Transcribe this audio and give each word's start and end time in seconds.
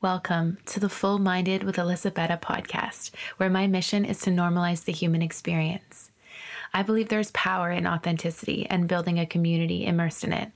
Welcome 0.00 0.58
to 0.66 0.78
the 0.78 0.88
Full 0.88 1.18
Minded 1.18 1.64
with 1.64 1.76
Elisabetta 1.76 2.38
podcast, 2.40 3.10
where 3.36 3.50
my 3.50 3.66
mission 3.66 4.04
is 4.04 4.20
to 4.20 4.30
normalize 4.30 4.84
the 4.84 4.92
human 4.92 5.22
experience. 5.22 6.12
I 6.72 6.84
believe 6.84 7.08
there's 7.08 7.32
power 7.32 7.72
in 7.72 7.84
authenticity 7.84 8.64
and 8.70 8.86
building 8.86 9.18
a 9.18 9.26
community 9.26 9.84
immersed 9.84 10.22
in 10.22 10.32
it. 10.32 10.52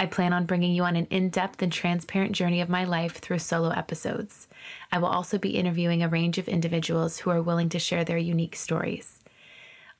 I 0.00 0.06
plan 0.06 0.32
on 0.32 0.44
bringing 0.44 0.74
you 0.74 0.82
on 0.82 0.96
an 0.96 1.06
in 1.08 1.30
depth 1.30 1.62
and 1.62 1.72
transparent 1.72 2.32
journey 2.32 2.60
of 2.60 2.68
my 2.68 2.82
life 2.82 3.18
through 3.18 3.38
solo 3.38 3.70
episodes. 3.70 4.48
I 4.90 4.98
will 4.98 5.06
also 5.06 5.38
be 5.38 5.50
interviewing 5.50 6.02
a 6.02 6.08
range 6.08 6.38
of 6.38 6.48
individuals 6.48 7.18
who 7.18 7.30
are 7.30 7.40
willing 7.40 7.68
to 7.68 7.78
share 7.78 8.04
their 8.04 8.18
unique 8.18 8.56
stories. 8.56 9.20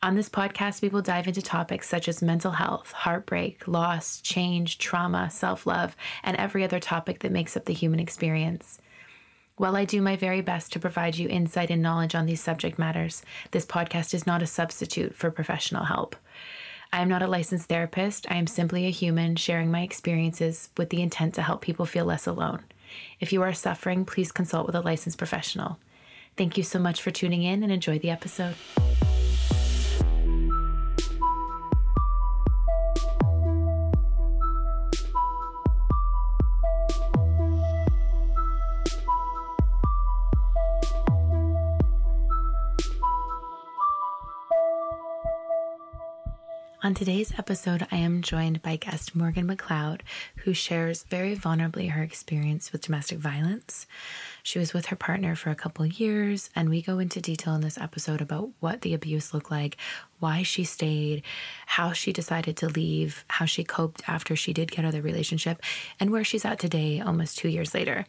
On 0.04 0.16
this 0.16 0.28
podcast, 0.28 0.82
we 0.82 0.90
will 0.90 1.00
dive 1.00 1.28
into 1.28 1.40
topics 1.40 1.88
such 1.88 2.08
as 2.08 2.20
mental 2.20 2.50
health, 2.50 2.92
heartbreak, 2.92 3.66
loss, 3.66 4.20
change, 4.20 4.76
trauma, 4.76 5.30
self 5.30 5.66
love, 5.66 5.96
and 6.22 6.36
every 6.36 6.62
other 6.62 6.78
topic 6.78 7.20
that 7.20 7.32
makes 7.32 7.56
up 7.56 7.64
the 7.64 7.72
human 7.72 7.98
experience. 7.98 8.78
While 9.56 9.76
I 9.76 9.86
do 9.86 10.02
my 10.02 10.14
very 10.14 10.42
best 10.42 10.74
to 10.74 10.78
provide 10.78 11.16
you 11.16 11.26
insight 11.30 11.70
and 11.70 11.80
knowledge 11.80 12.14
on 12.14 12.26
these 12.26 12.42
subject 12.42 12.78
matters, 12.78 13.22
this 13.52 13.64
podcast 13.64 14.12
is 14.12 14.26
not 14.26 14.42
a 14.42 14.46
substitute 14.46 15.14
for 15.14 15.30
professional 15.30 15.84
help. 15.84 16.16
I 16.92 17.00
am 17.00 17.08
not 17.08 17.22
a 17.22 17.26
licensed 17.26 17.70
therapist. 17.70 18.30
I 18.30 18.34
am 18.34 18.46
simply 18.46 18.84
a 18.84 18.90
human 18.90 19.36
sharing 19.36 19.70
my 19.70 19.80
experiences 19.80 20.68
with 20.76 20.90
the 20.90 21.00
intent 21.00 21.32
to 21.36 21.42
help 21.42 21.62
people 21.62 21.86
feel 21.86 22.04
less 22.04 22.26
alone. 22.26 22.62
If 23.20 23.32
you 23.32 23.40
are 23.40 23.54
suffering, 23.54 24.04
please 24.04 24.32
consult 24.32 24.66
with 24.66 24.74
a 24.74 24.82
licensed 24.82 25.16
professional. 25.16 25.78
Thank 26.36 26.58
you 26.58 26.62
so 26.62 26.78
much 26.78 27.00
for 27.00 27.10
tuning 27.10 27.42
in 27.42 27.62
and 27.62 27.72
enjoy 27.72 27.98
the 27.98 28.10
episode. 28.10 28.56
On 46.84 46.92
today's 46.92 47.32
episode, 47.38 47.86
I 47.90 47.96
am 47.96 48.20
joined 48.20 48.60
by 48.60 48.76
guest 48.76 49.16
Morgan 49.16 49.48
McLeod, 49.48 50.02
who 50.44 50.52
shares 50.52 51.04
very 51.04 51.34
vulnerably 51.34 51.92
her 51.92 52.02
experience 52.02 52.72
with 52.72 52.82
domestic 52.82 53.16
violence. 53.16 53.86
She 54.42 54.58
was 54.58 54.74
with 54.74 54.84
her 54.86 54.96
partner 54.96 55.34
for 55.34 55.48
a 55.48 55.54
couple 55.54 55.86
years, 55.86 56.50
and 56.54 56.68
we 56.68 56.82
go 56.82 56.98
into 56.98 57.22
detail 57.22 57.54
in 57.54 57.62
this 57.62 57.78
episode 57.78 58.20
about 58.20 58.50
what 58.60 58.82
the 58.82 58.92
abuse 58.92 59.32
looked 59.32 59.50
like, 59.50 59.78
why 60.18 60.42
she 60.42 60.62
stayed, 60.62 61.22
how 61.64 61.94
she 61.94 62.12
decided 62.12 62.58
to 62.58 62.68
leave, 62.68 63.24
how 63.28 63.46
she 63.46 63.64
coped 63.64 64.06
after 64.06 64.36
she 64.36 64.52
did 64.52 64.70
get 64.70 64.80
out 64.80 64.88
of 64.88 64.92
the 64.92 65.00
relationship, 65.00 65.62
and 65.98 66.10
where 66.10 66.22
she's 66.22 66.44
at 66.44 66.58
today, 66.58 67.00
almost 67.00 67.38
two 67.38 67.48
years 67.48 67.72
later. 67.72 68.04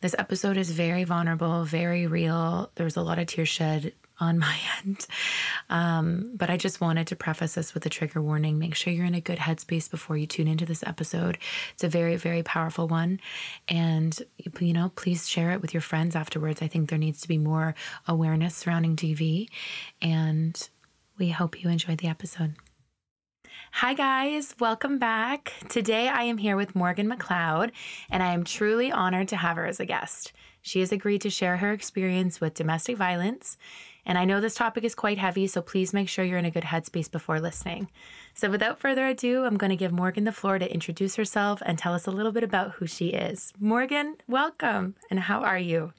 This 0.00 0.14
episode 0.18 0.56
is 0.56 0.70
very 0.70 1.04
vulnerable, 1.04 1.64
very 1.64 2.06
real. 2.06 2.70
There 2.76 2.84
was 2.84 2.96
a 2.96 3.02
lot 3.02 3.18
of 3.18 3.26
tears 3.26 3.50
shed 3.50 3.92
on 4.20 4.38
my 4.38 4.56
end. 4.78 5.06
Um, 5.68 6.32
but 6.34 6.50
I 6.50 6.56
just 6.56 6.80
wanted 6.80 7.06
to 7.08 7.16
preface 7.16 7.54
this 7.54 7.74
with 7.74 7.84
a 7.86 7.90
trigger 7.90 8.22
warning. 8.22 8.58
Make 8.58 8.74
sure 8.74 8.92
you're 8.92 9.06
in 9.06 9.14
a 9.14 9.20
good 9.20 9.38
headspace 9.38 9.90
before 9.90 10.16
you 10.16 10.26
tune 10.26 10.48
into 10.48 10.66
this 10.66 10.82
episode. 10.86 11.38
It's 11.74 11.84
a 11.84 11.88
very, 11.88 12.16
very 12.16 12.42
powerful 12.42 12.88
one. 12.88 13.20
And, 13.68 14.18
you 14.60 14.72
know, 14.72 14.90
please 14.94 15.28
share 15.28 15.52
it 15.52 15.60
with 15.60 15.74
your 15.74 15.80
friends 15.80 16.16
afterwards. 16.16 16.62
I 16.62 16.68
think 16.68 16.88
there 16.88 16.98
needs 16.98 17.20
to 17.22 17.28
be 17.28 17.38
more 17.38 17.74
awareness 18.06 18.56
surrounding 18.56 18.96
DV. 18.96 19.48
And 20.00 20.68
we 21.18 21.30
hope 21.30 21.62
you 21.62 21.70
enjoyed 21.70 21.98
the 21.98 22.08
episode. 22.08 22.54
Hi, 23.72 23.94
guys. 23.94 24.54
Welcome 24.58 24.98
back. 24.98 25.52
Today 25.68 26.08
I 26.08 26.22
am 26.22 26.38
here 26.38 26.56
with 26.56 26.74
Morgan 26.74 27.10
McLeod, 27.10 27.72
and 28.10 28.22
I 28.22 28.32
am 28.32 28.44
truly 28.44 28.90
honored 28.90 29.28
to 29.28 29.36
have 29.36 29.56
her 29.56 29.66
as 29.66 29.80
a 29.80 29.84
guest. 29.84 30.32
She 30.62 30.80
has 30.80 30.92
agreed 30.92 31.20
to 31.22 31.30
share 31.30 31.58
her 31.58 31.72
experience 31.72 32.40
with 32.40 32.54
domestic 32.54 32.96
violence 32.96 33.58
and 34.06 34.16
I 34.16 34.24
know 34.24 34.40
this 34.40 34.54
topic 34.54 34.84
is 34.84 34.94
quite 34.94 35.18
heavy, 35.18 35.48
so 35.48 35.60
please 35.60 35.92
make 35.92 36.08
sure 36.08 36.24
you're 36.24 36.38
in 36.38 36.44
a 36.44 36.50
good 36.50 36.62
headspace 36.62 37.10
before 37.10 37.40
listening. 37.40 37.90
So 38.34 38.48
without 38.48 38.78
further 38.78 39.06
ado, 39.08 39.44
I'm 39.44 39.56
going 39.56 39.70
to 39.70 39.76
give 39.76 39.92
Morgan 39.92 40.24
the 40.24 40.32
floor 40.32 40.58
to 40.60 40.72
introduce 40.72 41.16
herself 41.16 41.60
and 41.66 41.76
tell 41.76 41.92
us 41.92 42.06
a 42.06 42.12
little 42.12 42.32
bit 42.32 42.44
about 42.44 42.72
who 42.72 42.86
she 42.86 43.08
is. 43.08 43.52
Morgan, 43.58 44.16
welcome, 44.28 44.94
and 45.10 45.18
how 45.18 45.42
are 45.42 45.58
you? 45.58 45.92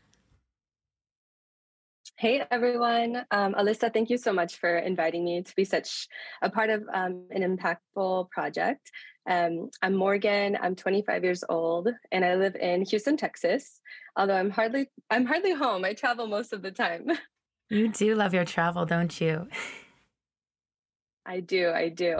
Hey 2.15 2.43
everyone. 2.49 3.25
Um, 3.29 3.53
Alyssa, 3.53 3.93
thank 3.93 4.09
you 4.09 4.17
so 4.17 4.33
much 4.33 4.57
for 4.57 4.77
inviting 4.77 5.23
me 5.23 5.43
to 5.43 5.55
be 5.55 5.65
such 5.65 6.07
a 6.41 6.49
part 6.49 6.71
of 6.71 6.83
um, 6.91 7.25
an 7.29 7.43
impactful 7.43 8.31
project. 8.31 8.89
Um, 9.29 9.69
I'm 9.83 9.93
Morgan. 9.93 10.57
I'm 10.59 10.75
25 10.75 11.23
years 11.23 11.43
old, 11.47 11.89
and 12.11 12.25
I 12.25 12.35
live 12.35 12.55
in 12.55 12.83
Houston, 12.85 13.17
Texas. 13.17 13.81
Although 14.15 14.37
I'm 14.37 14.49
hardly 14.49 14.87
I'm 15.11 15.25
hardly 15.25 15.53
home. 15.53 15.85
I 15.85 15.93
travel 15.93 16.25
most 16.25 16.53
of 16.53 16.63
the 16.63 16.71
time. 16.71 17.07
You 17.69 17.89
do 17.89 18.15
love 18.15 18.33
your 18.33 18.45
travel, 18.45 18.85
don't 18.85 19.19
you? 19.19 19.47
I 21.25 21.41
do. 21.41 21.71
I 21.71 21.89
do. 21.89 22.17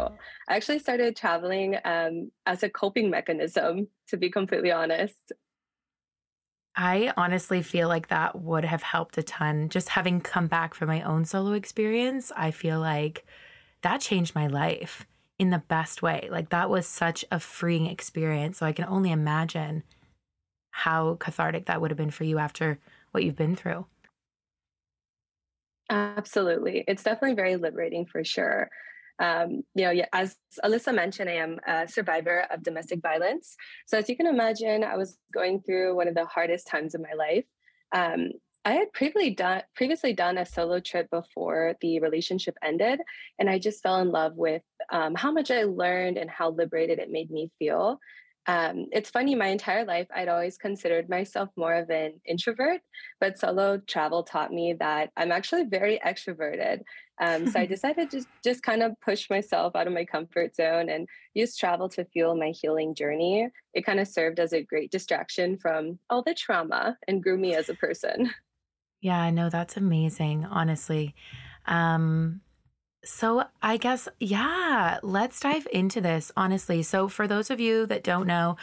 I 0.50 0.56
actually 0.58 0.80
started 0.80 1.16
traveling 1.16 1.78
um, 1.86 2.32
as 2.46 2.64
a 2.64 2.70
coping 2.70 3.10
mechanism, 3.10 3.88
to 4.10 4.18
be 4.18 4.30
completely 4.30 4.72
honest. 4.72 5.32
I 6.76 7.14
honestly 7.16 7.62
feel 7.62 7.88
like 7.88 8.10
that 8.10 8.40
would 8.40 8.66
have 8.66 8.84
helped 8.84 9.18
a 9.18 9.24
ton. 9.24 9.70
Just 9.70 9.90
having 9.90 10.22
come 10.22 10.48
back 10.48 10.74
from 10.74 10.90
my 10.90 11.02
own 11.02 11.26
solo 11.26 11.54
experience, 11.54 12.32
I 12.36 12.52
feel 12.52 12.80
like 12.80 13.26
that 13.82 14.02
changed 14.02 14.36
my 14.36 14.48
life 14.48 15.08
in 15.40 15.50
the 15.50 15.64
best 15.68 16.02
way. 16.02 16.28
Like 16.30 16.50
that 16.50 16.70
was 16.70 16.86
such 16.86 17.24
a 17.32 17.40
freeing 17.40 17.88
experience. 17.88 18.58
So 18.58 18.66
I 18.66 18.74
can 18.74 18.86
only 18.86 19.12
imagine 19.12 19.84
how 20.72 21.16
cathartic 21.16 21.66
that 21.66 21.82
would 21.82 21.90
have 21.90 21.98
been 21.98 22.12
for 22.12 22.26
you 22.26 22.38
after 22.38 22.78
what 23.12 23.24
you've 23.24 23.36
been 23.36 23.56
through. 23.56 23.86
Absolutely. 25.90 26.84
It's 26.88 27.04
definitely 27.04 27.36
very 27.36 27.56
liberating 27.56 28.06
for 28.06 28.24
sure. 28.24 28.70
Um, 29.20 29.64
you 29.74 29.86
know, 29.86 30.04
as 30.14 30.36
Alyssa 30.64 30.94
mentioned, 30.94 31.30
I 31.30 31.34
am 31.36 31.60
a 31.66 31.88
survivor 31.88 32.46
of 32.52 32.62
domestic 32.62 33.02
violence. 33.02 33.56
So, 33.88 33.98
as 33.98 34.10
you 34.10 34.16
can 34.16 34.28
imagine, 34.28 34.84
I 34.84 34.96
was 34.98 35.18
going 35.34 35.62
through 35.62 35.96
one 35.96 36.08
of 36.08 36.14
the 36.14 36.26
hardest 36.26 36.68
times 36.68 36.94
of 36.94 37.02
my 37.02 37.14
life. 37.14 37.46
Um, 37.96 38.32
I 38.64 38.74
had 38.74 38.92
previously 38.92 39.32
done 39.32 39.62
previously 39.76 40.14
done 40.14 40.38
a 40.38 40.46
solo 40.46 40.80
trip 40.82 41.10
before 41.10 41.76
the 41.82 42.00
relationship 42.00 42.56
ended, 42.62 43.00
and 43.40 43.50
I 43.50 43.58
just 43.58 43.82
fell 43.82 44.02
in 44.02 44.12
love 44.12 44.36
with 44.36 44.62
um, 44.92 45.16
how 45.16 45.32
much 45.32 45.50
I 45.50 45.64
learned 45.64 46.18
and 46.18 46.30
how 46.30 46.52
liberated 46.52 47.00
it 47.00 47.10
made 47.10 47.32
me 47.32 47.50
feel. 47.58 48.00
Um, 48.48 48.88
it's 48.94 49.10
funny, 49.10 49.36
my 49.36 49.48
entire 49.48 49.84
life, 49.84 50.08
I'd 50.16 50.30
always 50.30 50.58
considered 50.58 51.10
myself 51.10 51.50
more 51.58 51.74
of 51.74 51.90
an 51.90 52.22
introvert, 52.26 52.80
but 53.20 53.38
solo 53.38 53.78
travel 53.78 54.24
taught 54.24 54.54
me 54.54 54.74
that 54.80 55.12
I'm 55.18 55.34
actually 55.34 55.66
very 55.66 56.00
extroverted. 56.06 56.82
Um, 57.20 57.48
so 57.48 57.60
I 57.60 57.66
decided 57.76 58.10
to 58.12 58.26
just, 58.44 58.64
kind 58.64 58.84
of 58.84 58.94
push 59.02 59.30
myself 59.30 59.76
out 59.76 59.88
of 59.88 59.94
my 59.94 60.06
comfort 60.06 60.56
zone 60.56 60.90
and 60.90 61.08
use 61.34 61.58
travel 61.58 61.90
to 61.90 62.06
fuel 62.06 62.36
my 62.36 62.50
healing 62.50 62.96
journey. 62.96 63.50
It 63.74 63.86
kind 63.86 64.00
of 64.00 64.08
served 64.08 64.40
as 64.40 64.54
a 64.54 64.64
great 64.64 64.92
distraction 64.92 65.58
from 65.58 66.00
all 66.10 66.24
the 66.24 66.34
trauma 66.34 66.98
and 67.08 67.22
grew 67.22 67.38
me 67.38 67.54
as 67.54 67.70
a 67.70 67.76
person. 67.76 68.32
Yeah, 69.02 69.22
I 69.22 69.30
know 69.30 69.50
that's 69.50 69.78
amazing, 69.78 70.46
honestly. 70.46 71.14
Um, 71.66 72.42
so, 73.04 73.44
I 73.62 73.78
guess, 73.78 74.08
yeah, 74.20 75.00
let's 75.04 75.40
dive 75.40 75.68
into 75.72 76.02
this, 76.02 76.32
honestly. 76.36 76.84
So, 76.84 77.08
for 77.08 77.28
those 77.28 77.50
of 77.50 77.60
you 77.60 77.86
that 77.86 78.04
don't 78.04 78.28
know, 78.28 78.58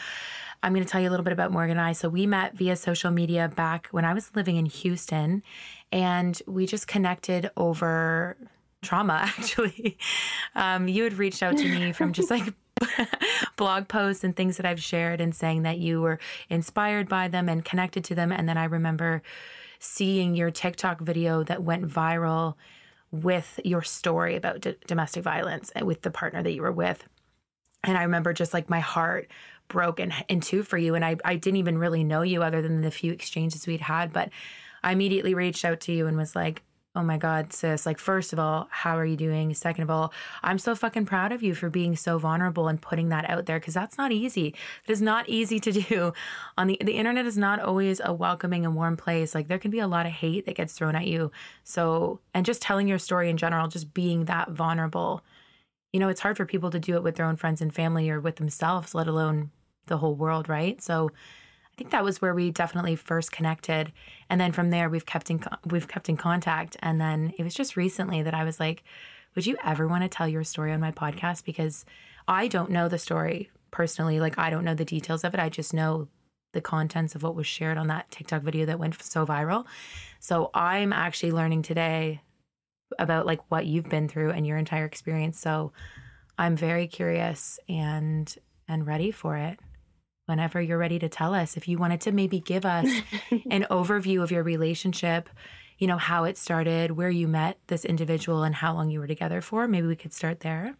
I'm 0.62 0.72
going 0.72 0.84
to 0.84 0.90
tell 0.90 1.00
you 1.00 1.08
a 1.08 1.10
little 1.12 1.24
bit 1.24 1.32
about 1.32 1.52
Morgan 1.52 1.78
and 1.78 1.86
I. 1.86 1.92
So, 1.92 2.08
we 2.08 2.26
met 2.26 2.54
via 2.54 2.76
social 2.76 3.10
media 3.10 3.48
back 3.48 3.88
when 3.90 4.04
I 4.04 4.12
was 4.12 4.34
living 4.34 4.56
in 4.56 4.66
Houston, 4.66 5.42
and 5.92 6.40
we 6.46 6.66
just 6.66 6.86
connected 6.86 7.50
over 7.56 8.36
trauma, 8.82 9.14
actually. 9.38 9.98
Um, 10.54 10.88
you 10.88 11.04
had 11.04 11.14
reached 11.14 11.42
out 11.42 11.56
to 11.56 11.64
me 11.64 11.92
from 11.92 12.12
just 12.12 12.30
like 12.30 12.52
blog 13.56 13.88
posts 13.88 14.24
and 14.24 14.36
things 14.36 14.56
that 14.56 14.66
I've 14.66 14.82
shared 14.82 15.20
and 15.20 15.34
saying 15.34 15.62
that 15.62 15.78
you 15.78 16.00
were 16.00 16.18
inspired 16.50 17.08
by 17.08 17.28
them 17.28 17.48
and 17.48 17.64
connected 17.64 18.04
to 18.04 18.14
them. 18.14 18.30
And 18.30 18.48
then 18.48 18.58
I 18.58 18.64
remember 18.64 19.22
seeing 19.78 20.34
your 20.34 20.50
TikTok 20.50 21.00
video 21.00 21.42
that 21.44 21.62
went 21.62 21.86
viral 21.88 22.54
with 23.22 23.60
your 23.64 23.82
story 23.82 24.34
about 24.34 24.60
d- 24.60 24.76
domestic 24.86 25.22
violence 25.22 25.70
and 25.70 25.86
with 25.86 26.02
the 26.02 26.10
partner 26.10 26.42
that 26.42 26.52
you 26.52 26.62
were 26.62 26.72
with. 26.72 27.04
And 27.84 27.96
I 27.96 28.02
remember 28.02 28.32
just 28.32 28.52
like 28.52 28.68
my 28.68 28.80
heart 28.80 29.30
broke 29.68 30.00
in, 30.00 30.12
in 30.28 30.40
two 30.40 30.62
for 30.62 30.76
you. 30.76 30.94
And 30.94 31.04
I, 31.04 31.16
I 31.24 31.36
didn't 31.36 31.58
even 31.58 31.78
really 31.78 32.02
know 32.02 32.22
you 32.22 32.42
other 32.42 32.60
than 32.60 32.80
the 32.80 32.90
few 32.90 33.12
exchanges 33.12 33.66
we'd 33.66 33.80
had. 33.80 34.12
But 34.12 34.30
I 34.82 34.92
immediately 34.92 35.34
reached 35.34 35.64
out 35.64 35.80
to 35.82 35.92
you 35.92 36.06
and 36.06 36.16
was 36.16 36.34
like, 36.34 36.62
oh 36.96 37.02
my 37.02 37.18
God, 37.18 37.52
sis, 37.52 37.86
like, 37.86 37.98
first 37.98 38.32
of 38.32 38.38
all, 38.38 38.68
how 38.70 38.96
are 38.96 39.04
you 39.04 39.16
doing? 39.16 39.52
Second 39.52 39.82
of 39.82 39.90
all, 39.90 40.12
I'm 40.44 40.58
so 40.58 40.76
fucking 40.76 41.06
proud 41.06 41.32
of 41.32 41.42
you 41.42 41.52
for 41.54 41.68
being 41.68 41.96
so 41.96 42.18
vulnerable 42.18 42.68
and 42.68 42.80
putting 42.80 43.08
that 43.08 43.28
out 43.28 43.46
there 43.46 43.58
because 43.58 43.74
that's 43.74 43.98
not 43.98 44.12
easy. 44.12 44.54
It 44.86 44.92
is 44.92 45.02
not 45.02 45.28
easy 45.28 45.58
to 45.58 45.72
do. 45.82 46.12
On 46.56 46.68
the, 46.68 46.78
the 46.80 46.92
internet 46.92 47.26
is 47.26 47.36
not 47.36 47.58
always 47.58 48.00
a 48.04 48.12
welcoming 48.12 48.64
and 48.64 48.76
warm 48.76 48.96
place. 48.96 49.34
Like, 49.34 49.48
there 49.48 49.58
can 49.58 49.72
be 49.72 49.80
a 49.80 49.88
lot 49.88 50.06
of 50.06 50.12
hate 50.12 50.46
that 50.46 50.54
gets 50.54 50.74
thrown 50.74 50.94
at 50.94 51.06
you. 51.06 51.32
So, 51.64 52.20
and 52.32 52.46
just 52.46 52.62
telling 52.62 52.86
your 52.86 52.98
story 52.98 53.28
in 53.28 53.36
general, 53.36 53.66
just 53.66 53.92
being 53.92 54.26
that 54.26 54.52
vulnerable, 54.52 55.24
you 55.92 55.98
know, 55.98 56.08
it's 56.08 56.20
hard 56.20 56.36
for 56.36 56.46
people 56.46 56.70
to 56.70 56.78
do 56.78 56.94
it 56.94 57.02
with 57.02 57.16
their 57.16 57.26
own 57.26 57.36
friends 57.36 57.60
and 57.60 57.74
family 57.74 58.08
or 58.08 58.20
with 58.20 58.36
themselves, 58.36 58.94
let 58.94 59.08
alone 59.08 59.50
the 59.86 59.98
whole 59.98 60.14
world, 60.14 60.48
right? 60.48 60.80
So, 60.80 61.10
I 61.74 61.76
think 61.76 61.90
that 61.90 62.04
was 62.04 62.22
where 62.22 62.34
we 62.34 62.52
definitely 62.52 62.94
first 62.94 63.32
connected, 63.32 63.92
and 64.30 64.40
then 64.40 64.52
from 64.52 64.70
there 64.70 64.88
we've 64.88 65.06
kept 65.06 65.28
in 65.28 65.42
we've 65.66 65.88
kept 65.88 66.08
in 66.08 66.16
contact. 66.16 66.76
And 66.78 67.00
then 67.00 67.32
it 67.36 67.42
was 67.42 67.52
just 67.52 67.76
recently 67.76 68.22
that 68.22 68.32
I 68.32 68.44
was 68.44 68.60
like, 68.60 68.84
"Would 69.34 69.44
you 69.44 69.56
ever 69.64 69.88
want 69.88 70.04
to 70.04 70.08
tell 70.08 70.28
your 70.28 70.44
story 70.44 70.72
on 70.72 70.78
my 70.78 70.92
podcast?" 70.92 71.44
Because 71.44 71.84
I 72.28 72.46
don't 72.46 72.70
know 72.70 72.88
the 72.88 72.98
story 72.98 73.50
personally. 73.72 74.20
Like 74.20 74.38
I 74.38 74.50
don't 74.50 74.64
know 74.64 74.76
the 74.76 74.84
details 74.84 75.24
of 75.24 75.34
it. 75.34 75.40
I 75.40 75.48
just 75.48 75.74
know 75.74 76.06
the 76.52 76.60
contents 76.60 77.16
of 77.16 77.24
what 77.24 77.34
was 77.34 77.48
shared 77.48 77.76
on 77.76 77.88
that 77.88 78.08
TikTok 78.12 78.42
video 78.42 78.66
that 78.66 78.78
went 78.78 79.02
so 79.02 79.26
viral. 79.26 79.66
So 80.20 80.50
I'm 80.54 80.92
actually 80.92 81.32
learning 81.32 81.62
today 81.62 82.20
about 83.00 83.26
like 83.26 83.40
what 83.50 83.66
you've 83.66 83.88
been 83.88 84.06
through 84.06 84.30
and 84.30 84.46
your 84.46 84.58
entire 84.58 84.84
experience. 84.84 85.40
So 85.40 85.72
I'm 86.38 86.56
very 86.56 86.86
curious 86.86 87.58
and 87.68 88.32
and 88.68 88.86
ready 88.86 89.10
for 89.10 89.36
it 89.36 89.58
whenever 90.26 90.60
you're 90.60 90.78
ready 90.78 90.98
to 90.98 91.08
tell 91.08 91.34
us. 91.34 91.56
If 91.56 91.68
you 91.68 91.78
wanted 91.78 92.00
to 92.02 92.12
maybe 92.12 92.40
give 92.40 92.64
us 92.64 92.88
an 93.50 93.66
overview 93.70 94.22
of 94.22 94.30
your 94.30 94.42
relationship, 94.42 95.28
you 95.78 95.86
know, 95.86 95.98
how 95.98 96.24
it 96.24 96.38
started, 96.38 96.92
where 96.92 97.10
you 97.10 97.28
met 97.28 97.58
this 97.66 97.84
individual, 97.84 98.42
and 98.42 98.54
how 98.54 98.74
long 98.74 98.90
you 98.90 99.00
were 99.00 99.06
together 99.06 99.40
for, 99.40 99.66
maybe 99.66 99.86
we 99.86 99.96
could 99.96 100.12
start 100.12 100.40
there. 100.40 100.76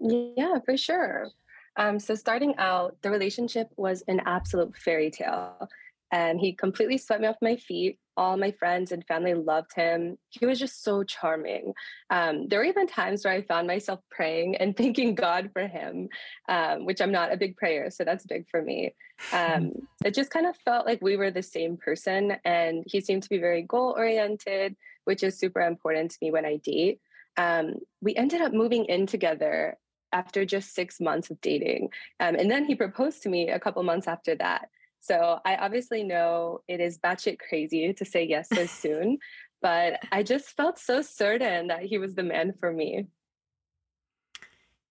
Yeah, 0.00 0.58
for 0.64 0.76
sure. 0.76 1.28
Um, 1.76 1.98
so, 1.98 2.14
starting 2.14 2.54
out, 2.58 2.96
the 3.02 3.10
relationship 3.10 3.68
was 3.76 4.02
an 4.08 4.20
absolute 4.26 4.76
fairy 4.76 5.10
tale 5.10 5.68
and 6.12 6.38
he 6.38 6.52
completely 6.52 6.98
swept 6.98 7.22
me 7.22 7.26
off 7.26 7.36
my 7.40 7.56
feet. 7.56 7.98
All 8.18 8.36
my 8.36 8.50
friends 8.50 8.92
and 8.92 9.02
family 9.06 9.32
loved 9.32 9.72
him. 9.74 10.18
He 10.28 10.44
was 10.44 10.58
just 10.58 10.84
so 10.84 11.02
charming. 11.02 11.72
Um, 12.10 12.48
there 12.48 12.58
were 12.58 12.66
even 12.66 12.86
times 12.86 13.24
where 13.24 13.32
I 13.32 13.40
found 13.40 13.66
myself 13.66 14.00
praying 14.10 14.56
and 14.56 14.76
thanking 14.76 15.14
God 15.14 15.48
for 15.54 15.66
him, 15.66 16.10
um, 16.50 16.84
which 16.84 17.00
I'm 17.00 17.10
not 17.10 17.32
a 17.32 17.38
big 17.38 17.56
prayer, 17.56 17.90
so 17.90 18.04
that's 18.04 18.26
big 18.26 18.44
for 18.50 18.60
me. 18.60 18.94
Um, 19.32 19.72
it 20.04 20.14
just 20.14 20.30
kind 20.30 20.46
of 20.46 20.54
felt 20.58 20.84
like 20.84 21.00
we 21.00 21.16
were 21.16 21.30
the 21.30 21.42
same 21.42 21.78
person, 21.78 22.36
and 22.44 22.84
he 22.86 23.00
seemed 23.00 23.22
to 23.22 23.30
be 23.30 23.38
very 23.38 23.62
goal 23.62 23.94
oriented, 23.96 24.76
which 25.04 25.22
is 25.22 25.38
super 25.38 25.62
important 25.62 26.10
to 26.10 26.18
me 26.20 26.30
when 26.30 26.44
I 26.44 26.56
date. 26.56 27.00
Um, 27.38 27.76
we 28.02 28.14
ended 28.14 28.42
up 28.42 28.52
moving 28.52 28.84
in 28.84 29.06
together 29.06 29.78
after 30.12 30.44
just 30.44 30.74
six 30.74 31.00
months 31.00 31.30
of 31.30 31.40
dating, 31.40 31.88
um, 32.20 32.34
and 32.34 32.50
then 32.50 32.66
he 32.66 32.74
proposed 32.74 33.22
to 33.22 33.30
me 33.30 33.48
a 33.48 33.58
couple 33.58 33.82
months 33.82 34.06
after 34.06 34.34
that. 34.34 34.68
So 35.02 35.40
I 35.44 35.56
obviously 35.56 36.04
know 36.04 36.62
it 36.68 36.80
is 36.80 36.96
batshit 36.96 37.40
crazy 37.40 37.92
to 37.92 38.04
say 38.04 38.24
yes 38.24 38.48
so 38.48 38.66
soon, 38.66 39.18
but 39.62 39.98
I 40.12 40.22
just 40.22 40.56
felt 40.56 40.78
so 40.78 41.02
certain 41.02 41.66
that 41.66 41.82
he 41.82 41.98
was 41.98 42.14
the 42.14 42.22
man 42.22 42.54
for 42.60 42.72
me. 42.72 43.08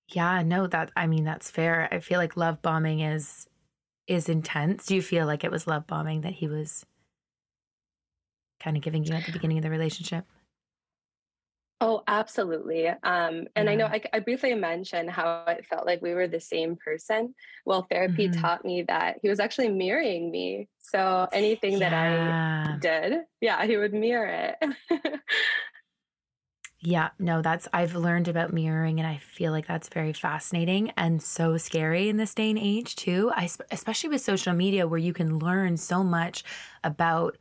Yeah, 0.10 0.44
no, 0.44 0.68
that 0.68 0.92
I 0.98 1.08
mean 1.08 1.24
that's 1.24 1.50
fair. 1.50 1.88
I 1.92 2.02
feel 2.02 2.19
like 2.19 2.36
love 2.36 2.62
bombing 2.62 3.00
is 3.00 3.48
is 4.06 4.28
intense. 4.28 4.86
Do 4.86 4.96
you 4.96 5.02
feel 5.02 5.25
like 5.25 5.46
it 5.46 5.52
was 5.52 5.66
love 5.66 5.88
bombing 5.88 6.22
that 6.22 6.34
he 6.34 6.50
was 6.50 6.86
kind 8.60 8.75
of 8.75 8.84
giving 8.84 9.06
you 9.06 9.13
at 9.13 9.25
the 9.25 9.31
beginning 9.31 9.60
of 9.60 9.63
the 9.63 9.69
relationship? 9.69 10.25
Oh, 11.83 12.04
absolutely. 12.07 12.88
Um, 12.88 13.48
and 13.56 13.66
yeah. 13.66 13.72
I 13.72 13.75
know 13.75 13.86
I, 13.86 14.04
I, 14.13 14.19
briefly 14.19 14.54
mentioned 14.54 15.10
how 15.10 15.45
it 15.48 15.66
felt 15.66 15.88
like 15.88 16.00
we 16.00 16.13
were 16.13 16.28
the 16.28 16.39
same 16.39 16.75
person. 16.75 17.33
Well, 17.66 17.88
therapy 17.89 18.30
mm-hmm. 18.30 18.39
taught 18.39 18.63
me 18.63 18.83
that 18.88 19.18
he 19.24 19.30
was 19.30 19.39
actually 19.39 19.69
mirroring 19.69 20.30
me. 20.30 20.69
So 20.78 21.28
anything 21.33 21.80
yeah. 21.80 21.89
that 21.89 21.94
I 21.94 22.78
did, 22.78 23.22
yeah, 23.42 23.66
he 23.66 23.78
would 23.78 23.95
mirror 23.95 24.54
it. 24.62 24.75
yeah, 26.80 27.10
no, 27.18 27.42
that's, 27.42 27.68
I've 27.74 27.95
learned 27.95 28.27
about 28.27 28.54
mirroring 28.54 29.00
and 29.00 29.07
I 29.07 29.18
feel 29.18 29.51
like 29.51 29.66
that's 29.66 29.89
very 29.89 30.13
fascinating 30.13 30.92
and 30.95 31.19
so 31.19 31.57
scary 31.57 32.10
in 32.10 32.18
this 32.18 32.36
day 32.36 32.51
and 32.51 32.60
age, 32.60 32.95
too. 32.95 33.31
I, 33.34 33.50
especially 33.72 34.12
with 34.12 34.22
social 34.22 34.54
media 34.54 34.88
where 34.88 35.00
you 35.00 35.13
can 35.13 35.39
learn 35.39 35.77
so 35.77 36.04
much 36.04 36.44
about 36.84 37.38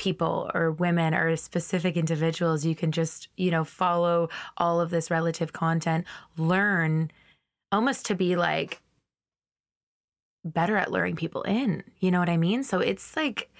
people 0.00 0.50
or 0.54 0.70
women 0.70 1.12
or 1.12 1.36
specific 1.36 1.94
individuals 1.94 2.64
you 2.64 2.74
can 2.74 2.90
just 2.90 3.28
you 3.36 3.50
know 3.50 3.64
follow 3.64 4.30
all 4.56 4.80
of 4.80 4.88
this 4.88 5.10
relative 5.10 5.52
content 5.52 6.06
learn 6.38 7.10
almost 7.70 8.06
to 8.06 8.14
be 8.14 8.34
like 8.34 8.80
better 10.42 10.78
at 10.78 10.90
luring 10.90 11.16
people 11.16 11.42
in 11.42 11.84
you 11.98 12.10
know 12.10 12.18
what 12.18 12.30
i 12.30 12.38
mean? 12.38 12.64
So 12.64 12.80
it's 12.80 13.14
like 13.14 13.50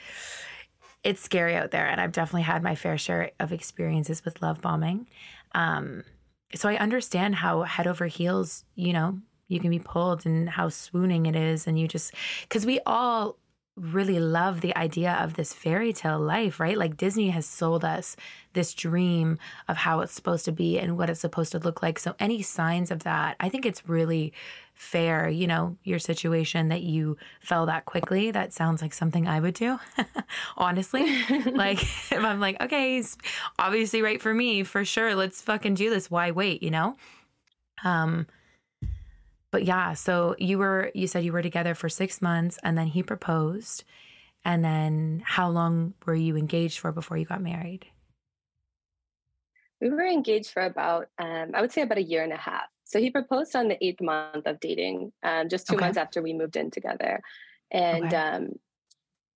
it's 1.04 1.20
scary 1.20 1.54
out 1.56 1.72
there 1.72 1.86
and 1.86 2.00
i've 2.00 2.12
definitely 2.12 2.42
had 2.42 2.62
my 2.62 2.74
fair 2.74 2.96
share 2.96 3.32
of 3.38 3.52
experiences 3.52 4.24
with 4.24 4.40
love 4.40 4.62
bombing. 4.62 5.08
Um, 5.52 6.04
so 6.54 6.70
i 6.70 6.76
understand 6.76 7.34
how 7.34 7.64
head 7.64 7.86
over 7.86 8.06
heels 8.06 8.64
you 8.76 8.94
know 8.94 9.18
you 9.48 9.60
can 9.60 9.70
be 9.70 9.78
pulled 9.78 10.24
and 10.24 10.48
how 10.48 10.70
swooning 10.70 11.26
it 11.26 11.36
is 11.36 11.66
and 11.66 11.78
you 11.78 11.86
just 11.86 12.14
because 12.48 12.64
we 12.64 12.80
all 12.86 13.36
really 13.80 14.20
love 14.20 14.60
the 14.60 14.76
idea 14.76 15.12
of 15.12 15.34
this 15.34 15.54
fairy 15.54 15.92
tale 15.92 16.20
life, 16.20 16.60
right? 16.60 16.76
Like 16.76 16.96
Disney 16.96 17.30
has 17.30 17.46
sold 17.46 17.84
us 17.84 18.14
this 18.52 18.74
dream 18.74 19.38
of 19.68 19.78
how 19.78 20.00
it's 20.00 20.12
supposed 20.12 20.44
to 20.44 20.52
be 20.52 20.78
and 20.78 20.98
what 20.98 21.08
it's 21.08 21.20
supposed 21.20 21.52
to 21.52 21.58
look 21.58 21.82
like. 21.82 21.98
So, 21.98 22.14
any 22.20 22.42
signs 22.42 22.90
of 22.90 23.04
that, 23.04 23.36
I 23.40 23.48
think 23.48 23.64
it's 23.64 23.88
really 23.88 24.32
fair, 24.74 25.28
you 25.28 25.46
know, 25.46 25.76
your 25.84 25.98
situation 25.98 26.68
that 26.68 26.82
you 26.82 27.16
fell 27.40 27.66
that 27.66 27.84
quickly. 27.84 28.30
That 28.30 28.52
sounds 28.52 28.82
like 28.82 28.92
something 28.92 29.26
I 29.26 29.40
would 29.40 29.54
do, 29.54 29.78
honestly. 30.56 31.22
like, 31.52 31.82
if 31.82 32.12
I'm 32.12 32.40
like, 32.40 32.60
okay, 32.60 32.96
he's 32.96 33.16
obviously 33.58 34.02
right 34.02 34.20
for 34.20 34.34
me, 34.34 34.62
for 34.62 34.84
sure, 34.84 35.14
let's 35.14 35.42
fucking 35.42 35.74
do 35.74 35.90
this. 35.90 36.10
Why 36.10 36.30
wait, 36.32 36.62
you 36.62 36.70
know? 36.70 36.96
Um, 37.84 38.26
but 39.50 39.64
yeah, 39.64 39.94
so 39.94 40.36
you 40.38 40.58
were 40.58 40.90
you 40.94 41.06
said 41.06 41.24
you 41.24 41.32
were 41.32 41.42
together 41.42 41.74
for 41.74 41.88
6 41.88 42.22
months 42.22 42.58
and 42.62 42.76
then 42.76 42.86
he 42.86 43.02
proposed. 43.02 43.84
And 44.44 44.64
then 44.64 45.22
how 45.24 45.50
long 45.50 45.94
were 46.06 46.14
you 46.14 46.36
engaged 46.36 46.78
for 46.78 46.92
before 46.92 47.16
you 47.16 47.26
got 47.26 47.42
married? 47.42 47.86
We 49.80 49.90
were 49.90 50.06
engaged 50.06 50.50
for 50.50 50.62
about 50.62 51.08
um, 51.18 51.50
I 51.54 51.60
would 51.60 51.72
say 51.72 51.82
about 51.82 51.98
a 51.98 52.02
year 52.02 52.22
and 52.22 52.32
a 52.32 52.36
half. 52.36 52.68
So 52.84 52.98
he 52.98 53.10
proposed 53.10 53.54
on 53.54 53.68
the 53.68 53.84
eighth 53.84 54.00
month 54.00 54.46
of 54.46 54.58
dating, 54.58 55.12
um, 55.22 55.48
just 55.48 55.66
two 55.66 55.76
okay. 55.76 55.84
months 55.84 55.98
after 55.98 56.20
we 56.22 56.32
moved 56.32 56.56
in 56.56 56.70
together. 56.70 57.20
And 57.70 58.06
okay. 58.06 58.16
um, 58.16 58.48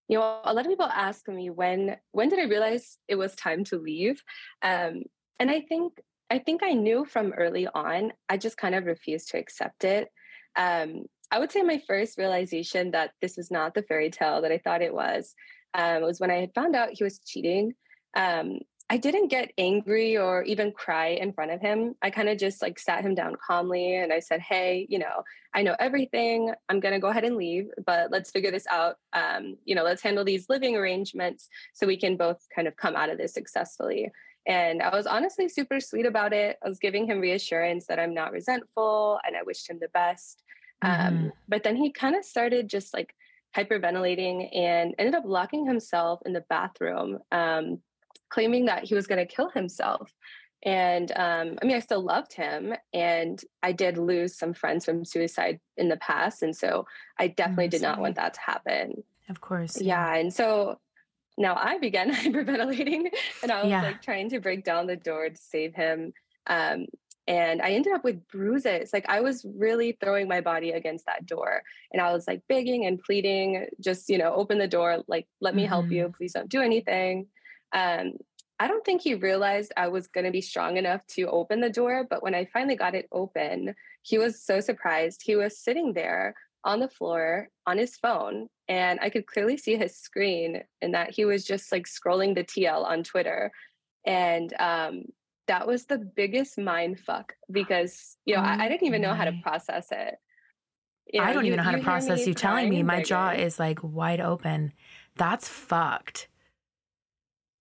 you 0.08 0.18
know, 0.18 0.40
a 0.44 0.52
lot 0.52 0.66
of 0.66 0.70
people 0.70 0.86
ask 0.86 1.26
me 1.28 1.50
when 1.50 1.96
when 2.12 2.28
did 2.28 2.38
I 2.38 2.44
realize 2.44 2.98
it 3.08 3.16
was 3.16 3.34
time 3.34 3.64
to 3.64 3.78
leave? 3.78 4.22
Um, 4.62 5.04
and 5.38 5.50
I 5.50 5.60
think 5.60 6.00
I 6.34 6.40
think 6.40 6.64
I 6.64 6.72
knew 6.72 7.04
from 7.04 7.32
early 7.32 7.68
on, 7.68 8.12
I 8.28 8.38
just 8.38 8.56
kind 8.56 8.74
of 8.74 8.86
refused 8.86 9.28
to 9.28 9.38
accept 9.38 9.84
it. 9.84 10.08
Um, 10.56 11.04
I 11.30 11.38
would 11.38 11.52
say 11.52 11.62
my 11.62 11.80
first 11.86 12.18
realization 12.18 12.90
that 12.90 13.12
this 13.22 13.36
was 13.36 13.52
not 13.52 13.72
the 13.72 13.84
fairy 13.84 14.10
tale 14.10 14.42
that 14.42 14.50
I 14.50 14.58
thought 14.58 14.82
it 14.82 14.92
was 14.92 15.32
um, 15.74 16.02
was 16.02 16.18
when 16.18 16.32
I 16.32 16.40
had 16.40 16.52
found 16.52 16.74
out 16.74 16.88
he 16.90 17.04
was 17.04 17.20
cheating. 17.20 17.74
Um, 18.16 18.58
I 18.90 18.96
didn't 18.96 19.28
get 19.28 19.52
angry 19.58 20.16
or 20.16 20.42
even 20.42 20.72
cry 20.72 21.10
in 21.10 21.32
front 21.32 21.52
of 21.52 21.60
him. 21.60 21.94
I 22.02 22.10
kind 22.10 22.28
of 22.28 22.36
just 22.36 22.60
like 22.60 22.80
sat 22.80 23.04
him 23.04 23.14
down 23.14 23.36
calmly 23.36 23.94
and 23.94 24.12
I 24.12 24.18
said, 24.18 24.40
Hey, 24.40 24.88
you 24.90 24.98
know, 24.98 25.22
I 25.54 25.62
know 25.62 25.76
everything. 25.78 26.52
I'm 26.68 26.80
going 26.80 26.94
to 26.94 27.00
go 27.00 27.08
ahead 27.08 27.24
and 27.24 27.36
leave, 27.36 27.68
but 27.86 28.10
let's 28.10 28.32
figure 28.32 28.50
this 28.50 28.66
out. 28.66 28.96
Um, 29.12 29.56
you 29.64 29.76
know, 29.76 29.84
let's 29.84 30.02
handle 30.02 30.24
these 30.24 30.48
living 30.48 30.74
arrangements 30.74 31.48
so 31.74 31.86
we 31.86 31.96
can 31.96 32.16
both 32.16 32.44
kind 32.52 32.66
of 32.66 32.76
come 32.76 32.96
out 32.96 33.08
of 33.08 33.18
this 33.18 33.32
successfully. 33.32 34.10
And 34.46 34.82
I 34.82 34.94
was 34.94 35.06
honestly 35.06 35.48
super 35.48 35.80
sweet 35.80 36.06
about 36.06 36.32
it. 36.32 36.58
I 36.64 36.68
was 36.68 36.78
giving 36.78 37.06
him 37.06 37.20
reassurance 37.20 37.86
that 37.86 37.98
I'm 37.98 38.12
not 38.12 38.32
resentful 38.32 39.18
and 39.26 39.36
I 39.36 39.42
wished 39.42 39.70
him 39.70 39.78
the 39.80 39.88
best. 39.88 40.42
Um, 40.82 40.90
mm-hmm. 40.90 41.06
Um, 41.06 41.32
but 41.48 41.62
then 41.62 41.76
he 41.76 41.90
kind 41.92 42.14
of 42.14 42.24
started 42.24 42.68
just 42.68 42.92
like 42.92 43.14
hyperventilating 43.56 44.54
and 44.54 44.94
ended 44.98 45.14
up 45.14 45.24
locking 45.26 45.66
himself 45.66 46.20
in 46.26 46.32
the 46.32 46.44
bathroom, 46.48 47.18
um, 47.32 47.80
claiming 48.28 48.66
that 48.66 48.84
he 48.84 48.94
was 48.94 49.06
going 49.06 49.24
to 49.24 49.34
kill 49.34 49.48
himself. 49.50 50.12
And 50.64 51.12
um, 51.12 51.58
I 51.60 51.66
mean, 51.66 51.76
I 51.76 51.80
still 51.80 52.02
loved 52.02 52.32
him, 52.32 52.72
and 52.94 53.38
I 53.62 53.72
did 53.72 53.98
lose 53.98 54.38
some 54.38 54.54
friends 54.54 54.86
from 54.86 55.04
suicide 55.04 55.60
in 55.76 55.90
the 55.90 55.98
past. 55.98 56.42
And 56.42 56.56
so 56.56 56.86
I 57.18 57.28
definitely 57.28 57.68
did 57.68 57.82
not 57.82 57.98
want 57.98 58.16
that 58.16 58.34
to 58.34 58.40
happen. 58.40 59.04
Of 59.28 59.42
course. 59.42 59.80
Yeah. 59.80 60.12
yeah. 60.12 60.20
And 60.20 60.32
so 60.32 60.78
now 61.36 61.56
I 61.56 61.78
began 61.78 62.10
hyperventilating 62.14 63.10
and 63.42 63.50
I 63.50 63.62
was 63.62 63.70
yeah. 63.70 63.82
like 63.82 64.02
trying 64.02 64.30
to 64.30 64.40
break 64.40 64.64
down 64.64 64.86
the 64.86 64.96
door 64.96 65.28
to 65.28 65.36
save 65.36 65.74
him. 65.74 66.12
Um, 66.46 66.86
and 67.26 67.62
I 67.62 67.70
ended 67.70 67.94
up 67.94 68.04
with 68.04 68.28
bruises. 68.28 68.92
Like 68.92 69.06
I 69.08 69.20
was 69.20 69.46
really 69.56 69.96
throwing 69.98 70.28
my 70.28 70.40
body 70.42 70.70
against 70.70 71.06
that 71.06 71.24
door. 71.24 71.62
And 71.92 72.02
I 72.02 72.12
was 72.12 72.26
like 72.26 72.42
begging 72.48 72.84
and 72.84 73.02
pleading, 73.02 73.66
just, 73.80 74.10
you 74.10 74.18
know, 74.18 74.34
open 74.34 74.58
the 74.58 74.68
door, 74.68 75.02
like, 75.08 75.26
let 75.40 75.54
me 75.54 75.62
mm-hmm. 75.62 75.68
help 75.70 75.90
you. 75.90 76.04
Mm-hmm. 76.04 76.16
Please 76.16 76.34
don't 76.34 76.50
do 76.50 76.60
anything. 76.60 77.28
Um, 77.72 78.12
I 78.60 78.68
don't 78.68 78.84
think 78.84 79.00
he 79.00 79.14
realized 79.14 79.72
I 79.76 79.88
was 79.88 80.06
going 80.06 80.26
to 80.26 80.30
be 80.30 80.42
strong 80.42 80.76
enough 80.76 81.04
to 81.08 81.28
open 81.28 81.60
the 81.60 81.70
door. 81.70 82.06
But 82.08 82.22
when 82.22 82.34
I 82.34 82.44
finally 82.52 82.76
got 82.76 82.94
it 82.94 83.08
open, 83.10 83.74
he 84.02 84.18
was 84.18 84.42
so 84.42 84.60
surprised. 84.60 85.22
He 85.24 85.34
was 85.34 85.58
sitting 85.58 85.94
there 85.94 86.34
on 86.64 86.80
the 86.80 86.88
floor 86.88 87.48
on 87.66 87.78
his 87.78 87.96
phone 87.96 88.48
and 88.68 88.98
I 89.00 89.10
could 89.10 89.26
clearly 89.26 89.56
see 89.56 89.76
his 89.76 89.96
screen 89.96 90.62
and 90.80 90.94
that 90.94 91.10
he 91.10 91.24
was 91.24 91.44
just 91.44 91.70
like 91.70 91.86
scrolling 91.86 92.34
the 92.34 92.44
TL 92.44 92.84
on 92.84 93.02
Twitter. 93.02 93.52
And 94.06 94.52
um, 94.58 95.04
that 95.46 95.66
was 95.66 95.84
the 95.84 95.98
biggest 95.98 96.58
mind 96.58 97.00
fuck 97.00 97.34
because, 97.50 98.16
you 98.24 98.34
know, 98.34 98.40
oh, 98.40 98.44
I, 98.44 98.64
I, 98.64 98.68
didn't 98.68 98.86
even 98.86 99.02
know 99.02 99.14
how 99.14 99.24
to 99.24 99.38
process 99.42 99.88
it. 99.90 100.16
You 101.12 101.20
know, 101.20 101.26
I 101.26 101.32
don't 101.34 101.44
you, 101.44 101.52
even 101.52 101.58
know 101.58 101.64
how 101.64 101.72
to 101.72 101.82
process 101.82 102.26
you 102.26 102.32
telling 102.32 102.70
me. 102.70 102.82
My 102.82 103.02
jaw 103.02 103.30
is 103.30 103.58
like 103.58 103.78
wide 103.82 104.20
open. 104.20 104.72
That's 105.16 105.46
fucked 105.46 106.28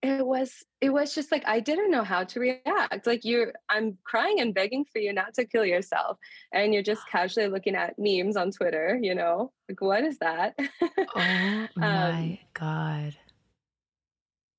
it 0.03 0.25
was 0.25 0.63
it 0.81 0.89
was 0.89 1.15
just 1.15 1.31
like 1.31 1.43
i 1.47 1.61
didn't 1.61 1.89
know 1.89 2.03
how 2.03 2.23
to 2.25 2.39
react 2.39 3.07
like 3.07 3.23
you're 3.23 3.53
i'm 3.69 3.97
crying 4.03 4.41
and 4.41 4.53
begging 4.53 4.85
for 4.91 4.99
you 4.99 5.13
not 5.13 5.33
to 5.33 5.45
kill 5.45 5.65
yourself 5.65 6.17
and 6.51 6.73
you're 6.73 6.83
just 6.83 7.01
casually 7.09 7.47
looking 7.47 7.73
at 7.73 7.95
memes 7.97 8.35
on 8.35 8.51
twitter 8.51 8.99
you 9.01 9.15
know 9.15 9.51
like 9.69 9.79
what 9.81 10.03
is 10.03 10.17
that? 10.19 10.55
Oh 11.15 11.67
my 11.77 12.09
um, 12.09 12.37
god. 12.53 13.15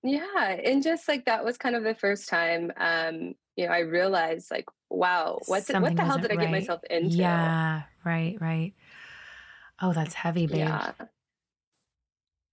yeah 0.03 0.57
and 0.65 0.83
just 0.83 1.07
like 1.07 1.27
that 1.27 1.45
was 1.45 1.59
kind 1.59 1.77
of 1.77 1.85
the 1.85 1.95
first 1.95 2.27
time 2.29 2.73
um 2.79 3.35
you 3.57 3.67
know 3.67 3.73
i 3.73 3.81
realized 3.81 4.51
like 4.51 4.65
wow 4.89 5.39
what 5.47 5.67
the, 5.67 5.79
what 5.79 5.95
the 5.95 6.05
hell 6.05 6.19
did 6.19 6.33
i 6.33 6.37
get 6.37 6.51
myself 6.51 6.81
into? 6.89 7.17
Yeah 7.17 7.83
right 8.03 8.39
right. 8.41 8.73
Oh 9.83 9.93
that's 9.93 10.15
heavy 10.15 10.47
babe. 10.47 10.59
Yeah 10.59 10.93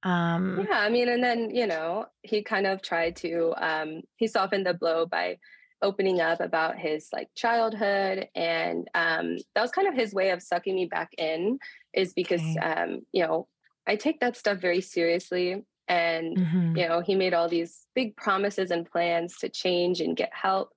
um, 0.03 0.65
yeah, 0.70 0.79
I 0.79 0.89
mean, 0.89 1.10
and 1.10 1.24
then, 1.24 1.53
you 1.53 1.67
know, 1.67 2.05
he 2.24 2.43
kind 2.43 2.67
of 2.67 2.81
tried 2.81 3.15
to, 3.17 3.53
um, 3.58 4.01
he 4.17 4.27
softened 4.27 4.65
the 4.65 4.74
blow 4.74 5.05
by 5.05 5.38
opening 5.81 6.22
up 6.22 6.39
about 6.39 6.77
his 6.77 7.10
like 7.12 7.29
childhood. 7.36 8.27
And 8.36 8.88
um, 8.93 9.38
that 9.55 9.62
was 9.62 9.72
kind 9.72 9.88
of 9.88 9.96
his 9.96 10.13
way 10.13 10.29
of 10.31 10.41
sucking 10.41 10.75
me 10.75 10.86
back 10.86 11.10
in, 11.17 11.60
is 11.93 12.13
because, 12.13 12.41
okay. 12.41 12.60
um, 12.60 13.01
you 13.12 13.24
know, 13.25 13.48
I 13.88 13.96
take 13.96 14.20
that 14.20 14.38
stuff 14.38 14.60
very 14.60 14.81
seriously. 14.81 15.63
And, 15.88 16.38
mm-hmm. 16.38 16.77
you 16.77 16.88
know, 16.88 17.01
he 17.01 17.15
made 17.15 17.34
all 17.34 17.50
these 17.50 17.86
big 17.96 18.15
promises 18.15 18.72
and 18.72 18.89
plans 18.89 19.38
to 19.39 19.50
change 19.50 20.00
and 20.01 20.15
get 20.15 20.31
help. 20.34 20.72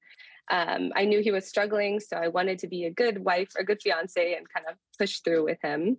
Um, 0.50 0.92
I 0.94 1.04
knew 1.04 1.22
he 1.22 1.30
was 1.30 1.46
struggling, 1.46 2.00
so 2.00 2.16
I 2.16 2.28
wanted 2.28 2.58
to 2.60 2.66
be 2.66 2.84
a 2.84 2.90
good 2.90 3.24
wife 3.24 3.48
or 3.56 3.62
a 3.62 3.64
good 3.64 3.80
fiance 3.80 4.34
and 4.34 4.46
kind 4.52 4.66
of 4.68 4.76
push 4.98 5.20
through 5.20 5.44
with 5.44 5.58
him. 5.62 5.98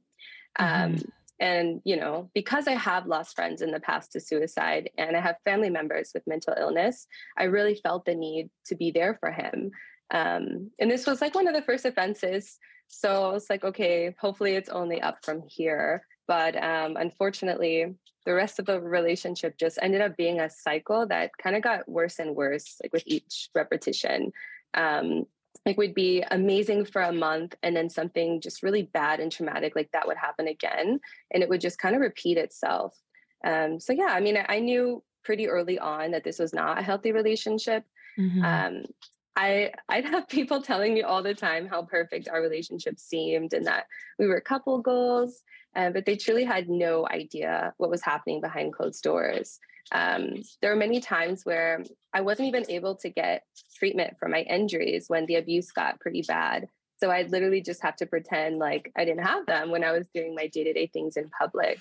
Um, 0.59 0.95
mm-hmm. 0.95 1.09
And, 1.39 1.81
you 1.83 1.97
know, 1.97 2.29
because 2.33 2.67
I 2.67 2.73
have 2.73 3.07
lost 3.07 3.35
friends 3.35 3.61
in 3.61 3.71
the 3.71 3.79
past 3.79 4.13
to 4.13 4.19
suicide 4.19 4.89
and 4.97 5.17
I 5.17 5.19
have 5.19 5.35
family 5.43 5.69
members 5.69 6.11
with 6.13 6.27
mental 6.27 6.55
illness, 6.57 7.07
I 7.37 7.43
really 7.45 7.75
felt 7.75 8.05
the 8.05 8.15
need 8.15 8.49
to 8.67 8.75
be 8.75 8.91
there 8.91 9.17
for 9.19 9.31
him. 9.31 9.71
Um, 10.11 10.71
and 10.79 10.89
this 10.89 11.05
was 11.05 11.19
like 11.21 11.35
one 11.35 11.47
of 11.47 11.53
the 11.53 11.61
first 11.61 11.85
offenses. 11.85 12.57
So 12.87 13.25
I 13.29 13.33
was 13.33 13.47
like, 13.49 13.63
okay, 13.63 14.15
hopefully 14.19 14.53
it's 14.53 14.69
only 14.69 15.01
up 15.01 15.25
from 15.25 15.43
here. 15.47 16.05
But 16.27 16.55
um, 16.61 16.95
unfortunately, 16.97 17.93
the 18.25 18.33
rest 18.33 18.57
of 18.59 18.65
the 18.65 18.81
relationship 18.81 19.57
just 19.57 19.77
ended 19.81 20.01
up 20.01 20.17
being 20.17 20.39
a 20.39 20.49
cycle 20.49 21.05
that 21.07 21.31
kind 21.41 21.55
of 21.55 21.61
got 21.61 21.87
worse 21.87 22.19
and 22.19 22.35
worse, 22.35 22.77
like 22.81 22.93
with 22.93 23.03
each 23.05 23.49
repetition. 23.53 24.31
Um, 24.73 25.25
like 25.65 25.77
would 25.77 25.95
be 25.95 26.23
amazing 26.31 26.85
for 26.85 27.01
a 27.01 27.11
month 27.11 27.55
and 27.63 27.75
then 27.75 27.89
something 27.89 28.39
just 28.39 28.63
really 28.63 28.83
bad 28.83 29.19
and 29.19 29.31
traumatic 29.31 29.75
like 29.75 29.89
that 29.91 30.07
would 30.07 30.17
happen 30.17 30.47
again 30.47 30.99
and 31.31 31.43
it 31.43 31.49
would 31.49 31.61
just 31.61 31.79
kind 31.79 31.95
of 31.95 32.01
repeat 32.01 32.37
itself 32.37 32.95
um, 33.43 33.79
so 33.79 33.93
yeah 33.93 34.09
i 34.09 34.19
mean 34.19 34.37
I, 34.37 34.45
I, 34.47 34.59
knew 34.59 35.03
pretty 35.23 35.47
early 35.47 35.79
on 35.79 36.11
that 36.11 36.23
this 36.23 36.39
was 36.39 36.53
not 36.53 36.77
a 36.77 36.83
healthy 36.83 37.11
relationship 37.11 37.83
mm-hmm. 38.17 38.43
um, 38.43 38.83
I, 39.35 39.71
I'd 39.89 40.05
have 40.05 40.27
people 40.27 40.61
telling 40.61 40.93
me 40.93 41.03
all 41.03 41.21
the 41.21 41.33
time 41.33 41.67
how 41.67 41.83
perfect 41.83 42.29
our 42.29 42.41
relationship 42.41 42.99
seemed 42.99 43.53
and 43.53 43.65
that 43.65 43.85
we 44.17 44.27
were 44.27 44.39
couple 44.39 44.79
goals, 44.79 45.41
uh, 45.75 45.89
but 45.89 46.05
they 46.05 46.15
truly 46.15 46.43
had 46.43 46.69
no 46.69 47.07
idea 47.07 47.73
what 47.77 47.89
was 47.89 48.01
happening 48.01 48.41
behind 48.41 48.73
closed 48.73 49.03
doors. 49.03 49.59
Um, 49.91 50.41
there 50.61 50.71
were 50.71 50.75
many 50.75 50.99
times 50.99 51.45
where 51.45 51.83
I 52.13 52.21
wasn't 52.21 52.47
even 52.47 52.65
able 52.69 52.95
to 52.97 53.09
get 53.09 53.43
treatment 53.77 54.17
for 54.19 54.27
my 54.27 54.41
injuries 54.41 55.05
when 55.07 55.25
the 55.25 55.35
abuse 55.35 55.71
got 55.71 55.99
pretty 55.99 56.23
bad. 56.27 56.67
So 56.97 57.11
I'd 57.11 57.31
literally 57.31 57.61
just 57.61 57.83
have 57.83 57.95
to 57.97 58.05
pretend 58.05 58.57
like 58.57 58.91
I 58.95 59.05
didn't 59.05 59.25
have 59.25 59.45
them 59.45 59.69
when 59.69 59.83
I 59.83 59.91
was 59.91 60.07
doing 60.13 60.33
my 60.33 60.47
day 60.47 60.63
to 60.63 60.73
day 60.73 60.87
things 60.87 61.17
in 61.17 61.29
public. 61.29 61.79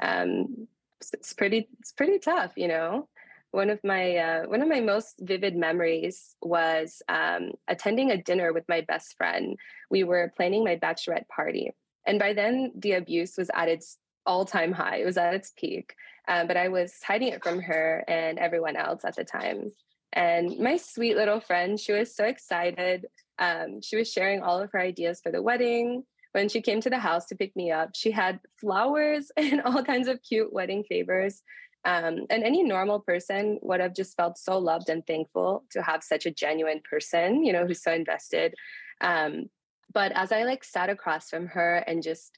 Um, 0.00 0.68
it's 1.12 1.32
pretty, 1.34 1.68
it's 1.78 1.92
pretty 1.92 2.18
tough, 2.18 2.52
you 2.56 2.68
know. 2.68 3.08
One 3.52 3.70
of 3.70 3.82
my 3.84 4.16
uh, 4.16 4.42
one 4.46 4.60
of 4.60 4.68
my 4.68 4.80
most 4.80 5.14
vivid 5.20 5.56
memories 5.56 6.34
was 6.42 7.00
um, 7.08 7.52
attending 7.68 8.10
a 8.10 8.20
dinner 8.20 8.52
with 8.52 8.64
my 8.68 8.82
best 8.82 9.16
friend. 9.16 9.56
We 9.88 10.04
were 10.04 10.32
planning 10.36 10.64
my 10.64 10.76
bachelorette 10.76 11.28
party, 11.28 11.70
and 12.06 12.18
by 12.18 12.32
then 12.32 12.72
the 12.76 12.92
abuse 12.92 13.36
was 13.36 13.50
at 13.54 13.68
its 13.68 13.98
all 14.26 14.44
time 14.44 14.72
high. 14.72 14.96
It 14.96 15.06
was 15.06 15.16
at 15.16 15.34
its 15.34 15.52
peak. 15.56 15.94
Um, 16.28 16.46
but 16.46 16.56
I 16.56 16.68
was 16.68 16.94
hiding 17.06 17.28
it 17.28 17.42
from 17.42 17.60
her 17.60 18.04
and 18.08 18.38
everyone 18.38 18.76
else 18.76 19.04
at 19.04 19.16
the 19.16 19.24
time. 19.24 19.70
And 20.12 20.58
my 20.58 20.76
sweet 20.76 21.16
little 21.16 21.40
friend, 21.40 21.78
she 21.78 21.92
was 21.92 22.14
so 22.14 22.24
excited. 22.24 23.06
Um, 23.38 23.80
she 23.80 23.96
was 23.96 24.10
sharing 24.10 24.42
all 24.42 24.60
of 24.60 24.72
her 24.72 24.80
ideas 24.80 25.20
for 25.22 25.30
the 25.30 25.42
wedding. 25.42 26.04
When 26.32 26.48
she 26.48 26.60
came 26.60 26.80
to 26.80 26.90
the 26.90 26.98
house 26.98 27.26
to 27.26 27.36
pick 27.36 27.54
me 27.54 27.70
up, 27.70 27.90
she 27.94 28.10
had 28.10 28.40
flowers 28.60 29.30
and 29.36 29.62
all 29.62 29.82
kinds 29.84 30.08
of 30.08 30.22
cute 30.22 30.52
wedding 30.52 30.84
favors. 30.88 31.42
Um, 31.84 32.26
and 32.30 32.42
any 32.42 32.64
normal 32.64 32.98
person 32.98 33.60
would 33.62 33.80
have 33.80 33.94
just 33.94 34.16
felt 34.16 34.38
so 34.38 34.58
loved 34.58 34.88
and 34.88 35.06
thankful 35.06 35.64
to 35.70 35.82
have 35.82 36.02
such 36.02 36.26
a 36.26 36.32
genuine 36.32 36.80
person, 36.88 37.44
you 37.44 37.52
know, 37.52 37.64
who's 37.64 37.82
so 37.82 37.92
invested. 37.92 38.54
Um, 39.00 39.50
but 39.96 40.12
as 40.12 40.30
I 40.30 40.42
like 40.42 40.62
sat 40.62 40.90
across 40.90 41.30
from 41.30 41.46
her 41.46 41.76
and 41.86 42.02
just 42.02 42.36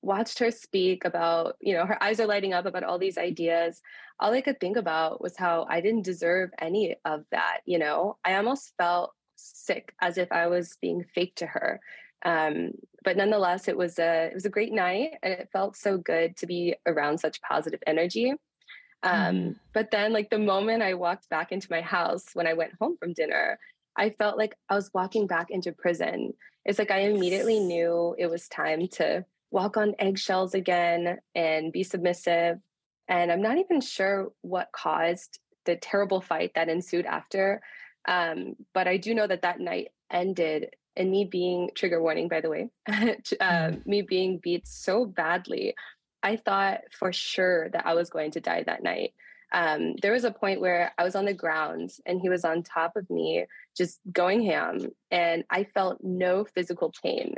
watched 0.00 0.38
her 0.38 0.52
speak 0.52 1.04
about, 1.04 1.56
you 1.60 1.74
know, 1.74 1.84
her 1.84 2.00
eyes 2.00 2.20
are 2.20 2.26
lighting 2.28 2.52
up 2.52 2.66
about 2.66 2.84
all 2.84 3.00
these 3.00 3.18
ideas. 3.18 3.82
All 4.20 4.32
I 4.32 4.40
could 4.42 4.60
think 4.60 4.76
about 4.76 5.20
was 5.20 5.36
how 5.36 5.66
I 5.68 5.80
didn't 5.80 6.04
deserve 6.04 6.50
any 6.60 6.94
of 7.04 7.24
that, 7.32 7.62
you 7.66 7.80
know. 7.80 8.16
I 8.24 8.36
almost 8.36 8.74
felt 8.78 9.12
sick 9.34 9.92
as 10.00 10.18
if 10.18 10.30
I 10.30 10.46
was 10.46 10.76
being 10.80 11.04
fake 11.12 11.34
to 11.36 11.46
her. 11.46 11.80
Um, 12.24 12.74
but 13.02 13.16
nonetheless, 13.16 13.66
it 13.66 13.76
was 13.76 13.98
a 13.98 14.26
it 14.26 14.34
was 14.34 14.46
a 14.46 14.56
great 14.56 14.72
night 14.72 15.14
and 15.24 15.32
it 15.32 15.48
felt 15.52 15.76
so 15.76 15.98
good 15.98 16.36
to 16.36 16.46
be 16.46 16.76
around 16.86 17.18
such 17.18 17.42
positive 17.42 17.80
energy. 17.88 18.34
Um, 19.02 19.34
mm. 19.34 19.56
But 19.72 19.90
then, 19.90 20.12
like 20.12 20.30
the 20.30 20.38
moment 20.38 20.84
I 20.84 20.94
walked 20.94 21.28
back 21.28 21.50
into 21.50 21.66
my 21.72 21.80
house 21.80 22.26
when 22.34 22.46
I 22.46 22.52
went 22.52 22.74
home 22.80 22.96
from 22.98 23.14
dinner, 23.14 23.58
I 23.96 24.10
felt 24.10 24.38
like 24.38 24.54
I 24.68 24.74
was 24.74 24.90
walking 24.94 25.26
back 25.26 25.50
into 25.50 25.72
prison. 25.72 26.34
It's 26.64 26.78
like 26.78 26.90
I 26.90 27.00
immediately 27.00 27.58
knew 27.58 28.14
it 28.18 28.28
was 28.28 28.48
time 28.48 28.88
to 28.92 29.24
walk 29.50 29.76
on 29.76 29.94
eggshells 29.98 30.54
again 30.54 31.18
and 31.34 31.72
be 31.72 31.82
submissive. 31.82 32.58
And 33.08 33.32
I'm 33.32 33.42
not 33.42 33.58
even 33.58 33.80
sure 33.80 34.32
what 34.42 34.72
caused 34.72 35.40
the 35.66 35.76
terrible 35.76 36.20
fight 36.20 36.52
that 36.54 36.68
ensued 36.68 37.06
after. 37.06 37.60
Um, 38.06 38.54
but 38.72 38.86
I 38.88 38.96
do 38.96 39.14
know 39.14 39.26
that 39.26 39.42
that 39.42 39.60
night 39.60 39.88
ended 40.10 40.74
in 40.96 41.10
me 41.10 41.24
being 41.24 41.70
trigger 41.74 42.02
warning, 42.02 42.28
by 42.28 42.40
the 42.40 42.50
way, 42.50 42.68
uh, 43.40 43.72
me 43.84 44.02
being 44.02 44.38
beat 44.42 44.66
so 44.66 45.04
badly. 45.04 45.74
I 46.22 46.36
thought 46.36 46.80
for 46.92 47.12
sure 47.12 47.68
that 47.70 47.86
I 47.86 47.94
was 47.94 48.10
going 48.10 48.32
to 48.32 48.40
die 48.40 48.62
that 48.64 48.82
night. 48.82 49.14
Um, 49.52 49.96
there 50.00 50.12
was 50.12 50.24
a 50.24 50.30
point 50.30 50.60
where 50.60 50.92
I 50.96 51.04
was 51.04 51.16
on 51.16 51.24
the 51.24 51.34
ground 51.34 51.90
and 52.06 52.20
he 52.20 52.28
was 52.28 52.44
on 52.44 52.62
top 52.62 52.96
of 52.96 53.08
me, 53.10 53.46
just 53.76 53.98
going 54.12 54.42
ham, 54.42 54.90
and 55.10 55.44
I 55.50 55.64
felt 55.64 55.98
no 56.02 56.44
physical 56.44 56.92
pain. 57.02 57.34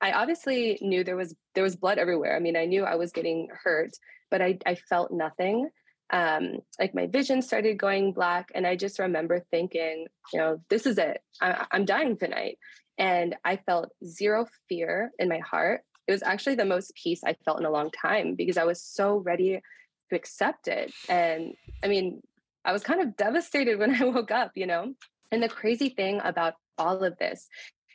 I 0.00 0.12
obviously 0.12 0.78
knew 0.82 1.04
there 1.04 1.16
was 1.16 1.34
there 1.54 1.64
was 1.64 1.76
blood 1.76 1.98
everywhere. 1.98 2.36
I 2.36 2.40
mean, 2.40 2.56
I 2.56 2.66
knew 2.66 2.84
I 2.84 2.96
was 2.96 3.12
getting 3.12 3.48
hurt, 3.62 3.92
but 4.30 4.42
I 4.42 4.58
I 4.66 4.74
felt 4.74 5.10
nothing. 5.10 5.70
Um, 6.10 6.58
like 6.78 6.94
my 6.94 7.06
vision 7.06 7.40
started 7.40 7.78
going 7.78 8.12
black, 8.12 8.50
and 8.54 8.66
I 8.66 8.76
just 8.76 8.98
remember 8.98 9.40
thinking, 9.50 10.06
you 10.32 10.38
know, 10.38 10.60
this 10.68 10.84
is 10.84 10.98
it. 10.98 11.22
I, 11.40 11.66
I'm 11.72 11.86
dying 11.86 12.18
tonight, 12.18 12.58
and 12.98 13.36
I 13.44 13.56
felt 13.56 13.90
zero 14.04 14.46
fear 14.68 15.10
in 15.18 15.30
my 15.30 15.38
heart. 15.38 15.80
It 16.06 16.12
was 16.12 16.22
actually 16.22 16.56
the 16.56 16.66
most 16.66 16.92
peace 16.94 17.22
I 17.24 17.34
felt 17.46 17.58
in 17.58 17.64
a 17.64 17.70
long 17.70 17.90
time 17.90 18.34
because 18.34 18.58
I 18.58 18.64
was 18.64 18.82
so 18.82 19.16
ready 19.16 19.62
to 20.10 20.16
accept 20.16 20.68
it. 20.68 20.92
And 21.08 21.54
I 21.82 21.88
mean, 21.88 22.22
I 22.64 22.72
was 22.72 22.82
kind 22.82 23.00
of 23.00 23.16
devastated 23.16 23.78
when 23.78 23.94
I 23.94 24.04
woke 24.04 24.30
up, 24.30 24.52
you 24.54 24.66
know. 24.66 24.94
And 25.32 25.42
the 25.42 25.48
crazy 25.48 25.88
thing 25.88 26.20
about 26.22 26.54
all 26.78 27.02
of 27.02 27.16
this 27.18 27.48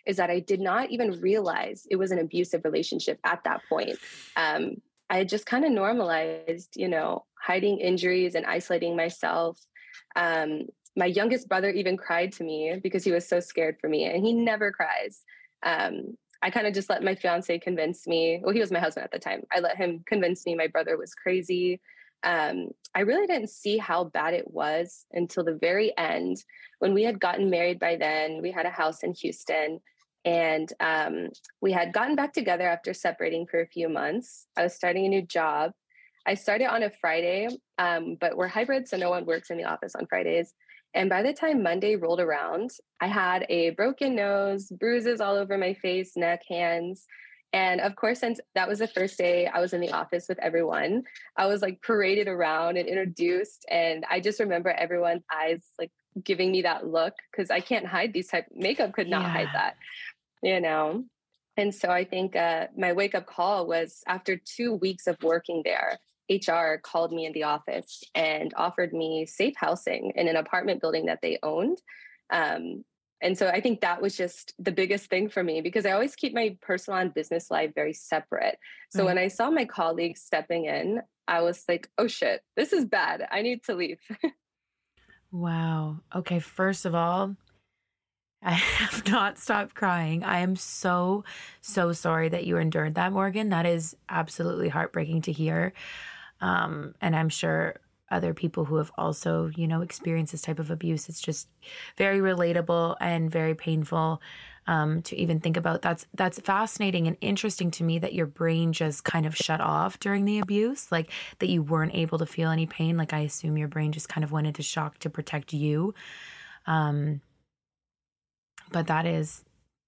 is 0.05 0.17
that 0.17 0.29
I 0.29 0.39
did 0.39 0.59
not 0.59 0.89
even 0.89 1.21
realize 1.21 1.85
it 1.89 1.95
was 1.95 2.11
an 2.11 2.19
abusive 2.19 2.61
relationship 2.63 3.19
at 3.23 3.43
that 3.43 3.61
point. 3.69 3.97
Um, 4.35 4.77
I 5.09 5.23
just 5.23 5.45
kind 5.45 5.65
of 5.65 5.71
normalized, 5.71 6.75
you 6.75 6.87
know, 6.87 7.25
hiding 7.39 7.79
injuries 7.79 8.35
and 8.35 8.45
isolating 8.45 8.95
myself. 8.95 9.59
Um, 10.15 10.67
my 10.95 11.05
youngest 11.05 11.47
brother 11.47 11.69
even 11.69 11.97
cried 11.97 12.31
to 12.33 12.43
me 12.43 12.79
because 12.81 13.03
he 13.03 13.11
was 13.11 13.27
so 13.27 13.39
scared 13.39 13.77
for 13.79 13.89
me, 13.89 14.05
and 14.05 14.25
he 14.25 14.33
never 14.33 14.71
cries. 14.71 15.23
Um, 15.63 16.17
I 16.41 16.49
kind 16.49 16.67
of 16.67 16.73
just 16.73 16.89
let 16.89 17.03
my 17.03 17.15
fiance 17.15 17.57
convince 17.59 18.07
me. 18.07 18.39
Well, 18.41 18.53
he 18.53 18.59
was 18.59 18.71
my 18.71 18.79
husband 18.79 19.03
at 19.03 19.11
the 19.11 19.19
time. 19.19 19.43
I 19.51 19.59
let 19.59 19.77
him 19.77 20.03
convince 20.05 20.45
me 20.45 20.55
my 20.55 20.67
brother 20.67 20.97
was 20.97 21.13
crazy. 21.13 21.81
Um, 22.23 22.69
I 22.95 23.01
really 23.01 23.27
didn't 23.27 23.49
see 23.49 23.77
how 23.77 24.05
bad 24.05 24.33
it 24.33 24.51
was 24.51 25.05
until 25.13 25.43
the 25.43 25.57
very 25.59 25.95
end 25.97 26.43
when 26.79 26.93
we 26.93 27.03
had 27.03 27.19
gotten 27.19 27.49
married 27.49 27.79
by 27.79 27.95
then. 27.95 28.41
We 28.41 28.51
had 28.51 28.65
a 28.65 28.71
house 28.71 29.03
in 29.03 29.13
Houston 29.13 29.79
and 30.25 30.71
um, 30.79 31.29
we 31.61 31.71
had 31.71 31.93
gotten 31.93 32.15
back 32.15 32.33
together 32.33 32.67
after 32.67 32.93
separating 32.93 33.47
for 33.47 33.61
a 33.61 33.67
few 33.67 33.89
months. 33.89 34.47
I 34.57 34.63
was 34.63 34.75
starting 34.75 35.05
a 35.05 35.09
new 35.09 35.21
job. 35.21 35.71
I 36.25 36.33
started 36.33 36.65
on 36.65 36.83
a 36.83 36.89
Friday, 36.89 37.47
um, 37.77 38.17
but 38.19 38.35
we're 38.35 38.47
hybrid, 38.47 38.87
so 38.87 38.97
no 38.97 39.09
one 39.09 39.25
works 39.25 39.49
in 39.49 39.57
the 39.57 39.63
office 39.63 39.95
on 39.95 40.05
Fridays. 40.07 40.53
And 40.93 41.09
by 41.09 41.21
the 41.21 41.33
time 41.33 41.63
Monday 41.63 41.95
rolled 41.95 42.19
around, 42.19 42.71
I 42.99 43.07
had 43.07 43.45
a 43.49 43.71
broken 43.71 44.15
nose, 44.15 44.69
bruises 44.69 45.21
all 45.21 45.35
over 45.35 45.57
my 45.57 45.73
face, 45.75 46.17
neck, 46.17 46.41
hands. 46.49 47.05
And 47.51 47.81
of 47.81 47.95
course, 47.95 48.19
since 48.19 48.39
that 48.53 48.67
was 48.67 48.79
the 48.79 48.87
first 48.87 49.17
day 49.17 49.47
I 49.47 49.59
was 49.59 49.73
in 49.73 49.81
the 49.81 49.91
office 49.91 50.27
with 50.29 50.39
everyone, 50.39 51.03
I 51.35 51.47
was 51.47 51.61
like 51.61 51.81
paraded 51.81 52.27
around 52.27 52.77
and 52.77 52.87
introduced. 52.87 53.65
And 53.69 54.05
I 54.09 54.19
just 54.19 54.39
remember 54.39 54.69
everyone's 54.69 55.23
eyes 55.33 55.63
like 55.79 55.91
giving 56.23 56.51
me 56.51 56.61
that 56.63 56.87
look 56.87 57.13
because 57.31 57.49
I 57.49 57.59
can't 57.59 57.85
hide 57.85 58.13
these 58.13 58.27
type 58.27 58.45
makeup 58.53 58.93
could 58.93 59.09
not 59.09 59.23
yeah. 59.23 59.29
hide 59.29 59.49
that, 59.53 59.77
you 60.43 60.61
know. 60.61 61.05
And 61.57 61.73
so 61.73 61.89
I 61.89 62.05
think 62.05 62.35
uh, 62.35 62.67
my 62.77 62.93
wake 62.93 63.15
up 63.15 63.25
call 63.25 63.67
was 63.67 64.01
after 64.07 64.37
two 64.37 64.75
weeks 64.75 65.07
of 65.07 65.17
working 65.23 65.61
there. 65.65 65.97
HR 66.29 66.77
called 66.81 67.11
me 67.11 67.25
in 67.25 67.33
the 67.33 67.43
office 67.43 68.03
and 68.13 68.53
offered 68.55 68.93
me 68.93 69.25
safe 69.25 69.55
housing 69.57 70.11
in 70.15 70.27
an 70.27 70.35
apartment 70.35 70.79
building 70.79 71.07
that 71.07 71.19
they 71.23 71.39
owned. 71.41 71.79
Um, 72.29 72.85
and 73.21 73.37
so 73.37 73.47
I 73.47 73.59
think 73.59 73.81
that 73.81 74.01
was 74.01 74.15
just 74.15 74.53
the 74.59 74.71
biggest 74.71 75.09
thing 75.09 75.29
for 75.29 75.43
me 75.43 75.61
because 75.61 75.85
I 75.85 75.91
always 75.91 76.15
keep 76.15 76.33
my 76.33 76.57
personal 76.61 76.99
and 76.99 77.13
business 77.13 77.51
life 77.51 77.71
very 77.75 77.93
separate. 77.93 78.57
So 78.91 78.99
right. 78.99 79.07
when 79.07 79.17
I 79.17 79.27
saw 79.27 79.49
my 79.49 79.65
colleagues 79.65 80.21
stepping 80.21 80.65
in, 80.65 81.01
I 81.27 81.41
was 81.41 81.63
like, 81.67 81.89
oh 81.97 82.07
shit, 82.07 82.41
this 82.55 82.71
is 82.71 82.85
bad. 82.85 83.27
I 83.29 83.41
need 83.41 83.63
to 83.65 83.75
leave. 83.75 83.99
wow. 85.31 85.99
Okay. 86.15 86.39
First 86.39 86.85
of 86.85 86.95
all, 86.95 87.35
I 88.41 88.51
have 88.51 89.05
not 89.09 89.37
stopped 89.37 89.75
crying. 89.75 90.23
I 90.23 90.39
am 90.39 90.55
so, 90.55 91.25
so 91.59 91.91
sorry 91.91 92.29
that 92.29 92.45
you 92.45 92.55
endured 92.55 92.95
that, 92.95 93.11
Morgan. 93.11 93.49
That 93.49 93.65
is 93.65 93.97
absolutely 94.07 94.69
heartbreaking 94.69 95.23
to 95.23 95.33
hear. 95.33 95.73
Um, 96.39 96.95
and 97.01 97.17
I'm 97.17 97.27
sure 97.27 97.75
other 98.11 98.33
people 98.33 98.65
who 98.65 98.77
have 98.77 98.91
also, 98.97 99.51
you 99.55 99.67
know, 99.67 99.81
experienced 99.81 100.31
this 100.31 100.41
type 100.41 100.59
of 100.59 100.71
abuse. 100.71 101.09
It's 101.09 101.21
just 101.21 101.47
very 101.97 102.19
relatable 102.19 102.95
and 102.99 103.31
very 103.31 103.55
painful 103.55 104.21
um, 104.67 105.01
to 105.03 105.15
even 105.15 105.39
think 105.39 105.57
about. 105.57 105.81
That's 105.81 106.05
that's 106.13 106.39
fascinating 106.39 107.07
and 107.07 107.17
interesting 107.21 107.71
to 107.71 107.83
me 107.83 107.99
that 107.99 108.13
your 108.13 108.25
brain 108.27 108.71
just 108.73 109.03
kind 109.03 109.25
of 109.25 109.35
shut 109.35 109.61
off 109.61 109.99
during 109.99 110.25
the 110.25 110.39
abuse, 110.39 110.91
like 110.91 111.11
that 111.39 111.49
you 111.49 111.63
weren't 111.63 111.95
able 111.95 112.19
to 112.19 112.25
feel 112.25 112.51
any 112.51 112.65
pain. 112.65 112.97
Like 112.97 113.13
I 113.13 113.19
assume 113.19 113.57
your 113.57 113.67
brain 113.67 113.91
just 113.91 114.09
kind 114.09 114.23
of 114.23 114.31
went 114.31 114.47
into 114.47 114.61
shock 114.63 114.99
to 114.99 115.09
protect 115.09 115.53
you. 115.53 115.93
Um, 116.67 117.21
but 118.71 118.87
that 118.87 119.05
is 119.05 119.43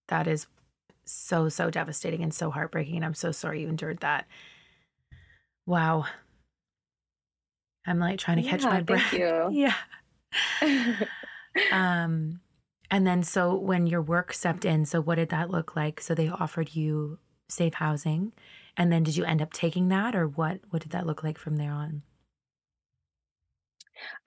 that 0.07 0.27
is 0.27 0.47
so 1.05 1.49
so 1.49 1.69
devastating 1.69 2.23
and 2.23 2.33
so 2.33 2.49
heartbreaking, 2.49 2.95
and 2.95 3.05
I'm 3.05 3.13
so 3.13 3.31
sorry 3.31 3.61
you 3.61 3.67
endured 3.69 3.99
that. 3.99 4.27
Wow. 5.65 6.05
I'm 7.85 7.99
like 7.99 8.19
trying 8.19 8.41
to 8.41 8.47
catch 8.47 8.63
yeah, 8.63 8.69
my 8.69 8.81
breath. 8.89 9.13
yeah. 9.13 9.73
um 11.71 12.39
and 12.89 13.07
then 13.07 13.23
so 13.23 13.55
when 13.55 13.87
your 13.87 14.01
work 14.01 14.33
stepped 14.33 14.65
in, 14.65 14.85
so 14.85 15.01
what 15.01 15.15
did 15.15 15.29
that 15.29 15.49
look 15.49 15.75
like? 15.75 16.01
So 16.01 16.13
they 16.13 16.27
offered 16.27 16.75
you 16.75 17.19
safe 17.49 17.75
housing 17.75 18.33
and 18.77 18.91
then 18.91 19.03
did 19.03 19.17
you 19.17 19.25
end 19.25 19.41
up 19.41 19.53
taking 19.53 19.89
that 19.89 20.15
or 20.15 20.27
what 20.27 20.59
what 20.69 20.81
did 20.81 20.91
that 20.91 21.05
look 21.05 21.23
like 21.23 21.37
from 21.37 21.57
there 21.57 21.71
on? 21.71 22.03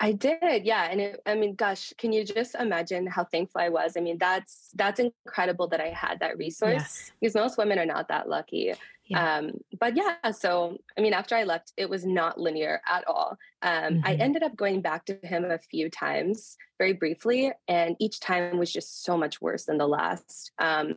I 0.01 0.13
did, 0.13 0.65
yeah. 0.65 0.89
And 0.91 1.01
it, 1.01 1.21
I 1.27 1.35
mean, 1.35 1.55
gosh, 1.55 1.93
can 1.99 2.13
you 2.13 2.25
just 2.25 2.55
imagine 2.55 3.07
how 3.07 3.25
thankful 3.25 3.61
I 3.61 3.69
was? 3.69 3.97
I 3.97 4.01
mean, 4.01 4.19
that's 4.19 4.71
that's 4.75 5.01
incredible 5.01 5.69
that 5.69 5.81
I 5.81 5.89
had 5.89 6.21
that 6.21 6.39
resource 6.39 6.73
yes. 6.73 7.13
because 7.21 7.35
most 7.35 7.59
women 7.59 7.79
are 7.79 7.87
not 7.87 8.09
that 8.09 8.29
lucky. 8.29 8.75
Yeah. 9.07 9.37
Um, 9.37 9.53
but 9.79 9.97
yeah, 9.97 10.31
so 10.31 10.79
I 10.97 11.03
mean, 11.03 11.13
after 11.13 11.37
I 11.37 11.45
left, 11.45 11.73
it 11.77 11.91
was 11.91 12.07
not 12.07 12.41
linear 12.41 12.81
at 12.89 13.07
all. 13.07 13.37
Um, 13.61 13.95
mm-hmm. 13.95 14.07
I 14.07 14.15
ended 14.15 14.43
up 14.43 14.57
going 14.57 14.81
back 14.81 15.05
to 15.07 15.19
him 15.23 15.45
a 15.45 15.59
few 15.59 15.91
times, 15.91 16.57
very 16.79 16.95
briefly, 16.95 17.53
and 17.69 17.97
each 17.99 18.21
time 18.21 18.57
was 18.57 18.73
just 18.73 19.05
so 19.05 19.19
much 19.19 19.43
worse 19.43 19.65
than 19.65 19.77
the 19.77 19.87
last. 19.87 20.53
Um, 20.59 20.95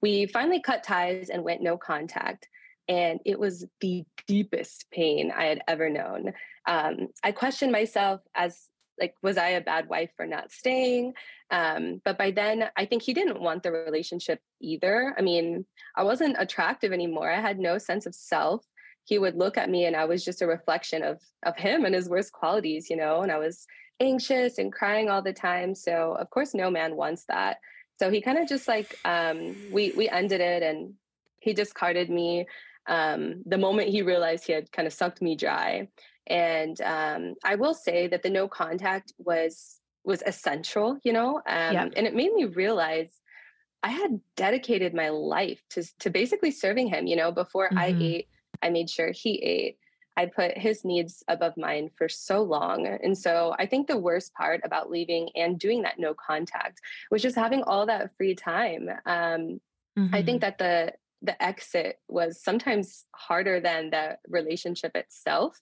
we 0.00 0.26
finally 0.26 0.60
cut 0.60 0.82
ties 0.82 1.28
and 1.28 1.44
went 1.44 1.62
no 1.62 1.76
contact 1.76 2.48
and 2.88 3.20
it 3.24 3.38
was 3.38 3.64
the 3.80 4.04
deepest 4.26 4.90
pain 4.90 5.32
I 5.34 5.44
had 5.44 5.62
ever 5.68 5.88
known. 5.88 6.32
Um, 6.66 7.08
I 7.22 7.32
questioned 7.32 7.72
myself 7.72 8.20
as 8.34 8.68
like, 9.00 9.14
was 9.22 9.36
I 9.36 9.48
a 9.48 9.60
bad 9.60 9.88
wife 9.88 10.10
for 10.16 10.26
not 10.26 10.52
staying? 10.52 11.14
Um, 11.50 12.00
but 12.04 12.18
by 12.18 12.30
then, 12.30 12.68
I 12.76 12.84
think 12.84 13.02
he 13.02 13.14
didn't 13.14 13.40
want 13.40 13.62
the 13.62 13.72
relationship 13.72 14.40
either. 14.60 15.14
I 15.18 15.22
mean, 15.22 15.66
I 15.96 16.04
wasn't 16.04 16.36
attractive 16.38 16.92
anymore. 16.92 17.30
I 17.30 17.40
had 17.40 17.58
no 17.58 17.78
sense 17.78 18.06
of 18.06 18.14
self. 18.14 18.64
He 19.04 19.18
would 19.18 19.34
look 19.34 19.58
at 19.58 19.70
me, 19.70 19.86
and 19.86 19.96
I 19.96 20.04
was 20.04 20.24
just 20.24 20.42
a 20.42 20.46
reflection 20.46 21.02
of 21.02 21.20
of 21.44 21.56
him 21.56 21.84
and 21.84 21.94
his 21.94 22.08
worst 22.08 22.32
qualities, 22.32 22.88
you 22.88 22.96
know. 22.96 23.22
And 23.22 23.32
I 23.32 23.38
was 23.38 23.66
anxious 23.98 24.58
and 24.58 24.72
crying 24.72 25.10
all 25.10 25.22
the 25.22 25.32
time. 25.32 25.74
So 25.74 26.16
of 26.20 26.30
course, 26.30 26.54
no 26.54 26.70
man 26.70 26.94
wants 26.94 27.24
that. 27.28 27.58
So 27.98 28.10
he 28.10 28.20
kind 28.20 28.38
of 28.38 28.48
just 28.48 28.68
like 28.68 28.96
um, 29.04 29.56
we 29.72 29.92
we 29.96 30.08
ended 30.08 30.40
it, 30.40 30.62
and 30.62 30.94
he 31.40 31.52
discarded 31.52 32.08
me 32.10 32.46
um, 32.86 33.42
the 33.44 33.58
moment 33.58 33.88
he 33.88 34.02
realized 34.02 34.46
he 34.46 34.52
had 34.52 34.70
kind 34.70 34.86
of 34.86 34.92
sucked 34.92 35.20
me 35.20 35.34
dry. 35.34 35.88
And 36.26 36.80
um, 36.80 37.34
I 37.44 37.56
will 37.56 37.74
say 37.74 38.06
that 38.08 38.22
the 38.22 38.30
no 38.30 38.48
contact 38.48 39.12
was 39.18 39.78
was 40.04 40.22
essential, 40.26 40.98
you 41.04 41.12
know, 41.12 41.36
um, 41.36 41.74
yeah. 41.74 41.88
and 41.96 42.06
it 42.06 42.14
made 42.14 42.32
me 42.32 42.44
realize 42.44 43.20
I 43.84 43.90
had 43.90 44.20
dedicated 44.36 44.94
my 44.94 45.10
life 45.10 45.60
to 45.70 45.84
to 46.00 46.10
basically 46.10 46.50
serving 46.50 46.88
him. 46.88 47.06
You 47.06 47.16
know, 47.16 47.32
before 47.32 47.68
mm-hmm. 47.68 47.78
I 47.78 47.96
ate, 47.98 48.28
I 48.62 48.70
made 48.70 48.90
sure 48.90 49.10
he 49.12 49.34
ate. 49.42 49.78
I 50.16 50.26
put 50.26 50.58
his 50.58 50.84
needs 50.84 51.22
above 51.26 51.54
mine 51.56 51.90
for 51.96 52.08
so 52.08 52.42
long. 52.42 52.86
And 52.86 53.16
so 53.16 53.54
I 53.58 53.64
think 53.64 53.86
the 53.86 53.96
worst 53.96 54.34
part 54.34 54.60
about 54.62 54.90
leaving 54.90 55.30
and 55.34 55.58
doing 55.58 55.82
that 55.82 55.98
no 55.98 56.14
contact 56.14 56.80
was 57.10 57.22
just 57.22 57.34
having 57.34 57.62
all 57.62 57.86
that 57.86 58.10
free 58.18 58.34
time. 58.34 58.90
Um, 59.06 59.60
mm-hmm. 59.98 60.14
I 60.14 60.22
think 60.22 60.42
mm-hmm. 60.42 60.50
that 60.50 60.58
the 60.58 60.92
the 61.22 61.42
exit 61.42 61.98
was 62.08 62.42
sometimes 62.42 63.06
harder 63.14 63.60
than 63.60 63.90
the 63.90 64.18
relationship 64.28 64.96
itself. 64.96 65.58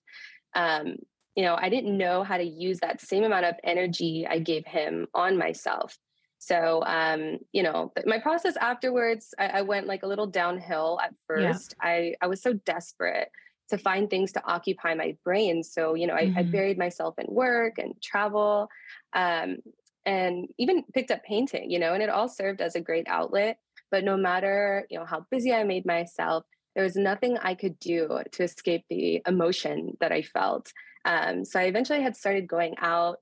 Um, 0.55 0.97
you 1.37 1.45
know, 1.45 1.57
I 1.59 1.69
didn't 1.69 1.97
know 1.97 2.25
how 2.25 2.37
to 2.37 2.45
use 2.45 2.81
that 2.81 3.01
same 3.01 3.25
amount 3.25 3.47
of 3.47 3.55
energy 3.63 4.27
I 4.29 4.41
gave 4.41 4.67
him 4.67 5.07
on 5.15 5.39
myself. 5.39 5.97
So, 6.39 6.83
um, 6.87 7.39
you 7.53 7.63
know, 7.63 7.93
my 8.07 8.19
process 8.19 8.57
afterwards, 8.57 9.35
I, 9.39 9.47
I, 9.47 9.63
went 9.63 9.87
like 9.87 10.03
a 10.05 10.07
little 10.07 10.27
downhill 10.27 10.99
at 11.03 11.15
first. 11.27 11.75
Yeah. 11.83 11.89
I, 11.89 12.15
I 12.23 12.27
was 12.29 12.43
so 12.43 12.55
desperate 12.55 13.29
to 13.69 13.77
find 13.79 14.09
things 14.09 14.33
to 14.33 14.47
occupy 14.47 14.95
my 14.95 15.17
brain. 15.23 15.63
So, 15.63 15.95
you 15.95 16.07
know, 16.07 16.15
I, 16.15 16.25
mm-hmm. 16.25 16.39
I 16.39 16.43
buried 16.45 16.79
myself 16.79 17.15
in 17.19 17.27
work 17.29 17.79
and 17.79 17.95
travel 18.03 18.69
um, 19.13 19.59
and 20.07 20.49
even 20.59 20.83
picked 20.95 21.11
up 21.11 21.23
painting, 21.25 21.71
you 21.71 21.79
know, 21.79 21.93
and 21.93 22.03
it 22.03 22.09
all 22.09 22.29
served 22.29 22.61
as 22.61 22.75
a 22.75 22.81
great 22.81 23.07
outlet. 23.07 23.59
But 23.91 24.05
no 24.05 24.17
matter, 24.17 24.87
you 24.91 24.99
know, 24.99 25.05
how 25.05 25.27
busy 25.31 25.53
I 25.53 25.65
made 25.65 25.85
myself, 25.85 26.45
there 26.81 26.87
was 26.87 26.97
nothing 26.97 27.37
I 27.37 27.55
could 27.55 27.79
do 27.79 28.21
to 28.33 28.43
escape 28.43 28.87
the 28.89 29.21
emotion 29.27 29.99
that 30.01 30.13
I 30.13 30.23
felt. 30.23 30.73
Um, 31.05 31.45
so 31.45 31.61
I 31.61 31.65
eventually 31.65 32.01
had 32.01 32.17
started 32.17 32.49
going 32.49 32.75
out 32.79 33.19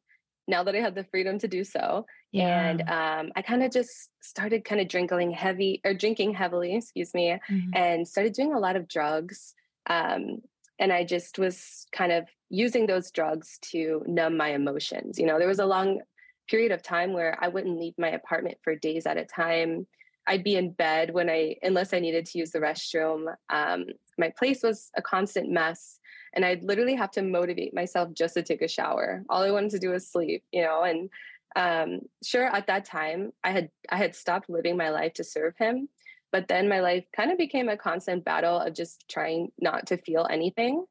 now 0.46 0.62
that 0.62 0.76
I 0.76 0.78
had 0.78 0.94
the 0.94 1.02
freedom 1.02 1.40
to 1.40 1.48
do 1.48 1.64
so. 1.64 2.06
Yeah. 2.30 2.70
And 2.70 2.82
um, 2.82 3.32
I 3.34 3.42
kind 3.42 3.64
of 3.64 3.72
just 3.72 4.10
started 4.20 4.64
kind 4.64 4.80
of 4.80 4.86
drinking 4.86 5.32
heavy 5.32 5.80
or 5.84 5.92
drinking 5.92 6.34
heavily, 6.34 6.76
excuse 6.76 7.12
me, 7.14 7.36
mm-hmm. 7.50 7.70
and 7.74 8.06
started 8.06 8.32
doing 8.32 8.54
a 8.54 8.60
lot 8.60 8.76
of 8.76 8.86
drugs. 8.86 9.54
Um, 9.90 10.42
and 10.78 10.92
I 10.92 11.02
just 11.02 11.36
was 11.36 11.88
kind 11.90 12.12
of 12.12 12.28
using 12.50 12.86
those 12.86 13.10
drugs 13.10 13.58
to 13.72 14.04
numb 14.06 14.36
my 14.36 14.50
emotions. 14.50 15.18
You 15.18 15.26
know, 15.26 15.40
there 15.40 15.48
was 15.48 15.58
a 15.58 15.66
long 15.66 16.02
period 16.48 16.70
of 16.70 16.80
time 16.80 17.12
where 17.12 17.36
I 17.40 17.48
wouldn't 17.48 17.80
leave 17.80 17.94
my 17.98 18.10
apartment 18.10 18.58
for 18.62 18.76
days 18.76 19.04
at 19.04 19.16
a 19.16 19.24
time. 19.24 19.88
I'd 20.28 20.44
be 20.44 20.56
in 20.56 20.70
bed 20.70 21.12
when 21.12 21.28
I, 21.28 21.56
unless 21.62 21.92
I 21.92 21.98
needed 21.98 22.26
to 22.26 22.38
use 22.38 22.52
the 22.52 22.60
restroom. 22.60 23.34
Um, 23.50 23.86
my 24.18 24.30
place 24.38 24.62
was 24.62 24.90
a 24.96 25.02
constant 25.02 25.50
mess. 25.50 25.98
And 26.34 26.44
I'd 26.44 26.62
literally 26.62 26.94
have 26.94 27.10
to 27.12 27.22
motivate 27.22 27.74
myself 27.74 28.12
just 28.12 28.34
to 28.34 28.42
take 28.42 28.62
a 28.62 28.68
shower. 28.68 29.24
All 29.30 29.42
I 29.42 29.50
wanted 29.50 29.70
to 29.70 29.78
do 29.78 29.90
was 29.90 30.12
sleep, 30.12 30.44
you 30.52 30.62
know, 30.62 30.82
and 30.82 31.08
um, 31.56 32.00
sure 32.22 32.44
at 32.44 32.66
that 32.66 32.84
time 32.84 33.32
I 33.42 33.50
had 33.50 33.70
I 33.90 33.96
had 33.96 34.14
stopped 34.14 34.50
living 34.50 34.76
my 34.76 34.90
life 34.90 35.14
to 35.14 35.24
serve 35.24 35.54
him, 35.58 35.88
but 36.30 36.46
then 36.46 36.68
my 36.68 36.80
life 36.80 37.06
kind 37.16 37.32
of 37.32 37.38
became 37.38 37.70
a 37.70 37.78
constant 37.78 38.24
battle 38.24 38.60
of 38.60 38.74
just 38.74 39.08
trying 39.08 39.50
not 39.58 39.86
to 39.86 39.96
feel 39.96 40.26
anything. 40.30 40.84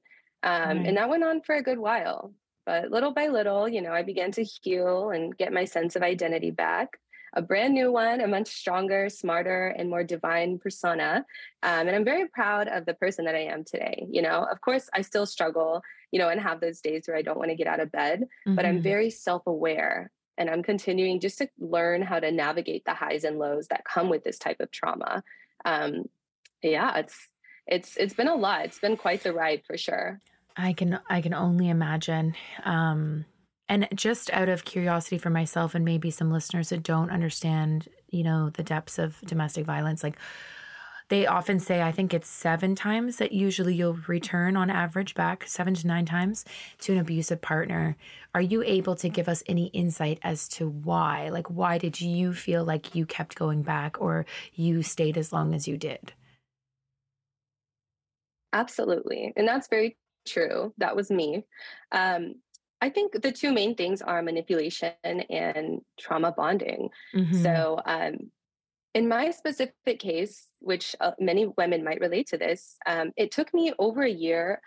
Um, 0.43 0.77
And 0.87 0.97
that 0.97 1.09
went 1.09 1.23
on 1.23 1.41
for 1.41 1.55
a 1.55 1.63
good 1.63 1.79
while. 1.79 2.33
But 2.65 2.91
little 2.91 3.13
by 3.13 3.27
little, 3.27 3.69
you 3.69 3.81
know, 3.81 3.93
I 3.93 4.03
began 4.03 4.31
to 4.33 4.43
heal 4.43 5.11
and 5.11 5.37
get 5.37 5.53
my 5.53 5.65
sense 5.65 5.95
of 5.95 6.01
identity 6.01 6.51
back 6.51 6.97
a 7.33 7.41
brand 7.41 7.73
new 7.73 7.91
one, 7.91 8.21
a 8.21 8.27
much 8.27 8.47
stronger, 8.47 9.09
smarter, 9.09 9.67
and 9.77 9.89
more 9.89 10.03
divine 10.03 10.59
persona. 10.59 11.25
Um, 11.63 11.87
and 11.87 11.95
I'm 11.95 12.05
very 12.05 12.27
proud 12.27 12.67
of 12.67 12.85
the 12.85 12.93
person 12.93 13.25
that 13.25 13.35
I 13.35 13.45
am 13.45 13.63
today. 13.63 14.07
You 14.09 14.21
know, 14.21 14.47
of 14.49 14.61
course, 14.61 14.89
I 14.93 15.01
still 15.01 15.25
struggle, 15.25 15.81
you 16.11 16.19
know, 16.19 16.29
and 16.29 16.39
have 16.41 16.59
those 16.59 16.81
days 16.81 17.03
where 17.05 17.17
I 17.17 17.21
don't 17.21 17.37
want 17.37 17.49
to 17.49 17.55
get 17.55 17.67
out 17.67 17.79
of 17.79 17.91
bed, 17.91 18.21
mm-hmm. 18.21 18.55
but 18.55 18.65
I'm 18.65 18.75
mm-hmm. 18.75 18.83
very 18.83 19.09
self 19.09 19.45
aware 19.45 20.11
and 20.37 20.49
I'm 20.49 20.63
continuing 20.63 21.19
just 21.19 21.39
to 21.39 21.49
learn 21.59 22.01
how 22.01 22.19
to 22.19 22.31
navigate 22.31 22.85
the 22.85 22.93
highs 22.93 23.23
and 23.23 23.39
lows 23.39 23.67
that 23.67 23.85
come 23.85 24.09
with 24.09 24.23
this 24.23 24.37
type 24.37 24.59
of 24.59 24.71
trauma. 24.71 25.23
Um, 25.65 26.05
yeah, 26.61 26.97
it's 26.97 27.27
it's 27.65 27.97
it's 27.97 28.13
been 28.13 28.27
a 28.27 28.35
lot. 28.35 28.65
It's 28.65 28.79
been 28.79 28.97
quite 28.97 29.23
the 29.23 29.33
ride 29.33 29.63
for 29.65 29.77
sure. 29.77 30.21
I 30.55 30.73
can 30.73 30.99
I 31.09 31.21
can 31.21 31.33
only 31.33 31.69
imagine. 31.69 32.35
Um, 32.63 33.25
and 33.69 33.87
just 33.93 34.31
out 34.31 34.49
of 34.49 34.65
curiosity 34.65 35.17
for 35.17 35.29
myself 35.29 35.75
and 35.75 35.83
maybe 35.83 36.11
some 36.11 36.31
listeners 36.31 36.69
that 36.69 36.83
don't 36.83 37.09
understand, 37.09 37.89
you 38.09 38.23
know, 38.23 38.49
the 38.49 38.63
depths 38.63 38.97
of 38.97 39.19
domestic 39.21 39.65
violence, 39.65 40.03
like 40.03 40.17
they 41.09 41.25
often 41.25 41.59
say, 41.59 41.81
I 41.81 41.91
think 41.91 42.13
it's 42.13 42.27
seven 42.27 42.75
times 42.75 43.17
that 43.17 43.31
usually 43.31 43.73
you'll 43.73 43.99
return 44.07 44.57
on 44.57 44.69
average 44.69 45.15
back, 45.15 45.47
seven 45.47 45.73
to 45.75 45.87
nine 45.87 46.05
times 46.05 46.43
to 46.79 46.91
an 46.93 46.99
abusive 46.99 47.41
partner. 47.41 47.95
Are 48.35 48.41
you 48.41 48.61
able 48.63 48.95
to 48.97 49.07
give 49.07 49.29
us 49.29 49.41
any 49.47 49.67
insight 49.67 50.19
as 50.21 50.49
to 50.49 50.67
why? 50.67 51.29
Like, 51.29 51.49
why 51.49 51.77
did 51.77 52.01
you 52.01 52.33
feel 52.33 52.65
like 52.65 52.93
you 52.93 53.05
kept 53.05 53.35
going 53.35 53.63
back 53.63 54.01
or 54.01 54.25
you 54.53 54.83
stayed 54.83 55.17
as 55.17 55.31
long 55.31 55.53
as 55.53 55.67
you 55.67 55.77
did? 55.77 56.11
Absolutely. 58.51 59.33
And 59.37 59.47
that's 59.47 59.69
very 59.69 59.97
true. 60.27 60.73
That 60.77 60.95
was 60.95 61.09
me. 61.09 61.45
Um, 61.91 62.35
I 62.81 62.89
think 62.89 63.21
the 63.21 63.31
two 63.31 63.51
main 63.51 63.75
things 63.75 64.01
are 64.01 64.21
manipulation 64.21 64.93
and 65.03 65.81
trauma 65.99 66.31
bonding. 66.31 66.89
Mm-hmm. 67.15 67.41
So, 67.41 67.81
um, 67.85 68.31
in 68.93 69.07
my 69.07 69.29
specific 69.29 69.99
case, 69.99 70.47
which 70.59 70.95
uh, 70.99 71.11
many 71.19 71.45
women 71.57 71.83
might 71.83 71.99
relate 71.99 72.27
to 72.27 72.37
this, 72.37 72.77
um, 72.87 73.11
it 73.15 73.31
took 73.31 73.53
me 73.53 73.71
over 73.77 74.01
a 74.01 74.09
year 74.09 74.59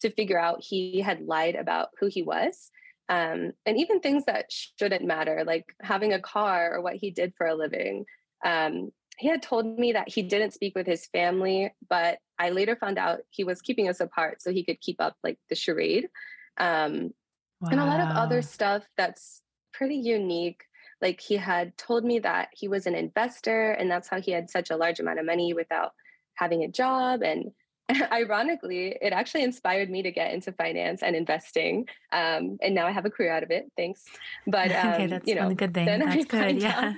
to 0.00 0.10
figure 0.10 0.38
out 0.38 0.64
he 0.64 1.00
had 1.00 1.26
lied 1.26 1.54
about 1.54 1.88
who 2.00 2.06
he 2.06 2.22
was. 2.22 2.70
Um, 3.08 3.52
and 3.66 3.78
even 3.78 4.00
things 4.00 4.24
that 4.24 4.46
shouldn't 4.50 5.04
matter, 5.04 5.44
like 5.46 5.66
having 5.82 6.14
a 6.14 6.20
car 6.20 6.74
or 6.74 6.80
what 6.80 6.96
he 6.96 7.10
did 7.10 7.34
for 7.36 7.46
a 7.46 7.54
living. 7.54 8.06
Um, 8.44 8.90
he 9.18 9.28
had 9.28 9.42
told 9.42 9.78
me 9.78 9.92
that 9.92 10.08
he 10.08 10.22
didn't 10.22 10.54
speak 10.54 10.74
with 10.74 10.86
his 10.86 11.06
family, 11.06 11.72
but 11.88 12.18
I 12.38 12.50
later 12.50 12.76
found 12.76 12.98
out 12.98 13.20
he 13.30 13.44
was 13.44 13.60
keeping 13.60 13.88
us 13.88 14.00
apart 14.00 14.42
so 14.42 14.50
he 14.50 14.64
could 14.64 14.80
keep 14.80 15.00
up 15.00 15.16
like 15.22 15.38
the 15.50 15.54
charade. 15.54 16.08
Um, 16.56 17.12
wow. 17.60 17.68
And 17.70 17.80
a 17.80 17.84
lot 17.84 18.00
of 18.00 18.16
other 18.16 18.42
stuff 18.42 18.84
that's 18.96 19.42
pretty 19.72 19.96
unique 19.96 20.62
like 21.02 21.20
he 21.20 21.36
had 21.36 21.76
told 21.76 22.04
me 22.04 22.18
that 22.20 22.48
he 22.52 22.68
was 22.68 22.86
an 22.86 22.94
investor 22.94 23.72
and 23.72 23.90
that's 23.90 24.08
how 24.08 24.20
he 24.20 24.30
had 24.30 24.48
such 24.48 24.70
a 24.70 24.76
large 24.76 25.00
amount 25.00 25.18
of 25.18 25.26
money 25.26 25.52
without 25.52 25.92
having 26.34 26.62
a 26.62 26.68
job 26.68 27.22
and 27.22 27.50
ironically 28.12 28.96
it 29.02 29.12
actually 29.12 29.42
inspired 29.42 29.90
me 29.90 30.02
to 30.02 30.10
get 30.10 30.32
into 30.32 30.52
finance 30.52 31.02
and 31.02 31.14
investing 31.14 31.86
um, 32.12 32.56
and 32.62 32.74
now 32.74 32.86
i 32.86 32.90
have 32.90 33.04
a 33.04 33.10
career 33.10 33.30
out 33.30 33.42
of 33.42 33.50
it 33.50 33.70
thanks. 33.76 34.04
But 34.46 34.72
um, 34.76 34.92
okay, 34.94 35.06
that's 35.06 35.28
you 35.28 35.34
know 35.34 35.46
one 35.46 35.54
good 35.54 35.74
thing. 35.74 35.86
that's 35.86 36.16
I 36.16 36.22
good 36.22 36.62
yeah. 36.62 36.88
out, 36.88 36.94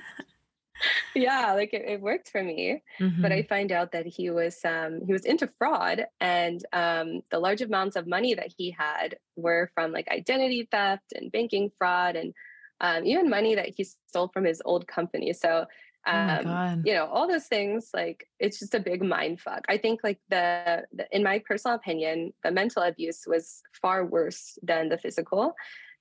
yeah 1.14 1.52
like 1.52 1.72
it, 1.72 1.84
it, 1.86 2.00
worked 2.00 2.28
for 2.28 2.42
me 2.42 2.82
mm-hmm. 3.00 3.22
but 3.22 3.32
i 3.32 3.40
mm-hmm. 3.40 3.48
find 3.48 3.72
out 3.72 3.92
that 3.92 4.06
he 4.06 4.30
was 4.30 4.58
um, 4.64 5.00
he 5.06 5.12
was 5.12 5.24
into 5.24 5.48
fraud 5.58 6.06
and 6.20 6.64
um, 6.72 7.22
the 7.30 7.38
large 7.38 7.62
amounts 7.62 7.96
of 7.96 8.06
money 8.06 8.34
that 8.34 8.52
he 8.56 8.70
had 8.70 9.16
were 9.36 9.70
from 9.74 9.92
like 9.92 10.08
identity 10.08 10.68
theft 10.70 11.12
and 11.14 11.32
banking 11.32 11.70
fraud 11.78 12.16
and 12.16 12.34
um, 12.80 13.04
even 13.04 13.30
money 13.30 13.54
that 13.54 13.70
he 13.74 13.84
stole 13.84 14.28
from 14.28 14.44
his 14.44 14.60
old 14.64 14.86
company. 14.86 15.32
So, 15.32 15.66
oh 16.06 16.12
um, 16.12 16.46
oh 16.46 16.82
you 16.84 16.94
know, 16.94 17.06
all 17.06 17.28
those 17.28 17.46
things, 17.46 17.90
like 17.94 18.28
it's 18.38 18.58
just 18.58 18.74
a 18.74 18.80
big 18.80 19.02
mind 19.02 19.40
fuck. 19.40 19.64
I 19.68 19.78
think, 19.78 20.00
like 20.04 20.18
the, 20.28 20.84
the, 20.92 21.06
in 21.10 21.22
my 21.22 21.42
personal 21.46 21.76
opinion, 21.76 22.32
the 22.42 22.50
mental 22.50 22.82
abuse 22.82 23.24
was 23.26 23.62
far 23.80 24.04
worse 24.04 24.58
than 24.62 24.88
the 24.88 24.98
physical. 24.98 25.54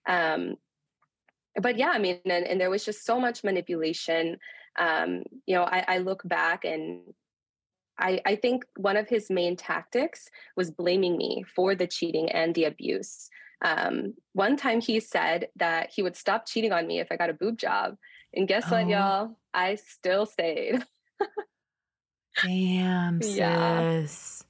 Um, 0.07 0.55
but 1.61 1.77
yeah, 1.77 1.89
I 1.89 1.99
mean, 1.99 2.19
and, 2.25 2.45
and 2.45 2.59
there 2.59 2.69
was 2.69 2.83
just 2.83 3.05
so 3.05 3.19
much 3.19 3.43
manipulation. 3.43 4.37
Um, 4.77 5.23
you 5.45 5.55
know, 5.55 5.63
I, 5.63 5.85
I 5.87 5.97
look 5.99 6.21
back 6.25 6.65
and 6.65 7.01
I, 7.97 8.19
I, 8.25 8.35
think 8.35 8.65
one 8.75 8.97
of 8.97 9.07
his 9.07 9.29
main 9.29 9.55
tactics 9.55 10.29
was 10.57 10.69
blaming 10.69 11.15
me 11.15 11.45
for 11.55 11.75
the 11.75 11.87
cheating 11.87 12.29
and 12.29 12.53
the 12.53 12.65
abuse. 12.65 13.29
Um, 13.63 14.15
one 14.33 14.57
time 14.57 14.81
he 14.81 14.99
said 14.99 15.47
that 15.55 15.91
he 15.95 16.01
would 16.01 16.17
stop 16.17 16.45
cheating 16.45 16.73
on 16.73 16.87
me 16.87 16.99
if 16.99 17.07
I 17.09 17.15
got 17.15 17.29
a 17.29 17.33
boob 17.33 17.57
job. 17.57 17.95
And 18.33 18.47
guess 18.47 18.65
oh. 18.67 18.75
what, 18.75 18.89
y'all? 18.89 19.37
I 19.53 19.75
still 19.75 20.25
stayed. 20.25 20.83
Damn, 22.43 23.21
sis. 23.21 24.43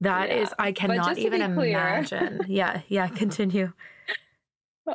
That 0.00 0.30
yeah. 0.30 0.34
is, 0.34 0.54
I 0.58 0.72
cannot 0.72 1.16
even 1.16 1.40
imagine. 1.42 2.40
yeah, 2.48 2.80
yeah, 2.88 3.06
continue. 3.06 3.72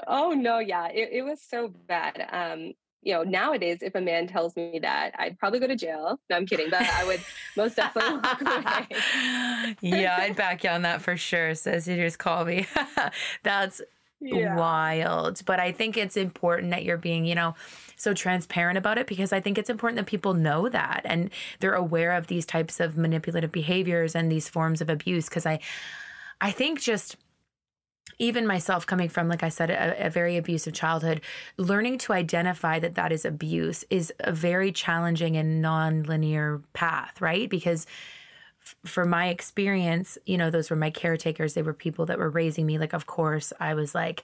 Oh 0.06 0.32
no, 0.32 0.60
yeah, 0.60 0.88
it, 0.90 1.10
it 1.14 1.22
was 1.22 1.42
so 1.42 1.70
bad. 1.70 2.28
Um, 2.30 2.74
you 3.08 3.14
know, 3.14 3.24
nowadays, 3.24 3.78
if 3.82 3.96
a 3.96 4.02
man 4.02 4.28
tells 4.28 4.54
me 4.58 4.80
that, 4.82 5.14
I'd 5.18 5.40
probably 5.40 5.62
go 5.62 5.68
to 5.68 5.78
jail. 5.78 6.20
No, 6.30 6.36
I'm 6.36 6.46
kidding, 6.46 6.70
but 6.70 6.82
I 6.82 7.06
would 7.06 7.22
most 7.56 7.78
definitely 7.78 8.16
walk 8.18 8.42
away. 8.92 9.78
yeah, 9.80 10.18
I'd 10.20 10.36
back 10.36 10.66
you 10.66 10.72
on 10.72 10.82
that 10.82 11.02
for 11.02 11.16
sure. 11.16 11.56
Says 11.56 11.88
you 11.88 11.96
just 11.96 12.20
call 12.20 12.44
me. 12.44 12.68
That's 13.44 13.82
yeah. 14.20 14.58
wild. 14.58 15.42
But 15.46 15.62
I 15.62 15.72
think 15.72 15.96
it's 15.96 16.18
important 16.18 16.72
that 16.72 16.84
you're 16.84 16.98
being, 16.98 17.24
you 17.24 17.34
know, 17.34 17.56
so 17.96 18.14
transparent 18.14 18.78
about 18.78 18.98
it 18.98 19.08
because 19.08 19.32
I 19.32 19.40
think 19.40 19.58
it's 19.58 19.70
important 19.70 19.96
that 19.96 20.06
people 20.06 20.34
know 20.34 20.68
that 20.68 21.04
and 21.06 21.30
they're 21.62 21.76
aware 21.76 22.12
of 22.12 22.28
these 22.28 22.46
types 22.46 22.82
of 22.82 22.98
manipulative 22.98 23.54
behaviors 23.54 24.16
and 24.16 24.30
these 24.30 24.50
forms 24.50 24.82
of 24.82 24.90
abuse. 24.90 25.30
Cause 25.30 25.46
I, 25.46 25.62
I 26.42 26.52
think 26.52 26.82
just 26.82 27.16
even 28.20 28.48
myself 28.48 28.86
coming 28.86 29.10
from 29.10 29.28
like 29.28 29.44
i 29.44 29.50
said 29.50 29.70
a, 29.70 30.08
a, 30.08 30.10
very 30.10 30.38
abusive 30.38 30.74
childhood 30.74 31.22
learning 31.58 31.98
to 31.98 32.14
identify 32.14 32.80
that 32.80 32.96
that 32.96 33.12
is 33.12 33.26
abuse 33.26 33.84
is 33.90 34.14
a 34.20 34.32
very 34.32 34.72
challenging 34.72 35.36
and 35.36 35.62
non-linear 35.62 36.62
path 36.74 37.20
right? 37.22 37.50
Because 37.50 37.86
f- 38.62 38.76
for 38.86 39.06
my 39.06 39.28
experience 39.28 40.18
you 40.26 40.38
know 40.38 40.50
those 40.50 40.70
were 40.70 40.76
my 40.76 40.90
caretakers. 40.90 41.54
They 41.54 41.62
were 41.62 41.74
people 41.74 42.06
that 42.08 42.20
were 42.20 42.30
raising 42.30 42.66
me. 42.66 42.78
Like 42.78 42.94
of 42.94 43.06
course 43.06 43.54
i 43.60 43.74
was 43.74 43.94
like 43.96 44.24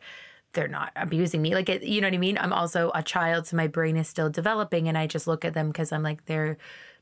they're 0.53 0.67
not 0.67 0.91
abusing 0.95 1.41
me. 1.41 1.55
Like 1.55 1.69
it, 1.69 1.83
you 1.83 1.99
know 1.99 2.07
what 2.07 2.13
i 2.13 2.17
mean? 2.17 2.37
I'm 2.37 2.53
also 2.53 2.91
a 2.93 3.03
child 3.03 3.47
so 3.47 3.57
my 3.57 3.67
brain 3.67 3.97
is 3.97 4.07
still 4.07 4.29
developing 4.29 4.87
and 4.87 4.97
i 4.97 5.07
just 5.07 5.27
look 5.27 5.45
at 5.45 5.53
them 5.53 5.67
because 5.67 5.91
i'm 5.91 6.03
like 6.03 6.25
they're 6.25 6.57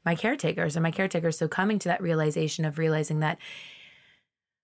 my 0.05 0.15
caretakers 0.15 0.75
and 0.75 0.83
my 0.83 0.91
caretakers. 0.91 1.37
So 1.37 1.47
coming 1.47 1.79
to 1.79 1.89
that 1.89 2.01
realization 2.01 2.65
of 2.65 2.77
realizing 2.79 3.19
that 3.19 3.37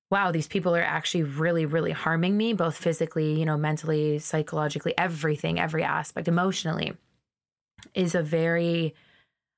wow, 0.10 0.32
these 0.32 0.48
people 0.48 0.76
are 0.76 0.82
actually 0.82 1.24
really, 1.24 1.66
really 1.66 1.92
harming 1.92 2.38
me, 2.38 2.54
both 2.54 2.78
physically, 2.78 3.38
you 3.38 3.46
know, 3.46 3.58
mentally, 3.58 4.20
psychologically, 4.20 4.94
everything, 4.98 5.60
every 5.60 5.84
aspect, 5.84 6.28
emotionally, 6.28 6.94
is 7.94 8.16
a 8.16 8.24
very 8.24 8.96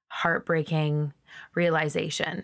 heartbreaking 0.10 1.14
realization. 1.54 2.44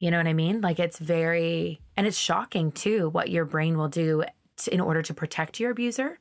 You 0.00 0.10
know 0.10 0.16
what 0.16 0.26
I 0.26 0.32
mean? 0.32 0.60
Like 0.60 0.80
it's 0.80 0.98
very, 0.98 1.80
and 1.96 2.06
it's 2.06 2.18
shocking 2.18 2.72
too 2.72 3.08
what 3.10 3.30
your 3.30 3.44
brain 3.44 3.78
will 3.78 3.88
do 3.88 4.24
to, 4.58 4.74
in 4.74 4.80
order 4.80 5.00
to 5.02 5.14
protect 5.14 5.60
your 5.60 5.70
abuser 5.70 6.18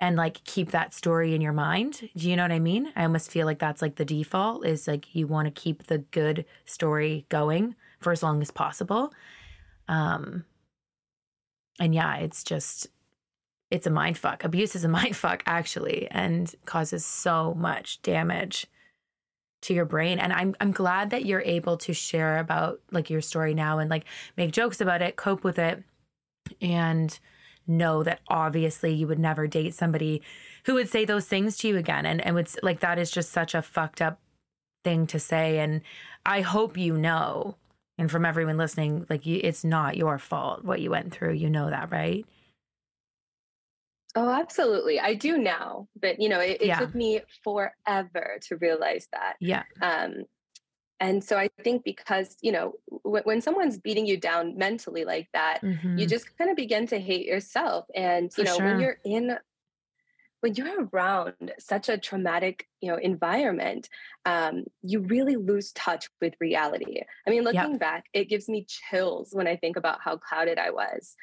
and 0.00 0.14
like 0.14 0.44
keep 0.44 0.70
that 0.70 0.94
story 0.94 1.34
in 1.34 1.40
your 1.40 1.52
mind. 1.52 2.08
Do 2.16 2.30
you 2.30 2.36
know 2.36 2.44
what 2.44 2.52
I 2.52 2.60
mean? 2.60 2.92
I 2.94 3.02
almost 3.02 3.32
feel 3.32 3.46
like 3.46 3.58
that's 3.58 3.82
like 3.82 3.96
the 3.96 4.04
default 4.04 4.64
is 4.64 4.86
like 4.86 5.12
you 5.12 5.26
want 5.26 5.46
to 5.46 5.60
keep 5.60 5.88
the 5.88 5.98
good 5.98 6.44
story 6.66 7.26
going 7.28 7.74
for 7.98 8.12
as 8.12 8.22
long 8.22 8.40
as 8.40 8.52
possible. 8.52 9.12
Um, 9.88 10.44
and 11.80 11.94
yeah, 11.94 12.16
it's 12.16 12.44
just 12.44 12.88
it's 13.70 13.86
a 13.86 13.90
mind 13.90 14.16
fuck. 14.16 14.44
Abuse 14.44 14.74
is 14.74 14.84
a 14.84 14.88
mind 14.98 15.16
fuck 15.16 15.42
actually, 15.46 16.08
and 16.10 16.54
causes 16.64 17.04
so 17.04 17.54
much 17.54 18.02
damage 18.02 18.66
to 19.62 19.74
your 19.74 19.84
brain. 19.84 20.18
And 20.18 20.32
I'm 20.32 20.54
I'm 20.60 20.72
glad 20.72 21.10
that 21.10 21.24
you're 21.24 21.42
able 21.42 21.76
to 21.78 21.92
share 21.92 22.38
about 22.38 22.80
like 22.90 23.10
your 23.10 23.20
story 23.20 23.54
now 23.54 23.78
and 23.78 23.90
like 23.90 24.04
make 24.36 24.52
jokes 24.52 24.80
about 24.80 25.02
it, 25.02 25.16
cope 25.16 25.44
with 25.44 25.58
it, 25.58 25.82
and 26.60 27.18
know 27.66 28.02
that 28.02 28.20
obviously 28.28 28.94
you 28.94 29.06
would 29.06 29.18
never 29.18 29.46
date 29.46 29.74
somebody 29.74 30.22
who 30.64 30.74
would 30.74 30.88
say 30.88 31.04
those 31.04 31.26
things 31.26 31.56
to 31.58 31.68
you 31.68 31.76
again. 31.76 32.06
And 32.06 32.20
and 32.20 32.34
would 32.34 32.48
like 32.62 32.80
that 32.80 32.98
is 32.98 33.10
just 33.10 33.30
such 33.30 33.54
a 33.54 33.62
fucked 33.62 34.02
up 34.02 34.20
thing 34.84 35.06
to 35.08 35.18
say. 35.18 35.58
And 35.58 35.82
I 36.24 36.40
hope 36.40 36.76
you 36.76 36.96
know 36.96 37.56
and 37.98 38.10
from 38.10 38.24
everyone 38.24 38.56
listening 38.56 39.04
like 39.10 39.26
you, 39.26 39.40
it's 39.42 39.64
not 39.64 39.96
your 39.96 40.18
fault 40.18 40.64
what 40.64 40.80
you 40.80 40.90
went 40.90 41.12
through 41.12 41.32
you 41.32 41.50
know 41.50 41.68
that 41.68 41.90
right 41.90 42.24
oh 44.14 44.30
absolutely 44.30 44.98
i 44.98 45.14
do 45.14 45.36
now 45.36 45.86
but 46.00 46.20
you 46.20 46.28
know 46.28 46.40
it, 46.40 46.62
it 46.62 46.66
yeah. 46.68 46.78
took 46.78 46.94
me 46.94 47.20
forever 47.42 48.38
to 48.40 48.56
realize 48.56 49.08
that 49.12 49.34
yeah 49.40 49.64
um 49.82 50.24
and 51.00 51.22
so 51.22 51.36
i 51.36 51.48
think 51.62 51.84
because 51.84 52.36
you 52.40 52.52
know 52.52 52.72
w- 53.04 53.22
when 53.24 53.40
someone's 53.40 53.78
beating 53.78 54.06
you 54.06 54.16
down 54.16 54.56
mentally 54.56 55.04
like 55.04 55.28
that 55.32 55.62
mm-hmm. 55.62 55.98
you 55.98 56.06
just 56.06 56.36
kind 56.38 56.50
of 56.50 56.56
begin 56.56 56.86
to 56.86 56.98
hate 56.98 57.26
yourself 57.26 57.86
and 57.94 58.32
you 58.36 58.44
For 58.44 58.50
know 58.50 58.56
sure. 58.56 58.66
when 58.66 58.80
you're 58.80 58.98
in 59.04 59.36
when 60.40 60.54
you're 60.54 60.88
around 60.92 61.52
such 61.58 61.88
a 61.88 61.98
traumatic 61.98 62.66
you 62.80 62.90
know 62.90 62.96
environment 62.96 63.88
um, 64.24 64.64
you 64.82 65.00
really 65.00 65.36
lose 65.36 65.72
touch 65.72 66.08
with 66.20 66.34
reality 66.40 67.00
i 67.26 67.30
mean 67.30 67.42
looking 67.42 67.72
yep. 67.72 67.80
back 67.80 68.06
it 68.12 68.28
gives 68.28 68.48
me 68.48 68.66
chills 68.68 69.30
when 69.32 69.46
i 69.46 69.56
think 69.56 69.76
about 69.76 69.98
how 70.02 70.16
clouded 70.16 70.58
i 70.58 70.70
was 70.70 71.14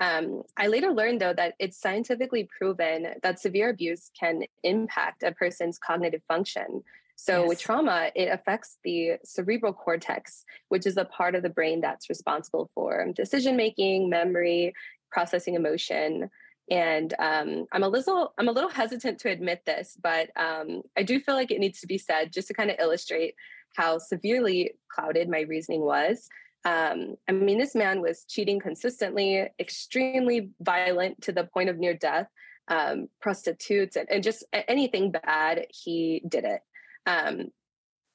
um, 0.00 0.42
i 0.56 0.66
later 0.66 0.92
learned 0.92 1.20
though 1.20 1.34
that 1.34 1.54
it's 1.58 1.80
scientifically 1.80 2.48
proven 2.58 3.14
that 3.22 3.40
severe 3.40 3.70
abuse 3.70 4.10
can 4.18 4.42
impact 4.62 5.22
a 5.22 5.32
person's 5.32 5.78
cognitive 5.78 6.22
function 6.28 6.82
so 7.16 7.40
yes. 7.40 7.48
with 7.48 7.60
trauma 7.60 8.10
it 8.14 8.26
affects 8.26 8.78
the 8.84 9.12
cerebral 9.24 9.72
cortex 9.72 10.44
which 10.68 10.86
is 10.86 10.96
a 10.96 11.04
part 11.04 11.34
of 11.34 11.42
the 11.42 11.50
brain 11.50 11.80
that's 11.80 12.08
responsible 12.08 12.70
for 12.74 13.06
decision 13.14 13.56
making 13.56 14.08
memory 14.08 14.72
processing 15.10 15.54
emotion 15.54 16.30
and 16.70 17.12
um, 17.18 17.66
I'm 17.72 17.82
a 17.82 17.88
little 17.88 18.32
I'm 18.38 18.48
a 18.48 18.52
little 18.52 18.70
hesitant 18.70 19.18
to 19.20 19.30
admit 19.30 19.62
this, 19.66 19.96
but 20.00 20.30
um, 20.36 20.82
I 20.96 21.02
do 21.02 21.20
feel 21.20 21.34
like 21.34 21.50
it 21.50 21.58
needs 21.58 21.80
to 21.80 21.86
be 21.86 21.98
said 21.98 22.32
just 22.32 22.48
to 22.48 22.54
kind 22.54 22.70
of 22.70 22.76
illustrate 22.78 23.34
how 23.76 23.98
severely 23.98 24.72
clouded 24.92 25.28
my 25.28 25.40
reasoning 25.40 25.82
was. 25.82 26.28
Um, 26.64 27.16
I 27.28 27.32
mean, 27.32 27.58
this 27.58 27.74
man 27.74 28.00
was 28.00 28.24
cheating 28.28 28.60
consistently, 28.60 29.48
extremely 29.58 30.50
violent 30.60 31.22
to 31.22 31.32
the 31.32 31.44
point 31.44 31.70
of 31.70 31.78
near 31.78 31.94
death, 31.94 32.26
um, 32.68 33.08
prostitutes, 33.20 33.96
and, 33.96 34.08
and, 34.10 34.22
just 34.22 34.44
anything 34.68 35.10
bad, 35.10 35.66
he 35.70 36.22
did 36.28 36.44
it. 36.44 36.60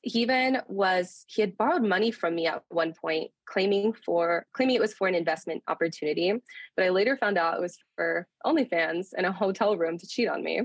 He 0.08 0.22
even 0.22 0.62
was 0.68 1.26
he 1.28 1.42
had 1.42 1.58
borrowed 1.58 1.84
money 1.84 2.12
from 2.12 2.36
me 2.36 2.46
at 2.46 2.62
one 2.70 2.94
point 2.94 3.32
claiming 3.46 3.92
for 3.92 4.46
claiming 4.54 4.76
it 4.76 4.82
was 4.82 4.94
for 4.94 5.08
an 5.08 5.16
investment 5.16 5.64
opportunity. 5.68 6.32
But 6.78 6.86
i 6.86 6.90
later 6.90 7.18
found 7.18 7.40
out 7.40 7.56
it 7.56 7.62
was 7.62 7.80
for 7.96 8.28
onlyfans 8.46 9.08
and 9.18 9.26
a 9.26 9.32
hotel 9.32 9.76
room 9.76 9.98
to 9.98 10.08
cheat 10.08 10.28
on 10.28 10.44
me. 10.44 10.60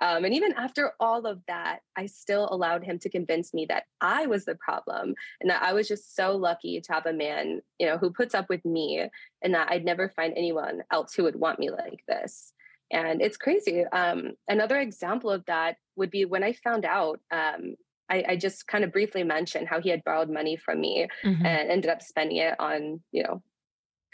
Um, 0.00 0.24
and 0.24 0.32
even 0.32 0.54
after 0.54 0.92
all 0.98 1.26
of 1.26 1.40
that 1.48 1.80
i 1.96 2.06
still 2.06 2.48
allowed 2.50 2.82
him 2.82 2.98
to 3.00 3.10
convince 3.10 3.52
me 3.52 3.66
that 3.66 3.84
i 4.00 4.24
was 4.26 4.46
the 4.46 4.54
problem 4.54 5.14
and 5.40 5.50
that 5.50 5.62
i 5.62 5.74
was 5.74 5.86
just 5.86 6.16
so 6.16 6.34
lucky 6.34 6.80
to 6.80 6.92
have 6.92 7.04
a 7.04 7.12
man 7.12 7.60
you 7.78 7.86
know 7.86 7.98
who 7.98 8.10
puts 8.10 8.34
up 8.34 8.48
with 8.48 8.64
me 8.64 9.06
and 9.42 9.54
that 9.54 9.68
i'd 9.70 9.84
never 9.84 10.08
find 10.08 10.32
anyone 10.34 10.82
else 10.90 11.12
who 11.14 11.24
would 11.24 11.36
want 11.36 11.58
me 11.58 11.70
like 11.70 12.02
this. 12.08 12.52
And 12.90 13.22
it's 13.22 13.38
crazy. 13.38 13.86
Um, 13.86 14.32
another 14.48 14.78
example 14.78 15.30
of 15.30 15.44
that 15.46 15.76
would 15.96 16.10
be 16.10 16.24
when 16.24 16.42
i 16.42 16.52
found 16.52 16.84
out 16.84 17.20
um, 17.30 17.76
I, 18.12 18.24
I 18.28 18.36
just 18.36 18.66
kind 18.66 18.84
of 18.84 18.92
briefly 18.92 19.24
mentioned 19.24 19.68
how 19.68 19.80
he 19.80 19.88
had 19.88 20.04
borrowed 20.04 20.28
money 20.28 20.56
from 20.56 20.80
me 20.80 21.08
mm-hmm. 21.24 21.46
and 21.46 21.70
ended 21.70 21.90
up 21.90 22.02
spending 22.02 22.36
it 22.36 22.54
on, 22.60 23.00
you 23.10 23.22
know, 23.22 23.42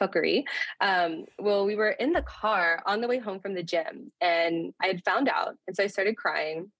fuckery. 0.00 0.44
Um, 0.80 1.24
well, 1.38 1.66
we 1.66 1.74
were 1.74 1.90
in 1.90 2.12
the 2.12 2.22
car 2.22 2.80
on 2.86 3.00
the 3.00 3.08
way 3.08 3.18
home 3.18 3.40
from 3.40 3.54
the 3.54 3.62
gym 3.62 4.12
and 4.20 4.72
I 4.80 4.86
had 4.86 5.04
found 5.04 5.28
out. 5.28 5.56
And 5.66 5.76
so 5.76 5.82
I 5.82 5.88
started 5.88 6.16
crying. 6.16 6.70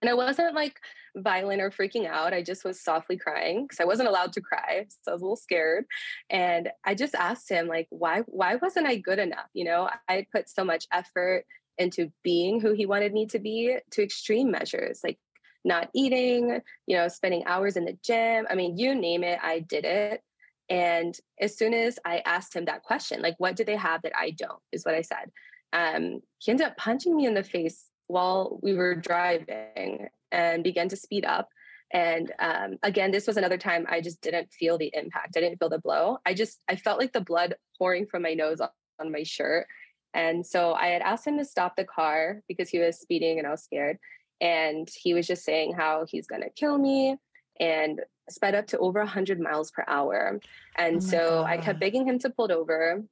And 0.00 0.08
I 0.08 0.14
wasn't 0.14 0.54
like 0.54 0.78
violent 1.16 1.60
or 1.60 1.70
freaking 1.70 2.08
out. 2.08 2.32
I 2.32 2.42
just 2.42 2.64
was 2.64 2.80
softly 2.82 3.16
crying 3.16 3.64
because 3.64 3.78
I 3.78 3.84
wasn't 3.84 4.08
allowed 4.08 4.32
to 4.32 4.40
cry. 4.40 4.86
So 4.88 5.12
I 5.12 5.14
was 5.14 5.20
a 5.20 5.24
little 5.24 5.36
scared. 5.36 5.84
And 6.30 6.70
I 6.84 6.94
just 6.94 7.14
asked 7.14 7.48
him, 7.48 7.68
like, 7.68 7.86
why, 7.90 8.22
why 8.26 8.56
wasn't 8.56 8.88
I 8.88 8.96
good 8.96 9.20
enough? 9.20 9.46
You 9.52 9.64
know, 9.64 9.88
I 10.08 10.26
put 10.32 10.48
so 10.48 10.64
much 10.64 10.86
effort 10.92 11.44
into 11.78 12.10
being 12.24 12.60
who 12.60 12.72
he 12.72 12.86
wanted 12.86 13.12
me 13.12 13.26
to 13.26 13.38
be 13.38 13.76
to 13.92 14.02
extreme 14.02 14.50
measures. 14.50 15.00
Like 15.04 15.18
not 15.64 15.90
eating, 15.94 16.60
you 16.86 16.96
know, 16.96 17.08
spending 17.08 17.44
hours 17.46 17.76
in 17.76 17.84
the 17.84 17.96
gym. 18.04 18.46
I 18.50 18.54
mean, 18.54 18.76
you 18.76 18.94
name 18.94 19.24
it, 19.24 19.38
I 19.42 19.60
did 19.60 19.84
it. 19.84 20.22
And 20.68 21.16
as 21.40 21.56
soon 21.56 21.74
as 21.74 21.98
I 22.04 22.22
asked 22.24 22.54
him 22.54 22.64
that 22.64 22.82
question, 22.82 23.20
like, 23.20 23.34
what 23.38 23.56
do 23.56 23.64
they 23.64 23.76
have 23.76 24.02
that 24.02 24.12
I 24.16 24.30
don't, 24.30 24.60
is 24.72 24.84
what 24.84 24.94
I 24.94 25.02
said. 25.02 25.30
Um, 25.72 26.20
he 26.38 26.50
ended 26.50 26.66
up 26.66 26.76
punching 26.76 27.14
me 27.14 27.26
in 27.26 27.34
the 27.34 27.42
face 27.42 27.86
while 28.06 28.58
we 28.62 28.74
were 28.74 28.94
driving 28.94 30.08
and 30.30 30.64
began 30.64 30.88
to 30.88 30.96
speed 30.96 31.24
up. 31.24 31.48
And 31.92 32.32
um, 32.38 32.78
again, 32.82 33.10
this 33.10 33.26
was 33.26 33.36
another 33.36 33.58
time 33.58 33.86
I 33.88 34.00
just 34.00 34.22
didn't 34.22 34.50
feel 34.50 34.78
the 34.78 34.90
impact. 34.94 35.36
I 35.36 35.40
didn't 35.40 35.58
feel 35.58 35.68
the 35.68 35.78
blow. 35.78 36.18
I 36.24 36.32
just, 36.32 36.60
I 36.68 36.76
felt 36.76 36.98
like 36.98 37.12
the 37.12 37.20
blood 37.20 37.54
pouring 37.78 38.06
from 38.06 38.22
my 38.22 38.32
nose 38.32 38.60
on, 38.60 38.70
on 38.98 39.12
my 39.12 39.24
shirt. 39.24 39.66
And 40.14 40.46
so 40.46 40.72
I 40.72 40.86
had 40.88 41.02
asked 41.02 41.26
him 41.26 41.38
to 41.38 41.44
stop 41.44 41.76
the 41.76 41.84
car 41.84 42.42
because 42.48 42.68
he 42.70 42.78
was 42.78 42.98
speeding 42.98 43.38
and 43.38 43.46
I 43.46 43.50
was 43.50 43.62
scared. 43.62 43.98
And 44.42 44.88
he 44.94 45.14
was 45.14 45.26
just 45.26 45.44
saying 45.44 45.72
how 45.72 46.04
he's 46.06 46.26
going 46.26 46.42
to 46.42 46.50
kill 46.50 46.76
me 46.76 47.16
and 47.60 48.00
sped 48.28 48.54
up 48.54 48.66
to 48.68 48.78
over 48.78 48.98
100 48.98 49.40
miles 49.40 49.70
per 49.70 49.84
hour. 49.86 50.40
And 50.76 50.96
oh 50.96 51.00
so 51.00 51.18
God. 51.18 51.46
I 51.46 51.56
kept 51.58 51.80
begging 51.80 52.06
him 52.06 52.18
to 52.18 52.30
pull 52.30 52.52
over, 52.52 53.02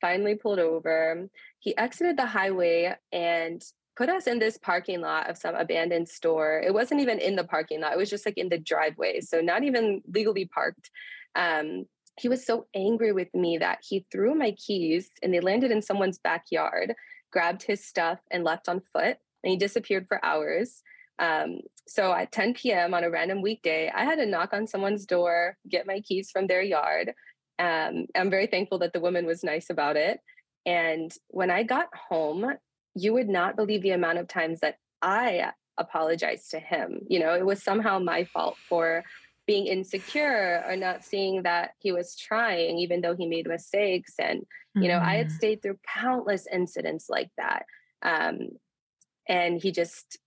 finally 0.00 0.34
pulled 0.34 0.58
over. 0.58 1.28
He 1.60 1.76
exited 1.76 2.16
the 2.16 2.26
highway 2.26 2.94
and 3.12 3.62
put 3.96 4.08
us 4.08 4.26
in 4.26 4.38
this 4.38 4.58
parking 4.58 5.00
lot 5.00 5.30
of 5.30 5.38
some 5.38 5.54
abandoned 5.54 6.08
store. 6.08 6.60
It 6.64 6.74
wasn't 6.74 7.00
even 7.00 7.20
in 7.20 7.36
the 7.36 7.44
parking 7.44 7.80
lot, 7.80 7.92
it 7.92 7.98
was 7.98 8.10
just 8.10 8.26
like 8.26 8.38
in 8.38 8.48
the 8.48 8.58
driveway. 8.58 9.20
So 9.20 9.40
not 9.40 9.62
even 9.62 10.02
legally 10.12 10.46
parked. 10.46 10.90
Um, 11.36 11.86
he 12.18 12.28
was 12.28 12.44
so 12.44 12.66
angry 12.74 13.12
with 13.12 13.32
me 13.32 13.58
that 13.58 13.78
he 13.88 14.04
threw 14.10 14.34
my 14.34 14.52
keys 14.52 15.08
and 15.22 15.32
they 15.32 15.40
landed 15.40 15.70
in 15.70 15.82
someone's 15.82 16.18
backyard, 16.18 16.94
grabbed 17.30 17.62
his 17.62 17.84
stuff, 17.84 18.18
and 18.30 18.42
left 18.42 18.68
on 18.68 18.82
foot 18.92 19.18
and 19.42 19.50
he 19.50 19.56
disappeared 19.56 20.06
for 20.08 20.24
hours. 20.24 20.82
Um, 21.18 21.60
so 21.86 22.12
at 22.12 22.32
10 22.32 22.54
p.m. 22.54 22.94
on 22.94 23.04
a 23.04 23.10
random 23.10 23.42
weekday, 23.42 23.90
I 23.94 24.04
had 24.04 24.16
to 24.16 24.26
knock 24.26 24.52
on 24.52 24.66
someone's 24.66 25.06
door, 25.06 25.56
get 25.68 25.86
my 25.86 26.00
keys 26.00 26.30
from 26.30 26.46
their 26.46 26.62
yard. 26.62 27.12
Um, 27.58 28.06
I'm 28.14 28.30
very 28.30 28.46
thankful 28.46 28.78
that 28.80 28.92
the 28.92 29.00
woman 29.00 29.26
was 29.26 29.42
nice 29.42 29.70
about 29.70 29.96
it. 29.96 30.20
And 30.64 31.12
when 31.28 31.50
I 31.50 31.62
got 31.62 31.88
home, 31.94 32.54
you 32.94 33.12
would 33.14 33.28
not 33.28 33.56
believe 33.56 33.82
the 33.82 33.90
amount 33.90 34.18
of 34.18 34.28
times 34.28 34.60
that 34.60 34.76
I 35.02 35.52
apologized 35.78 36.50
to 36.50 36.60
him. 36.60 37.00
You 37.08 37.20
know, 37.20 37.34
it 37.34 37.44
was 37.44 37.62
somehow 37.62 37.98
my 37.98 38.24
fault 38.24 38.56
for 38.68 39.02
being 39.46 39.66
insecure 39.66 40.62
or 40.68 40.76
not 40.76 41.04
seeing 41.04 41.42
that 41.44 41.70
he 41.78 41.90
was 41.90 42.14
trying, 42.16 42.78
even 42.78 43.00
though 43.00 43.16
he 43.16 43.26
made 43.26 43.48
mistakes. 43.48 44.14
And, 44.18 44.44
you 44.74 44.88
know, 44.88 44.98
mm-hmm. 44.98 45.08
I 45.08 45.14
had 45.14 45.28
mm-hmm. 45.28 45.36
stayed 45.36 45.62
through 45.62 45.78
countless 45.94 46.46
incidents 46.52 47.06
like 47.08 47.30
that. 47.38 47.64
Um, 48.02 48.50
and 49.28 49.60
he 49.62 49.70
just 49.70 50.18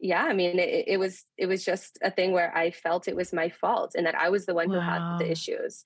yeah 0.00 0.24
i 0.24 0.32
mean 0.32 0.58
it, 0.58 0.84
it, 0.88 0.96
was 0.98 1.24
it 1.38 1.46
was 1.46 1.64
just 1.64 1.98
a 2.02 2.10
thing 2.10 2.32
where 2.32 2.54
i 2.56 2.70
felt 2.70 3.08
it 3.08 3.16
was 3.16 3.32
my 3.32 3.48
fault 3.48 3.94
and 3.94 4.06
that 4.06 4.16
i 4.16 4.28
was 4.28 4.44
the 4.46 4.54
one 4.54 4.68
wow. 4.68 4.74
who 4.74 4.80
had 4.80 5.18
the 5.18 5.30
issues 5.30 5.84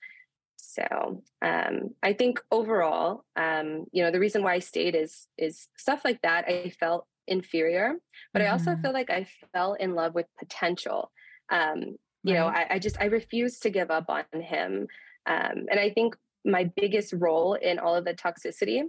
so 0.55 1.21
um, 1.43 1.91
i 2.01 2.11
think 2.13 2.41
overall 2.51 3.23
um, 3.35 3.85
you 3.91 4.03
know 4.03 4.11
the 4.11 4.19
reason 4.19 4.43
why 4.43 4.53
i 4.53 4.59
stayed 4.59 4.95
is 4.95 5.27
is 5.37 5.67
stuff 5.77 6.01
like 6.03 6.21
that 6.23 6.45
i 6.47 6.69
felt 6.79 7.05
inferior 7.27 7.93
but 8.33 8.41
mm-hmm. 8.41 8.49
i 8.49 8.51
also 8.51 8.71
mm-hmm. 8.71 8.81
feel 8.81 8.93
like 8.93 9.09
i 9.09 9.27
fell 9.53 9.73
in 9.73 9.93
love 9.93 10.15
with 10.15 10.25
potential 10.39 11.11
um, 11.49 11.97
you 12.23 12.33
right. 12.33 12.39
know 12.39 12.47
I, 12.47 12.65
I, 12.71 12.79
just 12.79 12.99
i 12.99 13.05
refused 13.05 13.61
to 13.63 13.69
give 13.69 13.91
up 13.91 14.05
on 14.09 14.23
him 14.41 14.87
um, 15.27 15.65
and 15.69 15.79
i 15.79 15.91
think 15.91 16.15
my 16.47 16.71
biggest 16.75 17.13
role 17.13 17.53
in 17.55 17.77
all 17.77 17.95
of 17.95 18.05
the 18.05 18.13
toxicity 18.13 18.81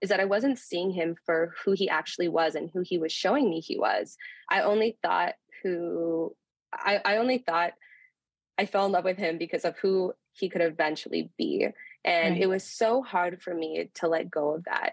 is 0.00 0.10
that 0.10 0.20
I 0.20 0.26
wasn't 0.26 0.58
seeing 0.58 0.90
him 0.90 1.16
for 1.24 1.54
who 1.64 1.72
he 1.72 1.88
actually 1.88 2.28
was 2.28 2.54
and 2.54 2.70
who 2.72 2.82
he 2.82 2.98
was 2.98 3.10
showing 3.10 3.48
me 3.48 3.60
he 3.60 3.78
was. 3.78 4.16
I 4.50 4.60
only 4.60 4.98
thought 5.02 5.34
who 5.62 6.36
I, 6.72 7.00
I 7.04 7.16
only 7.16 7.38
thought 7.38 7.72
I 8.58 8.66
fell 8.66 8.86
in 8.86 8.92
love 8.92 9.04
with 9.04 9.16
him 9.16 9.38
because 9.38 9.64
of 9.64 9.76
who 9.78 10.12
he 10.32 10.48
could 10.48 10.60
eventually 10.60 11.30
be. 11.38 11.68
And 12.04 12.34
right. 12.34 12.42
it 12.42 12.48
was 12.48 12.64
so 12.64 13.02
hard 13.02 13.42
for 13.42 13.54
me 13.54 13.90
to 13.94 14.08
let 14.08 14.30
go 14.30 14.54
of 14.54 14.64
that. 14.64 14.92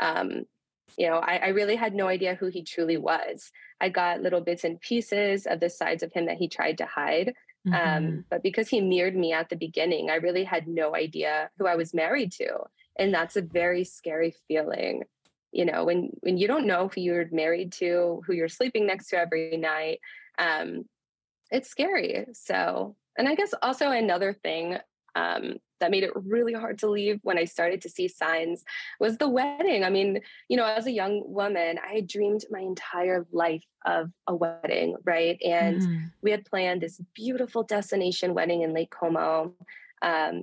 Um, 0.00 0.44
you 0.96 1.08
know, 1.08 1.16
I, 1.16 1.36
I, 1.36 1.48
really 1.48 1.76
had 1.76 1.94
no 1.94 2.08
idea 2.08 2.34
who 2.34 2.46
he 2.46 2.62
truly 2.62 2.96
was. 2.96 3.50
I 3.80 3.88
got 3.88 4.20
little 4.20 4.40
bits 4.40 4.64
and 4.64 4.80
pieces 4.80 5.46
of 5.46 5.60
the 5.60 5.70
sides 5.70 6.02
of 6.02 6.12
him 6.12 6.26
that 6.26 6.36
he 6.36 6.48
tried 6.48 6.78
to 6.78 6.86
hide. 6.86 7.34
Um, 7.66 7.72
mm-hmm. 7.72 7.96
Um, 7.96 8.24
but 8.30 8.42
because 8.42 8.68
he 8.68 8.80
mirrored 8.80 9.16
me 9.16 9.32
at 9.32 9.48
the 9.48 9.56
beginning, 9.56 10.10
I 10.10 10.16
really 10.16 10.44
had 10.44 10.68
no 10.68 10.94
idea 10.94 11.50
who 11.58 11.66
I 11.66 11.76
was 11.76 11.94
married 11.94 12.32
to. 12.32 12.58
And 12.98 13.12
that's 13.12 13.36
a 13.36 13.42
very 13.42 13.84
scary 13.84 14.34
feeling. 14.46 15.04
You 15.52 15.64
know, 15.64 15.84
when 15.84 16.10
when 16.20 16.36
you 16.36 16.48
don't 16.48 16.66
know 16.66 16.90
who 16.92 17.00
you're 17.00 17.28
married 17.30 17.72
to, 17.74 18.22
who 18.26 18.32
you're 18.34 18.48
sleeping 18.48 18.86
next 18.86 19.08
to 19.08 19.18
every 19.18 19.56
night, 19.56 20.00
um, 20.38 20.84
it's 21.50 21.70
scary. 21.70 22.26
So, 22.32 22.96
and 23.16 23.28
I 23.28 23.34
guess 23.34 23.54
also 23.62 23.90
another 23.90 24.32
thing 24.32 24.78
um, 25.14 25.56
that 25.80 25.90
made 25.90 26.02
it 26.02 26.10
really 26.14 26.52
hard 26.52 26.78
to 26.78 26.88
leave 26.88 27.20
when 27.22 27.38
I 27.38 27.44
started 27.44 27.80
to 27.82 27.88
see 27.88 28.08
signs 28.08 28.64
was 29.00 29.18
the 29.18 29.28
wedding. 29.28 29.84
I 29.84 29.90
mean, 29.90 30.20
you 30.48 30.56
know, 30.56 30.64
as 30.64 30.86
a 30.86 30.92
young 30.92 31.22
woman, 31.26 31.78
I 31.86 31.94
had 31.94 32.06
dreamed 32.06 32.44
my 32.50 32.60
entire 32.60 33.26
life 33.32 33.64
of 33.84 34.10
a 34.26 34.34
wedding, 34.34 34.96
right? 35.04 35.38
And 35.44 35.82
mm. 35.82 36.12
we 36.22 36.30
had 36.30 36.44
planned 36.44 36.80
this 36.80 37.00
beautiful 37.14 37.62
destination 37.62 38.34
wedding 38.34 38.62
in 38.62 38.72
Lake 38.72 38.90
Como. 38.90 39.54
Um, 40.02 40.42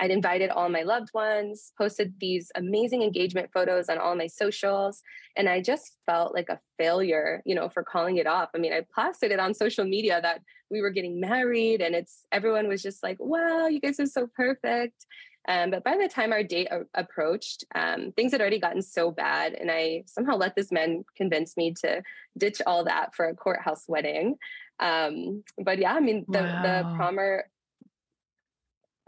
I'd 0.00 0.10
invited 0.10 0.48
all 0.48 0.70
my 0.70 0.82
loved 0.82 1.10
ones, 1.12 1.72
posted 1.76 2.14
these 2.18 2.50
amazing 2.54 3.02
engagement 3.02 3.50
photos 3.52 3.90
on 3.90 3.98
all 3.98 4.16
my 4.16 4.26
socials, 4.26 5.02
and 5.36 5.48
I 5.48 5.60
just 5.60 5.96
felt 6.06 6.34
like 6.34 6.48
a 6.48 6.58
failure, 6.78 7.42
you 7.44 7.54
know, 7.54 7.68
for 7.68 7.84
calling 7.84 8.16
it 8.16 8.26
off. 8.26 8.48
I 8.54 8.58
mean, 8.58 8.72
I 8.72 8.84
plastered 8.94 9.30
it 9.30 9.38
on 9.38 9.52
social 9.52 9.84
media 9.84 10.18
that 10.22 10.40
we 10.70 10.80
were 10.80 10.90
getting 10.90 11.20
married, 11.20 11.82
and 11.82 11.94
it's 11.94 12.26
everyone 12.32 12.66
was 12.66 12.82
just 12.82 13.02
like, 13.02 13.18
"Wow, 13.20 13.66
you 13.66 13.78
guys 13.78 14.00
are 14.00 14.06
so 14.06 14.26
perfect." 14.26 15.06
Um, 15.48 15.70
but 15.70 15.84
by 15.84 15.96
the 15.96 16.08
time 16.08 16.32
our 16.32 16.42
date 16.42 16.68
a- 16.70 16.86
approached, 16.94 17.64
um, 17.74 18.12
things 18.12 18.32
had 18.32 18.40
already 18.40 18.60
gotten 18.60 18.82
so 18.82 19.10
bad, 19.10 19.52
and 19.52 19.70
I 19.70 20.04
somehow 20.06 20.36
let 20.36 20.54
this 20.56 20.72
man 20.72 21.04
convince 21.14 21.56
me 21.56 21.74
to 21.82 22.02
ditch 22.38 22.62
all 22.66 22.84
that 22.84 23.14
for 23.14 23.26
a 23.28 23.34
courthouse 23.34 23.84
wedding. 23.86 24.36
Um, 24.80 25.44
but 25.62 25.78
yeah, 25.78 25.92
I 25.92 26.00
mean, 26.00 26.24
the 26.28 26.40
wow. 26.40 26.62
the 26.62 26.96
promer 26.96 27.42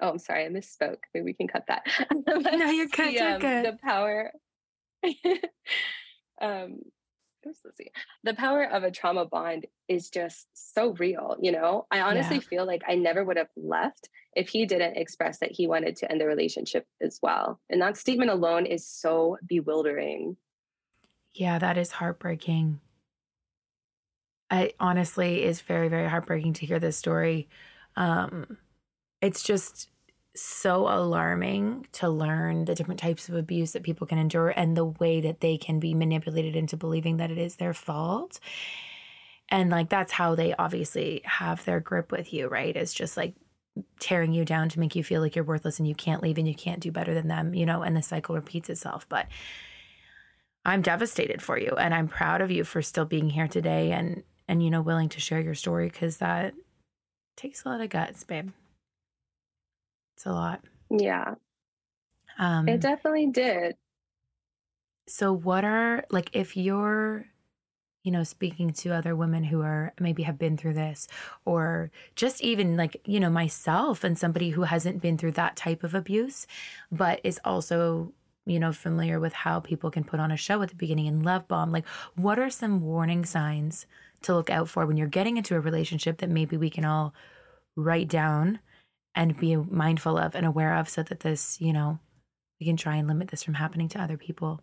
Oh, 0.02 0.08
I'm 0.08 0.18
sorry, 0.18 0.44
I 0.44 0.48
misspoke. 0.48 0.98
Maybe 1.14 1.24
we 1.24 1.32
can 1.32 1.46
cut 1.46 1.64
that. 1.68 1.86
no, 2.26 2.70
you're 2.70 2.86
good. 2.92 3.08
The, 3.08 3.12
you're 3.12 3.34
um, 3.34 3.40
good. 3.40 3.64
The 3.64 3.78
power. 3.82 4.32
um, 6.42 6.80
let's 7.46 7.60
see. 7.76 7.90
The 8.24 8.34
power 8.34 8.64
of 8.64 8.82
a 8.82 8.90
trauma 8.90 9.26
bond 9.26 9.66
is 9.86 10.10
just 10.10 10.48
so 10.54 10.94
real. 10.94 11.36
You 11.40 11.52
know, 11.52 11.86
I 11.92 12.00
honestly 12.00 12.36
yeah. 12.36 12.42
feel 12.42 12.66
like 12.66 12.82
I 12.88 12.96
never 12.96 13.24
would 13.24 13.36
have 13.36 13.50
left 13.56 14.08
if 14.34 14.48
he 14.48 14.66
didn't 14.66 14.96
express 14.96 15.38
that 15.38 15.52
he 15.52 15.68
wanted 15.68 15.94
to 15.96 16.10
end 16.10 16.20
the 16.20 16.26
relationship 16.26 16.84
as 17.00 17.20
well. 17.22 17.60
And 17.70 17.80
that 17.80 17.96
statement 17.96 18.30
alone 18.30 18.66
is 18.66 18.86
so 18.86 19.38
bewildering. 19.46 20.36
Yeah, 21.32 21.60
that 21.60 21.78
is 21.78 21.92
heartbreaking. 21.92 22.80
I 24.50 24.72
honestly 24.80 25.44
is 25.44 25.60
very, 25.60 25.88
very 25.88 26.08
heartbreaking 26.08 26.54
to 26.54 26.66
hear 26.66 26.80
this 26.80 26.96
story. 26.96 27.48
Um, 27.96 28.58
it's 29.22 29.42
just 29.42 29.88
so 30.34 30.88
alarming 30.88 31.86
to 31.92 32.08
learn 32.08 32.64
the 32.64 32.74
different 32.74 33.00
types 33.00 33.28
of 33.28 33.34
abuse 33.34 33.72
that 33.72 33.82
people 33.82 34.06
can 34.06 34.18
endure 34.18 34.48
and 34.48 34.76
the 34.76 34.84
way 34.84 35.20
that 35.20 35.40
they 35.40 35.58
can 35.58 35.78
be 35.78 35.94
manipulated 35.94 36.56
into 36.56 36.76
believing 36.76 37.18
that 37.18 37.30
it 37.30 37.38
is 37.38 37.56
their 37.56 37.74
fault. 37.74 38.40
And 39.50 39.70
like 39.70 39.90
that's 39.90 40.12
how 40.12 40.34
they 40.34 40.54
obviously 40.54 41.20
have 41.24 41.64
their 41.64 41.80
grip 41.80 42.10
with 42.10 42.32
you, 42.32 42.48
right? 42.48 42.74
It's 42.74 42.94
just 42.94 43.16
like 43.16 43.34
tearing 44.00 44.32
you 44.32 44.44
down 44.44 44.70
to 44.70 44.80
make 44.80 44.96
you 44.96 45.04
feel 45.04 45.20
like 45.20 45.36
you're 45.36 45.44
worthless 45.44 45.78
and 45.78 45.86
you 45.88 45.94
can't 45.94 46.22
leave 46.22 46.38
and 46.38 46.48
you 46.48 46.54
can't 46.54 46.80
do 46.80 46.90
better 46.90 47.12
than 47.12 47.28
them, 47.28 47.52
you 47.54 47.66
know, 47.66 47.82
and 47.82 47.96
the 47.96 48.02
cycle 48.02 48.34
repeats 48.34 48.70
itself. 48.70 49.06
But 49.08 49.26
I'm 50.64 50.80
devastated 50.80 51.42
for 51.42 51.58
you 51.58 51.70
and 51.76 51.92
I'm 51.92 52.08
proud 52.08 52.40
of 52.40 52.50
you 52.50 52.64
for 52.64 52.80
still 52.80 53.04
being 53.04 53.30
here 53.30 53.48
today 53.48 53.92
and 53.92 54.22
and 54.48 54.62
you 54.62 54.70
know 54.70 54.82
willing 54.82 55.08
to 55.10 55.20
share 55.20 55.40
your 55.40 55.54
story 55.54 55.88
cuz 55.90 56.18
that 56.18 56.54
takes 57.36 57.64
a 57.64 57.68
lot 57.68 57.80
of 57.80 57.90
guts, 57.90 58.24
babe. 58.24 58.50
It's 60.14 60.27
a 60.27 60.33
lot. 60.33 60.62
Yeah. 60.90 61.35
Um, 62.38 62.68
it 62.68 62.81
definitely 62.81 63.27
did. 63.27 63.77
So, 65.07 65.33
what 65.33 65.64
are, 65.64 66.05
like, 66.11 66.31
if 66.33 66.57
you're, 66.57 67.27
you 68.05 68.11
know, 68.12 68.25
speaking 68.25 68.72
to 68.72 68.90
other 68.94 69.14
women 69.14 69.44
who 69.44 69.61
are 69.62 69.92
maybe 70.01 70.22
have 70.22 70.38
been 70.38 70.57
through 70.57 70.75
this, 70.75 71.09
or 71.44 71.90
just 72.14 72.40
even 72.42 72.77
like, 72.77 73.01
you 73.05 73.20
know, 73.20 73.31
myself 73.31 74.05
and 74.05 74.18
somebody 74.18 74.51
who 74.51 74.62
hasn't 74.62 75.03
been 75.03 75.18
through 75.18 75.33
that 75.33 75.57
type 75.57 75.85
of 75.85 75.94
abuse, 75.94 76.46
but 76.90 77.20
is 77.25 77.40
also, 77.44 78.12
you 78.46 78.59
know, 78.59 78.72
familiar 78.72 79.20
with 79.20 79.33
how 79.33 79.61
people 79.61 79.90
can 79.90 80.05
put 80.05 80.20
on 80.20 80.31
a 80.31 80.37
show 80.37 80.62
at 80.62 80.68
the 80.68 80.75
beginning 80.77 81.07
and 81.09 81.25
love 81.25 81.46
bomb, 81.48 81.70
like, 81.72 81.87
what 82.16 82.38
are 82.38 82.51
some 82.51 82.81
warning 82.81 83.25
signs 83.25 83.87
to 84.22 84.35
look 84.35 84.51
out 84.51 84.68
for 84.68 84.87
when 84.87 84.96
you're 84.96 85.09
getting 85.09 85.37
into 85.37 85.57
a 85.57 85.61
relationship 85.61 86.18
that 86.18 86.31
maybe 86.31 86.57
we 86.57 86.70
can 86.70 86.85
all 86.85 87.12
write 87.77 88.09
down 88.09 88.61
and 89.14 89.37
be 89.37 89.57
mindful 89.57 90.16
of 90.16 90.35
and 90.35 90.46
aware 90.46 90.75
of 90.75 90.88
so 90.88 91.03
that 91.03 91.20
this, 91.20 91.61
you 91.61 91.72
know, 91.72 91.98
we 92.61 92.66
can 92.66 92.77
try 92.77 92.96
and 92.96 93.09
limit 93.09 93.29
this 93.29 93.42
from 93.42 93.55
happening 93.55 93.88
to 93.88 94.01
other 94.01 94.16
people? 94.16 94.61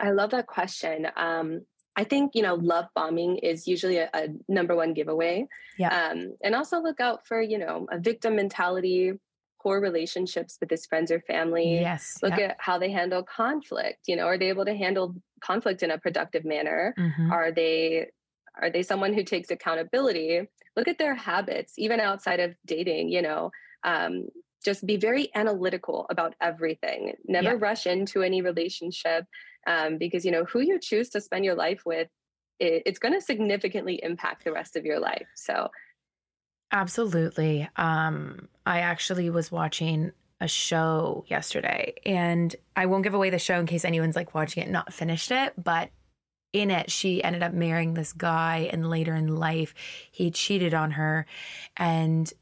I 0.00 0.10
love 0.10 0.30
that 0.30 0.46
question. 0.46 1.06
Um, 1.16 1.62
I 1.94 2.04
think, 2.04 2.32
you 2.34 2.42
know, 2.42 2.54
love 2.54 2.86
bombing 2.94 3.36
is 3.38 3.68
usually 3.68 3.98
a, 3.98 4.08
a 4.14 4.28
number 4.48 4.74
one 4.74 4.94
giveaway. 4.94 5.46
Yeah. 5.78 6.10
Um, 6.10 6.34
and 6.42 6.54
also 6.54 6.80
look 6.80 7.00
out 7.00 7.26
for, 7.26 7.40
you 7.40 7.58
know, 7.58 7.86
a 7.92 7.98
victim 7.98 8.36
mentality, 8.36 9.12
poor 9.62 9.80
relationships 9.80 10.56
with 10.58 10.70
his 10.70 10.86
friends 10.86 11.10
or 11.10 11.20
family. 11.20 11.74
Yes. 11.74 12.18
Look 12.22 12.38
at 12.38 12.56
how 12.58 12.78
they 12.78 12.90
handle 12.90 13.22
conflict. 13.22 14.08
You 14.08 14.16
know, 14.16 14.26
are 14.26 14.38
they 14.38 14.48
able 14.48 14.64
to 14.64 14.74
handle 14.74 15.14
conflict 15.40 15.82
in 15.82 15.90
a 15.90 15.98
productive 15.98 16.44
manner? 16.44 16.94
Mm-hmm. 16.98 17.30
Are 17.30 17.52
they 17.52 18.06
are 18.60 18.70
they 18.70 18.82
someone 18.82 19.12
who 19.14 19.22
takes 19.22 19.50
accountability? 19.50 20.48
Look 20.76 20.88
at 20.88 20.98
their 20.98 21.14
habits, 21.14 21.74
even 21.78 22.00
outside 22.00 22.40
of 22.40 22.54
dating, 22.64 23.10
you 23.10 23.22
know. 23.22 23.50
Um, 23.84 24.28
just 24.64 24.86
be 24.86 24.96
very 24.96 25.28
analytical 25.34 26.06
about 26.08 26.34
everything. 26.40 27.14
Never 27.26 27.50
yeah. 27.50 27.58
rush 27.58 27.86
into 27.86 28.22
any 28.22 28.42
relationship 28.42 29.26
um, 29.66 29.98
because, 29.98 30.24
you 30.24 30.30
know, 30.30 30.44
who 30.44 30.60
you 30.60 30.78
choose 30.80 31.08
to 31.10 31.20
spend 31.20 31.44
your 31.44 31.56
life 31.56 31.82
with, 31.84 32.08
it, 32.60 32.84
it's 32.86 32.98
going 32.98 33.14
to 33.14 33.20
significantly 33.20 34.00
impact 34.02 34.44
the 34.44 34.52
rest 34.52 34.76
of 34.76 34.84
your 34.84 35.00
life. 35.00 35.26
So, 35.34 35.68
absolutely. 36.70 37.68
Um, 37.76 38.48
I 38.64 38.80
actually 38.80 39.30
was 39.30 39.50
watching 39.50 40.12
a 40.40 40.48
show 40.48 41.24
yesterday 41.28 41.94
and 42.04 42.54
I 42.74 42.86
won't 42.86 43.04
give 43.04 43.14
away 43.14 43.30
the 43.30 43.38
show 43.38 43.60
in 43.60 43.66
case 43.66 43.84
anyone's 43.84 44.16
like 44.16 44.34
watching 44.34 44.62
it, 44.62 44.70
not 44.70 44.92
finished 44.92 45.30
it, 45.30 45.52
but 45.56 45.90
in 46.52 46.70
it, 46.70 46.90
she 46.90 47.22
ended 47.22 47.42
up 47.42 47.52
marrying 47.52 47.94
this 47.94 48.12
guy, 48.12 48.68
and 48.70 48.90
later 48.90 49.14
in 49.14 49.36
life, 49.36 49.74
he 50.10 50.30
cheated 50.30 50.74
on 50.74 50.92
her. 50.92 51.26
And 51.76 52.32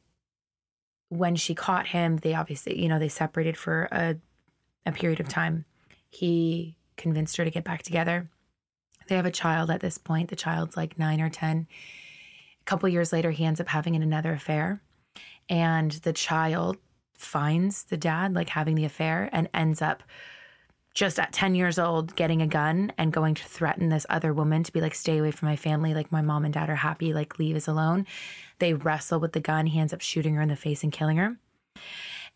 when 1.08 1.36
she 1.36 1.54
caught 1.54 1.88
him, 1.88 2.16
they 2.18 2.34
obviously, 2.34 2.80
you 2.80 2.88
know, 2.88 2.98
they 2.98 3.08
separated 3.08 3.56
for 3.56 3.88
a, 3.92 4.16
a 4.86 4.92
period 4.92 5.20
of 5.20 5.28
time. 5.28 5.64
He 6.08 6.76
convinced 6.96 7.36
her 7.36 7.44
to 7.44 7.50
get 7.50 7.64
back 7.64 7.82
together. 7.82 8.28
They 9.08 9.16
have 9.16 9.26
a 9.26 9.30
child 9.30 9.70
at 9.70 9.80
this 9.80 9.98
point. 9.98 10.30
The 10.30 10.36
child's 10.36 10.76
like 10.76 10.98
nine 10.98 11.20
or 11.20 11.30
10. 11.30 11.66
A 12.60 12.64
couple 12.64 12.88
years 12.88 13.12
later, 13.12 13.30
he 13.30 13.44
ends 13.44 13.60
up 13.60 13.68
having 13.68 13.96
another 13.96 14.32
affair. 14.32 14.82
And 15.48 15.90
the 15.92 16.12
child 16.12 16.78
finds 17.16 17.84
the 17.84 17.96
dad 17.96 18.34
like 18.34 18.50
having 18.50 18.76
the 18.76 18.84
affair 18.84 19.28
and 19.32 19.48
ends 19.52 19.82
up 19.82 20.02
just 20.94 21.18
at 21.18 21.32
10 21.32 21.54
years 21.54 21.78
old 21.78 22.16
getting 22.16 22.42
a 22.42 22.46
gun 22.46 22.92
and 22.98 23.12
going 23.12 23.34
to 23.34 23.44
threaten 23.44 23.88
this 23.88 24.06
other 24.10 24.32
woman 24.32 24.62
to 24.64 24.72
be 24.72 24.80
like 24.80 24.94
stay 24.94 25.18
away 25.18 25.30
from 25.30 25.48
my 25.48 25.56
family. 25.56 25.94
Like 25.94 26.10
my 26.10 26.22
mom 26.22 26.44
and 26.44 26.52
dad 26.52 26.68
are 26.68 26.76
happy. 26.76 27.12
Like 27.14 27.38
leave 27.38 27.56
us 27.56 27.68
alone. 27.68 28.06
They 28.58 28.74
wrestle 28.74 29.20
with 29.20 29.32
the 29.32 29.40
gun. 29.40 29.66
He 29.66 29.78
ends 29.78 29.92
up 29.92 30.00
shooting 30.00 30.34
her 30.34 30.42
in 30.42 30.48
the 30.48 30.56
face 30.56 30.82
and 30.82 30.92
killing 30.92 31.16
her. 31.18 31.36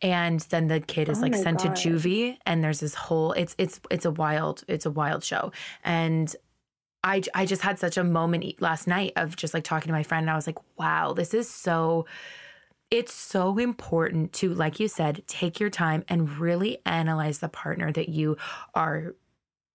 And 0.00 0.40
then 0.40 0.68
the 0.68 0.80
kid 0.80 1.08
is 1.08 1.18
oh 1.18 1.22
like 1.22 1.34
sent 1.34 1.62
God. 1.62 1.76
to 1.76 1.88
juvie 1.88 2.38
and 2.46 2.62
there's 2.62 2.80
this 2.80 2.94
whole 2.94 3.32
it's 3.32 3.54
it's 3.58 3.80
it's 3.90 4.04
a 4.04 4.10
wild 4.10 4.62
it's 4.68 4.86
a 4.86 4.90
wild 4.90 5.24
show. 5.24 5.52
And 5.82 6.34
I, 7.02 7.22
I 7.34 7.44
just 7.44 7.60
had 7.60 7.78
such 7.78 7.98
a 7.98 8.04
moment 8.04 8.62
last 8.62 8.86
night 8.86 9.12
of 9.16 9.36
just 9.36 9.52
like 9.52 9.62
talking 9.62 9.88
to 9.88 9.92
my 9.92 10.02
friend 10.02 10.24
and 10.24 10.30
I 10.30 10.36
was 10.36 10.46
like, 10.46 10.58
wow, 10.78 11.12
this 11.12 11.34
is 11.34 11.50
so 11.50 12.06
it's 12.94 13.12
so 13.12 13.58
important 13.58 14.32
to, 14.34 14.54
like 14.54 14.78
you 14.78 14.86
said, 14.86 15.24
take 15.26 15.58
your 15.58 15.68
time 15.68 16.04
and 16.06 16.38
really 16.38 16.78
analyze 16.86 17.40
the 17.40 17.48
partner 17.48 17.90
that 17.90 18.08
you 18.08 18.36
are 18.72 19.16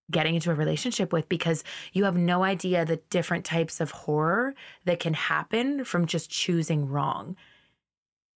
getting 0.10 0.36
into 0.36 0.49
a 0.49 0.55
relationship 0.55 1.12
with 1.12 1.27
because 1.27 1.65
you 1.91 2.05
have 2.05 2.15
no 2.15 2.45
idea 2.45 2.86
the 2.86 2.95
different 3.10 3.43
types 3.43 3.82
of 3.82 3.91
horror 3.91 4.55
that 4.86 5.01
can 5.01 5.13
happen 5.13 5.84
from 5.84 6.05
just 6.05 6.29
choosing 6.29 6.88
wrong. 6.88 7.36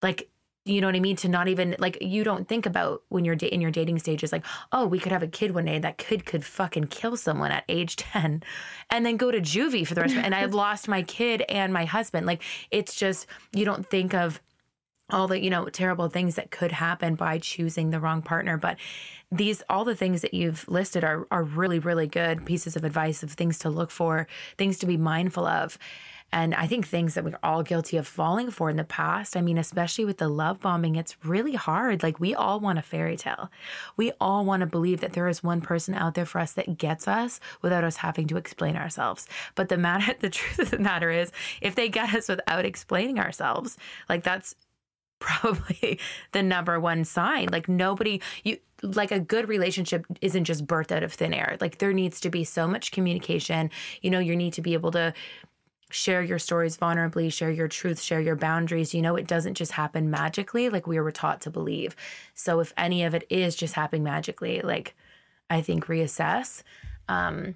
Like, 0.01 0.29
you 0.65 0.81
know 0.81 0.87
what 0.87 0.97
I 0.97 0.99
mean? 0.99 1.15
To 1.17 1.29
not 1.29 1.47
even 1.47 1.77
like 1.79 1.97
you 2.01 2.25
don't 2.25 2.49
think 2.49 2.65
about 2.65 3.03
when 3.07 3.23
you're 3.23 3.35
da- 3.35 3.47
in 3.47 3.61
your 3.61 3.71
dating 3.71 3.99
stages, 3.99 4.33
like, 4.33 4.45
oh, 4.73 4.85
we 4.85 4.99
could 4.99 5.13
have 5.13 5.23
a 5.23 5.27
kid 5.27 5.53
one 5.53 5.65
day. 5.65 5.79
That 5.79 5.97
kid 5.97 6.25
could 6.25 6.43
fucking 6.43 6.87
kill 6.87 7.15
someone 7.15 7.51
at 7.51 7.63
age 7.69 7.95
ten, 7.97 8.43
and 8.89 9.05
then 9.05 9.15
go 9.15 9.31
to 9.31 9.39
juvie 9.39 9.87
for 9.87 9.93
the 9.93 10.01
rest 10.01 10.13
of 10.13 10.19
it. 10.19 10.25
And 10.25 10.35
I've 10.35 10.53
lost 10.53 10.89
my 10.89 11.03
kid 11.03 11.43
and 11.47 11.71
my 11.71 11.85
husband. 11.85 12.25
Like, 12.25 12.43
it's 12.69 12.95
just 12.95 13.27
you 13.53 13.63
don't 13.63 13.89
think 13.89 14.13
of 14.13 14.41
all 15.13 15.27
the 15.27 15.41
you 15.41 15.49
know 15.49 15.65
terrible 15.69 16.09
things 16.09 16.35
that 16.35 16.51
could 16.51 16.71
happen 16.71 17.15
by 17.15 17.37
choosing 17.37 17.91
the 17.91 17.99
wrong 17.99 18.21
partner. 18.21 18.57
But 18.57 18.77
these 19.31 19.63
all 19.69 19.85
the 19.85 19.95
things 19.95 20.21
that 20.21 20.33
you've 20.33 20.67
listed 20.67 21.03
are 21.03 21.27
are 21.31 21.43
really 21.43 21.79
really 21.79 22.07
good 22.07 22.45
pieces 22.45 22.75
of 22.75 22.83
advice 22.83 23.23
of 23.23 23.31
things 23.31 23.59
to 23.59 23.69
look 23.69 23.91
for 23.91 24.27
things 24.57 24.77
to 24.79 24.85
be 24.85 24.97
mindful 24.97 25.45
of. 25.45 25.77
And 26.31 26.55
i 26.55 26.65
think 26.65 26.87
things 26.87 27.13
that 27.13 27.23
we're 27.23 27.37
all 27.43 27.61
guilty 27.61 27.95
of 27.97 28.07
falling 28.07 28.49
for 28.49 28.71
in 28.71 28.77
the 28.77 28.83
past 28.83 29.37
i 29.37 29.41
mean 29.41 29.59
especially 29.59 30.03
with 30.03 30.17
the 30.17 30.27
love 30.27 30.59
bombing 30.59 30.95
it's 30.95 31.15
really 31.23 31.53
hard. 31.53 32.01
Like 32.01 32.19
we 32.19 32.33
all 32.33 32.59
want 32.59 32.79
a 32.79 32.81
fairy 32.81 33.17
tale. 33.17 33.51
We 33.97 34.11
all 34.19 34.43
want 34.43 34.61
to 34.61 34.65
believe 34.65 35.01
that 35.01 35.13
there 35.13 35.27
is 35.27 35.43
one 35.43 35.61
person 35.61 35.93
out 35.93 36.15
there 36.15 36.25
for 36.25 36.39
us 36.39 36.53
that 36.53 36.77
gets 36.77 37.07
us 37.07 37.39
without 37.61 37.83
us 37.83 37.97
having 37.97 38.27
to 38.27 38.37
explain 38.37 38.75
ourselves. 38.75 39.27
But 39.53 39.69
the 39.69 39.77
matter 39.77 40.15
the 40.19 40.31
truth 40.31 40.59
of 40.59 40.71
the 40.71 40.79
matter 40.79 41.11
is 41.11 41.31
if 41.61 41.75
they 41.75 41.87
get 41.87 42.13
us 42.15 42.29
without 42.29 42.65
explaining 42.65 43.19
ourselves 43.19 43.77
like 44.09 44.23
that's 44.23 44.55
probably 45.23 45.99
the 46.33 46.43
number 46.43 46.79
one 46.79 47.03
sign. 47.05 47.49
Like 47.51 47.67
nobody 47.67 48.21
you 48.43 48.57
like 48.81 49.11
a 49.11 49.19
good 49.19 49.47
relationship 49.47 50.05
isn't 50.21 50.43
just 50.43 50.67
birthed 50.67 50.91
out 50.91 51.03
of 51.03 51.13
thin 51.13 51.33
air. 51.33 51.57
Like 51.61 51.77
there 51.77 51.93
needs 51.93 52.19
to 52.21 52.29
be 52.29 52.43
so 52.43 52.67
much 52.67 52.91
communication. 52.91 53.69
You 54.01 54.09
know, 54.09 54.19
you 54.19 54.35
need 54.35 54.53
to 54.53 54.61
be 54.61 54.73
able 54.73 54.91
to 54.91 55.13
share 55.89 56.21
your 56.21 56.39
stories 56.39 56.75
vulnerably, 56.75 57.31
share 57.31 57.51
your 57.51 57.67
truth, 57.67 58.01
share 58.01 58.19
your 58.19 58.35
boundaries. 58.35 58.93
You 58.93 59.01
know, 59.01 59.15
it 59.15 59.27
doesn't 59.27 59.53
just 59.53 59.71
happen 59.71 60.09
magically 60.09 60.69
like 60.69 60.85
we 60.85 60.99
were 60.99 61.11
taught 61.11 61.41
to 61.41 61.49
believe. 61.49 61.95
So 62.33 62.59
if 62.59 62.73
any 62.77 63.03
of 63.03 63.13
it 63.13 63.25
is 63.29 63.55
just 63.55 63.73
happening 63.73 64.03
magically, 64.03 64.61
like 64.61 64.95
I 65.49 65.61
think 65.61 65.85
reassess. 65.85 66.63
Um 67.07 67.55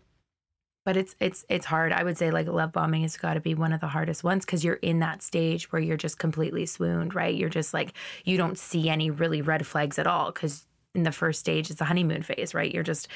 but 0.88 0.96
it's 0.96 1.18
it's 1.20 1.44
it's 1.50 1.66
hard. 1.66 1.92
I 1.92 2.02
would 2.02 2.18
say 2.18 2.32
like 2.32 2.48
love 2.48 2.72
bombing 2.72 3.02
has 3.02 3.18
got 3.18 3.34
to 3.34 3.42
be 3.42 3.54
one 3.54 3.74
of 3.74 3.82
the 3.82 3.88
hardest 3.88 4.24
ones 4.24 4.46
because 4.46 4.64
you're 4.64 4.76
in 4.76 5.00
that 5.00 5.22
stage 5.22 5.70
where 5.70 5.82
you're 5.82 5.98
just 5.98 6.18
completely 6.18 6.66
swooned, 6.66 7.14
right? 7.14 7.36
You're 7.36 7.50
just 7.50 7.74
like 7.74 7.92
you 8.24 8.38
don't 8.38 8.58
see 8.58 8.88
any 8.88 9.12
really 9.12 9.42
red 9.42 9.68
flags 9.68 10.00
at 10.00 10.08
all 10.08 10.32
because 10.32 10.66
in 10.96 11.04
the 11.04 11.12
first 11.12 11.42
stage 11.42 11.70
it's 11.70 11.80
the 11.80 11.84
honeymoon 11.84 12.24
phase, 12.24 12.54
right? 12.54 12.74
You're 12.74 12.84
just 12.84 13.10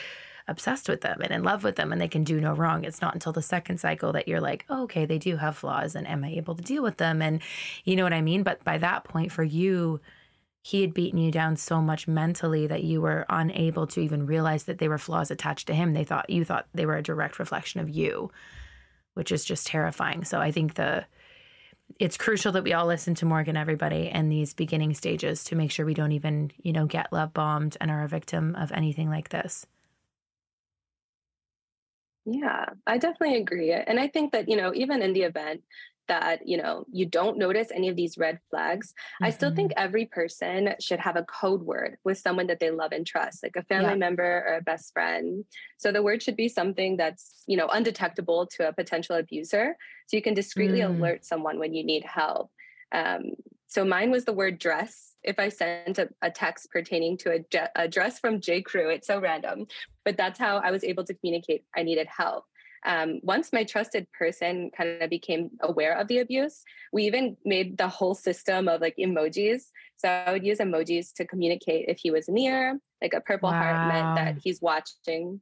obsessed 0.49 0.89
with 0.89 0.99
them 0.99 1.21
and 1.21 1.31
in 1.31 1.43
love 1.43 1.63
with 1.63 1.77
them 1.77 1.93
and 1.93 2.01
they 2.01 2.09
can 2.09 2.25
do 2.25 2.41
no 2.41 2.51
wrong. 2.51 2.83
It's 2.83 3.01
not 3.01 3.13
until 3.13 3.31
the 3.31 3.41
second 3.41 3.77
cycle 3.77 4.11
that 4.11 4.27
you're 4.27 4.41
like, 4.41 4.65
oh, 4.69 4.83
okay, 4.83 5.05
they 5.05 5.17
do 5.17 5.37
have 5.37 5.55
flaws 5.55 5.95
and 5.95 6.05
am 6.05 6.25
I 6.25 6.31
able 6.31 6.55
to 6.55 6.61
deal 6.61 6.83
with 6.83 6.97
them? 6.97 7.21
And 7.21 7.41
you 7.85 7.95
know 7.95 8.03
what 8.03 8.11
I 8.11 8.19
mean? 8.19 8.43
But 8.43 8.61
by 8.65 8.79
that 8.79 9.05
point 9.05 9.31
for 9.31 9.43
you, 9.43 10.01
he 10.63 10.81
had 10.81 10.93
beaten 10.93 11.17
you 11.17 11.31
down 11.31 11.57
so 11.57 11.81
much 11.81 12.07
mentally 12.07 12.67
that 12.67 12.83
you 12.83 13.01
were 13.01 13.25
unable 13.29 13.87
to 13.87 13.99
even 13.99 14.27
realize 14.27 14.65
that 14.65 14.77
they 14.77 14.87
were 14.87 14.99
flaws 14.99 15.31
attached 15.31 15.67
to 15.67 15.73
him. 15.73 15.93
They 15.93 16.03
thought 16.03 16.29
you 16.29 16.45
thought 16.45 16.67
they 16.73 16.85
were 16.85 16.97
a 16.97 17.03
direct 17.03 17.39
reflection 17.39 17.79
of 17.79 17.89
you, 17.89 18.31
which 19.15 19.31
is 19.31 19.43
just 19.43 19.65
terrifying. 19.65 20.23
So 20.23 20.39
I 20.39 20.51
think 20.51 20.75
the 20.75 21.05
it's 21.99 22.17
crucial 22.17 22.51
that 22.53 22.63
we 22.63 22.73
all 22.73 22.85
listen 22.85 23.15
to 23.15 23.25
Morgan, 23.25 23.57
everybody, 23.57 24.09
in 24.13 24.29
these 24.29 24.53
beginning 24.53 24.93
stages 24.93 25.43
to 25.45 25.55
make 25.55 25.71
sure 25.71 25.85
we 25.85 25.93
don't 25.93 26.13
even, 26.13 26.51
you 26.61 26.73
know, 26.73 26.85
get 26.85 27.11
love 27.11 27.33
bombed 27.33 27.75
and 27.81 27.91
are 27.91 28.03
a 28.03 28.07
victim 28.07 28.55
of 28.55 28.71
anything 28.71 29.09
like 29.09 29.29
this. 29.29 29.65
Yeah, 32.25 32.65
I 32.85 32.97
definitely 32.97 33.37
agree. 33.37 33.73
And 33.73 33.99
I 33.99 34.07
think 34.07 34.31
that, 34.31 34.47
you 34.47 34.55
know, 34.55 34.73
even 34.75 35.01
in 35.01 35.13
the 35.13 35.23
event 35.23 35.63
that 36.11 36.45
you 36.45 36.57
know 36.57 36.85
you 36.91 37.05
don't 37.05 37.37
notice 37.37 37.69
any 37.73 37.87
of 37.87 37.95
these 37.95 38.17
red 38.17 38.37
flags 38.49 38.87
mm-hmm. 38.89 39.25
i 39.27 39.29
still 39.29 39.53
think 39.55 39.71
mm-hmm. 39.71 39.85
every 39.85 40.05
person 40.05 40.75
should 40.81 40.99
have 40.99 41.15
a 41.15 41.23
code 41.23 41.61
word 41.61 41.95
with 42.03 42.17
someone 42.17 42.47
that 42.47 42.59
they 42.59 42.69
love 42.69 42.91
and 42.91 43.07
trust 43.07 43.41
like 43.43 43.55
a 43.55 43.63
family 43.63 43.91
yeah. 43.91 44.05
member 44.05 44.43
or 44.45 44.55
a 44.57 44.61
best 44.61 44.91
friend 44.91 45.45
so 45.77 45.89
the 45.89 46.03
word 46.03 46.21
should 46.21 46.35
be 46.35 46.49
something 46.49 46.97
that's 46.97 47.43
you 47.47 47.55
know 47.55 47.67
undetectable 47.67 48.45
to 48.45 48.67
a 48.67 48.73
potential 48.73 49.15
abuser 49.15 49.77
so 50.07 50.17
you 50.17 50.21
can 50.21 50.33
discreetly 50.33 50.81
mm. 50.81 50.89
alert 50.89 51.23
someone 51.23 51.57
when 51.57 51.73
you 51.73 51.83
need 51.85 52.03
help 52.03 52.51
um, 52.91 53.31
so 53.67 53.85
mine 53.85 54.11
was 54.11 54.25
the 54.25 54.33
word 54.33 54.59
dress. 54.59 55.13
If 55.23 55.39
I 55.39 55.47
sent 55.47 55.97
a, 55.97 56.09
a 56.21 56.29
text 56.29 56.69
pertaining 56.71 57.17
to 57.19 57.39
a, 57.39 57.69
a, 57.83 57.87
dress 57.87 58.19
from 58.19 58.41
J. 58.41 58.61
Crew, 58.61 58.89
it's 58.89 59.07
so 59.07 59.17
random, 59.17 59.65
but 60.03 60.17
that's 60.17 60.37
how 60.37 60.57
I 60.57 60.71
was 60.71 60.83
able 60.83 61.05
to 61.05 61.13
communicate 61.13 61.63
I 61.73 61.83
needed 61.83 62.07
help 62.07 62.43
um, 62.85 63.19
once 63.21 63.53
my 63.53 63.63
trusted 63.63 64.07
person 64.17 64.71
kind 64.75 65.01
of 65.01 65.09
became 65.09 65.51
aware 65.61 65.97
of 65.97 66.07
the 66.07 66.19
abuse, 66.19 66.63
we 66.91 67.03
even 67.03 67.37
made 67.45 67.77
the 67.77 67.87
whole 67.87 68.15
system 68.15 68.67
of 68.67 68.81
like 68.81 68.95
emojis. 68.99 69.63
So 69.97 70.09
I 70.09 70.31
would 70.31 70.45
use 70.45 70.59
emojis 70.59 71.13
to 71.15 71.27
communicate 71.27 71.85
if 71.87 71.99
he 71.99 72.11
was 72.11 72.27
near, 72.27 72.79
like 73.01 73.13
a 73.13 73.21
purple 73.21 73.51
wow. 73.51 73.61
heart 73.61 73.87
meant 73.87 74.15
that 74.15 74.41
he's 74.43 74.61
watching. 74.61 75.41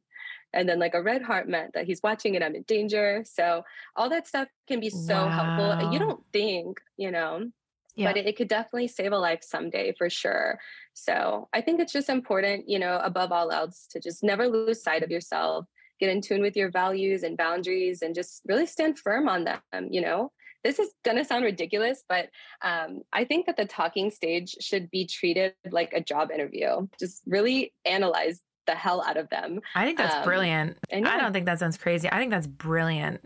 And 0.52 0.68
then 0.68 0.80
like 0.80 0.96
a 0.96 1.02
red 1.02 1.22
heart 1.22 1.48
meant 1.48 1.74
that 1.76 1.86
he's 1.86 2.02
watching 2.04 2.36
and 2.36 2.44
I'm 2.44 2.56
in 2.56 2.64
danger. 2.64 3.24
So 3.26 3.64
all 3.96 4.10
that 4.10 4.28
stuff 4.28 4.48
can 4.68 4.80
be 4.80 4.90
so 4.90 5.14
wow. 5.14 5.30
helpful. 5.30 5.94
You 5.94 6.00
don't 6.00 6.24
think, 6.34 6.80
you 6.98 7.12
know, 7.12 7.50
yeah. 7.96 8.10
but 8.10 8.18
it, 8.18 8.26
it, 8.26 8.36
could 8.36 8.48
definitely 8.48 8.88
save 8.88 9.12
a 9.12 9.18
life 9.18 9.44
someday 9.44 9.94
for 9.98 10.10
sure. 10.10 10.60
So 10.94 11.48
I 11.54 11.62
think 11.62 11.80
it's 11.80 11.94
just 11.94 12.10
important, 12.10 12.68
you 12.68 12.80
know, 12.80 13.00
above 13.04 13.32
all 13.32 13.52
else, 13.52 13.88
to 13.92 14.00
just 14.00 14.24
never 14.24 14.48
lose 14.48 14.82
sight 14.82 15.04
of 15.04 15.12
yourself, 15.12 15.66
get 16.00 16.10
in 16.10 16.22
tune 16.22 16.42
with 16.42 16.56
your 16.56 16.70
values 16.70 17.24
and 17.24 17.38
boundaries 17.38 18.02
and 18.02 18.16
just 18.16 18.42
really 18.48 18.66
stand 18.66 18.98
firm 18.98 19.28
on 19.28 19.44
them 19.44 19.62
you 19.90 20.02
know? 20.02 20.32
This 20.62 20.78
is 20.78 20.92
going 21.06 21.18
to 21.18 21.24
sound 21.24 21.46
ridiculous 21.46 22.04
but 22.08 22.30
um, 22.62 23.02
i 23.14 23.24
think 23.24 23.46
that 23.46 23.58
the 23.58 23.66
talking 23.66 24.12
stage 24.12 24.56
should 24.60 24.90
be 24.92 25.06
treated 25.06 25.54
like 25.72 25.94
a 25.94 26.02
job 26.02 26.32
interview. 26.32 26.88
Just 27.00 27.22
really 27.26 27.74
analyze 27.86 28.42
the 28.70 28.76
hell 28.76 29.04
out 29.06 29.18
of 29.18 29.30
them. 29.30 29.60
I 29.76 29.86
think 29.86 29.98
that's 29.98 30.16
um, 30.16 30.24
brilliant. 30.24 30.78
yeah. 30.92 31.10
i 31.10 31.18
don't 31.18 31.34
think 31.34 31.48
that 31.48 31.60
sounds 31.60 31.78
crazy. 31.78 32.08
I 32.12 32.18
think 32.18 32.32
that's 32.32 32.48
brilliant. 32.48 33.22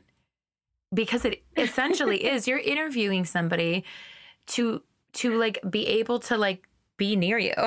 Because 0.94 1.26
it 1.26 1.44
essentially 1.58 2.24
is. 2.32 2.48
You're 2.48 2.60
interviewing 2.60 3.26
somebody 3.26 3.84
to 4.48 4.82
to 5.14 5.38
like 5.38 5.60
be 5.70 5.86
able 5.88 6.20
to 6.20 6.38
like 6.38 6.68
be 6.98 7.16
near 7.16 7.38
you. 7.38 7.54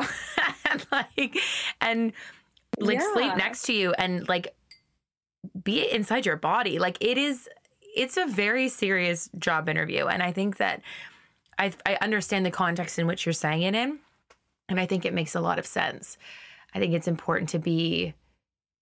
And 0.68 0.84
like 0.90 1.36
and 1.80 2.12
like 2.80 2.98
yeah. 2.98 3.12
sleep 3.12 3.36
next 3.36 3.62
to 3.66 3.72
you 3.72 3.94
and 3.96 4.28
like 4.28 4.55
be 5.62 5.90
inside 5.90 6.26
your 6.26 6.36
body. 6.36 6.78
Like 6.78 6.98
it 7.00 7.18
is, 7.18 7.48
it's 7.94 8.16
a 8.16 8.26
very 8.26 8.68
serious 8.68 9.28
job 9.38 9.68
interview. 9.68 10.06
And 10.06 10.22
I 10.22 10.32
think 10.32 10.58
that 10.58 10.82
I, 11.58 11.72
I 11.84 11.96
understand 12.00 12.44
the 12.44 12.50
context 12.50 12.98
in 12.98 13.06
which 13.06 13.24
you're 13.24 13.32
saying 13.32 13.62
it 13.62 13.74
in. 13.74 13.98
And 14.68 14.80
I 14.80 14.86
think 14.86 15.04
it 15.04 15.14
makes 15.14 15.34
a 15.34 15.40
lot 15.40 15.58
of 15.58 15.66
sense. 15.66 16.18
I 16.74 16.78
think 16.78 16.92
it's 16.92 17.08
important 17.08 17.50
to 17.50 17.58
be 17.58 18.14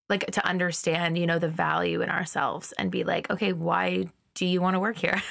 like 0.08 0.26
to 0.32 0.46
understand, 0.46 1.16
you 1.16 1.26
know, 1.26 1.38
the 1.38 1.48
value 1.48 2.02
in 2.02 2.10
ourselves 2.10 2.72
and 2.72 2.90
be 2.90 3.04
like, 3.04 3.30
okay, 3.30 3.52
why 3.52 4.08
do 4.34 4.46
you 4.46 4.60
want 4.60 4.74
to 4.74 4.80
work 4.80 4.96
here? 4.96 5.22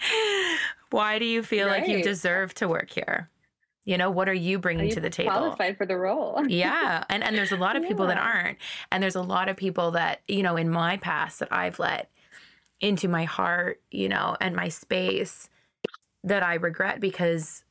why 0.90 1.18
do 1.18 1.24
you 1.24 1.42
feel 1.42 1.66
right. 1.66 1.80
like 1.80 1.90
you 1.90 2.02
deserve 2.02 2.54
to 2.54 2.68
work 2.68 2.90
here? 2.90 3.28
You 3.88 3.96
know, 3.96 4.10
what 4.10 4.28
are 4.28 4.34
you 4.34 4.58
bringing 4.58 4.82
are 4.82 4.88
you 4.88 4.92
to 4.92 5.00
the 5.00 5.08
table? 5.08 5.30
Qualified 5.30 5.78
for 5.78 5.86
the 5.86 5.96
role. 5.96 6.42
yeah. 6.48 7.04
And 7.08 7.24
and 7.24 7.34
there's 7.34 7.52
a 7.52 7.56
lot 7.56 7.74
of 7.74 7.82
people 7.82 8.06
yeah. 8.06 8.16
that 8.16 8.22
aren't. 8.22 8.58
And 8.92 9.02
there's 9.02 9.16
a 9.16 9.22
lot 9.22 9.48
of 9.48 9.56
people 9.56 9.92
that, 9.92 10.20
you 10.28 10.42
know, 10.42 10.58
in 10.58 10.68
my 10.68 10.98
past 10.98 11.38
that 11.38 11.50
I've 11.50 11.78
let 11.78 12.10
into 12.82 13.08
my 13.08 13.24
heart, 13.24 13.80
you 13.90 14.10
know, 14.10 14.36
and 14.42 14.54
my 14.54 14.68
space 14.68 15.48
that 16.22 16.42
I 16.42 16.56
regret 16.56 17.00
because 17.00 17.64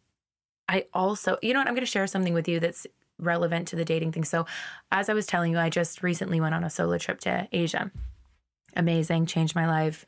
I 0.68 0.88
also, 0.92 1.38
you 1.44 1.54
know 1.54 1.60
what, 1.60 1.68
I'm 1.68 1.76
going 1.76 1.86
to 1.86 1.92
share 1.92 2.08
something 2.08 2.34
with 2.34 2.48
you 2.48 2.60
that's 2.60 2.88
relevant 3.20 3.68
to 3.68 3.76
the 3.76 3.86
dating 3.86 4.12
thing. 4.12 4.24
So, 4.24 4.48
as 4.92 5.10
I 5.10 5.14
was 5.14 5.28
telling 5.28 5.52
you, 5.52 5.60
I 5.60 5.70
just 5.70 6.02
recently 6.02 6.42
went 6.42 6.56
on 6.56 6.64
a 6.64 6.70
solo 6.72 6.98
trip 6.98 7.20
to 7.22 7.48
Asia. 7.52 7.92
Amazing, 8.76 9.28
changed 9.28 9.54
my 9.54 9.68
life. 9.68 10.04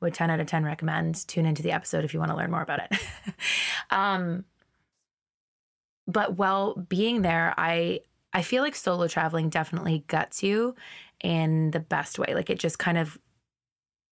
Would 0.00 0.14
10 0.14 0.30
out 0.30 0.40
of 0.40 0.46
10 0.46 0.64
recommend. 0.64 1.28
Tune 1.28 1.44
into 1.44 1.62
the 1.62 1.72
episode 1.72 2.02
if 2.06 2.14
you 2.14 2.18
want 2.18 2.30
to 2.30 2.36
learn 2.38 2.50
more 2.50 2.62
about 2.62 2.80
it. 2.90 2.98
um, 3.90 4.46
but 6.12 6.36
while 6.36 6.74
being 6.74 7.22
there, 7.22 7.54
I 7.56 8.00
I 8.32 8.42
feel 8.42 8.62
like 8.62 8.76
solo 8.76 9.08
traveling 9.08 9.48
definitely 9.48 10.04
guts 10.06 10.42
you 10.42 10.76
in 11.22 11.72
the 11.72 11.80
best 11.80 12.18
way. 12.18 12.34
Like 12.34 12.50
it 12.50 12.58
just 12.58 12.78
kind 12.78 12.98
of 12.98 13.18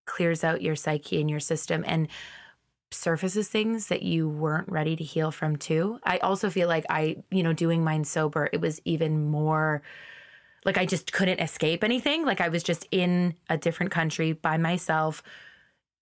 clears 0.07 0.43
out 0.43 0.63
your 0.63 0.75
psyche 0.75 1.21
and 1.21 1.31
your 1.31 1.41
system 1.41 1.85
and 1.87 2.09
surfaces 2.91 3.49
things 3.49 3.89
that 3.89 4.03
you 4.03 4.29
weren't 4.29 4.69
ready 4.69 4.97
to 4.97 5.05
heal 5.05 5.31
from 5.31 5.57
too. 5.57 6.01
I 6.05 6.19
also 6.19 6.51
feel 6.51 6.69
like 6.69 6.87
I, 6.89 7.19
you 7.31 7.43
know, 7.43 7.53
doing 7.53 7.85
mine 7.85 8.05
sober, 8.05 8.49
it 8.53 8.61
was 8.61 8.81
even 8.85 9.29
more 9.31 9.83
like 10.65 10.79
I 10.79 10.87
just 10.87 11.13
couldn't 11.13 11.41
escape 11.41 11.85
anything. 11.85 12.25
Like 12.25 12.41
I 12.41 12.49
was 12.49 12.63
just 12.63 12.87
in 12.91 13.35
a 13.49 13.57
different 13.57 13.93
country 13.93 14.33
by 14.33 14.57
myself 14.57 15.23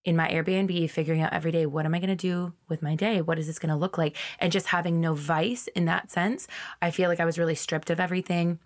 in 0.06 0.16
my 0.16 0.28
Airbnb, 0.28 0.88
figuring 0.88 1.20
out 1.20 1.32
every 1.32 1.50
day, 1.50 1.66
what 1.66 1.84
am 1.84 1.92
I 1.92 1.98
going 1.98 2.08
to 2.08 2.14
do 2.16 2.54
with 2.68 2.80
my 2.80 2.94
day? 2.94 3.20
What 3.20 3.40
is 3.40 3.48
this 3.48 3.58
going 3.58 3.70
to 3.70 3.76
look 3.76 3.98
like? 3.98 4.16
And 4.38 4.52
just 4.52 4.68
having 4.68 5.00
no 5.00 5.14
vice 5.14 5.66
in 5.74 5.84
that 5.86 6.12
sense. 6.12 6.46
I 6.80 6.92
feel 6.92 7.10
like 7.10 7.18
I 7.18 7.24
was 7.24 7.40
really 7.40 7.56
stripped 7.56 7.90
of 7.90 7.98
everything. 7.98 8.60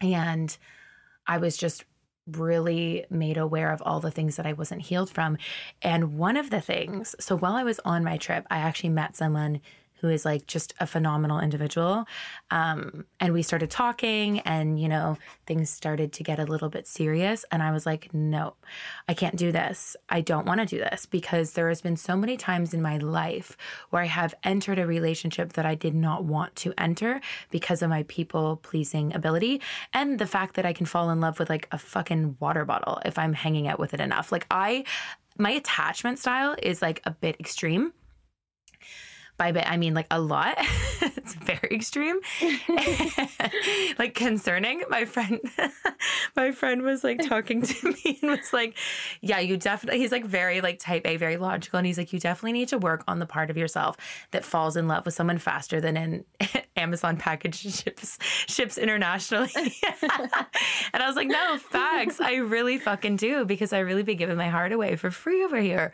And 0.00 0.56
I 1.26 1.38
was 1.38 1.56
just 1.56 1.84
really 2.28 3.04
made 3.10 3.38
aware 3.38 3.72
of 3.72 3.82
all 3.84 3.98
the 3.98 4.12
things 4.12 4.36
that 4.36 4.46
I 4.46 4.52
wasn't 4.52 4.82
healed 4.82 5.10
from. 5.10 5.36
And 5.82 6.16
one 6.16 6.36
of 6.36 6.50
the 6.50 6.60
things, 6.60 7.16
so 7.18 7.36
while 7.36 7.54
I 7.54 7.64
was 7.64 7.80
on 7.84 8.04
my 8.04 8.16
trip, 8.16 8.46
I 8.48 8.58
actually 8.58 8.90
met 8.90 9.16
someone 9.16 9.60
who 10.00 10.08
is 10.08 10.24
like 10.24 10.46
just 10.46 10.74
a 10.80 10.86
phenomenal 10.86 11.40
individual. 11.40 12.06
Um, 12.50 13.04
and 13.20 13.32
we 13.32 13.42
started 13.42 13.70
talking, 13.70 14.40
and 14.40 14.80
you 14.80 14.88
know, 14.88 15.18
things 15.46 15.70
started 15.70 16.12
to 16.14 16.22
get 16.22 16.38
a 16.38 16.44
little 16.44 16.68
bit 16.68 16.86
serious. 16.86 17.44
And 17.50 17.62
I 17.62 17.72
was 17.72 17.86
like, 17.86 18.12
no, 18.14 18.54
I 19.08 19.14
can't 19.14 19.36
do 19.36 19.52
this. 19.52 19.96
I 20.08 20.20
don't 20.20 20.46
want 20.46 20.60
to 20.60 20.66
do 20.66 20.78
this 20.78 21.06
because 21.06 21.52
there 21.52 21.68
has 21.68 21.80
been 21.80 21.96
so 21.96 22.16
many 22.16 22.36
times 22.36 22.72
in 22.74 22.82
my 22.82 22.98
life 22.98 23.56
where 23.90 24.02
I 24.02 24.06
have 24.06 24.34
entered 24.44 24.78
a 24.78 24.86
relationship 24.86 25.54
that 25.54 25.66
I 25.66 25.74
did 25.74 25.94
not 25.94 26.24
want 26.24 26.54
to 26.56 26.72
enter 26.78 27.20
because 27.50 27.82
of 27.82 27.90
my 27.90 28.04
people 28.04 28.56
pleasing 28.56 29.14
ability 29.14 29.60
and 29.92 30.18
the 30.18 30.26
fact 30.26 30.54
that 30.56 30.66
I 30.66 30.72
can 30.72 30.86
fall 30.86 31.10
in 31.10 31.20
love 31.20 31.38
with 31.38 31.50
like 31.50 31.68
a 31.72 31.78
fucking 31.78 32.36
water 32.40 32.64
bottle 32.64 33.00
if 33.04 33.18
I'm 33.18 33.32
hanging 33.32 33.68
out 33.68 33.78
with 33.78 33.94
it 33.94 34.00
enough. 34.00 34.30
Like, 34.32 34.46
I, 34.50 34.84
my 35.38 35.50
attachment 35.50 36.18
style 36.18 36.56
is 36.62 36.82
like 36.82 37.00
a 37.04 37.10
bit 37.10 37.36
extreme 37.40 37.92
by 39.38 39.52
bit, 39.52 39.70
I 39.70 39.76
mean 39.76 39.94
like 39.94 40.08
a 40.10 40.20
lot. 40.20 40.56
it's 41.00 41.34
very 41.34 41.68
extreme. 41.70 42.18
like 43.98 44.14
concerning. 44.14 44.82
My 44.90 45.04
friend 45.04 45.40
my 46.36 46.52
friend 46.52 46.82
was 46.82 47.04
like 47.04 47.20
talking 47.26 47.62
to 47.62 47.92
me 47.92 48.18
and 48.20 48.32
was 48.32 48.52
like, 48.52 48.76
Yeah, 49.20 49.38
you 49.38 49.56
definitely 49.56 50.00
he's 50.00 50.12
like 50.12 50.24
very 50.24 50.60
like 50.60 50.78
type 50.80 51.06
A, 51.06 51.16
very 51.16 51.36
logical. 51.36 51.78
And 51.78 51.86
he's 51.86 51.98
like, 51.98 52.12
You 52.12 52.20
definitely 52.20 52.52
need 52.52 52.68
to 52.68 52.78
work 52.78 53.04
on 53.06 53.20
the 53.20 53.26
part 53.26 53.48
of 53.48 53.56
yourself 53.56 53.96
that 54.32 54.44
falls 54.44 54.76
in 54.76 54.88
love 54.88 55.04
with 55.04 55.14
someone 55.14 55.38
faster 55.38 55.80
than 55.80 55.96
in 55.96 56.24
Amazon 56.76 57.16
package 57.16 57.56
ships 57.56 58.18
ships 58.46 58.76
internationally. 58.76 59.50
and 59.54 61.02
I 61.02 61.06
was 61.06 61.16
like, 61.16 61.28
No, 61.28 61.58
facts. 61.58 62.20
I 62.20 62.36
really 62.36 62.78
fucking 62.78 63.16
do 63.16 63.44
because 63.44 63.72
I 63.72 63.78
really 63.78 64.02
be 64.02 64.16
giving 64.16 64.36
my 64.36 64.48
heart 64.48 64.72
away 64.72 64.96
for 64.96 65.10
free 65.10 65.44
over 65.44 65.58
here. 65.58 65.92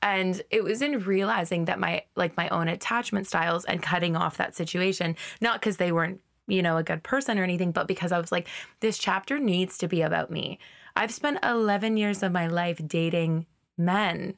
And 0.00 0.40
it 0.50 0.62
was 0.62 0.80
in 0.80 1.00
realizing 1.00 1.64
that 1.64 1.80
my 1.80 2.04
like 2.14 2.36
my 2.36 2.48
own 2.50 2.68
attachment 2.84 3.26
styles 3.26 3.64
and 3.64 3.82
cutting 3.82 4.14
off 4.14 4.36
that 4.36 4.54
situation, 4.54 5.16
not 5.40 5.60
because 5.60 5.78
they 5.78 5.90
weren't, 5.90 6.20
you 6.46 6.62
know, 6.62 6.76
a 6.76 6.82
good 6.82 7.02
person 7.02 7.38
or 7.38 7.42
anything, 7.42 7.72
but 7.72 7.88
because 7.88 8.12
I 8.12 8.20
was 8.20 8.30
like, 8.30 8.46
this 8.80 8.98
chapter 8.98 9.38
needs 9.38 9.78
to 9.78 9.88
be 9.88 10.02
about 10.02 10.30
me. 10.30 10.58
I've 10.94 11.12
spent 11.12 11.42
11 11.42 11.96
years 11.96 12.22
of 12.22 12.32
my 12.32 12.46
life 12.46 12.80
dating 12.86 13.46
men 13.78 14.34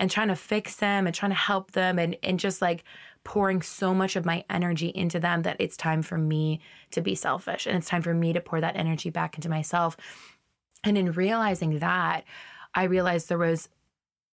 and 0.00 0.10
trying 0.10 0.28
to 0.28 0.36
fix 0.36 0.76
them 0.76 1.06
and 1.06 1.14
trying 1.14 1.30
to 1.30 1.36
help 1.36 1.72
them 1.72 1.98
and, 1.98 2.16
and 2.22 2.40
just 2.40 2.62
like 2.62 2.84
pouring 3.22 3.60
so 3.60 3.92
much 3.94 4.16
of 4.16 4.24
my 4.24 4.44
energy 4.48 4.88
into 4.88 5.20
them 5.20 5.42
that 5.42 5.56
it's 5.60 5.76
time 5.76 6.00
for 6.00 6.16
me 6.16 6.58
to 6.92 7.02
be 7.02 7.14
selfish 7.14 7.66
and 7.66 7.76
it's 7.76 7.88
time 7.88 8.00
for 8.00 8.14
me 8.14 8.32
to 8.32 8.40
pour 8.40 8.62
that 8.62 8.76
energy 8.76 9.10
back 9.10 9.36
into 9.36 9.50
myself. 9.50 9.96
And 10.82 10.96
in 10.96 11.12
realizing 11.12 11.80
that, 11.80 12.24
I 12.74 12.84
realized 12.84 13.28
there 13.28 13.36
was 13.36 13.68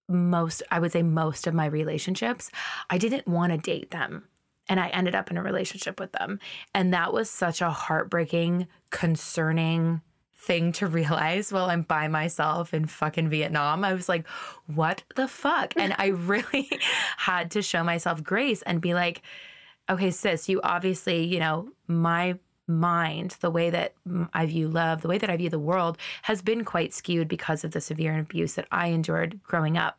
most, 0.08 0.64
I 0.72 0.80
would 0.80 0.92
say, 0.92 1.04
most 1.04 1.48
of 1.48 1.54
my 1.54 1.66
relationships, 1.66 2.52
I 2.90 2.98
didn't 2.98 3.28
want 3.28 3.52
to 3.52 3.58
date 3.58 3.92
them. 3.92 4.26
And 4.70 4.80
I 4.80 4.90
ended 4.90 5.16
up 5.16 5.32
in 5.32 5.38
a 5.38 5.44
relationship 5.44 6.00
with 6.00 6.12
them. 6.12 6.40
And 6.74 6.94
that 6.94 7.14
was 7.14 7.30
such 7.30 7.62
a 7.62 7.70
heartbreaking, 7.70 8.68
concerning 8.90 10.02
thing 10.36 10.72
to 10.74 10.88
realize 11.00 11.52
while 11.52 11.70
I'm 11.70 11.84
by 11.84 12.08
myself 12.08 12.74
in 12.74 12.86
fucking 12.86 13.30
Vietnam. 13.30 13.84
I 13.84 13.94
was 13.94 14.10
like, 14.10 14.28
what 14.66 15.04
the 15.16 15.28
fuck? 15.28 15.74
And 15.78 15.96
I 15.98 16.08
really 16.08 16.70
had 17.18 17.52
to 17.52 17.62
show 17.62 17.84
myself 17.84 18.24
grace 18.24 18.62
and 18.64 18.82
be 18.82 18.94
like, 18.94 19.22
okay, 19.90 20.12
sis, 20.12 20.50
you 20.50 20.60
obviously, 20.64 21.24
you 21.24 21.40
know, 21.40 21.70
my 21.88 22.38
mind, 22.68 23.38
the 23.40 23.50
way 23.50 23.70
that 23.70 23.94
I 24.34 24.46
view 24.46 24.68
love, 24.68 25.02
the 25.02 25.08
way 25.08 25.18
that 25.18 25.30
I 25.30 25.38
view 25.38 25.50
the 25.50 25.60
world 25.60 25.98
has 26.24 26.42
been 26.42 26.66
quite 26.66 26.94
skewed 26.94 27.28
because 27.28 27.64
of 27.64 27.72
the 27.72 27.82
severe 27.82 28.20
abuse 28.20 28.56
that 28.56 28.68
I 28.72 28.88
endured 28.88 29.40
growing 29.44 29.78
up. 29.78 29.98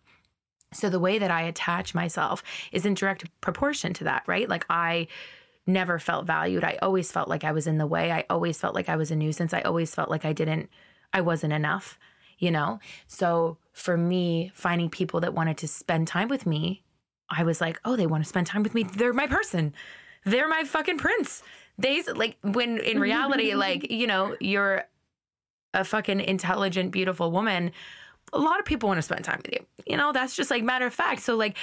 So 0.73 0.91
the 0.91 1.01
way 1.01 1.19
that 1.19 1.31
I 1.31 1.43
attach 1.43 1.95
myself 1.95 2.43
is 2.73 2.85
in 2.85 2.95
direct 2.95 3.25
proportion 3.41 3.95
to 3.95 4.05
that, 4.05 4.23
right? 4.27 4.49
Like 4.49 4.67
I 4.69 5.09
never 5.67 5.99
felt 5.99 6.27
valued. 6.27 6.65
I 6.65 6.79
always 6.83 7.11
felt 7.11 7.29
like 7.29 7.45
I 7.45 7.53
was 7.53 7.67
in 7.67 7.79
the 7.79 7.87
way. 7.87 8.13
I 8.13 8.25
always 8.29 8.59
felt 8.59 8.75
like 8.75 8.89
I 8.89 8.97
was 8.97 9.11
a 9.11 9.17
nuisance. 9.17 9.55
I 9.55 9.63
always 9.63 9.95
felt 9.95 10.11
like 10.11 10.25
I 10.25 10.33
didn't, 10.33 10.69
I 11.13 11.21
wasn't 11.21 11.53
enough, 11.53 11.99
you 12.39 12.51
know? 12.51 12.81
So 13.07 13.59
for 13.73 13.97
me, 13.97 14.51
finding 14.55 14.91
people 14.91 15.21
that 15.21 15.35
wanted 15.35 15.57
to 15.59 15.69
spend 15.69 16.09
time 16.09 16.29
with 16.29 16.47
me, 16.47 16.85
I 17.31 17.45
was 17.45 17.61
like, 17.61 17.81
oh, 17.85 17.97
they 17.97 18.07
want 18.07 18.25
to 18.25 18.29
spend 18.29 18.47
time 18.47 18.63
with 18.63 18.75
me. 18.75 18.83
They're 18.83 19.13
my 19.13 19.27
person. 19.27 19.75
They're 20.25 20.49
my 20.49 20.65
fucking 20.65 20.99
prince. 20.99 21.43
They 21.79 22.03
like 22.03 22.37
when 22.43 22.79
in 22.79 22.99
reality, 23.01 23.55
like, 23.55 23.91
you 23.91 24.07
know, 24.07 24.37
you're 24.41 24.85
a 25.75 25.85
fucking 25.85 26.21
intelligent, 26.21 26.91
beautiful 26.91 27.31
woman. 27.31 27.73
A 28.33 28.39
lot 28.39 28.59
of 28.59 28.67
people 28.67 28.89
want 28.89 28.99
to 28.99 29.03
spend 29.03 29.25
time 29.25 29.41
with 29.45 29.53
you. 29.53 29.65
You 29.87 29.97
know, 29.97 30.13
that's 30.13 30.35
just 30.35 30.51
like 30.51 30.63
matter 30.63 30.87
of 30.87 30.95
fact. 30.95 31.23
So 31.23 31.37
like 31.37 31.57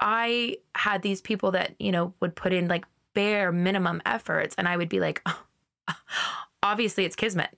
I 0.00 0.58
had 0.74 1.02
these 1.02 1.20
people 1.20 1.52
that, 1.52 1.74
you 1.78 1.92
know, 1.92 2.12
would 2.20 2.36
put 2.36 2.52
in 2.52 2.68
like 2.68 2.84
bare 3.14 3.52
minimum 3.52 4.02
efforts 4.04 4.54
and 4.58 4.68
I 4.68 4.76
would 4.76 4.88
be 4.88 5.00
like, 5.00 5.22
oh, 5.26 5.42
obviously 6.62 7.04
it's 7.04 7.16
kismet. 7.16 7.56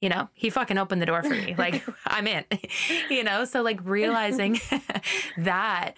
You 0.00 0.10
know, 0.10 0.28
he 0.34 0.50
fucking 0.50 0.76
opened 0.76 1.00
the 1.00 1.06
door 1.06 1.22
for 1.22 1.30
me. 1.30 1.54
Like 1.56 1.84
I'm 2.06 2.26
in. 2.26 2.44
you 3.10 3.24
know, 3.24 3.44
so 3.44 3.62
like 3.62 3.80
realizing 3.84 4.60
that 5.38 5.94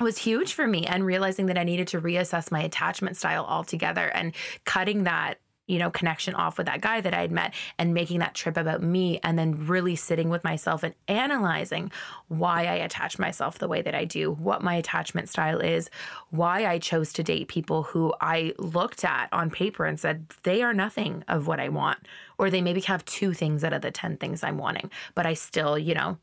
was 0.00 0.18
huge 0.18 0.54
for 0.54 0.66
me 0.66 0.86
and 0.86 1.06
realizing 1.06 1.46
that 1.46 1.58
I 1.58 1.64
needed 1.64 1.88
to 1.88 2.00
reassess 2.00 2.50
my 2.50 2.62
attachment 2.62 3.16
style 3.16 3.44
altogether 3.44 4.08
and 4.08 4.34
cutting 4.64 5.04
that 5.04 5.38
you 5.66 5.78
know 5.78 5.90
connection 5.90 6.34
off 6.34 6.58
with 6.58 6.66
that 6.66 6.80
guy 6.80 7.00
that 7.00 7.14
I'd 7.14 7.32
met 7.32 7.54
and 7.78 7.94
making 7.94 8.18
that 8.18 8.34
trip 8.34 8.56
about 8.56 8.82
me 8.82 9.18
and 9.22 9.38
then 9.38 9.66
really 9.66 9.96
sitting 9.96 10.28
with 10.28 10.44
myself 10.44 10.82
and 10.82 10.94
analyzing 11.08 11.90
why 12.28 12.66
I 12.66 12.74
attach 12.74 13.18
myself 13.18 13.58
the 13.58 13.68
way 13.68 13.80
that 13.82 13.94
I 13.94 14.04
do, 14.04 14.32
what 14.32 14.62
my 14.62 14.74
attachment 14.74 15.28
style 15.28 15.60
is, 15.60 15.88
why 16.30 16.66
I 16.66 16.78
chose 16.78 17.12
to 17.14 17.22
date 17.22 17.48
people 17.48 17.84
who 17.84 18.12
I 18.20 18.52
looked 18.58 19.04
at 19.04 19.28
on 19.32 19.50
paper 19.50 19.84
and 19.84 19.98
said 19.98 20.26
they 20.42 20.62
are 20.62 20.74
nothing 20.74 21.24
of 21.28 21.46
what 21.46 21.60
I 21.60 21.68
want 21.68 21.98
or 22.36 22.50
they 22.50 22.60
maybe 22.60 22.80
have 22.82 23.04
two 23.04 23.32
things 23.32 23.64
out 23.64 23.72
of 23.72 23.82
the 23.82 23.90
10 23.90 24.18
things 24.18 24.42
I'm 24.42 24.58
wanting, 24.58 24.90
but 25.14 25.24
I 25.24 25.34
still, 25.34 25.78
you 25.78 25.94
know, 25.94 26.18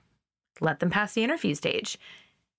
let 0.59 0.79
them 0.79 0.91
pass 0.91 1.13
the 1.13 1.23
interview 1.23 1.55
stage 1.55 1.97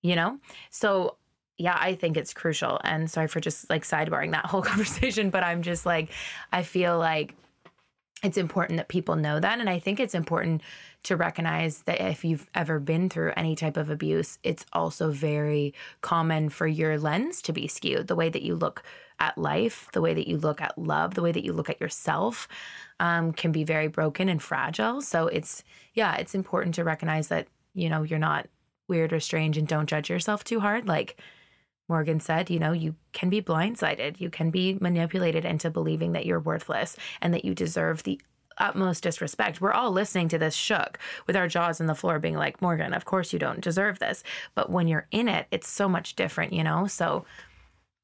you 0.03 0.15
know? 0.15 0.37
So 0.69 1.17
yeah, 1.57 1.77
I 1.79 1.95
think 1.95 2.17
it's 2.17 2.33
crucial. 2.33 2.79
And 2.83 3.09
sorry 3.09 3.27
for 3.27 3.39
just 3.39 3.69
like 3.69 3.83
sidebarring 3.83 4.31
that 4.31 4.45
whole 4.45 4.61
conversation, 4.73 5.31
but 5.31 5.43
I'm 5.43 5.63
just 5.63 5.85
like, 5.85 6.11
I 6.51 6.61
feel 6.61 6.99
like 6.99 7.35
it's 8.23 8.37
important 8.37 8.77
that 8.77 8.87
people 8.87 9.17
know 9.17 9.39
that. 9.39 9.59
And 9.59 9.69
I 9.69 9.79
think 9.79 9.99
it's 9.99 10.15
important 10.15 10.61
to 11.03 11.17
recognize 11.17 11.81
that 11.83 11.99
if 11.99 12.23
you've 12.23 12.49
ever 12.55 12.79
been 12.79 13.09
through 13.09 13.33
any 13.35 13.55
type 13.55 13.75
of 13.75 13.89
abuse, 13.89 14.39
it's 14.43 14.65
also 14.71 15.11
very 15.11 15.73
common 15.99 16.47
for 16.47 16.65
your 16.65 16.97
lens 16.97 17.41
to 17.43 17.53
be 17.53 17.67
skewed. 17.67 18.07
The 18.07 18.15
way 18.15 18.29
that 18.29 18.41
you 18.41 18.55
look 18.55 18.83
at 19.19 19.37
life, 19.37 19.89
the 19.91 20.01
way 20.01 20.13
that 20.13 20.27
you 20.27 20.37
look 20.37 20.61
at 20.61 20.77
love, 20.77 21.15
the 21.15 21.21
way 21.21 21.33
that 21.33 21.43
you 21.43 21.51
look 21.51 21.69
at 21.69 21.81
yourself 21.81 22.47
um, 23.01 23.33
can 23.33 23.51
be 23.51 23.65
very 23.65 23.89
broken 23.89 24.29
and 24.29 24.41
fragile. 24.41 25.01
So 25.01 25.27
it's, 25.27 25.63
yeah, 25.93 26.15
it's 26.15 26.33
important 26.33 26.75
to 26.75 26.85
recognize 26.85 27.27
that, 27.27 27.47
you 27.73 27.89
know, 27.89 28.03
you're 28.03 28.19
not 28.19 28.47
weird 28.87 29.13
or 29.13 29.19
strange 29.19 29.57
and 29.57 29.67
don't 29.67 29.89
judge 29.89 30.09
yourself 30.09 30.43
too 30.43 30.59
hard. 30.59 30.87
Like 30.87 31.19
Morgan 31.89 32.19
said, 32.19 32.49
you 32.49 32.59
know, 32.59 32.71
you 32.71 32.95
can 33.11 33.29
be 33.29 33.41
blindsided. 33.41 34.19
You 34.19 34.29
can 34.29 34.51
be 34.51 34.77
manipulated 34.79 35.45
into 35.45 35.69
believing 35.69 36.13
that 36.13 36.25
you're 36.25 36.39
worthless 36.39 36.95
and 37.21 37.33
that 37.33 37.45
you 37.45 37.53
deserve 37.53 38.03
the 38.03 38.19
utmost 38.57 39.03
disrespect. 39.03 39.59
We're 39.59 39.73
all 39.73 39.91
listening 39.91 40.29
to 40.29 40.37
this 40.37 40.53
shook 40.53 40.99
with 41.27 41.35
our 41.35 41.47
jaws 41.47 41.81
on 41.81 41.87
the 41.87 41.95
floor, 41.95 42.19
being 42.19 42.35
like, 42.35 42.61
Morgan, 42.61 42.93
of 42.93 43.05
course 43.05 43.33
you 43.33 43.39
don't 43.39 43.61
deserve 43.61 43.99
this. 43.99 44.23
But 44.55 44.69
when 44.69 44.87
you're 44.87 45.07
in 45.11 45.27
it, 45.27 45.47
it's 45.51 45.67
so 45.67 45.89
much 45.89 46.15
different, 46.15 46.53
you 46.53 46.63
know? 46.63 46.87
So, 46.87 47.25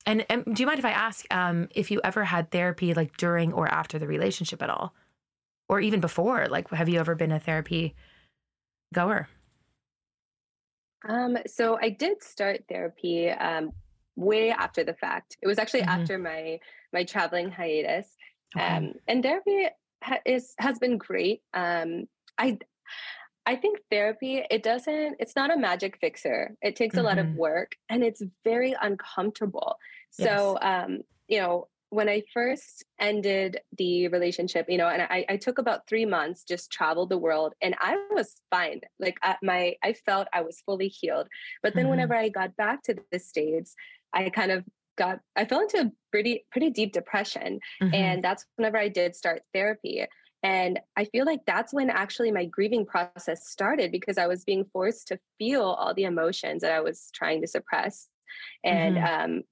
and, 0.06 0.26
and 0.30 0.44
do 0.46 0.64
you 0.64 0.68
mind 0.68 0.80
if 0.80 0.86
I 0.86 0.92
ask 0.92 1.26
um, 1.32 1.70
if 1.76 1.92
you 1.92 2.02
ever 2.04 2.24
had 2.24 2.52
therapy 2.52 2.94
like 2.94 3.16
during 3.18 3.54
or 3.54 3.68
after 3.68 4.00
the 4.00 4.08
relationship 4.08 4.62
at 4.62 4.70
all? 4.70 4.94
Or 5.68 5.80
even 5.80 6.00
before? 6.00 6.48
Like, 6.48 6.70
have 6.72 6.90
you 6.90 7.00
ever 7.00 7.14
been 7.14 7.32
a 7.32 7.40
therapy 7.40 7.94
goer? 8.94 9.28
Um, 11.08 11.38
so 11.48 11.78
I 11.82 11.90
did 11.90 12.24
start 12.24 12.64
therapy 12.68 13.30
um, 13.30 13.72
way 14.16 14.52
after 14.52 14.84
the 14.84 14.94
fact. 14.94 15.38
It 15.42 15.48
was 15.48 15.58
actually 15.58 15.82
mm-hmm. 15.82 16.02
after 16.02 16.18
my 16.18 16.60
my 16.92 17.04
traveling 17.04 17.52
hiatus, 17.52 18.08
okay. 18.56 18.66
um, 18.66 18.94
and 19.08 19.24
therapy 19.24 19.68
ha- 20.04 20.20
is 20.26 20.54
has 20.60 20.80
been 20.80 20.98
great. 20.98 21.42
Um, 21.54 22.08
I 22.38 22.58
I 23.46 23.56
think 23.56 23.80
therapy 23.90 24.44
it 24.50 24.64
doesn't 24.64 25.16
it's 25.20 25.36
not 25.36 25.54
a 25.54 25.58
magic 25.58 25.98
fixer. 26.00 26.56
It 26.62 26.76
takes 26.76 26.96
mm-hmm. 26.96 27.06
a 27.06 27.08
lot 27.08 27.18
of 27.18 27.28
mm-hmm. 27.28 27.38
work 27.38 27.76
and 27.90 28.04
it's 28.04 28.22
very 28.44 28.76
uncomfortable. 28.82 29.78
So 30.12 30.58
yes. 30.62 30.86
um, 30.86 31.00
you 31.28 31.40
know 31.40 31.68
when 31.92 32.08
I 32.08 32.24
first 32.34 32.86
ended 33.00 33.60
the 33.78 34.08
relationship, 34.10 34.68
you 34.70 34.78
know, 34.78 34.88
and 34.88 35.02
I, 35.02 35.26
I 35.28 35.38
took 35.38 35.58
about 35.58 35.88
three 35.88 36.06
months, 36.06 36.44
just 36.44 36.72
traveled 36.72 37.10
the 37.10 37.18
world, 37.18 37.54
and 37.62 37.76
I 37.80 37.98
was 38.12 38.36
fine. 38.52 38.82
Like 39.00 39.18
at 39.24 39.40
my, 39.42 39.76
I 39.84 39.94
felt 39.94 40.28
I 40.32 40.42
was 40.42 40.62
fully 40.66 40.88
healed. 40.88 41.28
But 41.64 41.74
then 41.74 41.84
mm-hmm. 41.84 41.92
whenever 41.92 42.16
I 42.16 42.30
got 42.30 42.56
back 42.56 42.84
to 42.84 42.96
the 43.12 43.20
states, 43.20 43.76
I 44.14 44.30
kind 44.30 44.52
of 44.52 44.64
got, 44.98 45.20
I 45.36 45.46
fell 45.46 45.62
into 45.62 45.82
a 45.82 45.92
pretty, 46.12 46.46
pretty 46.52 46.70
deep 46.70 46.94
depression, 46.94 47.60
mm-hmm. 47.82 47.94
and 47.94 48.24
that's 48.24 48.46
whenever 48.56 48.78
I 48.78 48.90
did 48.90 49.16
start 49.16 49.42
therapy. 49.54 50.06
And 50.42 50.80
I 50.96 51.06
feel 51.06 51.26
like 51.26 51.42
that's 51.46 51.74
when 51.74 51.90
actually 51.90 52.32
my 52.32 52.46
grieving 52.46 52.86
process 52.86 53.50
started 53.50 53.92
because 53.92 54.18
I 54.18 54.28
was 54.28 54.46
being 54.46 54.66
forced 54.72 55.10
to 55.10 55.20
feel 55.38 55.64
all 55.64 55.94
the 55.94 56.06
emotions 56.06 56.62
that 56.62 56.72
I 56.72 56.80
was 56.80 57.10
trying 57.14 57.42
to 57.42 57.48
suppress. 57.48 58.08
And 58.64 58.96
mm-hmm. 58.96 59.24
um, 59.32 59.44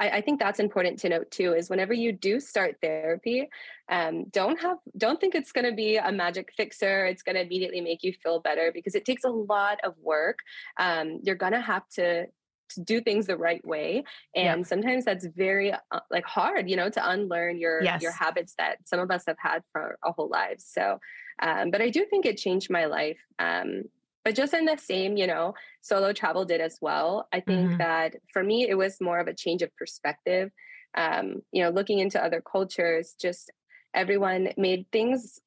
I, 0.00 0.08
I, 0.08 0.20
think 0.22 0.40
that's 0.40 0.58
important 0.58 0.98
to 1.00 1.10
note 1.10 1.30
too 1.30 1.52
is 1.52 1.68
whenever 1.68 1.92
you 1.92 2.10
do 2.10 2.40
start 2.40 2.78
therapy 2.80 3.48
um, 3.90 4.24
don't 4.30 4.60
have 4.60 4.78
don't 4.96 5.20
think 5.20 5.34
it's 5.34 5.52
going 5.52 5.66
to 5.66 5.72
be 5.72 5.96
a 5.96 6.10
magic 6.10 6.52
fixer. 6.56 7.06
It's 7.06 7.22
going 7.22 7.34
to 7.34 7.42
immediately 7.42 7.80
make 7.80 8.02
you 8.02 8.12
feel 8.12 8.40
better 8.40 8.70
because 8.72 8.94
it 8.94 9.04
takes 9.04 9.24
a 9.24 9.28
lot 9.28 9.78
of 9.84 9.94
work. 10.00 10.38
Um, 10.78 11.20
you're 11.22 11.34
going 11.34 11.52
to 11.52 11.60
have 11.60 11.86
to 11.96 12.26
to 12.74 12.80
do 12.84 13.00
things 13.00 13.26
the 13.26 13.36
right 13.36 13.64
way. 13.66 14.04
And 14.34 14.60
yeah. 14.60 14.66
sometimes 14.66 15.04
that's 15.04 15.26
very 15.26 15.72
uh, 15.72 16.00
like 16.08 16.24
hard 16.24 16.70
you 16.70 16.76
know 16.76 16.88
to 16.88 17.10
unlearn 17.10 17.58
your 17.58 17.82
yes. 17.82 18.00
your 18.00 18.12
habits 18.12 18.54
that 18.58 18.78
some 18.86 19.00
of 19.00 19.10
us 19.10 19.24
have 19.26 19.38
had 19.38 19.62
for 19.72 19.98
our 20.02 20.12
whole 20.12 20.28
lives. 20.28 20.64
So 20.72 21.00
um, 21.42 21.70
but 21.70 21.80
i 21.80 21.88
do 21.88 22.04
think 22.04 22.26
it 22.26 22.36
changed 22.36 22.70
my 22.70 22.86
life. 22.86 23.18
Um, 23.38 23.84
but 24.24 24.34
just 24.34 24.54
in 24.54 24.64
the 24.64 24.76
same 24.76 25.16
you 25.16 25.26
know 25.26 25.54
solo 25.82 26.12
travel 26.12 26.44
did 26.44 26.60
as 26.60 26.78
well. 26.80 27.28
I 27.32 27.40
think 27.40 27.68
mm-hmm. 27.68 27.78
that 27.78 28.16
for 28.32 28.42
me 28.42 28.68
it 28.68 28.74
was 28.74 29.00
more 29.00 29.18
of 29.18 29.28
a 29.28 29.34
change 29.34 29.62
of 29.62 29.74
perspective. 29.76 30.50
Um, 30.96 31.42
you 31.52 31.62
know 31.62 31.70
looking 31.70 32.00
into 32.00 32.22
other 32.22 32.42
cultures 32.42 33.14
just 33.20 33.50
everyone 33.94 34.52
made 34.56 34.86
things 34.90 35.38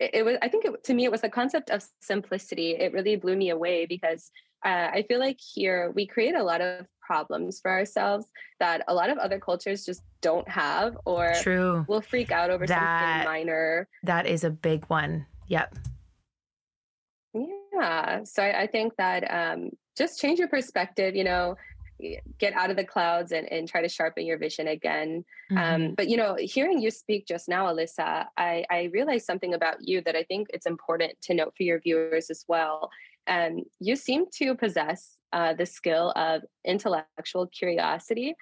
it, 0.00 0.10
it 0.14 0.24
was 0.24 0.36
i 0.42 0.48
think 0.48 0.64
it, 0.64 0.84
to 0.84 0.94
me 0.94 1.04
it 1.04 1.12
was 1.12 1.20
the 1.20 1.28
concept 1.28 1.70
of 1.70 1.84
simplicity. 2.00 2.72
It 2.72 2.92
really 2.92 3.16
blew 3.16 3.36
me 3.36 3.50
away 3.50 3.86
because 3.86 4.30
uh, 4.64 4.88
i 4.92 5.04
feel 5.08 5.18
like 5.18 5.38
here 5.38 5.90
we 5.94 6.06
create 6.06 6.34
a 6.34 6.42
lot 6.42 6.60
of 6.60 6.86
problems 7.00 7.60
for 7.60 7.70
ourselves 7.70 8.26
that 8.60 8.82
a 8.88 8.94
lot 8.94 9.10
of 9.10 9.18
other 9.18 9.38
cultures 9.38 9.84
just 9.84 10.02
don't 10.20 10.48
have 10.48 10.96
or 11.04 11.32
true. 11.42 11.84
will 11.88 12.00
freak 12.00 12.30
out 12.30 12.48
over 12.50 12.66
that, 12.66 13.24
something 13.24 13.32
minor. 13.32 13.88
that 14.02 14.26
is 14.26 14.44
a 14.44 14.50
big 14.50 14.84
one. 14.86 15.26
Yep. 15.48 15.76
Yeah. 17.34 17.61
So 18.24 18.42
I, 18.42 18.62
I 18.62 18.66
think 18.66 18.94
that 18.96 19.24
um, 19.30 19.70
just 19.96 20.20
change 20.20 20.38
your 20.38 20.48
perspective, 20.48 21.16
you 21.16 21.24
know, 21.24 21.56
get 22.38 22.52
out 22.54 22.70
of 22.70 22.76
the 22.76 22.84
clouds 22.84 23.32
and, 23.32 23.50
and 23.52 23.68
try 23.68 23.80
to 23.80 23.88
sharpen 23.88 24.26
your 24.26 24.38
vision 24.38 24.68
again. 24.68 25.24
Um, 25.50 25.56
mm-hmm. 25.56 25.74
Um, 25.74 25.94
but, 25.94 26.08
you 26.08 26.16
know, 26.16 26.36
hearing 26.38 26.80
you 26.80 26.90
speak 26.90 27.26
just 27.26 27.48
now, 27.48 27.66
Alyssa, 27.66 28.26
I, 28.36 28.64
I 28.70 28.90
realized 28.92 29.24
something 29.24 29.54
about 29.54 29.76
you 29.80 30.00
that 30.02 30.16
I 30.16 30.24
think 30.24 30.48
it's 30.52 30.66
important 30.66 31.12
to 31.22 31.34
note 31.34 31.54
for 31.56 31.62
your 31.62 31.80
viewers 31.80 32.28
as 32.28 32.44
well. 32.48 32.90
And 33.26 33.60
um, 33.60 33.64
you 33.78 33.94
seem 33.94 34.24
to 34.38 34.56
possess 34.56 35.16
uh, 35.32 35.54
the 35.54 35.64
skill 35.64 36.12
of 36.16 36.42
intellectual 36.64 37.46
curiosity. 37.46 38.34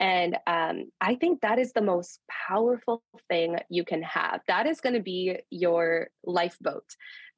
And 0.00 0.36
um, 0.46 0.90
I 1.00 1.16
think 1.16 1.40
that 1.40 1.58
is 1.58 1.72
the 1.72 1.82
most 1.82 2.20
powerful 2.48 3.02
thing 3.28 3.56
you 3.68 3.84
can 3.84 4.02
have. 4.02 4.40
That 4.46 4.66
is 4.66 4.80
going 4.80 4.94
to 4.94 5.00
be 5.00 5.38
your 5.50 6.08
lifeboat 6.24 6.84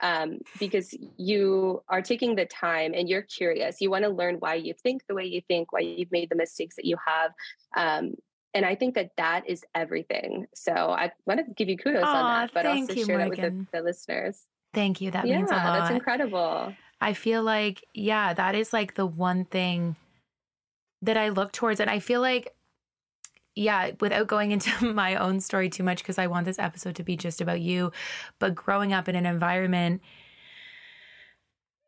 um, 0.01 0.39
because 0.59 0.95
you 1.17 1.83
are 1.89 2.03
taking 2.03 2.37
the 2.37 2.45
time 2.45 2.93
and 2.95 3.09
you're 3.09 3.23
curious. 3.23 3.81
You 3.81 3.91
want 3.91 4.05
to 4.05 4.11
learn 4.11 4.37
why 4.37 4.55
you 4.55 4.75
think 4.83 5.03
the 5.09 5.15
way 5.15 5.25
you 5.25 5.41
think, 5.49 5.73
why 5.73 5.81
you've 5.81 6.13
made 6.13 6.29
the 6.29 6.37
mistakes 6.37 6.77
that 6.77 6.85
you 6.85 6.97
have. 7.07 7.33
Um, 7.77 8.15
and 8.53 8.67
I 8.67 8.75
think 8.75 8.95
that 8.97 9.11
that 9.17 9.49
is 9.49 9.65
everything. 9.75 10.47
So 10.55 10.73
I 10.73 11.13
want 11.25 11.41
to 11.47 11.55
give 11.55 11.69
you 11.69 11.79
kudos 11.79 12.03
Aww, 12.03 12.15
on 12.15 12.41
that, 12.41 12.51
but 12.53 12.67
also 12.67 12.93
you, 12.93 13.05
share 13.07 13.19
Morgan. 13.19 13.41
that 13.41 13.53
with 13.53 13.71
the, 13.71 13.79
the, 13.79 13.85
listeners. 13.85 14.43
Thank 14.75 15.01
you. 15.01 15.11
That 15.11 15.27
yeah, 15.27 15.37
means 15.37 15.51
a 15.51 15.55
lot. 15.55 15.79
That's 15.79 15.95
incredible. 15.95 16.75
I 17.01 17.15
feel 17.15 17.43
like, 17.43 17.85
yeah, 17.95 18.35
that 18.35 18.55
is 18.55 18.73
like 18.73 18.95
the 18.95 19.07
one 19.07 19.45
thing 19.45 19.97
that 21.03 21.17
I 21.17 21.31
look 21.31 21.53
towards. 21.53 21.81
And 21.81 21.91
I 21.91 21.99
feel 21.99 22.21
like 22.21 22.55
yeah, 23.57 23.91
without 24.01 24.27
going 24.27 24.53
into 24.53 24.93
my 24.95 25.17
own 25.17 25.41
story 25.41 25.69
too 25.69 25.83
much, 25.83 25.99
because 25.99 26.19
I 26.19 26.29
want 26.29 26.47
this 26.47 26.59
episode 26.59 26.97
to 26.97 27.03
be 27.03 27.17
just 27.17 27.41
about 27.41 27.61
you, 27.61 27.93
but 28.39 28.55
growing 28.55 28.93
up 28.93 29.09
in 29.09 29.17
an 29.17 29.27
environment 29.27 30.03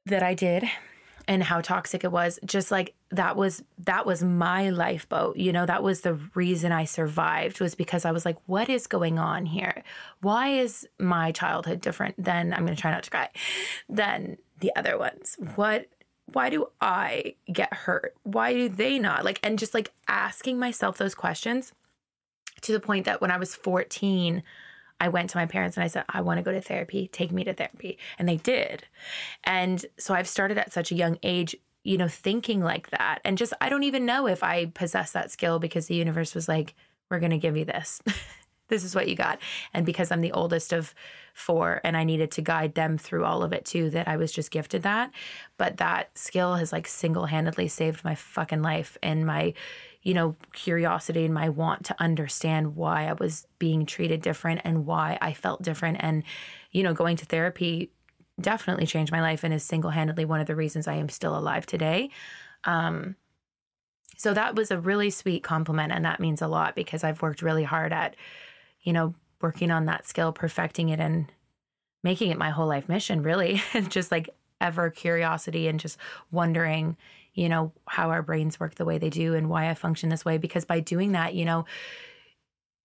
that 0.07 0.23
I 0.23 0.35
did 0.35 0.65
and 1.29 1.43
how 1.43 1.61
toxic 1.61 2.05
it 2.05 2.11
was 2.11 2.39
just 2.45 2.71
like 2.71 2.95
that 3.11 3.37
was 3.37 3.63
that 3.79 4.05
was 4.05 4.25
my 4.25 4.71
lifeboat 4.71 5.37
you 5.37 5.53
know 5.53 5.65
that 5.65 5.83
was 5.83 6.01
the 6.01 6.15
reason 6.35 6.73
i 6.73 6.85
survived 6.85 7.61
was 7.61 7.77
because 7.77 8.05
i 8.05 8.11
was 8.11 8.25
like 8.25 8.37
what 8.47 8.69
is 8.69 8.89
going 8.89 9.21
on 9.21 9.47
here 9.47 9.85
why 10.21 10.49
is 10.49 10.87
my 10.99 11.31
childhood 11.31 11.81
different 11.81 12.15
than 12.23 12.53
i'm 12.53 12.65
going 12.65 12.75
to 12.75 12.81
try 12.81 12.91
not 12.91 13.05
to 13.05 13.11
cry 13.11 13.29
than 13.89 14.37
the 14.59 14.73
other 14.75 14.99
ones 14.99 15.37
what 15.55 15.87
why 16.33 16.51
do 16.51 16.69
I 16.81 17.35
get 17.53 17.73
hurt? 17.73 18.15
Why 18.23 18.53
do 18.53 18.69
they 18.69 18.99
not? 18.99 19.25
Like, 19.25 19.41
and 19.43 19.59
just 19.59 19.75
like 19.75 19.93
asking 20.09 20.59
myself 20.59 20.99
those 20.99 21.15
questions 21.15 21.73
to 22.63 22.73
the 22.73 22.81
point 22.81 23.05
that 23.07 23.21
when 23.21 23.31
I 23.31 23.39
was 23.39 23.55
14, 23.55 24.43
I 25.01 25.09
went 25.09 25.31
to 25.31 25.37
my 25.37 25.47
parents 25.47 25.77
and 25.77 25.85
I 25.85 25.89
said, 25.89 26.05
I 26.09 26.21
want 26.21 26.39
to 26.39 26.43
go 26.43 26.53
to 26.53 26.61
therapy, 26.61 27.09
take 27.09 27.33
me 27.33 27.45
to 27.45 27.53
therapy. 27.53 27.99
And 28.19 28.29
they 28.29 28.37
did. 28.37 28.87
And 29.45 29.85
so 29.99 30.15
I've 30.15 30.29
started 30.29 30.59
at 30.59 30.73
such 30.73 30.93
a 30.93 30.95
young 30.95 31.19
age, 31.23 31.57
you 31.83 31.99
know, 31.99 32.09
thinking 32.09 32.61
like 32.61 32.91
that. 32.91 33.21
And 33.25 33.37
just, 33.37 33.53
I 33.61 33.69
don't 33.69 33.83
even 33.83 34.07
know 34.07 34.29
if 34.29 34.45
I 34.45 34.67
possess 34.67 35.13
that 35.13 35.31
skill 35.31 35.59
because 35.59 35.87
the 35.87 35.97
universe 35.97 36.35
was 36.35 36.49
like, 36.49 36.75
we're 37.11 37.19
going 37.19 37.31
to 37.31 37.39
give 37.39 37.57
you 37.57 37.65
this. 37.65 38.01
this 38.73 38.85
is 38.85 38.95
what 38.95 39.07
you 39.07 39.15
got. 39.15 39.39
And 39.75 39.85
because 39.85 40.11
I'm 40.11 40.23
the 40.23 40.33
oldest 40.33 40.73
of 40.73 40.95
four 41.35 41.81
and 41.85 41.95
I 41.95 42.05
needed 42.05 42.31
to 42.33 42.43
guide 42.43 42.75
them 42.75 42.97
through 42.97 43.25
all 43.27 43.43
of 43.43 43.53
it 43.53 43.67
too, 43.67 43.91
that 43.91 44.09
I 44.09 44.17
was 44.17 44.33
just 44.33 44.51
gifted 44.51 44.83
that. 44.83 45.11
But 45.59 45.77
that 45.77 46.17
skill 46.17 46.55
has 46.57 46.73
like 46.73 46.89
single 46.89 47.27
handedly 47.27 47.69
saved 47.69 48.03
my 48.03 48.15
fucking 48.15 48.63
life 48.63 48.97
and 49.03 49.27
my, 49.27 49.53
you 50.01 50.15
know, 50.15 50.37
curiosity 50.55 51.27
and 51.27 51.35
my 51.35 51.51
want 51.51 51.85
to 51.85 51.97
understand 52.01 52.77
why 52.77 53.09
I 53.09 53.13
was 53.13 53.47
being 53.59 53.85
treated 53.85 54.23
different 54.23 54.63
and 54.65 54.87
why 54.87 55.19
I 55.21 55.35
felt 55.35 55.61
different. 55.61 55.99
And, 56.01 56.25
you 56.71 56.83
know, 56.83 56.95
going 56.95 57.19
to 57.19 57.27
therapy 57.27 57.93
definitely 58.41 58.87
changed 58.87 59.13
my 59.13 59.21
life 59.21 59.45
and 59.45 59.53
is 59.53 59.63
single 59.63 59.91
handedly 59.91 60.25
one 60.25 60.41
of 60.41 60.47
the 60.47 60.57
reasons 60.57 60.89
I 60.89 60.95
am 60.95 61.11
still 61.11 61.37
alive 61.37 61.67
today. 61.67 62.09
Um, 62.65 63.17
so 64.17 64.33
that 64.35 64.55
was 64.55 64.71
a 64.71 64.79
really 64.79 65.11
sweet 65.11 65.43
compliment. 65.43 65.93
And 65.93 66.05
that 66.05 66.21
means 66.21 66.41
a 66.41 66.49
lot 66.49 66.75
because 66.75 67.05
I've 67.05 67.23
worked 67.23 67.43
really 67.43 67.65
hard 67.65 67.93
at 67.93 68.17
you 68.83 68.93
know, 68.93 69.15
working 69.41 69.71
on 69.71 69.87
that 69.87 70.07
skill, 70.07 70.33
perfecting 70.33 70.89
it, 70.89 71.01
and 71.01 71.31
making 72.03 72.31
it 72.31 72.39
my 72.39 72.51
whole 72.51 72.67
life 72.67 72.89
mission, 72.89 73.23
really. 73.23 73.63
just 73.89 74.11
like 74.11 74.31
ever 74.61 74.91
curiosity 74.91 75.69
and 75.69 75.81
just 75.81 75.99
wondering, 76.31 76.97
you 77.35 77.49
know, 77.49 77.73
how 77.89 78.11
our 78.11 78.23
brains 78.23 78.61
work 78.61 78.77
the 78.77 78.85
way 78.85 78.99
they 78.99 79.11
do 79.11 79.35
and 79.35 79.49
why 79.49 79.69
I 79.69 79.75
function 79.75 80.09
this 80.09 80.25
way. 80.25 80.39
Because 80.39 80.65
by 80.65 80.81
doing 80.81 81.13
that, 81.13 81.35
you 81.35 81.45
know, 81.45 81.65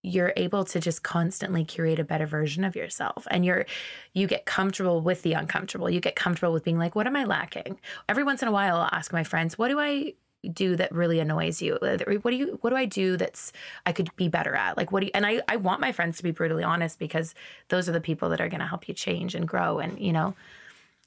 you're 0.04 0.34
able 0.38 0.64
to 0.64 0.80
just 0.80 1.04
constantly 1.04 1.66
curate 1.66 2.00
a 2.00 2.04
better 2.04 2.26
version 2.26 2.64
of 2.64 2.76
yourself 2.76 3.28
and 3.30 3.44
you're 3.44 3.66
you 4.14 4.28
get 4.28 4.46
comfortable 4.46 5.02
with 5.02 5.22
the 5.24 5.34
uncomfortable 5.34 5.90
you 5.90 6.00
get 6.00 6.16
comfortable 6.16 6.54
with 6.54 6.64
being 6.64 6.78
like 6.78 6.96
what 6.96 7.08
am 7.08 7.16
i 7.16 7.24
lacking 7.24 7.80
every 8.08 8.24
once 8.24 8.42
in 8.42 8.48
a 8.48 8.52
while 8.52 8.78
i'll 8.78 8.90
ask 8.92 9.12
my 9.12 9.24
friends 9.24 9.58
what 9.58 9.70
do 9.70 9.80
i 9.80 10.14
do 10.54 10.76
that 10.76 10.92
really 10.92 11.20
annoys 11.20 11.62
you? 11.62 11.78
What 11.82 12.32
do 12.32 12.36
you 12.36 12.58
what 12.62 12.70
do 12.70 12.76
I 12.76 12.86
do 12.86 13.18
that's 13.18 13.52
I 13.86 13.92
could 13.92 14.16
be 14.16 14.28
better 14.28 14.56
at? 14.56 14.78
Like 14.78 14.92
what 14.92 15.02
do 15.02 15.08
you 15.08 15.12
and 15.14 15.26
I 15.26 15.42
I 15.48 15.56
want 15.58 15.82
my 15.82 15.92
friends 15.92 16.18
to 16.18 16.24
be 16.24 16.32
brutally 16.32 16.64
honest 16.64 17.00
because 17.00 17.34
those 17.70 17.90
are 17.90 17.92
the 17.92 18.02
people 18.02 18.30
that 18.30 18.42
are 18.42 18.50
going 18.50 18.60
to 18.60 18.68
help 18.68 18.88
you 18.88 18.94
change 18.94 19.36
and 19.36 19.48
grow 19.48 19.80
and 19.80 20.00
you 20.00 20.14
know. 20.14 20.36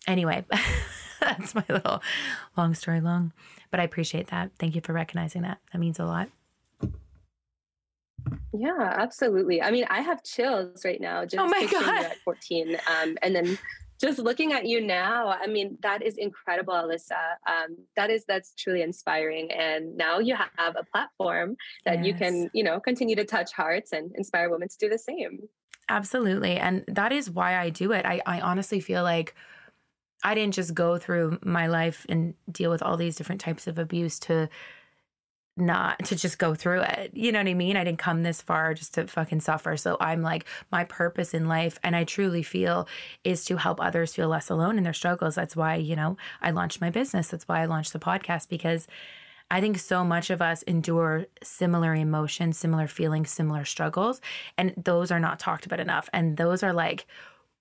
Anyway, 0.07 0.45
that's 1.20 1.55
my 1.55 1.64
little 1.68 2.03
long 2.57 2.74
story 2.74 3.01
long, 3.01 3.33
but 3.70 3.81
I 3.81 3.83
appreciate 3.83 4.28
that. 4.28 4.51
Thank 4.59 4.74
you 4.74 4.81
for 4.81 4.93
recognizing 4.93 5.43
that. 5.43 5.59
That 5.72 5.78
means 5.78 5.99
a 5.99 6.05
lot. 6.05 6.28
Yeah, 8.53 8.95
absolutely. 8.97 9.62
I 9.62 9.70
mean, 9.70 9.87
I 9.89 10.01
have 10.01 10.22
chills 10.24 10.85
right 10.85 11.01
now 11.01 11.24
just 11.24 11.41
oh 11.41 11.47
my 11.47 11.66
God. 11.70 12.05
at 12.05 12.16
14. 12.18 12.76
Um, 12.87 13.16
and 13.22 13.35
then 13.35 13.59
just 14.01 14.18
looking 14.18 14.53
at 14.53 14.66
you 14.66 14.80
now, 14.80 15.28
I 15.28 15.46
mean, 15.46 15.76
that 15.82 16.03
is 16.03 16.16
incredible, 16.16 16.72
Alyssa. 16.72 17.34
Um, 17.46 17.76
that 17.96 18.11
is 18.11 18.24
that's 18.26 18.55
truly 18.55 18.82
inspiring. 18.82 19.51
And 19.53 19.96
now 19.96 20.18
you 20.18 20.34
have 20.34 20.76
a 20.76 20.84
platform 20.84 21.57
that 21.84 21.98
yes. 21.98 22.07
you 22.07 22.14
can, 22.14 22.51
you 22.55 22.64
know, 22.64 22.80
continue 22.80 23.14
to 23.16 23.24
touch 23.24 23.53
hearts 23.53 23.92
and 23.92 24.11
inspire 24.14 24.51
women 24.51 24.68
to 24.68 24.76
do 24.78 24.88
the 24.88 24.98
same. 24.98 25.40
Absolutely. 25.88 26.57
And 26.57 26.84
that 26.88 27.12
is 27.12 27.30
why 27.30 27.59
I 27.59 27.68
do 27.68 27.92
it. 27.92 28.07
I, 28.07 28.22
I 28.24 28.40
honestly 28.40 28.80
feel 28.80 29.03
like 29.03 29.34
I 30.22 30.34
didn't 30.34 30.55
just 30.55 30.74
go 30.74 30.98
through 30.98 31.38
my 31.42 31.66
life 31.66 32.07
and 32.09 32.34
deal 32.51 32.70
with 32.70 32.82
all 32.82 32.96
these 32.96 33.16
different 33.16 33.40
types 33.40 33.66
of 33.66 33.78
abuse 33.78 34.18
to 34.20 34.48
not 35.61 35.98
to 36.06 36.16
just 36.16 36.38
go 36.38 36.54
through 36.54 36.82
it. 36.82 37.12
You 37.14 37.32
know 37.32 37.38
what 37.38 37.48
I 37.48 37.54
mean? 37.54 37.76
I 37.76 37.84
didn't 37.84 37.98
come 37.98 38.22
this 38.22 38.40
far 38.40 38.74
just 38.74 38.94
to 38.94 39.06
fucking 39.06 39.40
suffer. 39.40 39.76
So 39.76 39.96
I'm 40.00 40.22
like, 40.22 40.46
my 40.72 40.84
purpose 40.84 41.34
in 41.34 41.48
life, 41.48 41.78
and 41.82 41.94
I 41.94 42.04
truly 42.04 42.42
feel, 42.42 42.88
is 43.24 43.44
to 43.46 43.56
help 43.56 43.80
others 43.80 44.14
feel 44.14 44.28
less 44.28 44.50
alone 44.50 44.78
in 44.78 44.84
their 44.84 44.92
struggles. 44.92 45.34
That's 45.34 45.56
why, 45.56 45.76
you 45.76 45.96
know, 45.96 46.16
I 46.40 46.50
launched 46.50 46.80
my 46.80 46.90
business. 46.90 47.28
That's 47.28 47.46
why 47.46 47.61
I 47.61 47.66
launched 47.66 47.92
the 47.92 47.98
podcast 47.98 48.48
because 48.48 48.86
I 49.50 49.61
think 49.61 49.78
so 49.78 50.04
much 50.04 50.30
of 50.30 50.40
us 50.40 50.62
endure 50.62 51.26
similar 51.42 51.94
emotions, 51.94 52.56
similar 52.56 52.86
feelings, 52.86 53.30
similar 53.30 53.64
struggles. 53.64 54.20
And 54.56 54.72
those 54.76 55.11
are 55.11 55.18
not 55.18 55.40
talked 55.40 55.66
about 55.66 55.80
enough. 55.80 56.08
And 56.12 56.36
those 56.36 56.62
are 56.62 56.72
like, 56.72 57.06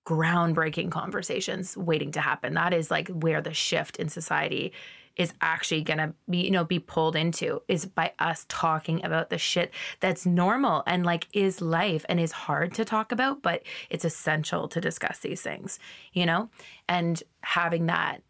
groundbreaking 0.06 0.90
conversations 0.90 1.76
waiting 1.76 2.12
to 2.12 2.20
happen. 2.20 2.54
That 2.54 2.72
is 2.72 2.90
like 2.90 3.08
where 3.08 3.40
the 3.40 3.54
shift 3.54 3.96
in 3.96 4.08
society 4.08 4.72
is 5.16 5.34
actually 5.40 5.82
going 5.82 5.98
to 5.98 6.14
be 6.28 6.38
you 6.38 6.50
know 6.50 6.64
be 6.64 6.78
pulled 6.78 7.16
into 7.16 7.60
is 7.68 7.84
by 7.84 8.12
us 8.18 8.46
talking 8.48 9.04
about 9.04 9.28
the 9.28 9.36
shit 9.38 9.72
that's 10.00 10.24
normal 10.24 10.82
and 10.86 11.04
like 11.04 11.26
is 11.32 11.60
life 11.60 12.04
and 12.08 12.18
is 12.20 12.32
hard 12.32 12.72
to 12.72 12.84
talk 12.84 13.12
about 13.12 13.42
but 13.42 13.62
it's 13.90 14.04
essential 14.04 14.68
to 14.68 14.80
discuss 14.80 15.18
these 15.18 15.42
things 15.42 15.78
you 16.12 16.24
know? 16.24 16.48
And 16.88 17.22
having 17.42 17.86
that 17.86 18.22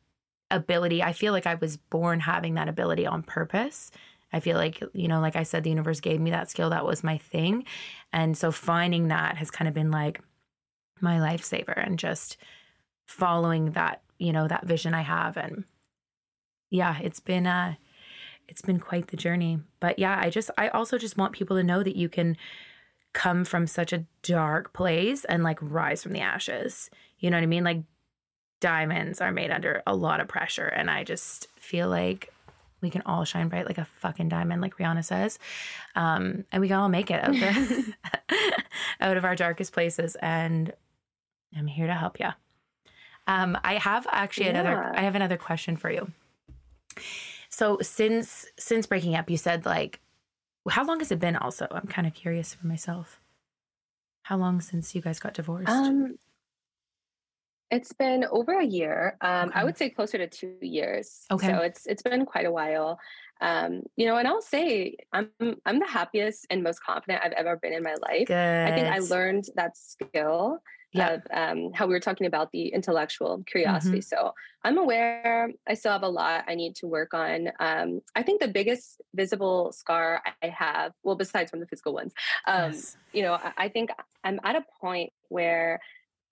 ability 0.50 1.00
i 1.02 1.12
feel 1.12 1.32
like 1.32 1.46
i 1.46 1.54
was 1.54 1.76
born 1.76 2.18
having 2.18 2.54
that 2.54 2.68
ability 2.68 3.06
on 3.06 3.22
purpose. 3.22 3.90
I 4.32 4.40
feel 4.40 4.56
like 4.56 4.82
you 4.92 5.06
know 5.06 5.20
like 5.20 5.36
i 5.36 5.44
said 5.44 5.62
the 5.64 5.70
universe 5.70 6.00
gave 6.00 6.20
me 6.20 6.30
that 6.30 6.50
skill. 6.50 6.70
That 6.70 6.86
was 6.86 7.04
my 7.04 7.18
thing. 7.18 7.64
And 8.12 8.36
so 8.36 8.50
finding 8.50 9.08
that 9.08 9.36
has 9.36 9.50
kind 9.50 9.68
of 9.68 9.74
been 9.74 9.90
like 9.90 10.20
my 11.02 11.18
lifesaver 11.18 11.74
and 11.76 11.98
just 11.98 12.36
following 13.06 13.72
that 13.72 14.02
you 14.18 14.32
know 14.32 14.46
that 14.46 14.66
vision 14.66 14.94
i 14.94 15.02
have 15.02 15.36
and 15.36 15.64
yeah, 16.70 16.98
it's 17.02 17.20
been 17.20 17.46
uh 17.46 17.74
it's 18.48 18.62
been 18.62 18.80
quite 18.80 19.08
the 19.08 19.16
journey. 19.16 19.60
But 19.80 19.98
yeah, 19.98 20.18
I 20.20 20.30
just 20.30 20.50
I 20.56 20.68
also 20.68 20.96
just 20.96 21.18
want 21.18 21.32
people 21.32 21.56
to 21.56 21.62
know 21.62 21.82
that 21.82 21.96
you 21.96 22.08
can 22.08 22.36
come 23.12 23.44
from 23.44 23.66
such 23.66 23.92
a 23.92 24.04
dark 24.22 24.72
place 24.72 25.24
and 25.24 25.42
like 25.42 25.58
rise 25.60 26.02
from 26.02 26.12
the 26.12 26.20
ashes. 26.20 26.90
You 27.18 27.30
know 27.30 27.36
what 27.36 27.42
I 27.42 27.46
mean? 27.46 27.64
Like 27.64 27.82
diamonds 28.60 29.20
are 29.20 29.32
made 29.32 29.50
under 29.50 29.82
a 29.86 29.94
lot 29.94 30.20
of 30.20 30.28
pressure 30.28 30.66
and 30.66 30.90
I 30.90 31.02
just 31.02 31.48
feel 31.56 31.88
like 31.88 32.32
we 32.80 32.88
can 32.88 33.02
all 33.04 33.24
shine 33.24 33.48
bright 33.48 33.66
like 33.66 33.78
a 33.78 33.88
fucking 33.98 34.28
diamond 34.28 34.62
like 34.62 34.76
Rihanna 34.76 35.04
says. 35.04 35.38
Um 35.96 36.44
and 36.52 36.60
we 36.60 36.68
can 36.68 36.76
all 36.76 36.88
make 36.88 37.10
it 37.10 37.22
out 37.22 37.32
the 37.32 37.94
out 39.00 39.16
of 39.16 39.24
our 39.24 39.34
darkest 39.34 39.72
places 39.72 40.16
and 40.22 40.72
I'm 41.56 41.66
here 41.66 41.86
to 41.86 41.94
help 41.94 42.20
you. 42.20 42.28
Um 43.26 43.58
I 43.62 43.74
have 43.74 44.06
actually 44.10 44.46
yeah. 44.46 44.60
another 44.60 44.92
I 44.94 45.02
have 45.02 45.14
another 45.14 45.36
question 45.36 45.76
for 45.76 45.90
you. 45.90 46.12
So 47.48 47.78
since 47.82 48.46
since 48.58 48.86
breaking 48.86 49.14
up, 49.14 49.30
you 49.30 49.36
said 49.36 49.66
like 49.66 50.00
how 50.68 50.84
long 50.84 51.00
has 51.00 51.10
it 51.10 51.18
been 51.18 51.36
also? 51.36 51.66
I'm 51.70 51.86
kind 51.86 52.06
of 52.06 52.14
curious 52.14 52.54
for 52.54 52.66
myself. 52.66 53.20
How 54.22 54.36
long 54.36 54.60
since 54.60 54.94
you 54.94 55.00
guys 55.00 55.18
got 55.18 55.34
divorced? 55.34 55.68
Um 55.68 56.16
it's 57.70 57.92
been 57.92 58.24
over 58.30 58.58
a 58.58 58.64
year. 58.64 59.16
Um, 59.20 59.48
okay. 59.48 59.60
I 59.60 59.64
would 59.64 59.78
say 59.78 59.90
closer 59.90 60.18
to 60.18 60.26
two 60.26 60.56
years. 60.60 61.24
Okay. 61.30 61.46
So 61.46 61.58
it's 61.58 61.86
it's 61.86 62.02
been 62.02 62.26
quite 62.26 62.46
a 62.46 62.52
while. 62.52 62.98
Um, 63.40 63.82
you 63.96 64.06
know, 64.06 64.16
and 64.16 64.28
I'll 64.28 64.42
say 64.42 64.96
I'm 65.12 65.30
I'm 65.64 65.78
the 65.78 65.86
happiest 65.86 66.46
and 66.50 66.62
most 66.62 66.82
confident 66.82 67.22
I've 67.24 67.32
ever 67.32 67.56
been 67.56 67.72
in 67.72 67.82
my 67.82 67.94
life. 68.02 68.26
Good. 68.26 68.36
I 68.36 68.74
think 68.74 68.88
I 68.88 68.98
learned 68.98 69.44
that 69.54 69.76
skill 69.76 70.58
yeah. 70.92 71.14
of 71.14 71.22
um, 71.32 71.72
how 71.72 71.86
we 71.86 71.94
were 71.94 72.00
talking 72.00 72.26
about 72.26 72.50
the 72.52 72.68
intellectual 72.68 73.42
curiosity. 73.46 73.98
Mm-hmm. 73.98 74.16
So 74.16 74.34
I'm 74.64 74.78
aware 74.78 75.50
I 75.68 75.74
still 75.74 75.92
have 75.92 76.02
a 76.02 76.08
lot 76.08 76.44
I 76.48 76.54
need 76.54 76.74
to 76.76 76.86
work 76.86 77.14
on. 77.14 77.50
Um, 77.60 78.00
I 78.14 78.22
think 78.22 78.40
the 78.40 78.48
biggest 78.48 79.00
visible 79.14 79.72
scar 79.72 80.22
I 80.42 80.48
have, 80.48 80.92
well, 81.02 81.16
besides 81.16 81.50
from 81.50 81.60
the 81.60 81.66
physical 81.66 81.94
ones, 81.94 82.12
um, 82.46 82.72
yes. 82.72 82.96
you 83.12 83.22
know, 83.22 83.34
I, 83.34 83.52
I 83.56 83.68
think 83.68 83.90
I'm 84.24 84.40
at 84.44 84.56
a 84.56 84.64
point 84.80 85.12
where 85.28 85.80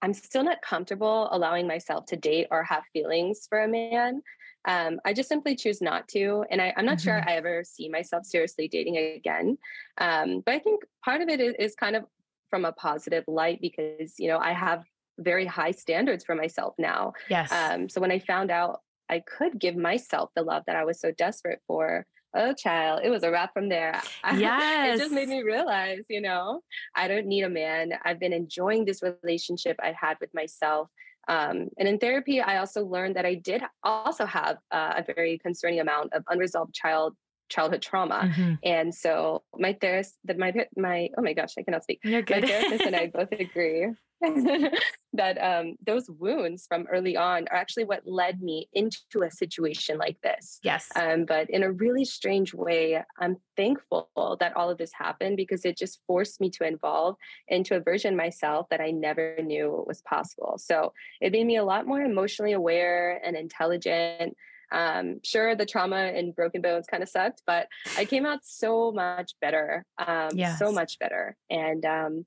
I'm 0.03 0.15
still 0.15 0.45
not 0.45 0.63
comfortable 0.63 1.29
allowing 1.33 1.67
myself 1.67 2.07
to 2.07 2.17
date 2.17 2.49
or 2.51 2.63
have 2.65 2.85
feelings 2.93 3.47
for 3.49 3.63
a 3.63 3.69
man. 3.69 4.23
Um, 4.65 5.01
I 5.05 5.13
just 5.13 5.29
simply 5.29 5.57
choose 5.57 5.81
not 5.81 6.09
to. 6.09 6.45
And 6.51 6.61
I, 6.61 6.75
am 6.77 6.85
not 6.85 6.99
mm-hmm. 6.99 7.05
sure 7.05 7.23
I 7.27 7.37
ever 7.37 7.65
see 7.65 7.89
myself 7.89 8.27
seriously 8.27 8.69
dating 8.69 8.97
again. 8.97 9.57
Um, 9.99 10.43
but 10.45 10.55
I 10.55 10.59
think 10.59 10.83
part 11.05 11.23
of 11.23 11.29
it 11.29 11.41
is, 11.41 11.55
is, 11.59 11.75
kind 11.75 11.97
of 11.97 12.05
from 12.51 12.65
a 12.65 12.73
positive 12.73 13.25
light 13.27 13.61
because 13.61 14.15
you 14.19 14.29
know 14.29 14.39
I 14.39 14.53
have 14.53 14.85
very 15.19 15.47
high 15.47 15.73
standards 15.73 16.25
for 16.25 16.35
myself 16.35 16.75
now. 16.79 17.13
Yes. 17.29 17.51
Um, 17.53 17.89
so 17.89 18.01
when 18.01 18.13
I 18.13 18.19
found 18.21 18.51
out 18.51 18.81
I 19.11 19.21
could 19.21 19.59
give 19.59 19.77
myself 19.77 20.31
the 20.35 20.43
love 20.43 20.63
that 20.67 20.77
I 20.77 20.85
was 20.85 21.01
so 21.01 21.11
desperate 21.13 21.61
for, 21.67 22.07
oh 22.37 22.53
child, 22.53 23.01
it 23.05 23.11
was 23.11 23.23
a 23.23 23.31
wrap 23.31 23.53
from 23.53 23.69
there. 23.69 24.01
Yes. 24.37 24.95
it 25.01 25.03
just 25.03 25.15
made 25.15 25.29
me 25.29 25.43
realize, 25.43 26.01
you 26.09 26.21
know, 26.21 26.61
I 26.95 27.09
don't 27.09 27.27
need 27.27 27.43
a 27.43 27.49
man. 27.49 27.93
I've 28.05 28.21
been 28.21 28.33
enjoying 28.33 28.85
this 28.85 29.03
relationship 29.03 29.77
I 29.83 29.95
had 29.99 30.19
with 30.21 30.33
myself. 30.35 30.89
Um, 31.27 31.69
and 31.79 31.87
in 31.87 31.99
therapy, 31.99 32.41
I 32.41 32.59
also 32.59 32.85
learned 32.85 33.17
that 33.17 33.27
I 33.27 33.35
did 33.35 33.63
also 33.83 34.25
have 34.25 34.59
uh, 34.71 34.95
a 34.97 35.13
very 35.15 35.39
concerning 35.39 35.81
amount 35.81 36.15
of 36.15 36.23
unresolved 36.29 36.75
child 36.75 37.15
childhood 37.49 37.83
trauma. 37.83 38.31
Mm-hmm. 38.33 38.55
And 38.63 38.95
so 38.95 39.43
my 39.57 39.77
therapist, 39.81 40.17
that 40.25 40.39
my 40.39 40.53
my 40.77 41.09
oh 41.17 41.23
my 41.23 41.33
gosh, 41.33 41.55
I 41.59 41.63
cannot 41.63 41.83
speak. 41.83 42.01
My 42.05 42.23
therapist 42.27 42.85
and 42.85 42.97
I 42.97 43.07
both 43.07 43.33
agree 43.33 43.89
that 45.13 45.39
um, 45.41 45.77
those 45.87 46.11
wounds 46.11 46.67
from 46.67 46.87
early 46.91 47.17
on 47.17 47.47
are 47.49 47.57
actually 47.57 47.85
what 47.85 48.03
led 48.05 48.41
me 48.43 48.69
into 48.73 49.23
a 49.25 49.31
situation 49.31 49.97
like 49.97 50.17
this. 50.23 50.59
Yes. 50.63 50.89
Um, 50.97 51.25
but 51.25 51.49
in 51.51 51.63
a 51.63 51.73
really 51.73 52.05
strange 52.05 52.53
way, 52.53 53.03
I'm 53.19 53.37
thankful 53.57 54.09
that 54.41 54.57
all 54.57 54.71
of 54.71 54.79
this 54.79 54.93
happened 54.93 55.37
because 55.37 55.65
it 55.65 55.79
just 55.79 56.01
forced 56.07 56.41
me 56.41 56.51
to 56.51 56.65
evolve 56.65 57.17
into 57.47 57.77
a 57.77 57.81
version 57.81 58.17
myself 58.17 58.67
that 58.71 58.81
I 58.81 58.91
never 58.91 59.37
knew 59.43 59.85
was 59.87 60.03
possible. 60.03 60.59
So 60.59 60.93
it 61.21 61.33
made 61.33 61.47
me 61.47 61.57
a 61.57 61.65
lot 61.65 61.87
more 61.87 62.01
emotionally 62.01 62.53
aware 62.53 63.21
and 63.25 63.37
intelligent. 63.37 64.37
Um, 64.71 65.21
sure, 65.25 65.55
the 65.55 65.67
trauma 65.67 65.97
and 65.97 66.35
broken 66.35 66.61
bones 66.61 66.87
kind 66.87 67.03
of 67.03 67.09
sucked, 67.09 67.43
but 67.47 67.69
I 67.97 68.05
came 68.05 68.27
out 68.27 68.41
so 68.43 68.93
much 68.93 69.33
better, 69.41 69.85
um, 69.99 70.31
yes. 70.35 70.59
so 70.59 70.71
much 70.71 70.99
better. 70.99 71.37
And 71.49 71.85
um, 71.85 72.27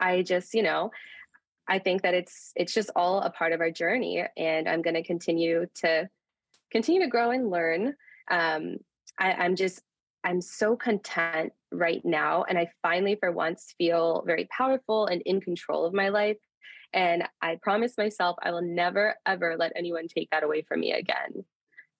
I 0.00 0.22
just, 0.22 0.54
you 0.54 0.62
know, 0.62 0.90
I 1.68 1.78
think 1.78 2.02
that 2.02 2.14
it's 2.14 2.52
it's 2.56 2.72
just 2.72 2.90
all 2.96 3.20
a 3.20 3.30
part 3.30 3.52
of 3.52 3.60
our 3.60 3.70
journey, 3.70 4.24
and 4.36 4.68
I'm 4.68 4.82
going 4.82 4.94
to 4.94 5.02
continue 5.02 5.66
to 5.76 6.08
continue 6.72 7.02
to 7.02 7.08
grow 7.08 7.30
and 7.30 7.50
learn. 7.50 7.94
Um, 8.30 8.78
I, 9.18 9.32
I'm 9.32 9.54
just 9.54 9.82
I'm 10.24 10.40
so 10.40 10.76
content 10.76 11.52
right 11.70 12.02
now, 12.04 12.44
and 12.48 12.58
I 12.58 12.70
finally, 12.82 13.16
for 13.16 13.30
once, 13.30 13.74
feel 13.76 14.24
very 14.26 14.48
powerful 14.50 15.06
and 15.06 15.22
in 15.26 15.40
control 15.40 15.84
of 15.84 15.92
my 15.92 16.08
life. 16.08 16.38
And 16.94 17.28
I 17.42 17.58
promise 17.62 17.98
myself 17.98 18.36
I 18.42 18.50
will 18.50 18.62
never 18.62 19.14
ever 19.26 19.56
let 19.58 19.72
anyone 19.76 20.08
take 20.08 20.30
that 20.30 20.42
away 20.42 20.62
from 20.62 20.80
me 20.80 20.92
again. 20.92 21.44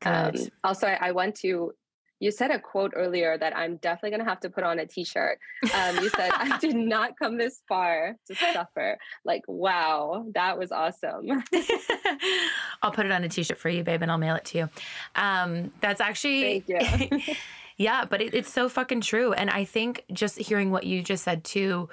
Um, 0.04 0.34
also, 0.64 0.86
I, 0.86 1.08
I 1.08 1.12
went 1.12 1.34
to 1.36 1.72
you 2.20 2.30
said 2.32 2.50
a 2.50 2.58
quote 2.58 2.92
earlier 2.96 3.38
that 3.38 3.56
I'm 3.56 3.76
definitely 3.76 4.10
going 4.10 4.24
to 4.24 4.28
have 4.28 4.40
to 4.40 4.50
put 4.50 4.64
on 4.64 4.78
a 4.80 4.86
t-shirt. 4.86 5.38
Um, 5.74 5.98
you 5.98 6.08
said, 6.10 6.30
I 6.32 6.58
did 6.58 6.74
not 6.76 7.16
come 7.18 7.36
this 7.38 7.62
far 7.68 8.16
to 8.26 8.34
suffer. 8.34 8.98
Like, 9.24 9.42
wow, 9.46 10.26
that 10.34 10.58
was 10.58 10.72
awesome. 10.72 11.26
I'll 12.82 12.90
put 12.90 13.06
it 13.06 13.12
on 13.12 13.22
a 13.22 13.28
t-shirt 13.28 13.58
for 13.58 13.68
you, 13.68 13.84
babe, 13.84 14.02
and 14.02 14.10
I'll 14.10 14.18
mail 14.18 14.34
it 14.34 14.44
to 14.46 14.58
you. 14.58 14.70
Um, 15.14 15.72
that's 15.80 16.00
actually, 16.00 16.60
Thank 16.60 17.28
you. 17.28 17.34
yeah, 17.76 18.04
but 18.04 18.20
it, 18.20 18.34
it's 18.34 18.52
so 18.52 18.68
fucking 18.68 19.02
true. 19.02 19.32
And 19.32 19.48
I 19.48 19.64
think 19.64 20.04
just 20.12 20.38
hearing 20.38 20.72
what 20.72 20.84
you 20.84 21.02
just 21.02 21.22
said 21.22 21.44
too, 21.44 21.88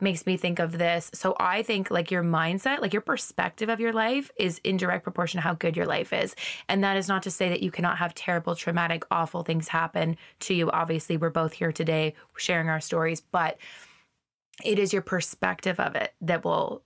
makes 0.00 0.26
me 0.26 0.36
think 0.36 0.58
of 0.58 0.78
this. 0.78 1.10
So 1.12 1.34
I 1.40 1.62
think 1.62 1.90
like 1.90 2.10
your 2.10 2.22
mindset, 2.22 2.80
like 2.80 2.92
your 2.92 3.02
perspective 3.02 3.68
of 3.68 3.80
your 3.80 3.92
life 3.92 4.30
is 4.36 4.60
in 4.64 4.76
direct 4.76 5.02
proportion 5.02 5.38
to 5.38 5.42
how 5.42 5.54
good 5.54 5.76
your 5.76 5.86
life 5.86 6.12
is. 6.12 6.36
And 6.68 6.84
that 6.84 6.96
is 6.96 7.08
not 7.08 7.22
to 7.24 7.30
say 7.30 7.48
that 7.48 7.62
you 7.62 7.70
cannot 7.70 7.98
have 7.98 8.14
terrible, 8.14 8.54
traumatic, 8.54 9.04
awful 9.10 9.42
things 9.42 9.68
happen 9.68 10.16
to 10.40 10.54
you. 10.54 10.70
Obviously, 10.70 11.16
we're 11.16 11.30
both 11.30 11.52
here 11.52 11.72
today 11.72 12.14
sharing 12.36 12.68
our 12.68 12.80
stories, 12.80 13.20
but 13.20 13.58
it 14.64 14.78
is 14.78 14.92
your 14.92 15.02
perspective 15.02 15.80
of 15.80 15.94
it 15.94 16.14
that 16.20 16.44
will, 16.44 16.82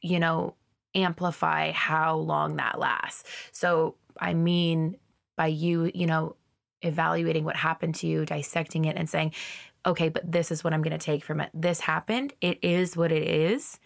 you 0.00 0.18
know, 0.18 0.54
amplify 0.94 1.70
how 1.72 2.16
long 2.16 2.56
that 2.56 2.78
lasts. 2.78 3.24
So 3.52 3.96
I 4.20 4.34
mean 4.34 4.96
by 5.36 5.46
you, 5.46 5.90
you 5.94 6.06
know, 6.06 6.36
evaluating 6.82 7.44
what 7.44 7.56
happened 7.56 7.94
to 7.96 8.06
you, 8.06 8.26
dissecting 8.26 8.84
it 8.84 8.96
and 8.96 9.08
saying, 9.08 9.32
okay, 9.86 10.08
but 10.08 10.30
this 10.30 10.50
is 10.50 10.62
what 10.62 10.72
I'm 10.72 10.82
going 10.82 10.98
to 10.98 11.04
take 11.04 11.24
from 11.24 11.40
it. 11.40 11.50
This 11.54 11.80
happened. 11.80 12.32
It 12.40 12.58
is 12.62 12.96
what 12.96 13.12
it 13.12 13.22
is. 13.22 13.78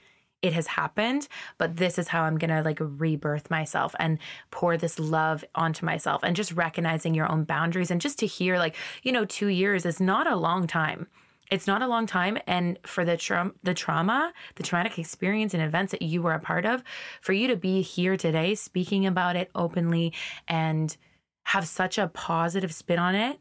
It 0.43 0.53
has 0.53 0.67
happened, 0.67 1.29
but 1.59 1.77
this 1.77 1.99
is 1.99 2.09
how 2.09 2.23
I'm 2.23 2.39
going 2.39 2.51
to 2.51 2.63
like 2.63 2.79
rebirth 2.81 3.51
myself 3.51 3.95
and 3.99 4.19
pour 4.51 4.77
this 4.77 4.99
love 4.99 5.45
onto 5.55 5.85
myself 5.85 6.23
and 6.23 6.37
just 6.37 6.53
recognizing 6.53 7.15
your 7.15 7.31
own 7.31 7.45
boundaries 7.45 7.91
and 7.91 8.01
just 8.01 8.19
to 8.19 8.27
hear 8.27 8.59
like, 8.59 8.77
you 9.03 9.13
know, 9.13 9.25
2 9.25 9.49
years 9.49 9.87
is 9.87 9.99
not 9.99 10.31
a 10.31 10.37
long 10.37 10.67
time. 10.67 11.09
It's 11.51 11.67
not 11.67 11.81
a 11.81 11.87
long 11.87 12.07
time 12.07 12.39
and 12.47 12.79
for 12.85 13.05
the 13.05 13.17
tra- 13.17 13.53
the 13.63 13.73
trauma, 13.73 14.33
the 14.57 14.63
traumatic 14.63 14.99
experience 14.99 15.55
and 15.55 15.63
events 15.63 15.93
that 15.93 16.03
you 16.03 16.21
were 16.21 16.35
a 16.35 16.41
part 16.41 16.67
of, 16.67 16.83
for 17.23 17.33
you 17.33 17.49
to 17.49 17.57
be 17.57 17.83
here 17.83 18.17
today 18.17 18.55
speaking 18.55 19.07
about 19.07 19.37
it 19.37 19.51
openly 19.55 20.13
and 20.47 20.97
have 21.45 21.67
such 21.67 21.97
a 21.97 22.09
positive 22.09 22.75
spin 22.75 22.99
on 22.99 23.15
it 23.15 23.39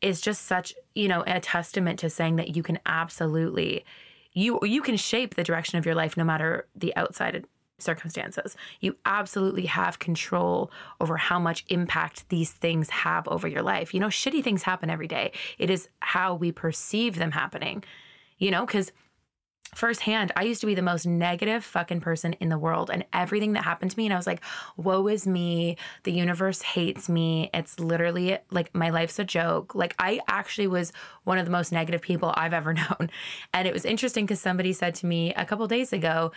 is 0.00 0.20
just 0.20 0.44
such, 0.44 0.74
you 0.94 1.08
know, 1.08 1.24
a 1.26 1.40
testament 1.40 1.98
to 2.00 2.10
saying 2.10 2.36
that 2.36 2.54
you 2.54 2.62
can 2.62 2.78
absolutely 2.86 3.84
you 4.32 4.60
you 4.62 4.82
can 4.82 4.96
shape 4.96 5.34
the 5.34 5.42
direction 5.42 5.78
of 5.78 5.86
your 5.86 5.94
life 5.94 6.16
no 6.16 6.24
matter 6.24 6.66
the 6.76 6.94
outside 6.96 7.46
circumstances. 7.78 8.56
You 8.80 8.96
absolutely 9.04 9.66
have 9.66 9.98
control 9.98 10.70
over 11.00 11.16
how 11.16 11.38
much 11.38 11.64
impact 11.68 12.28
these 12.28 12.50
things 12.50 12.90
have 12.90 13.26
over 13.28 13.48
your 13.48 13.62
life. 13.62 13.92
You 13.92 14.00
know, 14.00 14.08
shitty 14.08 14.42
things 14.42 14.62
happen 14.62 14.90
every 14.90 15.08
day. 15.08 15.32
It 15.58 15.70
is 15.70 15.88
how 16.00 16.34
we 16.34 16.52
perceive 16.52 17.16
them 17.16 17.32
happening. 17.32 17.84
You 18.38 18.50
know, 18.50 18.66
cuz 18.66 18.92
firsthand, 19.74 20.32
I 20.36 20.44
used 20.44 20.60
to 20.62 20.66
be 20.66 20.74
the 20.74 20.82
most 20.82 21.06
negative 21.06 21.64
fucking 21.64 22.00
person 22.00 22.32
in 22.34 22.48
the 22.48 22.58
world. 22.58 22.90
And 22.90 23.04
everything 23.12 23.52
that 23.54 23.64
happened 23.64 23.90
to 23.90 23.98
me, 23.98 24.06
and 24.06 24.12
I 24.12 24.16
was 24.16 24.26
like, 24.26 24.42
woe 24.76 25.06
is 25.08 25.26
me. 25.26 25.76
The 26.04 26.12
universe 26.12 26.62
hates 26.62 27.08
me. 27.08 27.50
It's 27.52 27.78
literally 27.78 28.38
like 28.50 28.74
my 28.74 28.90
life's 28.90 29.18
a 29.18 29.24
joke. 29.24 29.74
Like, 29.74 29.94
I 29.98 30.20
actually 30.28 30.66
was 30.66 30.92
one 31.24 31.38
of 31.38 31.44
the 31.44 31.52
most 31.52 31.72
negative 31.72 32.00
people 32.00 32.32
I've 32.36 32.54
ever 32.54 32.72
known. 32.74 33.10
And 33.52 33.68
it 33.68 33.74
was 33.74 33.84
interesting 33.84 34.24
because 34.24 34.40
somebody 34.40 34.72
said 34.72 34.94
to 34.96 35.06
me 35.06 35.34
a 35.34 35.44
couple 35.44 35.66
days 35.66 35.92
ago, 35.92 36.32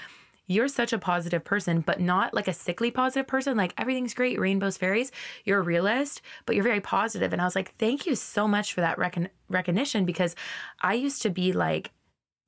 you're 0.49 0.67
such 0.67 0.93
a 0.93 0.97
positive 0.97 1.45
person, 1.45 1.81
but 1.81 2.01
not 2.01 2.33
like 2.33 2.47
a 2.47 2.53
sickly 2.53 2.89
positive 2.89 3.27
person. 3.27 3.55
Like 3.55 3.73
everything's 3.77 4.15
great, 4.15 4.39
rainbows, 4.39 4.77
fairies. 4.77 5.11
You're 5.45 5.59
a 5.59 5.63
realist, 5.63 6.23
but 6.47 6.55
you're 6.55 6.63
very 6.63 6.81
positive. 6.81 7.31
And 7.31 7.41
I 7.41 7.45
was 7.45 7.55
like, 7.55 7.75
thank 7.77 8.07
you 8.07 8.15
so 8.15 8.47
much 8.47 8.73
for 8.73 8.81
that 8.81 8.97
recon- 8.97 9.29
recognition 9.47 10.05
because 10.05 10.35
I 10.81 10.95
used 10.95 11.21
to 11.21 11.29
be 11.29 11.53
like 11.53 11.91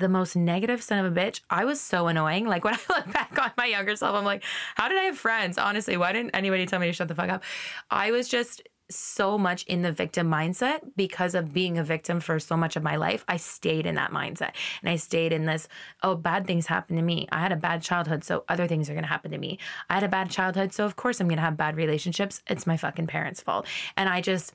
the 0.01 0.09
most 0.09 0.35
negative 0.35 0.81
son 0.83 1.03
of 1.03 1.11
a 1.11 1.19
bitch. 1.19 1.41
I 1.49 1.65
was 1.65 1.79
so 1.79 2.07
annoying. 2.07 2.47
Like 2.47 2.63
when 2.65 2.73
I 2.73 2.79
look 2.89 3.13
back 3.13 3.37
on 3.39 3.51
my 3.57 3.65
younger 3.65 3.95
self, 3.95 4.15
I'm 4.15 4.25
like, 4.25 4.43
how 4.75 4.89
did 4.89 4.97
I 4.97 5.03
have 5.03 5.17
friends? 5.17 5.57
Honestly, 5.57 5.97
why 5.97 6.11
didn't 6.11 6.31
anybody 6.31 6.65
tell 6.65 6.79
me 6.79 6.87
to 6.87 6.93
shut 6.93 7.07
the 7.07 7.15
fuck 7.15 7.29
up? 7.29 7.43
I 7.89 8.11
was 8.11 8.27
just 8.27 8.61
so 8.91 9.37
much 9.37 9.63
in 9.63 9.81
the 9.81 9.91
victim 9.91 10.29
mindset 10.29 10.81
because 10.95 11.33
of 11.33 11.53
being 11.53 11.77
a 11.77 11.83
victim 11.83 12.19
for 12.19 12.39
so 12.39 12.57
much 12.57 12.75
of 12.75 12.83
my 12.83 12.95
life. 12.95 13.23
I 13.27 13.37
stayed 13.37 13.85
in 13.85 13.95
that 13.95 14.11
mindset 14.11 14.51
and 14.81 14.89
I 14.89 14.97
stayed 14.97 15.33
in 15.33 15.45
this, 15.45 15.67
oh, 16.03 16.15
bad 16.15 16.45
things 16.45 16.67
happen 16.67 16.97
to 16.97 17.01
me. 17.01 17.27
I 17.31 17.39
had 17.39 17.51
a 17.51 17.57
bad 17.57 17.81
childhood, 17.81 18.23
so 18.23 18.43
other 18.49 18.67
things 18.67 18.89
are 18.89 18.93
going 18.93 19.03
to 19.03 19.09
happen 19.09 19.31
to 19.31 19.37
me. 19.37 19.59
I 19.89 19.95
had 19.95 20.03
a 20.03 20.09
bad 20.09 20.29
childhood, 20.29 20.73
so 20.73 20.85
of 20.85 20.95
course 20.95 21.19
I'm 21.19 21.27
going 21.27 21.37
to 21.37 21.43
have 21.43 21.57
bad 21.57 21.75
relationships. 21.75 22.41
It's 22.47 22.67
my 22.67 22.77
fucking 22.77 23.07
parents' 23.07 23.41
fault. 23.41 23.65
And 23.97 24.09
I 24.09 24.21
just, 24.21 24.53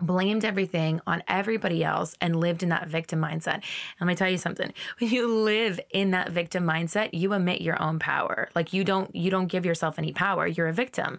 blamed 0.00 0.44
everything 0.44 1.00
on 1.06 1.22
everybody 1.26 1.82
else 1.82 2.14
and 2.20 2.38
lived 2.38 2.62
in 2.62 2.68
that 2.68 2.88
victim 2.88 3.20
mindset. 3.20 3.54
And 3.54 3.62
let 4.00 4.06
me 4.06 4.14
tell 4.14 4.30
you 4.30 4.38
something. 4.38 4.72
When 4.98 5.10
you 5.10 5.28
live 5.28 5.80
in 5.90 6.10
that 6.10 6.30
victim 6.30 6.64
mindset, 6.64 7.10
you 7.12 7.32
emit 7.32 7.60
your 7.60 7.80
own 7.80 7.98
power. 7.98 8.48
Like 8.54 8.72
you 8.72 8.84
don't 8.84 9.14
you 9.14 9.30
don't 9.30 9.46
give 9.46 9.64
yourself 9.64 9.98
any 9.98 10.12
power. 10.12 10.46
You're 10.46 10.68
a 10.68 10.72
victim. 10.72 11.18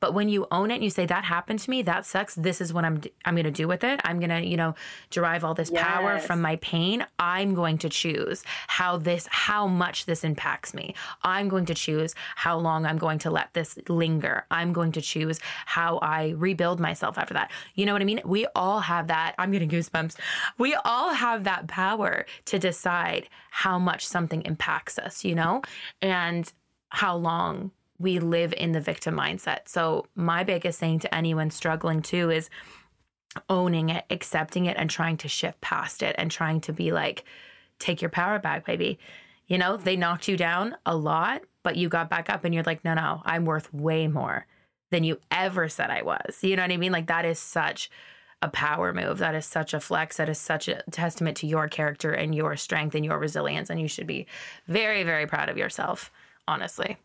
But 0.00 0.14
when 0.14 0.28
you 0.28 0.46
own 0.50 0.70
it 0.70 0.76
and 0.76 0.84
you 0.84 0.90
say 0.90 1.06
that 1.06 1.24
happened 1.24 1.60
to 1.60 1.70
me, 1.70 1.82
that 1.82 2.06
sucks. 2.06 2.34
This 2.34 2.60
is 2.60 2.72
what 2.72 2.84
I'm 2.84 3.02
I'm 3.24 3.34
going 3.34 3.44
to 3.44 3.50
do 3.50 3.68
with 3.68 3.84
it. 3.84 4.00
I'm 4.04 4.18
going 4.18 4.30
to, 4.30 4.44
you 4.44 4.56
know, 4.56 4.74
derive 5.10 5.44
all 5.44 5.54
this 5.54 5.70
yes. 5.70 5.82
power 5.86 6.18
from 6.18 6.40
my 6.40 6.56
pain. 6.56 7.06
I'm 7.18 7.54
going 7.54 7.78
to 7.78 7.88
choose 7.88 8.42
how 8.66 8.96
this 8.96 9.28
how 9.30 9.66
much 9.66 10.06
this 10.06 10.24
impacts 10.24 10.74
me. 10.74 10.94
I'm 11.22 11.48
going 11.48 11.66
to 11.66 11.74
choose 11.74 12.14
how 12.36 12.58
long 12.58 12.86
I'm 12.86 12.98
going 12.98 13.18
to 13.20 13.30
let 13.30 13.52
this 13.54 13.78
linger. 13.88 14.46
I'm 14.50 14.72
going 14.72 14.92
to 14.92 15.00
choose 15.00 15.38
how 15.66 15.98
I 15.98 16.30
rebuild 16.30 16.80
myself 16.80 17.18
after 17.18 17.34
that. 17.34 17.50
You 17.74 17.86
know 17.86 17.92
what 17.92 18.02
I 18.02 18.06
mean? 18.06 18.20
We 18.24 18.46
all 18.54 18.80
have 18.80 19.08
that. 19.08 19.34
I'm 19.38 19.52
getting 19.52 19.68
goosebumps. 19.68 20.16
We 20.58 20.74
all 20.84 21.12
have 21.12 21.44
that 21.44 21.68
power 21.68 22.26
to 22.46 22.58
decide 22.58 23.28
how 23.50 23.78
much 23.78 24.06
something 24.06 24.42
impacts 24.42 24.98
us, 24.98 25.24
you 25.24 25.34
know? 25.34 25.62
And 26.00 26.50
how 26.90 27.16
long 27.16 27.70
we 28.00 28.18
live 28.18 28.52
in 28.56 28.72
the 28.72 28.80
victim 28.80 29.14
mindset. 29.14 29.68
So, 29.68 30.06
my 30.16 30.42
biggest 30.42 30.80
thing 30.80 30.98
to 31.00 31.14
anyone 31.14 31.50
struggling 31.50 32.02
too 32.02 32.30
is 32.30 32.50
owning 33.48 33.90
it, 33.90 34.04
accepting 34.10 34.64
it, 34.64 34.76
and 34.76 34.90
trying 34.90 35.18
to 35.18 35.28
shift 35.28 35.60
past 35.60 36.02
it 36.02 36.16
and 36.18 36.30
trying 36.30 36.60
to 36.62 36.72
be 36.72 36.90
like, 36.90 37.24
take 37.78 38.02
your 38.02 38.10
power 38.10 38.38
back, 38.38 38.64
baby. 38.64 38.98
You 39.46 39.58
know, 39.58 39.76
they 39.76 39.96
knocked 39.96 40.28
you 40.28 40.36
down 40.36 40.76
a 40.86 40.96
lot, 40.96 41.42
but 41.62 41.76
you 41.76 41.88
got 41.88 42.10
back 42.10 42.30
up 42.30 42.44
and 42.44 42.54
you're 42.54 42.64
like, 42.64 42.84
no, 42.84 42.94
no, 42.94 43.22
I'm 43.24 43.44
worth 43.44 43.72
way 43.72 44.08
more 44.08 44.46
than 44.90 45.04
you 45.04 45.18
ever 45.30 45.68
said 45.68 45.90
I 45.90 46.02
was. 46.02 46.42
You 46.42 46.56
know 46.56 46.62
what 46.62 46.72
I 46.72 46.76
mean? 46.78 46.92
Like, 46.92 47.06
that 47.08 47.24
is 47.24 47.38
such 47.38 47.90
a 48.42 48.48
power 48.48 48.92
move. 48.94 49.18
That 49.18 49.34
is 49.34 49.44
such 49.44 49.74
a 49.74 49.80
flex. 49.80 50.16
That 50.16 50.28
is 50.28 50.38
such 50.38 50.68
a 50.68 50.82
testament 50.90 51.36
to 51.38 51.46
your 51.46 51.68
character 51.68 52.12
and 52.12 52.34
your 52.34 52.56
strength 52.56 52.94
and 52.94 53.04
your 53.04 53.18
resilience. 53.18 53.68
And 53.68 53.80
you 53.80 53.88
should 53.88 54.06
be 54.06 54.26
very, 54.66 55.04
very 55.04 55.26
proud 55.26 55.48
of 55.48 55.58
yourself, 55.58 56.10
honestly. 56.48 56.96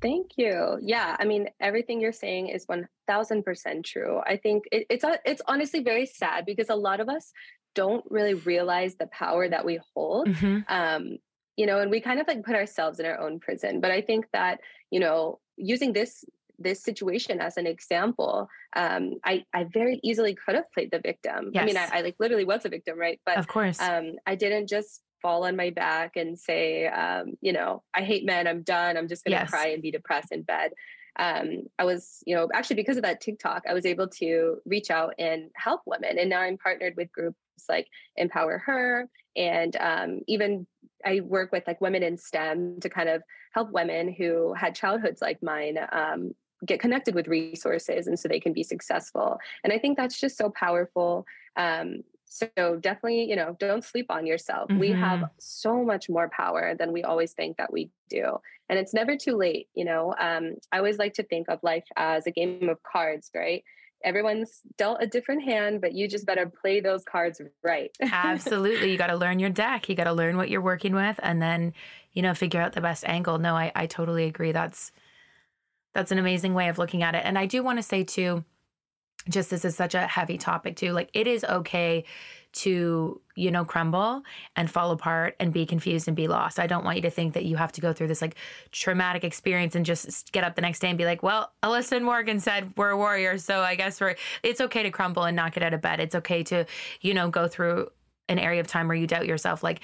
Thank 0.00 0.32
you. 0.36 0.78
Yeah, 0.80 1.16
I 1.18 1.24
mean, 1.24 1.48
everything 1.60 2.00
you're 2.00 2.12
saying 2.12 2.48
is 2.48 2.66
1000% 2.66 3.84
true. 3.84 4.20
I 4.26 4.36
think 4.36 4.64
it, 4.70 4.86
it's 4.90 5.04
it's 5.24 5.42
honestly 5.46 5.82
very 5.82 6.06
sad 6.06 6.44
because 6.44 6.70
a 6.70 6.74
lot 6.74 7.00
of 7.00 7.08
us 7.08 7.32
don't 7.74 8.04
really 8.10 8.34
realize 8.34 8.96
the 8.96 9.06
power 9.06 9.48
that 9.48 9.64
we 9.64 9.78
hold. 9.94 10.28
Mm-hmm. 10.28 10.58
Um, 10.68 11.18
you 11.56 11.66
know, 11.66 11.80
and 11.80 11.90
we 11.90 12.00
kind 12.00 12.20
of 12.20 12.26
like 12.28 12.44
put 12.44 12.54
ourselves 12.54 13.00
in 13.00 13.06
our 13.06 13.18
own 13.18 13.40
prison. 13.40 13.80
But 13.80 13.90
I 13.90 14.02
think 14.02 14.26
that, 14.32 14.60
you 14.90 15.00
know, 15.00 15.38
using 15.56 15.92
this 15.92 16.24
this 16.58 16.82
situation 16.82 17.38
as 17.40 17.58
an 17.58 17.66
example, 17.66 18.48
um, 18.74 19.14
I 19.24 19.44
I 19.54 19.64
very 19.64 20.00
easily 20.02 20.34
could 20.34 20.54
have 20.54 20.70
played 20.72 20.90
the 20.90 21.00
victim. 21.00 21.50
Yes. 21.52 21.62
I 21.62 21.66
mean, 21.66 21.76
I, 21.76 21.88
I, 21.92 22.00
like 22.00 22.16
literally 22.18 22.44
was 22.44 22.64
a 22.64 22.68
victim, 22.68 22.98
right? 22.98 23.20
But 23.24 23.38
of 23.38 23.46
course, 23.46 23.80
um, 23.80 24.12
I 24.26 24.34
didn't 24.34 24.68
just 24.68 25.02
fall 25.26 25.44
on 25.44 25.56
my 25.56 25.70
back 25.70 26.14
and 26.14 26.38
say, 26.38 26.86
um, 26.86 27.34
you 27.40 27.52
know, 27.52 27.82
I 27.92 28.02
hate 28.02 28.24
men. 28.24 28.46
I'm 28.46 28.62
done. 28.62 28.96
I'm 28.96 29.08
just 29.08 29.24
going 29.24 29.36
to 29.36 29.42
yes. 29.42 29.50
cry 29.50 29.70
and 29.70 29.82
be 29.82 29.90
depressed 29.90 30.30
in 30.30 30.42
bed. 30.42 30.70
Um, 31.18 31.64
I 31.80 31.84
was, 31.84 32.22
you 32.26 32.36
know, 32.36 32.48
actually 32.54 32.76
because 32.76 32.96
of 32.96 33.02
that 33.02 33.20
TikTok, 33.20 33.64
I 33.68 33.74
was 33.74 33.84
able 33.86 34.06
to 34.20 34.58
reach 34.64 34.88
out 34.88 35.14
and 35.18 35.50
help 35.56 35.80
women. 35.84 36.16
And 36.16 36.30
now 36.30 36.42
I'm 36.42 36.58
partnered 36.58 36.94
with 36.96 37.10
groups 37.10 37.36
like 37.68 37.88
Empower 38.16 38.58
Her 38.58 39.08
and 39.36 39.74
um, 39.80 40.20
even 40.28 40.64
I 41.04 41.22
work 41.22 41.50
with 41.50 41.64
like 41.66 41.80
women 41.80 42.04
in 42.04 42.16
STEM 42.16 42.78
to 42.80 42.88
kind 42.88 43.08
of 43.08 43.24
help 43.52 43.72
women 43.72 44.12
who 44.12 44.54
had 44.54 44.76
childhoods 44.76 45.20
like 45.20 45.42
mine 45.42 45.76
um, 45.90 46.36
get 46.64 46.78
connected 46.78 47.16
with 47.16 47.26
resources 47.26 48.06
and 48.06 48.16
so 48.16 48.28
they 48.28 48.38
can 48.38 48.52
be 48.52 48.62
successful. 48.62 49.38
And 49.64 49.72
I 49.72 49.78
think 49.80 49.96
that's 49.96 50.20
just 50.20 50.38
so 50.38 50.50
powerful. 50.50 51.26
Um, 51.56 52.04
so 52.36 52.76
definitely, 52.76 53.24
you 53.24 53.36
know, 53.36 53.56
don't 53.58 53.84
sleep 53.84 54.06
on 54.10 54.26
yourself. 54.26 54.68
Mm-hmm. 54.68 54.80
We 54.80 54.90
have 54.90 55.20
mm-hmm. 55.20 55.34
so 55.38 55.84
much 55.84 56.08
more 56.08 56.28
power 56.28 56.74
than 56.74 56.92
we 56.92 57.02
always 57.02 57.32
think 57.32 57.56
that 57.56 57.72
we 57.72 57.90
do. 58.08 58.38
And 58.68 58.78
it's 58.78 58.92
never 58.92 59.16
too 59.16 59.36
late, 59.36 59.68
you 59.74 59.84
know. 59.84 60.14
Um, 60.18 60.56
I 60.72 60.78
always 60.78 60.98
like 60.98 61.14
to 61.14 61.22
think 61.22 61.48
of 61.48 61.60
life 61.62 61.84
as 61.96 62.26
a 62.26 62.30
game 62.30 62.68
of 62.68 62.82
cards, 62.82 63.30
right? 63.34 63.62
Everyone's 64.04 64.60
dealt 64.76 65.02
a 65.02 65.06
different 65.06 65.44
hand, 65.44 65.80
but 65.80 65.94
you 65.94 66.08
just 66.08 66.26
better 66.26 66.46
play 66.46 66.80
those 66.80 67.04
cards 67.04 67.40
right. 67.62 67.90
Absolutely. 68.02 68.92
You 68.92 68.98
got 68.98 69.06
to 69.06 69.16
learn 69.16 69.38
your 69.38 69.50
deck. 69.50 69.88
You 69.88 69.94
got 69.94 70.04
to 70.04 70.12
learn 70.12 70.36
what 70.36 70.50
you're 70.50 70.60
working 70.60 70.94
with 70.94 71.18
and 71.22 71.40
then, 71.40 71.72
you 72.12 72.22
know, 72.22 72.34
figure 72.34 72.60
out 72.60 72.72
the 72.72 72.80
best 72.80 73.04
angle. 73.06 73.38
No, 73.38 73.54
I, 73.56 73.72
I 73.74 73.86
totally 73.86 74.24
agree. 74.24 74.52
That's 74.52 74.92
that's 75.94 76.12
an 76.12 76.18
amazing 76.18 76.52
way 76.52 76.68
of 76.68 76.76
looking 76.76 77.02
at 77.02 77.14
it. 77.14 77.22
And 77.24 77.38
I 77.38 77.46
do 77.46 77.62
want 77.62 77.78
to 77.78 77.82
say 77.82 78.04
too, 78.04 78.44
just 79.28 79.50
this 79.50 79.64
is 79.64 79.76
such 79.76 79.94
a 79.94 80.06
heavy 80.06 80.38
topic 80.38 80.76
too. 80.76 80.92
Like 80.92 81.10
it 81.12 81.26
is 81.26 81.44
okay 81.44 82.04
to, 82.56 83.20
you 83.34 83.50
know, 83.50 83.66
crumble 83.66 84.22
and 84.56 84.70
fall 84.70 84.90
apart 84.90 85.36
and 85.38 85.52
be 85.52 85.66
confused 85.66 86.08
and 86.08 86.16
be 86.16 86.26
lost. 86.26 86.58
I 86.58 86.66
don't 86.66 86.84
want 86.84 86.96
you 86.96 87.02
to 87.02 87.10
think 87.10 87.34
that 87.34 87.44
you 87.44 87.56
have 87.56 87.70
to 87.72 87.82
go 87.82 87.92
through 87.92 88.06
this 88.08 88.22
like 88.22 88.36
traumatic 88.72 89.24
experience 89.24 89.74
and 89.74 89.84
just 89.84 90.32
get 90.32 90.42
up 90.42 90.54
the 90.54 90.62
next 90.62 90.78
day 90.78 90.88
and 90.88 90.96
be 90.96 91.04
like, 91.04 91.22
well, 91.22 91.52
Alyssa 91.62 91.92
and 91.92 92.04
Morgan 92.04 92.40
said 92.40 92.72
we're 92.76 92.96
warriors. 92.96 93.44
So 93.44 93.60
I 93.60 93.74
guess 93.74 94.00
we're, 94.00 94.16
it's 94.42 94.62
okay 94.62 94.82
to 94.82 94.90
crumble 94.90 95.24
and 95.24 95.36
not 95.36 95.52
get 95.52 95.62
out 95.62 95.74
of 95.74 95.82
bed. 95.82 96.00
It's 96.00 96.14
okay 96.14 96.42
to, 96.44 96.64
you 97.02 97.12
know, 97.12 97.28
go 97.28 97.46
through 97.46 97.90
an 98.28 98.38
area 98.38 98.60
of 98.60 98.66
time 98.66 98.88
where 98.88 98.96
you 98.96 99.06
doubt 99.06 99.26
yourself. 99.26 99.62
Like 99.62 99.80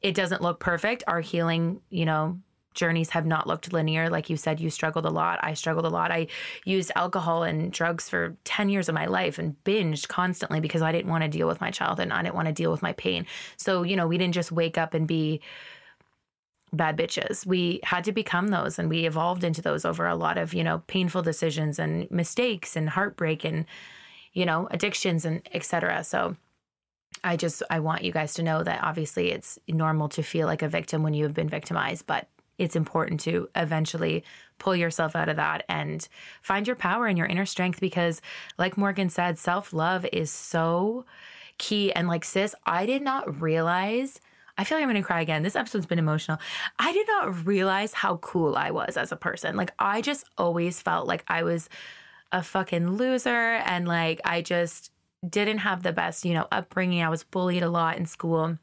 it 0.00 0.14
doesn't 0.14 0.40
look 0.40 0.60
perfect. 0.60 1.04
Our 1.06 1.20
healing, 1.20 1.82
you 1.90 2.06
know, 2.06 2.40
journeys 2.74 3.10
have 3.10 3.26
not 3.26 3.46
looked 3.46 3.72
linear. 3.72 4.10
Like 4.10 4.28
you 4.28 4.36
said, 4.36 4.60
you 4.60 4.70
struggled 4.70 5.06
a 5.06 5.10
lot. 5.10 5.38
I 5.42 5.54
struggled 5.54 5.86
a 5.86 5.90
lot. 5.90 6.10
I 6.10 6.26
used 6.64 6.92
alcohol 6.96 7.42
and 7.42 7.72
drugs 7.72 8.08
for 8.08 8.36
10 8.44 8.68
years 8.68 8.88
of 8.88 8.94
my 8.94 9.06
life 9.06 9.38
and 9.38 9.56
binged 9.64 10.08
constantly 10.08 10.60
because 10.60 10.82
I 10.82 10.92
didn't 10.92 11.10
want 11.10 11.22
to 11.22 11.28
deal 11.28 11.46
with 11.46 11.60
my 11.60 11.70
childhood 11.70 12.04
and 12.04 12.12
I 12.12 12.22
didn't 12.22 12.34
want 12.34 12.48
to 12.48 12.52
deal 12.52 12.70
with 12.70 12.82
my 12.82 12.92
pain. 12.92 13.26
So, 13.56 13.82
you 13.82 13.96
know, 13.96 14.06
we 14.06 14.18
didn't 14.18 14.34
just 14.34 14.52
wake 14.52 14.76
up 14.76 14.94
and 14.94 15.06
be 15.06 15.40
bad 16.72 16.96
bitches. 16.96 17.46
We 17.46 17.80
had 17.84 18.04
to 18.04 18.12
become 18.12 18.48
those 18.48 18.78
and 18.78 18.88
we 18.88 19.06
evolved 19.06 19.44
into 19.44 19.62
those 19.62 19.84
over 19.84 20.06
a 20.06 20.16
lot 20.16 20.38
of, 20.38 20.52
you 20.52 20.64
know, 20.64 20.82
painful 20.86 21.22
decisions 21.22 21.78
and 21.78 22.10
mistakes 22.10 22.76
and 22.76 22.88
heartbreak 22.88 23.44
and, 23.44 23.64
you 24.32 24.44
know, 24.44 24.68
addictions 24.70 25.24
and 25.24 25.48
etc. 25.52 26.02
So, 26.04 26.36
I 27.22 27.36
just 27.36 27.62
I 27.70 27.80
want 27.80 28.02
you 28.02 28.12
guys 28.12 28.34
to 28.34 28.42
know 28.42 28.62
that 28.64 28.82
obviously 28.82 29.30
it's 29.30 29.58
normal 29.68 30.08
to 30.10 30.22
feel 30.22 30.46
like 30.46 30.62
a 30.62 30.68
victim 30.68 31.02
when 31.02 31.14
you 31.14 31.24
have 31.24 31.34
been 31.34 31.48
victimized, 31.48 32.06
but 32.06 32.28
it's 32.58 32.76
important 32.76 33.20
to 33.20 33.48
eventually 33.56 34.24
pull 34.58 34.76
yourself 34.76 35.16
out 35.16 35.28
of 35.28 35.36
that 35.36 35.64
and 35.68 36.08
find 36.42 36.66
your 36.66 36.76
power 36.76 37.06
and 37.06 37.18
your 37.18 37.26
inner 37.26 37.46
strength 37.46 37.80
because 37.80 38.20
like 38.58 38.76
Morgan 38.76 39.10
said 39.10 39.38
self-love 39.38 40.06
is 40.12 40.30
so 40.30 41.04
key 41.58 41.92
and 41.92 42.08
like 42.08 42.24
sis 42.24 42.54
I 42.66 42.86
did 42.86 43.02
not 43.02 43.40
realize 43.40 44.20
I 44.56 44.64
feel 44.64 44.78
like 44.78 44.86
I'm 44.86 44.94
to 44.94 45.02
cry 45.02 45.20
again. 45.20 45.42
This 45.42 45.56
episode's 45.56 45.86
been 45.86 45.98
emotional. 45.98 46.38
I 46.78 46.92
did 46.92 47.06
not 47.08 47.44
realize 47.44 47.92
how 47.92 48.18
cool 48.18 48.56
I 48.56 48.70
was 48.70 48.96
as 48.96 49.10
a 49.10 49.16
person. 49.16 49.56
Like 49.56 49.72
I 49.78 50.00
just 50.00 50.26
always 50.38 50.80
felt 50.80 51.08
like 51.08 51.24
I 51.26 51.42
was 51.42 51.68
a 52.30 52.42
fucking 52.42 52.92
loser 52.92 53.28
and 53.64 53.88
like 53.88 54.20
I 54.24 54.42
just 54.42 54.92
didn't 55.28 55.58
have 55.58 55.82
the 55.82 55.92
best, 55.92 56.24
you 56.24 56.34
know, 56.34 56.46
upbringing. 56.52 57.02
I 57.02 57.08
was 57.08 57.24
bullied 57.24 57.62
a 57.62 57.68
lot 57.68 57.96
in 57.96 58.06
school. 58.06 58.58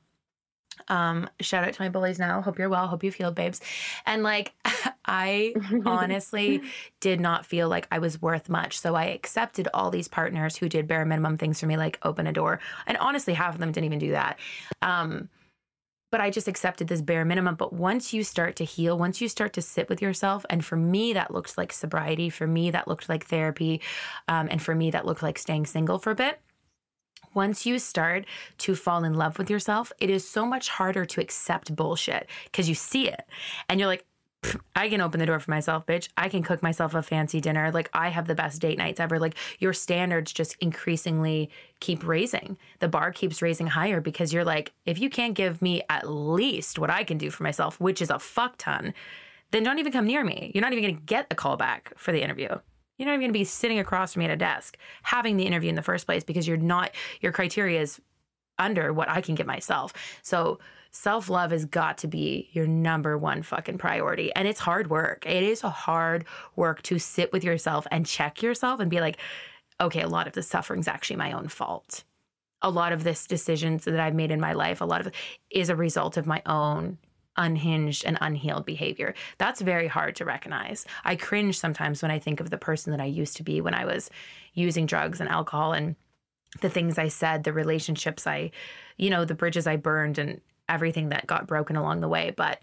Um, 0.88 1.30
shout 1.40 1.64
out 1.64 1.74
to 1.74 1.82
my 1.82 1.90
bullies 1.90 2.20
now. 2.20 2.42
Hope 2.42 2.58
you're 2.60 2.70
well. 2.70 2.88
Hope 2.88 3.04
you 3.04 3.12
feel, 3.12 3.32
babes. 3.32 3.62
And 4.06 4.24
like, 4.24 4.54
I 5.06 5.54
honestly 5.86 6.62
did 7.00 7.20
not 7.20 7.46
feel 7.46 7.70
like 7.70 7.88
I 7.92 8.00
was 8.00 8.22
worth 8.22 8.50
much. 8.50 8.80
So 8.80 8.96
I 8.96 9.06
accepted 9.06 9.68
all 9.74 9.90
these 9.92 10.08
partners 10.08 10.56
who 10.56 10.70
did 10.70 10.88
bare 10.88 11.06
minimum 11.06 11.38
things 11.38 11.60
for 11.60 11.66
me, 11.66 11.78
like 11.78 12.00
open 12.04 12.28
a 12.28 12.34
door. 12.34 12.60
And 12.88 12.98
honestly, 12.98 13.34
half 13.34 13.54
of 13.54 13.60
them 13.60 13.72
didn't 13.72 13.86
even 13.86 14.00
do 14.00 14.12
that. 14.12 14.40
Um, 14.82 15.30
but 16.12 16.20
I 16.20 16.30
just 16.30 16.50
accepted 16.50 16.90
this 16.90 17.02
bare 17.02 17.24
minimum. 17.24 17.56
But 17.56 17.72
once 17.72 18.14
you 18.14 18.24
start 18.24 18.58
to 18.58 18.66
heal, 18.66 18.98
once 18.98 19.22
you 19.22 19.30
start 19.30 19.54
to 19.54 19.62
sit 19.62 19.88
with 19.88 20.02
yourself, 20.02 20.46
and 20.50 20.64
for 20.64 20.76
me, 20.76 21.14
that 21.14 21.34
looked 21.34 21.58
like 21.58 21.72
sobriety. 21.72 22.30
For 22.30 22.46
me, 22.46 22.70
that 22.72 22.88
looked 22.88 23.08
like 23.08 23.28
therapy. 23.28 23.80
Um, 24.28 24.50
and 24.52 24.62
for 24.62 24.76
me, 24.76 24.92
that 24.92 25.06
looked 25.06 25.24
like 25.24 25.40
staying 25.40 25.68
single 25.68 26.00
for 26.00 26.12
a 26.12 26.16
bit 26.16 26.42
once 27.34 27.66
you 27.66 27.80
start 27.80 28.26
to 28.60 28.76
fall 28.76 29.04
in 29.04 29.14
love 29.14 29.38
with 29.38 29.50
yourself, 29.50 29.92
it 30.00 30.10
is 30.10 30.28
so 30.28 30.46
much 30.46 30.70
harder 30.70 31.06
to 31.06 31.22
accept 31.22 31.76
bullshit 31.76 32.28
because 32.46 32.68
you 32.70 32.76
see 32.76 33.08
it 33.08 33.26
and 33.70 33.80
you're 33.80 33.88
like, 33.88 34.06
I 34.76 34.90
can 34.90 35.02
open 35.02 35.20
the 35.20 35.26
door 35.28 35.40
for 35.40 35.52
myself, 35.52 35.86
bitch. 35.86 36.10
I 36.18 36.28
can 36.28 36.42
cook 36.42 36.64
myself 36.64 36.96
a 36.96 37.04
fancy 37.04 37.40
dinner. 37.40 37.72
Like, 37.72 37.90
I 37.94 38.10
have 38.10 38.28
the 38.28 38.34
best 38.34 38.60
date 38.60 38.78
nights 38.78 39.00
ever. 39.00 39.20
Like, 39.20 39.36
your 39.60 39.74
standards 39.74 40.34
just 40.34 40.56
increasingly 40.60 41.52
keep 41.80 42.06
raising. 42.08 42.58
The 42.80 42.88
bar 42.88 43.12
keeps 43.12 43.42
raising 43.44 43.68
higher 43.68 44.02
because 44.02 44.34
you're 44.34 44.44
like, 44.44 44.74
if 44.86 45.00
you 45.00 45.12
can't 45.12 45.36
give 45.36 45.62
me 45.62 45.84
at 45.90 46.10
least 46.10 46.80
what 46.80 46.90
I 46.90 47.04
can 47.04 47.20
do 47.20 47.30
for 47.30 47.44
myself, 47.44 47.80
which 47.80 48.02
is 48.02 48.10
a 48.10 48.18
fuck 48.18 48.58
ton, 48.58 48.96
then 49.52 49.64
don't 49.64 49.80
even 49.80 49.92
come 49.92 50.08
near 50.08 50.24
me. 50.24 50.52
You're 50.56 50.64
not 50.64 50.72
even 50.72 50.84
going 50.84 50.96
to 50.96 51.02
get 51.04 51.28
a 51.30 51.36
call 51.36 51.58
back 51.58 51.94
for 51.96 52.12
the 52.12 52.24
interview. 52.24 52.50
You're 53.02 53.08
not 53.08 53.14
even 53.14 53.22
going 53.22 53.34
to 53.34 53.40
be 53.40 53.46
sitting 53.46 53.80
across 53.80 54.14
from 54.14 54.20
me 54.20 54.26
at 54.26 54.32
a 54.32 54.36
desk 54.36 54.78
having 55.02 55.36
the 55.36 55.48
interview 55.48 55.70
in 55.70 55.76
the 55.76 55.82
first 55.82 56.06
place 56.06 56.24
because 56.24 56.48
you're 56.48 56.56
not, 56.56 56.92
your 57.20 57.32
criteria 57.32 57.82
is 57.82 58.00
under 58.60 58.94
what 58.94 59.10
I 59.10 59.22
can 59.22 59.34
get 59.34 59.48
myself. 59.48 59.92
So 60.22 60.60
self 60.92 61.28
love 61.28 61.50
has 61.50 61.66
got 61.66 61.98
to 61.98 62.08
be 62.08 62.50
your 62.52 62.68
number 62.68 63.18
one 63.18 63.42
fucking 63.42 63.80
priority. 63.80 64.32
And 64.36 64.48
it's 64.48 64.60
hard 64.60 64.92
work. 64.92 65.26
It 65.26 65.42
is 65.42 65.62
hard 65.62 66.26
work 66.56 66.84
to 66.84 67.00
sit 67.00 67.34
with 67.34 67.44
yourself 67.44 67.88
and 67.90 68.06
check 68.06 68.44
yourself 68.44 68.80
and 68.80 68.92
be 68.92 69.00
like, 69.00 69.18
okay, 69.82 70.02
a 70.02 70.08
lot 70.08 70.28
of 70.28 70.34
the 70.34 70.44
suffering 70.44 70.82
is 70.82 70.88
actually 70.88 71.16
my 71.16 71.32
own 71.32 71.48
fault. 71.48 72.04
A 72.62 72.70
lot 72.70 72.94
of 72.94 73.04
this 73.04 73.26
decisions 73.26 73.86
that 73.86 74.00
I've 74.00 74.14
made 74.14 74.30
in 74.30 74.40
my 74.40 74.54
life, 74.54 74.80
a 74.80 74.86
lot 74.86 75.02
of 75.02 75.12
is 75.50 75.70
a 75.70 75.76
result 75.76 76.18
of 76.18 76.28
my 76.28 76.44
own 76.46 77.00
unhinged 77.38 78.06
and 78.06 78.18
unhealed 78.22 78.66
behavior. 78.66 79.14
That's 79.38 79.62
very 79.62 79.88
hard 79.88 80.16
to 80.18 80.26
recognize. 80.26 80.86
I 81.04 81.16
cringe 81.16 81.58
sometimes 81.58 82.02
when 82.02 82.12
I 82.12 82.20
think 82.20 82.40
of 82.40 82.50
the 82.50 82.58
person 82.58 82.92
that 82.92 83.02
I 83.02 83.06
used 83.06 83.38
to 83.38 83.44
be 83.44 83.62
when 83.62 83.74
I 83.74 83.86
was 83.86 84.10
using 84.54 84.86
drugs 84.86 85.20
and 85.20 85.30
alcohol 85.30 85.74
and 85.74 85.96
the 86.60 86.70
things 86.70 86.98
I 86.98 87.08
said, 87.08 87.44
the 87.44 87.54
relationships 87.54 88.28
I, 88.28 88.52
you 88.98 89.10
know, 89.10 89.24
the 89.24 89.36
bridges 89.36 89.68
I 89.68 89.78
burned 89.78 90.18
and 90.18 90.42
everything 90.68 91.10
that 91.10 91.28
got 91.28 91.48
broken 91.48 91.76
along 91.76 92.02
the 92.02 92.10
way. 92.10 92.34
But 92.36 92.60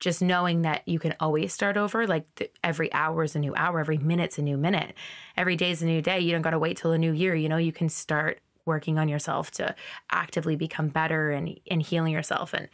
just 0.00 0.22
knowing 0.22 0.62
that 0.62 0.86
you 0.86 0.98
can 0.98 1.14
always 1.20 1.52
start 1.52 1.76
over, 1.76 2.06
like 2.06 2.26
the, 2.36 2.50
every 2.64 2.92
hour 2.92 3.24
is 3.24 3.36
a 3.36 3.38
new 3.38 3.54
hour, 3.54 3.80
every 3.80 3.98
minute's 3.98 4.38
a 4.38 4.42
new 4.42 4.56
minute, 4.56 4.94
every 5.36 5.56
day 5.56 5.70
is 5.70 5.82
a 5.82 5.86
new 5.86 6.02
day. 6.02 6.20
You 6.20 6.32
don't 6.32 6.42
got 6.42 6.50
to 6.50 6.58
wait 6.58 6.76
till 6.76 6.92
a 6.92 6.98
new 6.98 7.12
year. 7.12 7.34
You 7.34 7.48
know, 7.48 7.56
you 7.56 7.72
can 7.72 7.88
start 7.88 8.40
working 8.66 8.98
on 8.98 9.08
yourself 9.08 9.50
to 9.52 9.74
actively 10.10 10.56
become 10.56 10.88
better 10.88 11.30
and 11.30 11.58
and 11.70 11.80
healing 11.80 12.12
yourself 12.12 12.52
and 12.52 12.68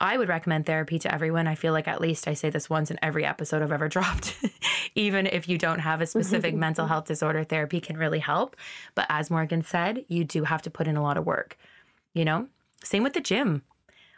I 0.00 0.18
would 0.18 0.28
recommend 0.28 0.66
therapy 0.66 0.98
to 1.00 1.14
everyone. 1.14 1.46
I 1.46 1.54
feel 1.54 1.72
like 1.72 1.88
at 1.88 2.00
least 2.00 2.26
I 2.26 2.34
say 2.34 2.50
this 2.50 2.68
once 2.68 2.90
in 2.90 2.98
every 3.02 3.24
episode 3.24 3.62
I've 3.62 3.72
ever 3.72 3.88
dropped. 3.96 4.36
Even 4.94 5.26
if 5.26 5.48
you 5.48 5.58
don't 5.58 5.78
have 5.78 6.00
a 6.00 6.06
specific 6.06 6.54
mental 6.66 6.86
health 6.86 7.06
disorder, 7.06 7.44
therapy 7.44 7.80
can 7.80 7.96
really 7.96 8.18
help. 8.18 8.56
But 8.94 9.06
as 9.08 9.30
Morgan 9.30 9.62
said, 9.62 10.04
you 10.08 10.24
do 10.24 10.44
have 10.44 10.62
to 10.62 10.70
put 10.70 10.88
in 10.88 10.96
a 10.96 11.02
lot 11.02 11.16
of 11.16 11.26
work. 11.26 11.56
You 12.12 12.24
know, 12.24 12.48
same 12.82 13.02
with 13.02 13.14
the 13.14 13.20
gym. 13.20 13.62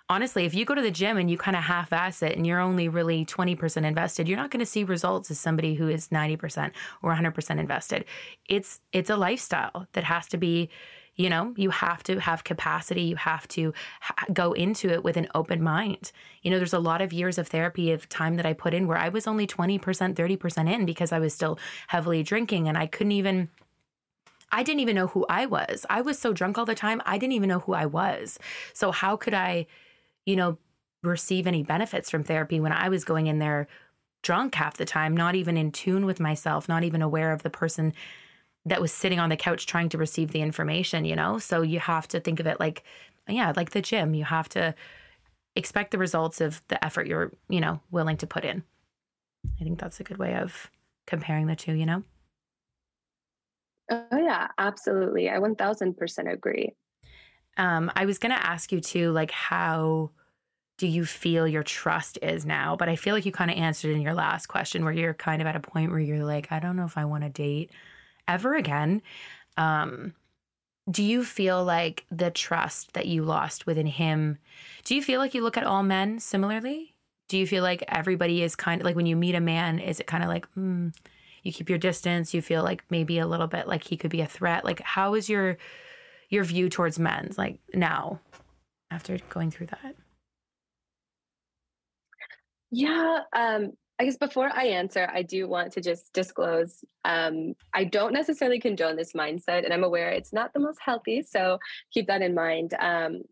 Honestly, 0.09 0.45
if 0.45 0.55
you 0.55 0.65
go 0.65 0.75
to 0.75 0.83
the 0.83 0.91
gym 0.91 1.17
and 1.17 1.29
you 1.29 1.37
kind 1.37 1.57
of 1.57 1.65
half 1.65 1.93
ass 1.93 2.23
it 2.23 2.37
and 2.37 2.47
you're 2.47 2.61
only 2.61 2.89
really 2.89 3.25
20% 3.25 3.85
invested, 3.85 4.29
you're 4.29 4.37
not 4.37 4.53
going 4.53 4.61
to 4.61 4.67
see 4.67 4.85
results 4.85 5.33
as 5.33 5.41
somebody 5.41 5.75
who 5.75 5.89
is 5.89 6.09
90% 6.09 6.71
or 7.03 7.13
100% 7.13 7.59
invested. 7.59 8.05
It's 8.49 8.81
it's 8.93 9.11
a 9.11 9.17
lifestyle 9.17 9.89
that 9.95 10.05
has 10.05 10.29
to 10.29 10.37
be 10.37 10.71
You 11.17 11.31
know, 11.31 11.55
you 11.57 11.71
have 11.71 12.03
to 12.05 12.21
have 12.21 12.45
capacity. 12.45 13.03
You 13.03 13.17
have 13.17 13.49
to 13.49 13.73
ha- 14.01 14.27
go 14.33 14.53
into 14.53 14.91
it 14.91 15.03
with 15.03 15.17
an 15.17 15.29
open 15.35 15.63
mind. 15.63 16.13
You 16.43 16.51
know, 16.51 16.59
there's 16.59 16.75
a 16.75 16.79
lot 16.79 17.01
of 17.01 17.13
years 17.13 17.39
of 17.39 17.49
therapy 17.49 17.91
of 17.91 18.09
time 18.09 18.37
that 18.37 18.45
I 18.45 18.53
put 18.53 18.75
in 18.75 18.87
where 18.87 18.99
I 18.99 19.09
was 19.09 19.27
only 19.27 19.47
20%, 19.47 19.81
30% 19.81 20.73
in 20.73 20.85
because 20.85 21.13
I 21.13 21.19
was 21.19 21.33
still 21.33 21.59
heavily 21.89 22.23
drinking 22.23 22.69
and 22.69 22.77
I 22.77 22.87
couldn't 22.87 23.13
even. 23.13 23.49
I 24.53 24.63
didn't 24.63 24.81
even 24.81 24.95
know 24.95 25.09
who 25.09 25.27
I 25.29 25.47
was. 25.47 25.85
I 25.91 26.03
was 26.03 26.21
so 26.21 26.33
drunk 26.33 26.57
all 26.57 26.65
the 26.65 26.75
time, 26.77 27.03
I 27.05 27.19
didn't 27.19 27.33
even 27.33 27.49
know 27.49 27.59
who 27.59 27.75
I 27.75 27.85
was. 27.85 28.39
So, 28.75 28.93
how 28.93 29.17
could 29.17 29.35
I, 29.35 29.67
you 30.25 30.37
know, 30.37 30.57
receive 31.03 31.49
any 31.49 31.65
benefits 31.65 32.11
from 32.11 32.23
therapy 32.23 32.61
when 32.61 32.73
I 32.73 32.89
was 32.89 33.05
going 33.05 33.27
in 33.27 33.41
there 33.41 33.67
drunk 34.23 34.57
half 34.57 34.77
the 34.77 34.85
time, 34.85 35.17
not 35.17 35.35
even 35.35 35.57
in 35.57 35.71
tune 35.71 36.05
with 36.05 36.21
myself, 36.21 36.69
not 36.69 36.83
even 36.85 37.01
aware 37.01 37.33
of 37.33 37.43
the 37.43 37.51
person 37.51 37.93
that 38.67 38.81
was 38.81 38.93
sitting 38.93 39.21
on 39.21 39.31
the 39.31 39.37
couch 39.37 39.67
trying 39.67 39.89
to 39.89 39.99
receive 39.99 40.33
the 40.33 40.43
information, 40.43 41.05
you 41.05 41.17
know? 41.17 41.39
So 41.39 41.63
you 41.63 41.79
have 41.79 42.09
to 42.09 42.21
think 42.21 42.41
of 42.41 42.47
it 42.47 42.61
like, 42.61 42.83
yeah, 43.29 43.53
like 43.57 43.71
the 43.71 43.81
gym. 43.81 44.13
You 44.13 44.25
have 44.25 44.49
to 44.51 44.75
expect 45.55 45.93
the 45.93 45.99
results 45.99 46.41
of 46.41 46.61
the 46.69 46.85
effort 46.85 47.07
you're, 47.07 47.33
you 47.49 47.61
know, 47.61 47.81
willing 47.91 48.17
to 48.19 48.27
put 48.27 48.45
in. 48.45 48.65
I 49.61 49.65
think 49.65 49.79
that's 49.79 50.01
a 50.01 50.05
good 50.05 50.19
way 50.19 50.35
of 50.35 50.69
comparing 51.07 51.47
the 51.47 51.57
two, 51.57 51.75
you 51.75 51.87
know? 51.87 52.03
Oh, 53.89 54.19
yeah, 54.19 54.49
absolutely. 54.59 55.31
I 55.31 55.39
1000% 55.39 56.33
agree. 56.33 56.75
Um, 57.57 57.91
I 57.95 58.05
was 58.05 58.19
going 58.19 58.35
to 58.35 58.47
ask 58.47 58.73
you 58.73 58.81
too, 58.81 59.13
like, 59.13 59.31
how 59.31 60.11
do 60.77 60.89
you 60.89 61.07
feel 61.07 61.47
your 61.47 61.63
trust 61.63 62.19
is 62.21 62.45
now? 62.45 62.75
But 62.75 62.89
I 62.89 62.97
feel 62.97 63.15
like 63.15 63.25
you 63.25 63.33
kind 63.33 63.51
of 63.51 63.57
answered 63.57 63.95
in 63.95 64.03
your 64.03 64.13
last 64.13 64.47
question 64.47 64.85
where 64.85 64.93
you're 64.93 65.15
kind 65.15 65.41
of 65.41 65.47
at 65.47 65.55
a 65.55 65.61
point 65.61 65.93
where 65.93 66.01
you're 66.01 66.25
like, 66.25 66.51
I 66.51 66.59
don't 66.59 66.75
know 66.75 66.85
if 66.85 66.99
I 66.99 67.05
want 67.05 67.23
to 67.23 67.31
date 67.31 67.71
ever 68.29 68.55
again. 68.55 69.03
Um, 69.57 70.15
do 70.91 71.03
you 71.03 71.25
feel 71.25 71.65
like 71.65 72.05
the 72.11 72.31
trust 72.31 72.93
that 72.95 73.07
you 73.07 73.25
lost 73.25 73.67
within 73.67 73.87
him? 73.87 74.39
Do 74.85 74.95
you 74.95 75.03
feel 75.03 75.19
like 75.19 75.35
you 75.35 75.43
look 75.43 75.57
at 75.57 75.65
all 75.65 75.83
men 75.83 76.21
similarly? 76.21 76.95
Do 77.29 77.37
you 77.37 77.47
feel 77.47 77.63
like 77.63 77.83
everybody 77.89 78.43
is 78.43 78.55
kind 78.55 78.81
of 78.81 78.85
like 78.85 78.95
when 78.95 79.07
you 79.07 79.17
meet 79.17 79.35
a 79.35 79.41
man, 79.41 79.81
is 79.81 79.99
it 79.99 80.07
kind 80.07 80.23
of 80.23 80.29
like, 80.29 80.47
hmm, 80.51 80.89
you 81.43 81.53
keep 81.53 81.69
your 81.69 81.79
distance? 81.79 82.33
You 82.33 82.41
feel 82.41 82.63
like 82.63 82.85
maybe 82.89 83.19
a 83.19 83.27
little 83.27 83.49
bit 83.49 83.67
like 83.67 83.83
he 83.85 83.97
could 83.97 84.11
be 84.13 84.21
a 84.21 84.27
threat? 84.27 84.65
Like, 84.65 84.81
how 84.81 85.15
is 85.15 85.29
your 85.29 85.59
your 86.29 86.45
view 86.45 86.69
towards 86.69 86.99
men 86.99 87.33
like 87.37 87.59
now 87.75 88.21
after 88.91 89.19
going 89.29 89.51
through 89.51 89.67
that? 89.67 89.97
Yeah, 92.71 93.21
um, 93.33 93.73
I 93.99 94.05
guess 94.05 94.17
before 94.17 94.51
I 94.53 94.67
answer, 94.67 95.09
I 95.13 95.23
do 95.23 95.49
want 95.49 95.73
to 95.73 95.81
just 95.81 96.13
disclose 96.13 96.85
um, 97.05 97.55
I 97.73 97.85
don't 97.85 98.13
necessarily 98.13 98.61
condone 98.61 98.97
this 98.97 99.13
mindset, 99.13 99.65
and 99.65 99.73
I'm 99.73 99.85
aware 99.85 100.11
it's 100.11 100.33
not 100.33 100.53
the 100.53 100.61
most 100.61 100.79
healthy. 100.85 101.23
So 101.23 101.59
keep 101.93 102.07
that 102.09 102.23
in 102.23 102.35
mind. 102.35 102.75
Um, 102.79 103.23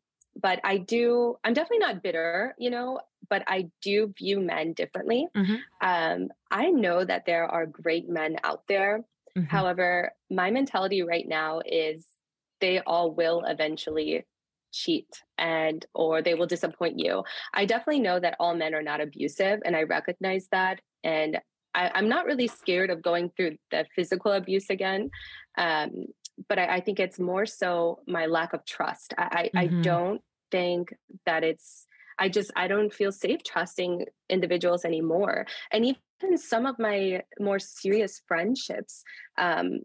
but 0.40 0.60
I 0.64 0.78
do, 0.78 1.36
I'm 1.44 1.54
definitely 1.54 1.78
not 1.78 2.02
bitter, 2.02 2.54
you 2.58 2.70
know, 2.70 3.00
but 3.28 3.44
I 3.46 3.70
do 3.82 4.12
view 4.18 4.40
men 4.40 4.72
differently. 4.72 5.28
Mm-hmm. 5.36 5.54
Um, 5.80 6.28
I 6.50 6.70
know 6.70 7.04
that 7.04 7.24
there 7.26 7.46
are 7.46 7.66
great 7.66 8.08
men 8.08 8.36
out 8.42 8.62
there. 8.66 9.04
Mm-hmm. 9.36 9.46
However, 9.46 10.12
my 10.30 10.50
mentality 10.50 11.02
right 11.02 11.26
now 11.26 11.60
is 11.64 12.06
they 12.60 12.80
all 12.80 13.12
will 13.12 13.44
eventually 13.46 14.24
cheat 14.74 15.22
and 15.38 15.86
or 15.94 16.20
they 16.20 16.34
will 16.34 16.46
disappoint 16.46 16.98
you 16.98 17.22
i 17.52 17.64
definitely 17.64 18.00
know 18.00 18.18
that 18.18 18.36
all 18.40 18.54
men 18.54 18.74
are 18.74 18.82
not 18.82 19.00
abusive 19.00 19.60
and 19.64 19.76
i 19.76 19.82
recognize 19.82 20.48
that 20.50 20.80
and 21.02 21.38
I, 21.76 21.98
am 21.98 22.08
not 22.08 22.24
really 22.24 22.46
scared 22.46 22.90
of 22.90 23.02
going 23.02 23.30
through 23.30 23.56
the 23.70 23.84
physical 23.94 24.32
abuse 24.32 24.70
again 24.70 25.10
um, 25.56 26.06
but 26.48 26.58
I, 26.58 26.76
I, 26.76 26.80
think 26.80 26.98
it's 26.98 27.18
more 27.18 27.46
so 27.46 28.00
my 28.06 28.26
lack 28.26 28.52
of 28.52 28.64
trust 28.66 29.14
i, 29.16 29.50
mm-hmm. 29.54 29.58
I 29.58 29.66
don't 29.82 30.20
think 30.50 30.92
that 31.26 31.44
it's 31.44 31.86
i 32.18 32.28
just 32.28 32.50
i 32.56 32.66
don't 32.66 32.92
feel 32.92 33.12
safe 33.12 33.42
trusting 33.44 34.06
individuals 34.28 34.84
anymore 34.84 35.46
and 35.72 35.84
even 35.84 36.36
some 36.36 36.66
of 36.66 36.76
my 36.78 37.22
more 37.38 37.58
serious 37.58 38.20
friendships 38.26 39.02
um, 39.38 39.80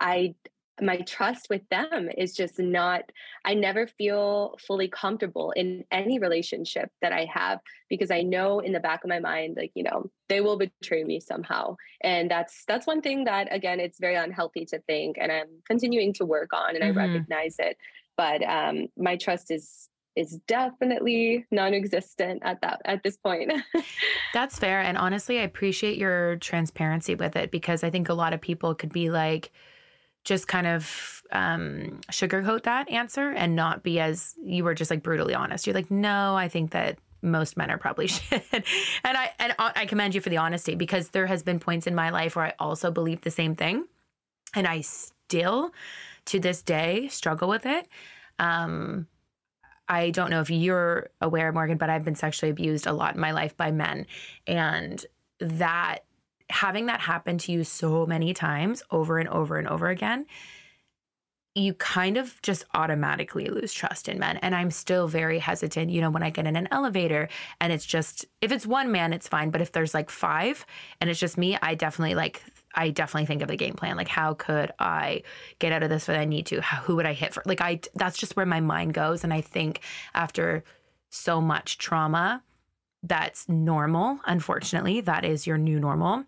i 0.00 0.34
my 0.80 0.98
trust 0.98 1.48
with 1.50 1.62
them 1.70 2.08
is 2.16 2.34
just 2.34 2.58
not 2.58 3.02
i 3.44 3.54
never 3.54 3.86
feel 3.86 4.56
fully 4.66 4.88
comfortable 4.88 5.52
in 5.52 5.84
any 5.90 6.18
relationship 6.18 6.90
that 7.02 7.12
i 7.12 7.26
have 7.32 7.60
because 7.88 8.10
i 8.10 8.22
know 8.22 8.60
in 8.60 8.72
the 8.72 8.80
back 8.80 9.04
of 9.04 9.08
my 9.08 9.18
mind 9.18 9.56
like 9.56 9.72
you 9.74 9.82
know 9.82 10.10
they 10.28 10.40
will 10.40 10.58
betray 10.58 11.04
me 11.04 11.20
somehow 11.20 11.74
and 12.02 12.30
that's 12.30 12.64
that's 12.66 12.86
one 12.86 13.00
thing 13.00 13.24
that 13.24 13.52
again 13.52 13.80
it's 13.80 13.98
very 13.98 14.16
unhealthy 14.16 14.64
to 14.64 14.78
think 14.80 15.16
and 15.20 15.32
i'm 15.32 15.48
continuing 15.66 16.12
to 16.12 16.24
work 16.24 16.52
on 16.52 16.74
and 16.74 16.84
mm-hmm. 16.84 16.98
i 16.98 17.06
recognize 17.06 17.56
it 17.58 17.76
but 18.16 18.42
um 18.44 18.86
my 18.96 19.16
trust 19.16 19.50
is 19.50 19.88
is 20.18 20.40
definitely 20.48 21.46
non-existent 21.52 22.42
at 22.44 22.60
that 22.60 22.82
at 22.84 23.04
this 23.04 23.16
point. 23.16 23.52
That's 24.34 24.58
fair 24.58 24.80
and 24.80 24.98
honestly 24.98 25.38
I 25.38 25.42
appreciate 25.42 25.96
your 25.96 26.36
transparency 26.36 27.14
with 27.14 27.36
it 27.36 27.52
because 27.52 27.84
I 27.84 27.90
think 27.90 28.08
a 28.08 28.14
lot 28.14 28.32
of 28.32 28.40
people 28.40 28.74
could 28.74 28.92
be 28.92 29.10
like 29.10 29.52
just 30.24 30.48
kind 30.48 30.66
of 30.66 31.22
um, 31.32 32.00
sugarcoat 32.10 32.64
that 32.64 32.90
answer 32.90 33.30
and 33.30 33.54
not 33.54 33.82
be 33.82 34.00
as 34.00 34.34
you 34.42 34.64
were 34.64 34.74
just 34.74 34.90
like 34.90 35.02
brutally 35.02 35.34
honest. 35.34 35.66
You're 35.66 35.74
like, 35.74 35.90
no, 35.90 36.34
I 36.34 36.48
think 36.48 36.72
that 36.72 36.98
most 37.22 37.56
men 37.56 37.70
are 37.70 37.78
probably 37.78 38.06
shit. 38.08 38.44
and 38.52 38.64
I 39.16 39.30
and 39.38 39.54
I 39.58 39.86
commend 39.86 40.14
you 40.14 40.20
for 40.20 40.30
the 40.30 40.36
honesty 40.38 40.74
because 40.74 41.10
there 41.10 41.26
has 41.26 41.42
been 41.42 41.58
points 41.58 41.86
in 41.86 41.94
my 41.94 42.10
life 42.10 42.36
where 42.36 42.46
I 42.46 42.54
also 42.58 42.90
believed 42.90 43.24
the 43.24 43.30
same 43.30 43.56
thing, 43.56 43.86
and 44.54 44.66
I 44.66 44.82
still, 44.82 45.72
to 46.26 46.40
this 46.40 46.62
day, 46.62 47.08
struggle 47.08 47.48
with 47.48 47.66
it. 47.66 47.88
Um, 48.38 49.06
I 49.88 50.10
don't 50.10 50.30
know 50.30 50.40
if 50.40 50.50
you're 50.50 51.10
aware, 51.20 51.50
Morgan, 51.52 51.78
but 51.78 51.88
I've 51.88 52.04
been 52.04 52.14
sexually 52.14 52.50
abused 52.50 52.86
a 52.86 52.92
lot 52.92 53.14
in 53.14 53.20
my 53.20 53.32
life 53.32 53.56
by 53.56 53.70
men, 53.70 54.06
and 54.46 55.04
that 55.40 56.04
having 56.50 56.86
that 56.86 57.00
happen 57.00 57.38
to 57.38 57.52
you 57.52 57.64
so 57.64 58.06
many 58.06 58.34
times 58.34 58.82
over 58.90 59.18
and 59.18 59.28
over 59.28 59.58
and 59.58 59.68
over 59.68 59.88
again, 59.88 60.26
you 61.54 61.74
kind 61.74 62.16
of 62.16 62.40
just 62.42 62.64
automatically 62.74 63.46
lose 63.46 63.72
trust 63.72 64.08
in 64.08 64.18
men. 64.18 64.36
And 64.38 64.54
I'm 64.54 64.70
still 64.70 65.08
very 65.08 65.40
hesitant, 65.40 65.90
you 65.90 66.00
know, 66.00 66.10
when 66.10 66.22
I 66.22 66.30
get 66.30 66.46
in 66.46 66.54
an 66.56 66.68
elevator 66.70 67.28
and 67.60 67.72
it's 67.72 67.84
just, 67.84 68.26
if 68.40 68.52
it's 68.52 68.66
one 68.66 68.92
man, 68.92 69.12
it's 69.12 69.26
fine. 69.26 69.50
But 69.50 69.60
if 69.60 69.72
there's 69.72 69.92
like 69.92 70.08
five 70.08 70.64
and 71.00 71.10
it's 71.10 71.18
just 71.18 71.36
me, 71.36 71.58
I 71.60 71.74
definitely 71.74 72.14
like, 72.14 72.42
I 72.74 72.90
definitely 72.90 73.26
think 73.26 73.42
of 73.42 73.48
the 73.48 73.56
game 73.56 73.74
plan. 73.74 73.96
Like, 73.96 74.08
how 74.08 74.34
could 74.34 74.72
I 74.78 75.22
get 75.58 75.72
out 75.72 75.82
of 75.82 75.90
this 75.90 76.06
when 76.06 76.18
I 76.18 76.26
need 76.26 76.46
to? 76.46 76.60
How, 76.60 76.76
who 76.82 76.94
would 76.96 77.06
I 77.06 77.12
hit 77.12 77.34
for? 77.34 77.42
Like, 77.44 77.60
I, 77.60 77.80
that's 77.94 78.18
just 78.18 78.36
where 78.36 78.46
my 78.46 78.60
mind 78.60 78.94
goes. 78.94 79.24
And 79.24 79.34
I 79.34 79.40
think 79.40 79.80
after 80.14 80.62
so 81.10 81.40
much 81.40 81.78
trauma, 81.78 82.42
that's 83.02 83.48
normal. 83.48 84.20
Unfortunately, 84.26 85.00
that 85.00 85.24
is 85.24 85.46
your 85.46 85.58
new 85.58 85.80
normal. 85.80 86.24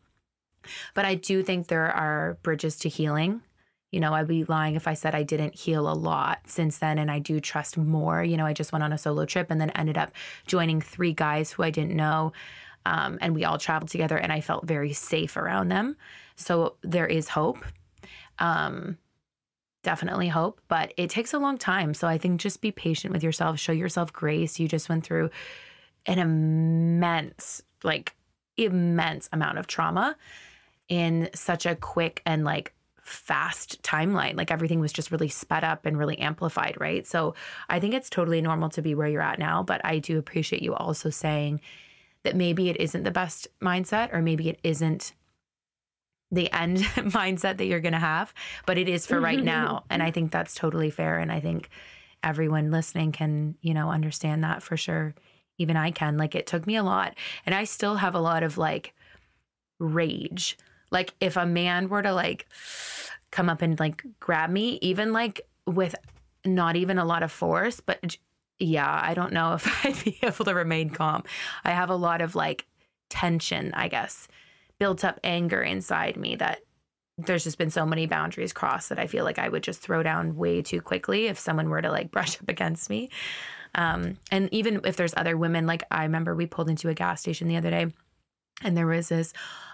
But 0.95 1.05
I 1.05 1.15
do 1.15 1.43
think 1.43 1.67
there 1.67 1.91
are 1.91 2.39
bridges 2.43 2.77
to 2.81 2.89
healing. 2.89 3.43
You 3.91 3.99
know, 3.99 4.15
I'd 4.15 4.29
be 4.29 4.45
lying 4.45 4.77
if 4.77 4.87
I 4.87 4.95
said 4.95 5.15
I 5.15 5.25
didn't 5.25 5.57
heal 5.57 5.91
a 5.91 5.95
lot 5.95 6.41
since 6.47 6.79
then, 6.79 6.99
and 6.99 7.11
I 7.11 7.19
do 7.19 7.41
trust 7.41 7.77
more. 7.77 8.23
You 8.23 8.37
know, 8.37 8.47
I 8.47 8.53
just 8.53 8.73
went 8.73 8.85
on 8.85 8.93
a 8.93 8.99
solo 8.99 9.25
trip 9.25 9.51
and 9.51 9.61
then 9.61 9.71
ended 9.71 9.99
up 9.99 10.13
joining 10.47 10.81
three 10.81 11.13
guys 11.13 11.51
who 11.51 11.65
I 11.65 11.71
didn't 11.71 11.97
know. 11.97 12.33
Um, 12.87 13.19
and 13.21 13.35
we 13.35 13.45
all 13.45 13.59
traveled 13.59 13.91
together, 13.91 14.17
and 14.17 14.33
I 14.33 14.41
felt 14.41 14.67
very 14.67 14.93
safe 14.93 15.37
around 15.37 15.69
them. 15.69 15.97
So 16.37 16.77
there 16.83 17.07
is 17.07 17.29
hope. 17.29 17.65
Um, 18.39 18.97
definitely 19.83 20.29
hope, 20.29 20.61
but 20.69 20.93
it 20.97 21.11
takes 21.11 21.35
a 21.35 21.39
long 21.39 21.59
time. 21.59 21.93
So 21.95 22.07
I 22.07 22.17
think 22.17 22.41
just 22.41 22.61
be 22.61 22.71
patient 22.71 23.13
with 23.13 23.23
yourself, 23.23 23.59
show 23.59 23.73
yourself 23.73 24.13
grace. 24.13 24.61
You 24.61 24.69
just 24.69 24.89
went 24.89 25.05
through 25.05 25.31
an 26.07 26.19
immense, 26.19 27.63
like, 27.83 28.15
immense 28.57 29.29
amount 29.33 29.59
of 29.59 29.67
trauma 29.67 30.17
in 30.91 31.31
such 31.35 31.65
a 31.65 31.77
quick 31.77 32.21
and 32.27 32.45
like 32.45 32.75
fast 33.03 33.83
timeline. 33.83 34.37
Like 34.37 34.51
everything 34.51 34.81
was 34.81 34.93
just 34.93 35.11
really 35.11 35.29
sped 35.29 35.65
up 35.65 35.87
and 35.87 35.99
really 35.99 36.19
amplified, 36.19 36.77
right? 36.79 37.07
So 37.07 37.35
I 37.69 37.81
think 37.81 37.95
it's 37.95 38.11
totally 38.11 38.43
normal 38.43 38.69
to 38.71 38.83
be 38.83 38.95
where 38.95 39.09
you're 39.09 39.23
at 39.23 39.39
now, 39.39 39.63
but 39.63 39.81
I 39.85 39.99
do 39.99 40.19
appreciate 40.19 40.63
you 40.63 40.75
also 40.75 41.09
saying 41.09 41.61
that 42.25 42.37
maybe 42.37 42.69
it 42.69 42.79
isn't 42.79 43.05
the 43.05 43.11
best 43.11 43.49
mindset 43.63 44.13
or 44.13 44.21
maybe 44.21 44.49
it 44.49 44.61
isn't 44.63 45.15
the 46.31 46.53
end 46.53 46.79
mindset 46.97 47.57
that 47.57 47.67
you're 47.67 47.81
going 47.81 47.93
to 47.93 47.99
have, 47.99 48.35
but 48.67 48.77
it 48.77 48.89
is 48.89 49.07
for 49.07 49.21
right 49.21 49.39
mm-hmm. 49.39 49.47
now. 49.47 49.85
And 49.89 50.03
I 50.03 50.11
think 50.11 50.31
that's 50.31 50.55
totally 50.55 50.91
fair. 50.91 51.19
And 51.19 51.33
I 51.33 51.41
think 51.41 51.71
everyone 52.23 52.71
listening 52.71 53.13
can, 53.13 53.57
you 53.63 53.75
know, 53.75 53.91
understand 53.91 54.45
that 54.45 54.63
for 54.63 54.77
sure. 54.77 55.15
Even 55.59 55.77
I 55.77 55.91
can. 55.91 56.17
Like 56.17 56.35
it 56.35 56.47
took 56.47 56.67
me 56.67 56.77
a 56.77 56.83
lot. 56.83 57.17
And 57.47 57.55
I 57.55 57.65
still 57.65 57.97
have 57.97 58.15
a 58.15 58.21
lot 58.21 58.43
of 58.43 58.59
like 58.59 58.95
rage 59.79 60.57
like 60.91 61.15
if 61.21 61.37
a 61.37 61.47
man 61.47 61.89
were 61.89 62.03
to 62.03 62.13
like 62.13 62.47
come 63.31 63.49
up 63.49 63.63
and 63.63 63.79
like 63.79 64.05
grab 64.19 64.51
me, 64.51 64.79
even 64.83 65.13
like 65.13 65.41
with 65.67 65.95
not 66.45 66.77
even 66.77 66.99
a 66.99 67.05
lot 67.05 67.23
of 67.23 67.31
force, 67.31 67.81
but 67.81 68.17
yeah, 68.59 69.01
I 69.03 69.15
don't 69.15 69.33
know 69.33 69.55
if 69.55 69.85
I'd 69.85 70.05
be 70.05 70.19
able 70.23 70.45
to 70.45 70.55
remain 70.55 70.91
calm. 70.91 71.25
I 71.65 71.71
have 71.71 71.91
a 71.91 71.97
lot 71.97 72.21
of 72.21 72.35
like 72.35 72.67
tension, 73.09 73.73
I 73.75 73.89
guess, 73.89 74.29
built 74.79 75.05
up 75.05 75.21
anger 75.25 75.63
inside 75.63 76.17
me 76.17 76.37
that 76.37 76.61
there's 77.19 77.45
just 77.45 77.59
been 77.59 77.71
so 77.71 77.85
many 77.85 78.07
boundaries 78.07 78.53
crossed 78.53 78.89
that 78.89 78.99
I 78.99 79.07
feel 79.07 79.25
like 79.25 79.39
I 79.39 79.49
would 79.49 79.63
just 79.63 79.81
throw 79.81 80.03
down 80.03 80.37
way 80.37 80.63
too 80.63 80.81
quickly 80.81 81.27
if 81.27 81.39
someone 81.39 81.69
were 81.69 81.83
to 81.83 81.91
like 81.91 82.11
brush 82.13 82.41
up 82.41 82.49
against 82.49 82.89
me. 82.91 83.11
Um, 83.75 84.19
and 84.33 84.49
even 84.53 84.81
if 84.85 84.97
there's 84.97 85.15
other 85.17 85.37
women, 85.37 85.67
like 85.67 85.85
I 85.91 86.05
remember 86.05 86.35
we 86.35 86.47
pulled 86.47 86.71
into 86.71 86.89
a 86.89 86.95
gas 86.95 87.21
station 87.21 87.47
the 87.47 87.57
other 87.57 87.71
day 87.71 87.87
and 88.63 88.77
there 88.77 88.87
was 88.87 89.09
this 89.09 89.33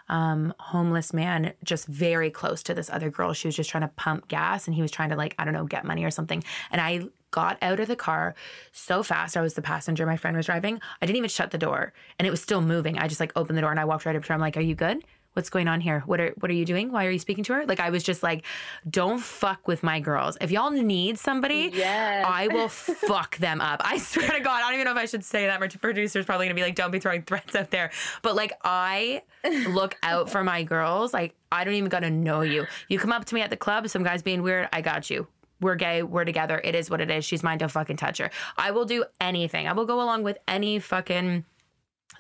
um, 0.09 0.55
homeless 0.59 1.13
man 1.13 1.53
just 1.65 1.87
very 1.87 2.31
close 2.31 2.63
to 2.65 2.75
this 2.75 2.91
other 2.91 3.11
girl. 3.11 3.33
She 3.33 3.49
was 3.49 3.57
just 3.57 3.71
trying 3.71 3.83
to 3.83 3.89
pump 3.89 4.29
gas 4.29 4.67
and 4.67 4.75
he 4.75 4.83
was 4.83 4.91
trying 4.91 5.11
to, 5.11 5.17
like, 5.17 5.35
I 5.39 5.45
don't 5.45 5.55
know, 5.55 5.65
get 5.65 5.85
money 5.85 6.05
or 6.05 6.11
something. 6.11 6.43
And 6.71 6.81
I 6.81 7.09
got 7.31 7.59
out 7.61 7.81
of 7.81 7.89
the 7.89 7.97
car 7.97 8.35
so 8.73 9.03
fast. 9.03 9.37
I 9.37 9.43
was 9.43 9.55
the 9.55 9.63
passenger, 9.63 10.07
my 10.07 10.17
friend 10.17 10.37
was 10.37 10.47
driving. 10.47 10.81
I 11.03 11.07
didn't 11.07 11.19
even 11.19 11.29
shut 11.29 11.51
the 11.51 11.59
door 11.59 11.93
and 12.19 12.27
it 12.27 12.31
was 12.31 12.41
still 12.41 12.63
moving. 12.63 12.99
I 12.99 13.09
just 13.09 13.21
like 13.21 13.33
opened 13.37 13.59
the 13.59 13.63
door 13.63 13.71
and 13.71 13.81
I 13.81 13.85
walked 13.85 14.07
right 14.07 14.17
up 14.17 14.23
to 14.23 14.29
her. 14.29 14.35
I'm 14.35 14.41
like, 14.41 14.57
Are 14.57 14.61
you 14.61 14.75
good? 14.75 15.05
What's 15.37 15.51
going 15.51 15.69
on 15.69 15.83
here? 15.83 16.03
What 16.07 16.19
are 16.19 16.33
what 16.39 16.51
are 16.51 16.55
you 16.55 16.65
doing? 16.65 16.91
Why 16.91 17.05
are 17.05 17.11
you 17.11 17.19
speaking 17.19 17.45
to 17.45 17.53
her? 17.53 17.67
Like 17.67 17.79
I 17.79 17.91
was 17.91 18.03
just 18.03 18.23
like, 18.23 18.45
don't 18.89 19.21
fuck 19.21 19.69
with 19.69 19.83
my 19.83 20.01
girls. 20.01 20.39
If 20.41 20.51
y'all 20.51 20.71
need 20.71 21.19
somebody, 21.19 21.71
yes. 21.75 22.25
I 22.27 22.49
will 22.49 22.69
fuck 22.69 23.37
them 23.37 23.61
up. 23.61 23.83
I 23.85 23.99
swear 23.99 24.31
to 24.31 24.41
God, 24.41 24.57
I 24.57 24.61
don't 24.63 24.75
even 24.75 24.87
know 24.87 24.93
if 24.93 24.97
I 24.97 25.05
should 25.05 25.25
say 25.25 25.47
that. 25.47 25.61
My 25.61 25.69
producer's 25.69 26.25
probably 26.25 26.47
gonna 26.47 26.55
be 26.55 26.63
like, 26.63 26.75
don't 26.75 26.91
be 26.91 26.99
throwing 26.99 27.23
threats 27.23 27.55
out 27.55 27.71
there. 27.71 27.91
But 28.23 28.35
like 28.35 28.55
I 28.65 29.23
look 29.69 29.97
out 30.03 30.31
for 30.31 30.43
my 30.43 30.63
girls. 30.63 31.13
Like 31.13 31.35
I 31.53 31.65
don't 31.65 31.75
even 31.75 31.91
gotta 31.91 32.11
know 32.11 32.41
you. 32.41 32.67
You 32.89 32.99
come 32.99 33.13
up 33.13 33.27
to 33.27 33.35
me 33.35 33.43
at 33.43 33.51
the 33.51 33.59
club, 33.59 33.89
some 33.91 34.03
guy's 34.03 34.23
being 34.23 34.43
weird, 34.43 34.71
I 34.73 34.81
got 34.81 35.11
you 35.11 35.27
we're 35.61 35.75
gay, 35.75 36.03
we're 36.03 36.27
together. 36.27 36.61
It 36.63 36.75
is 36.75 36.91
what 36.91 37.01
it 37.01 37.11
is. 37.11 37.25
She's 37.25 37.43
mine. 37.43 37.57
Don't 37.57 37.71
fucking 37.71 37.97
touch 37.97 38.19
her. 38.19 38.31
I 38.59 38.73
will 38.73 38.85
do 38.85 39.05
anything. 39.23 39.67
I 39.67 39.73
will 39.73 39.87
go 39.87 40.03
along 40.03 40.23
with 40.23 40.37
any 40.47 40.79
fucking 40.79 41.47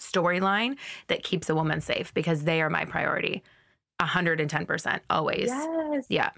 storyline 0.01 0.77
that 1.09 1.23
keeps 1.23 1.49
a 1.49 1.55
woman 1.55 1.81
safe 1.81 2.13
because 2.15 2.45
they 2.45 2.61
are 2.61 2.71
my 2.71 2.85
priority. 2.85 3.43
110% 4.01 5.01
always. 5.11 5.49
Yes. 5.49 6.07
Yeah. 6.09 6.31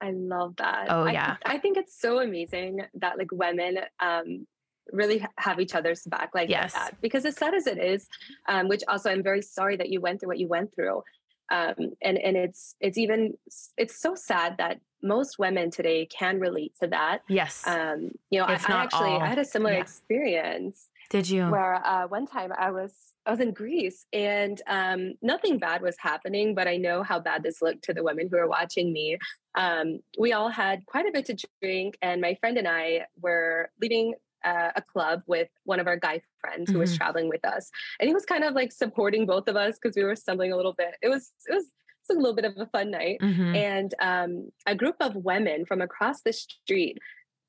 I 0.00 0.10
love 0.10 0.56
that. 0.56 0.86
Oh 0.90 1.06
yeah. 1.06 1.36
i, 1.44 1.54
I 1.54 1.58
think 1.58 1.76
it's 1.76 1.98
so 1.98 2.20
amazing 2.20 2.82
that 2.94 3.18
like 3.18 3.32
women 3.32 3.78
um 4.00 4.46
really 4.92 5.26
have 5.38 5.58
each 5.58 5.74
other's 5.74 6.02
back 6.04 6.30
like 6.34 6.48
yes. 6.48 6.72
that. 6.74 7.00
Because 7.00 7.24
as 7.24 7.36
sad 7.36 7.54
as 7.54 7.66
it 7.66 7.78
is 7.78 8.08
um 8.48 8.68
which 8.68 8.82
also 8.88 9.10
i'm 9.10 9.22
very 9.22 9.42
sorry 9.42 9.76
that 9.76 9.88
you 9.88 10.00
went 10.00 10.20
through 10.20 10.28
what 10.28 10.38
you 10.38 10.48
went 10.48 10.74
through 10.74 11.02
um 11.50 11.74
and 12.02 12.18
and 12.18 12.36
it's 12.36 12.74
it's 12.80 12.98
even 12.98 13.34
it's 13.76 14.00
so 14.00 14.14
sad 14.14 14.56
that 14.58 14.80
most 15.02 15.38
women 15.38 15.70
today 15.70 16.06
can 16.06 16.40
relate 16.40 16.72
to 16.80 16.88
that. 16.88 17.22
Yes. 17.28 17.62
Um 17.66 18.10
you 18.30 18.40
know 18.40 18.46
I, 18.46 18.52
I, 18.52 18.82
actually 18.84 19.10
all. 19.10 19.22
i 19.22 19.26
had 19.26 19.38
a 19.38 19.44
similar 19.44 19.74
yeah. 19.74 19.80
experience 19.80 20.88
did 21.10 21.28
you? 21.28 21.48
Where 21.48 21.74
uh, 21.74 22.06
one 22.08 22.26
time 22.26 22.52
I 22.56 22.70
was 22.70 22.92
I 23.24 23.30
was 23.30 23.40
in 23.40 23.52
Greece 23.52 24.06
and 24.12 24.60
um, 24.68 25.14
nothing 25.20 25.58
bad 25.58 25.82
was 25.82 25.96
happening, 25.98 26.54
but 26.54 26.68
I 26.68 26.76
know 26.76 27.02
how 27.02 27.18
bad 27.18 27.42
this 27.42 27.60
looked 27.60 27.82
to 27.84 27.94
the 27.94 28.04
women 28.04 28.28
who 28.30 28.36
were 28.36 28.48
watching 28.48 28.92
me. 28.92 29.18
Um, 29.56 30.00
we 30.18 30.32
all 30.32 30.48
had 30.48 30.86
quite 30.86 31.06
a 31.06 31.12
bit 31.12 31.26
to 31.26 31.48
drink, 31.60 31.98
and 32.02 32.20
my 32.20 32.36
friend 32.40 32.56
and 32.56 32.68
I 32.68 33.06
were 33.20 33.70
leaving 33.80 34.14
uh, 34.44 34.70
a 34.76 34.82
club 34.82 35.22
with 35.26 35.48
one 35.64 35.80
of 35.80 35.86
our 35.86 35.96
guy 35.96 36.20
friends 36.40 36.68
who 36.68 36.74
mm-hmm. 36.74 36.80
was 36.80 36.96
traveling 36.96 37.28
with 37.28 37.44
us, 37.44 37.70
and 38.00 38.08
he 38.08 38.14
was 38.14 38.24
kind 38.24 38.44
of 38.44 38.54
like 38.54 38.72
supporting 38.72 39.26
both 39.26 39.48
of 39.48 39.56
us 39.56 39.78
because 39.80 39.96
we 39.96 40.04
were 40.04 40.16
stumbling 40.16 40.52
a 40.52 40.56
little 40.56 40.74
bit. 40.74 40.94
It 41.02 41.08
was 41.08 41.32
it 41.46 41.54
was 41.54 41.66
a 42.10 42.14
little 42.14 42.34
bit 42.34 42.44
of 42.44 42.56
a 42.56 42.66
fun 42.66 42.90
night. 42.90 43.18
Mm-hmm. 43.20 43.54
And 43.54 43.94
um, 44.00 44.50
a 44.66 44.74
group 44.74 44.96
of 45.00 45.16
women 45.16 45.64
from 45.66 45.80
across 45.80 46.22
the 46.22 46.32
street 46.32 46.98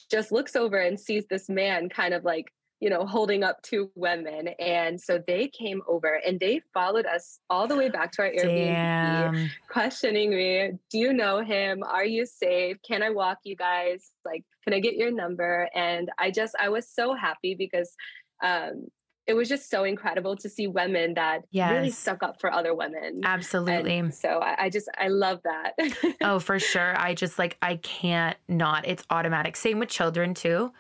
just 0.10 0.32
looks 0.32 0.56
over 0.56 0.78
and 0.78 1.00
sees 1.00 1.26
this 1.30 1.50
man 1.50 1.90
kind 1.90 2.14
of 2.14 2.24
like 2.24 2.46
you 2.80 2.90
know, 2.90 3.06
holding 3.06 3.44
up 3.44 3.62
two 3.64 3.90
women. 3.96 4.50
And 4.60 5.02
so 5.02 5.22
they 5.26 5.48
came 5.48 5.82
over 5.88 6.22
and 6.26 6.40
they 6.40 6.62
followed 6.74 7.06
us 7.06 7.40
all 7.50 7.68
the 7.68 7.76
way 7.76 7.90
back 7.90 8.12
to 8.14 8.22
our 8.24 8.30
Airbnb, 8.30 9.34
Damn. 9.34 9.50
questioning 9.70 10.30
me, 10.30 10.74
Do 10.92 11.00
you 11.00 11.14
know 11.14 11.44
him? 11.44 11.84
Are 11.84 12.06
you 12.06 12.26
safe? 12.26 12.78
Can 12.88 13.02
I 13.02 13.10
walk 13.10 13.40
you 13.44 13.56
guys? 13.56 14.12
Like, 14.24 14.44
can 14.64 14.74
I 14.74 14.80
get 14.80 14.96
your 14.96 15.12
number? 15.12 15.70
And 15.74 16.10
I 16.20 16.30
just, 16.30 16.56
I 16.60 16.70
was 16.70 16.88
so 16.88 17.16
happy 17.16 17.56
because 17.56 17.96
um, 18.44 18.88
it 19.26 19.34
was 19.34 19.50
just 19.50 19.72
so 19.72 19.84
incredible 19.84 20.36
to 20.38 20.48
see 20.48 20.68
women 20.68 21.16
that 21.16 21.46
yes. 21.50 21.72
really 21.72 21.90
stuck 21.90 22.22
up 22.22 22.40
for 22.40 22.52
other 22.52 22.76
women. 22.76 23.22
Absolutely. 23.24 23.98
And 23.98 24.14
so 24.14 24.40
I, 24.40 24.66
I, 24.66 24.70
just 24.70 24.88
I 25.00 25.08
love 25.08 25.42
that. 25.44 25.74
oh, 26.22 26.38
for 26.40 26.60
sure. 26.60 26.94
I 26.98 27.16
just 27.16 27.40
like 27.40 27.58
I 27.62 27.78
can't 27.78 28.38
not. 28.48 28.88
It's 28.88 29.04
automatic. 29.10 29.56
Same 29.56 29.80
with 29.80 29.90
children 29.90 30.36
too 30.36 30.72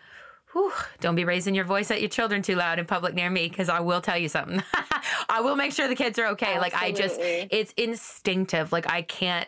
whew, 0.57 0.73
don't 0.99 1.15
be 1.15 1.23
raising 1.23 1.53
your 1.53 1.65
voice 1.65 1.91
at 1.91 2.01
your 2.01 2.09
children 2.09 2.41
too 2.41 2.55
loud 2.55 2.79
in 2.79 2.85
public 2.85 3.13
near 3.13 3.29
me 3.29 3.47
because 3.47 3.69
I 3.69 3.79
will 3.79 4.01
tell 4.01 4.17
you 4.17 4.27
something. 4.27 4.63
I 5.29 5.41
will 5.41 5.55
make 5.55 5.71
sure 5.71 5.87
the 5.87 5.95
kids 5.95 6.17
are 6.17 6.27
okay. 6.27 6.55
Absolutely. 6.55 6.71
Like 6.71 6.81
I 6.81 6.91
just, 6.91 7.19
it's 7.21 7.73
instinctive. 7.77 8.71
Like 8.71 8.89
I 8.89 9.03
can't 9.03 9.47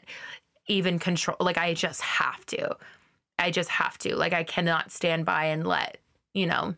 even 0.68 1.00
control. 1.00 1.38
Like 1.40 1.58
I 1.58 1.74
just 1.74 2.02
have 2.02 2.46
to. 2.48 2.78
I 3.40 3.50
just 3.50 3.70
have 3.70 3.98
to. 4.00 4.16
Like 4.16 4.34
I 4.34 4.44
cannot 4.44 4.92
stand 4.92 5.26
by 5.26 5.46
and 5.46 5.66
let 5.66 5.98
you 6.34 6.46
know 6.46 6.76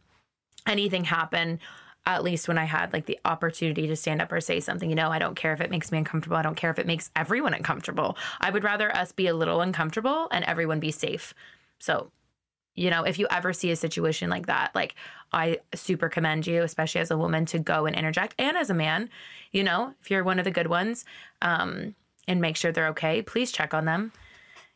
anything 0.65 1.03
happen. 1.03 1.59
At 2.05 2.23
least 2.23 2.47
when 2.47 2.57
I 2.57 2.63
had 2.63 2.93
like 2.93 3.05
the 3.05 3.19
opportunity 3.25 3.85
to 3.87 3.95
stand 3.95 4.21
up 4.21 4.31
or 4.31 4.41
say 4.41 4.59
something, 4.59 4.89
you 4.89 4.95
know, 4.95 5.09
I 5.09 5.19
don't 5.19 5.35
care 5.35 5.53
if 5.53 5.61
it 5.61 5.69
makes 5.69 5.91
me 5.91 5.99
uncomfortable. 5.99 6.37
I 6.37 6.41
don't 6.41 6.55
care 6.55 6.71
if 6.71 6.79
it 6.79 6.87
makes 6.87 7.11
everyone 7.15 7.53
uncomfortable. 7.53 8.17
I 8.39 8.49
would 8.49 8.63
rather 8.63 8.95
us 8.95 9.11
be 9.11 9.27
a 9.27 9.35
little 9.35 9.61
uncomfortable 9.61 10.27
and 10.31 10.45
everyone 10.45 10.79
be 10.79 10.91
safe. 10.91 11.33
So 11.79 12.11
you 12.75 12.89
know, 12.89 13.03
if 13.03 13.19
you 13.19 13.27
ever 13.29 13.53
see 13.53 13.71
a 13.71 13.75
situation 13.75 14.29
like 14.29 14.47
that, 14.47 14.73
like 14.73 14.95
I 15.33 15.59
super 15.75 16.09
commend 16.09 16.47
you, 16.47 16.63
especially 16.63 17.01
as 17.01 17.11
a 17.11 17.17
woman, 17.17 17.45
to 17.47 17.59
go 17.59 17.85
and 17.85 17.95
interject, 17.95 18.35
and 18.39 18.55
as 18.57 18.69
a 18.69 18.73
man, 18.73 19.09
you 19.51 19.63
know, 19.63 19.93
if 20.01 20.09
you're 20.09 20.23
one 20.23 20.39
of 20.39 20.45
the 20.45 20.51
good 20.51 20.67
ones, 20.67 21.05
um, 21.41 21.95
and 22.27 22.39
make 22.39 22.55
sure 22.55 22.71
they're 22.71 22.87
okay. 22.89 23.21
Please 23.21 23.51
check 23.51 23.73
on 23.73 23.85
them. 23.85 24.11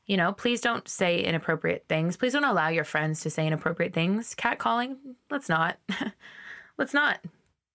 You 0.08 0.18
know, 0.18 0.34
please 0.34 0.62
don't 0.62 0.88
say 0.88 1.24
inappropriate 1.24 1.86
things. 1.88 2.18
Please 2.18 2.34
don't 2.34 2.44
allow 2.44 2.68
your 2.68 2.84
friends 2.84 3.22
to 3.22 3.30
say 3.30 3.48
inappropriate 3.48 3.94
things. 3.94 4.36
Catcalling, 4.36 4.98
let's 5.32 5.50
not. 5.50 5.78
let's 6.78 6.94
not. 6.94 7.20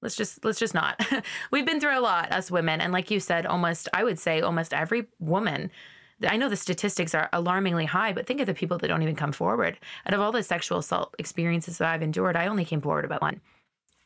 Let's 0.02 0.16
just 0.16 0.44
let's 0.44 0.58
just 0.58 0.74
not. 0.74 1.00
We've 1.50 1.66
been 1.66 1.80
through 1.80 1.98
a 1.98 2.00
lot, 2.00 2.32
us 2.32 2.50
women, 2.50 2.80
and 2.80 2.92
like 2.92 3.10
you 3.10 3.20
said, 3.20 3.46
almost 3.46 3.88
I 3.92 4.04
would 4.04 4.18
say 4.18 4.40
almost 4.40 4.72
every 4.72 5.06
woman 5.18 5.70
I 6.26 6.36
know 6.36 6.48
the 6.48 6.56
statistics 6.56 7.14
are 7.14 7.28
alarmingly 7.32 7.86
high, 7.86 8.12
but 8.12 8.26
think 8.26 8.40
of 8.40 8.46
the 8.46 8.54
people 8.54 8.78
that 8.78 8.88
don't 8.88 9.02
even 9.02 9.16
come 9.16 9.32
forward. 9.32 9.78
Out 10.06 10.14
of 10.14 10.20
all 10.20 10.32
the 10.32 10.42
sexual 10.42 10.78
assault 10.78 11.14
experiences 11.18 11.78
that 11.78 11.88
I've 11.88 12.02
endured, 12.02 12.36
I 12.36 12.46
only 12.46 12.64
came 12.64 12.80
forward 12.80 13.04
about 13.04 13.22
one. 13.22 13.40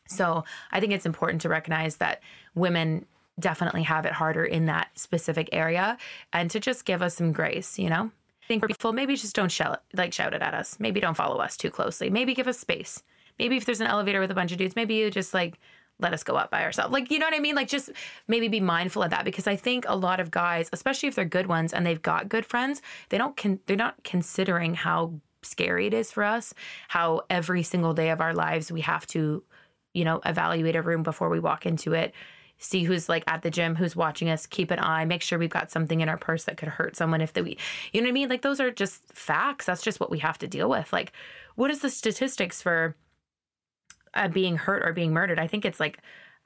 So 0.09 0.45
I 0.71 0.81
think 0.81 0.93
it's 0.93 1.07
important 1.07 1.43
to 1.43 1.49
recognize 1.49 1.97
that 1.97 2.23
women 2.55 3.07
definitely 3.41 3.83
have 3.83 4.07
it 4.07 4.13
harder 4.13 4.45
in 4.45 4.67
that 4.67 4.97
specific 4.99 5.49
area 5.53 5.99
and 6.33 6.51
to 6.51 6.61
just 6.61 6.85
give 6.85 7.03
us 7.03 7.17
some 7.17 7.33
grace, 7.33 7.79
you 7.79 7.89
know? 7.89 8.11
I 8.43 8.47
think 8.47 8.67
people 8.67 8.93
maybe 8.93 9.17
just 9.17 9.35
don't 9.35 9.51
shout 9.51 9.83
like 9.95 10.13
shout 10.13 10.35
it 10.35 10.43
at 10.43 10.53
us. 10.53 10.79
Maybe 10.79 11.01
don't 11.01 11.17
follow 11.17 11.39
us 11.39 11.57
too 11.57 11.71
closely. 11.71 12.11
Maybe 12.11 12.35
give 12.35 12.47
us 12.47 12.59
space. 12.59 13.03
Maybe 13.39 13.57
if 13.57 13.65
there's 13.65 13.81
an 13.81 13.87
elevator 13.87 14.21
with 14.21 14.31
a 14.31 14.35
bunch 14.35 14.53
of 14.53 14.59
dudes, 14.59 14.77
maybe 14.77 14.95
you 14.95 15.11
just 15.11 15.33
like 15.33 15.59
let 16.01 16.13
us 16.13 16.25
go 16.25 16.35
up 16.35 16.51
by 16.51 16.65
ourselves. 16.65 16.93
Like, 16.93 17.11
you 17.11 17.19
know 17.19 17.27
what 17.27 17.35
I 17.35 17.41
mean? 17.41 17.55
Like, 17.55 17.69
just 17.69 17.91
maybe 18.27 18.49
be 18.49 18.61
mindful 18.61 19.03
of 19.03 19.11
that 19.11 19.25
because 19.25 19.47
I 19.47 19.57
think 19.57 19.85
a 19.87 19.97
lot 19.97 20.21
of 20.21 20.31
guys, 20.31 20.69
especially 20.73 21.09
if 21.09 21.15
they're 21.15 21.25
good 21.25 21.47
ones 21.47 21.73
and 21.73 21.87
they've 21.87 22.03
got 22.03 22.29
good 22.29 22.45
friends, 22.45 22.83
they 23.11 23.19
don't 23.19 23.37
con- 23.37 23.61
they're 23.67 23.77
not 23.77 24.03
considering 24.03 24.75
how 24.75 25.15
scary 25.43 25.87
it 25.87 25.95
is 25.95 26.11
for 26.11 26.25
us, 26.25 26.55
how 26.89 27.23
every 27.31 27.63
single 27.63 27.95
day 27.95 28.11
of 28.11 28.21
our 28.21 28.35
lives 28.35 28.73
we 28.73 28.81
have 28.81 29.07
to, 29.09 29.45
you 29.93 30.05
know, 30.05 30.21
evaluate 30.25 30.77
a 30.77 30.83
room 30.83 31.03
before 31.03 31.29
we 31.29 31.39
walk 31.39 31.67
into 31.67 31.93
it. 31.93 32.13
See 32.59 32.85
who's 32.85 33.09
like 33.09 33.25
at 33.27 33.43
the 33.43 33.51
gym, 33.51 33.75
who's 33.75 33.95
watching 33.95 34.31
us, 34.31 34.47
keep 34.47 34.71
an 34.71 34.79
eye, 34.79 35.05
make 35.05 35.23
sure 35.23 35.39
we've 35.39 35.51
got 35.51 35.71
something 35.71 36.01
in 36.01 36.09
our 36.09 36.17
purse 36.17 36.45
that 36.45 36.57
could 36.57 36.69
hurt 36.69 36.97
someone 36.97 37.21
if 37.21 37.35
we, 37.35 37.59
you 37.93 38.01
know 38.01 38.07
what 38.07 38.11
I 38.11 38.13
mean? 38.13 38.29
Like, 38.29 38.43
those 38.43 38.61
are 38.61 38.71
just 38.71 39.03
facts. 39.13 39.67
That's 39.67 39.83
just 39.83 40.01
what 40.01 40.11
we 40.11 40.21
have 40.21 40.39
to 40.39 40.47
deal 40.47 40.69
with. 40.69 40.93
Like, 40.93 41.13
what 41.57 41.71
is 41.71 41.81
the 41.81 41.91
statistics 41.91 42.63
for 42.63 42.97
uh, 44.15 44.29
being 44.29 44.57
hurt 44.57 44.83
or 44.87 44.93
being 44.93 45.13
murdered. 45.13 45.39
I 45.39 45.47
think 45.47 45.65
it's 45.65 45.81
like 45.81 45.99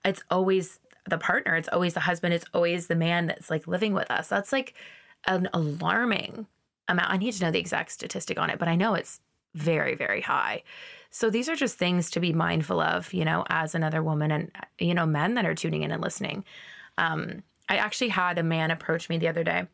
it's 0.05 0.23
always 0.31 0.81
the 1.09 1.19
partner, 1.19 1.57
it's 1.57 1.69
always 1.69 1.95
the 1.95 2.01
husband, 2.01 2.35
it's 2.35 2.47
always 2.53 2.86
the 2.86 2.95
man 2.95 3.27
that's 3.27 3.51
like 3.51 3.66
living 3.66 3.95
with 3.95 4.11
us. 4.11 4.28
That's 4.28 4.53
like 4.53 4.74
an 5.27 5.49
alarming 5.53 6.47
amount. 6.86 7.11
I 7.11 7.16
need 7.16 7.32
to 7.32 7.45
know 7.45 7.51
the 7.51 7.59
exact 7.59 7.93
statistic 7.93 8.39
on 8.39 8.51
it, 8.51 8.59
but 8.59 8.69
I 8.69 8.77
know 8.77 8.95
it's 8.95 9.20
very, 9.55 9.95
very 9.95 10.20
high. 10.20 10.62
So 11.11 11.31
these 11.31 11.49
are 11.49 11.57
just 11.57 11.78
things 11.78 12.11
to 12.11 12.20
be 12.20 12.32
mindful 12.32 12.81
of, 12.81 13.12
you 13.12 13.24
know, 13.24 13.45
as 13.49 13.74
another 13.74 14.03
woman 14.03 14.31
and, 14.31 14.51
you 14.78 14.95
know, 14.95 15.07
men 15.07 15.35
that 15.35 15.47
are 15.47 15.55
tuning 15.55 15.82
in 15.82 15.90
and 15.90 16.03
listening. 16.03 16.45
Um, 16.99 17.43
I 17.69 17.77
actually 17.77 18.09
had 18.11 18.39
a 18.39 18.43
man 18.43 18.70
approach 18.70 19.09
me 19.09 19.19
the 19.19 19.28
other 19.28 19.45
day 19.45 19.66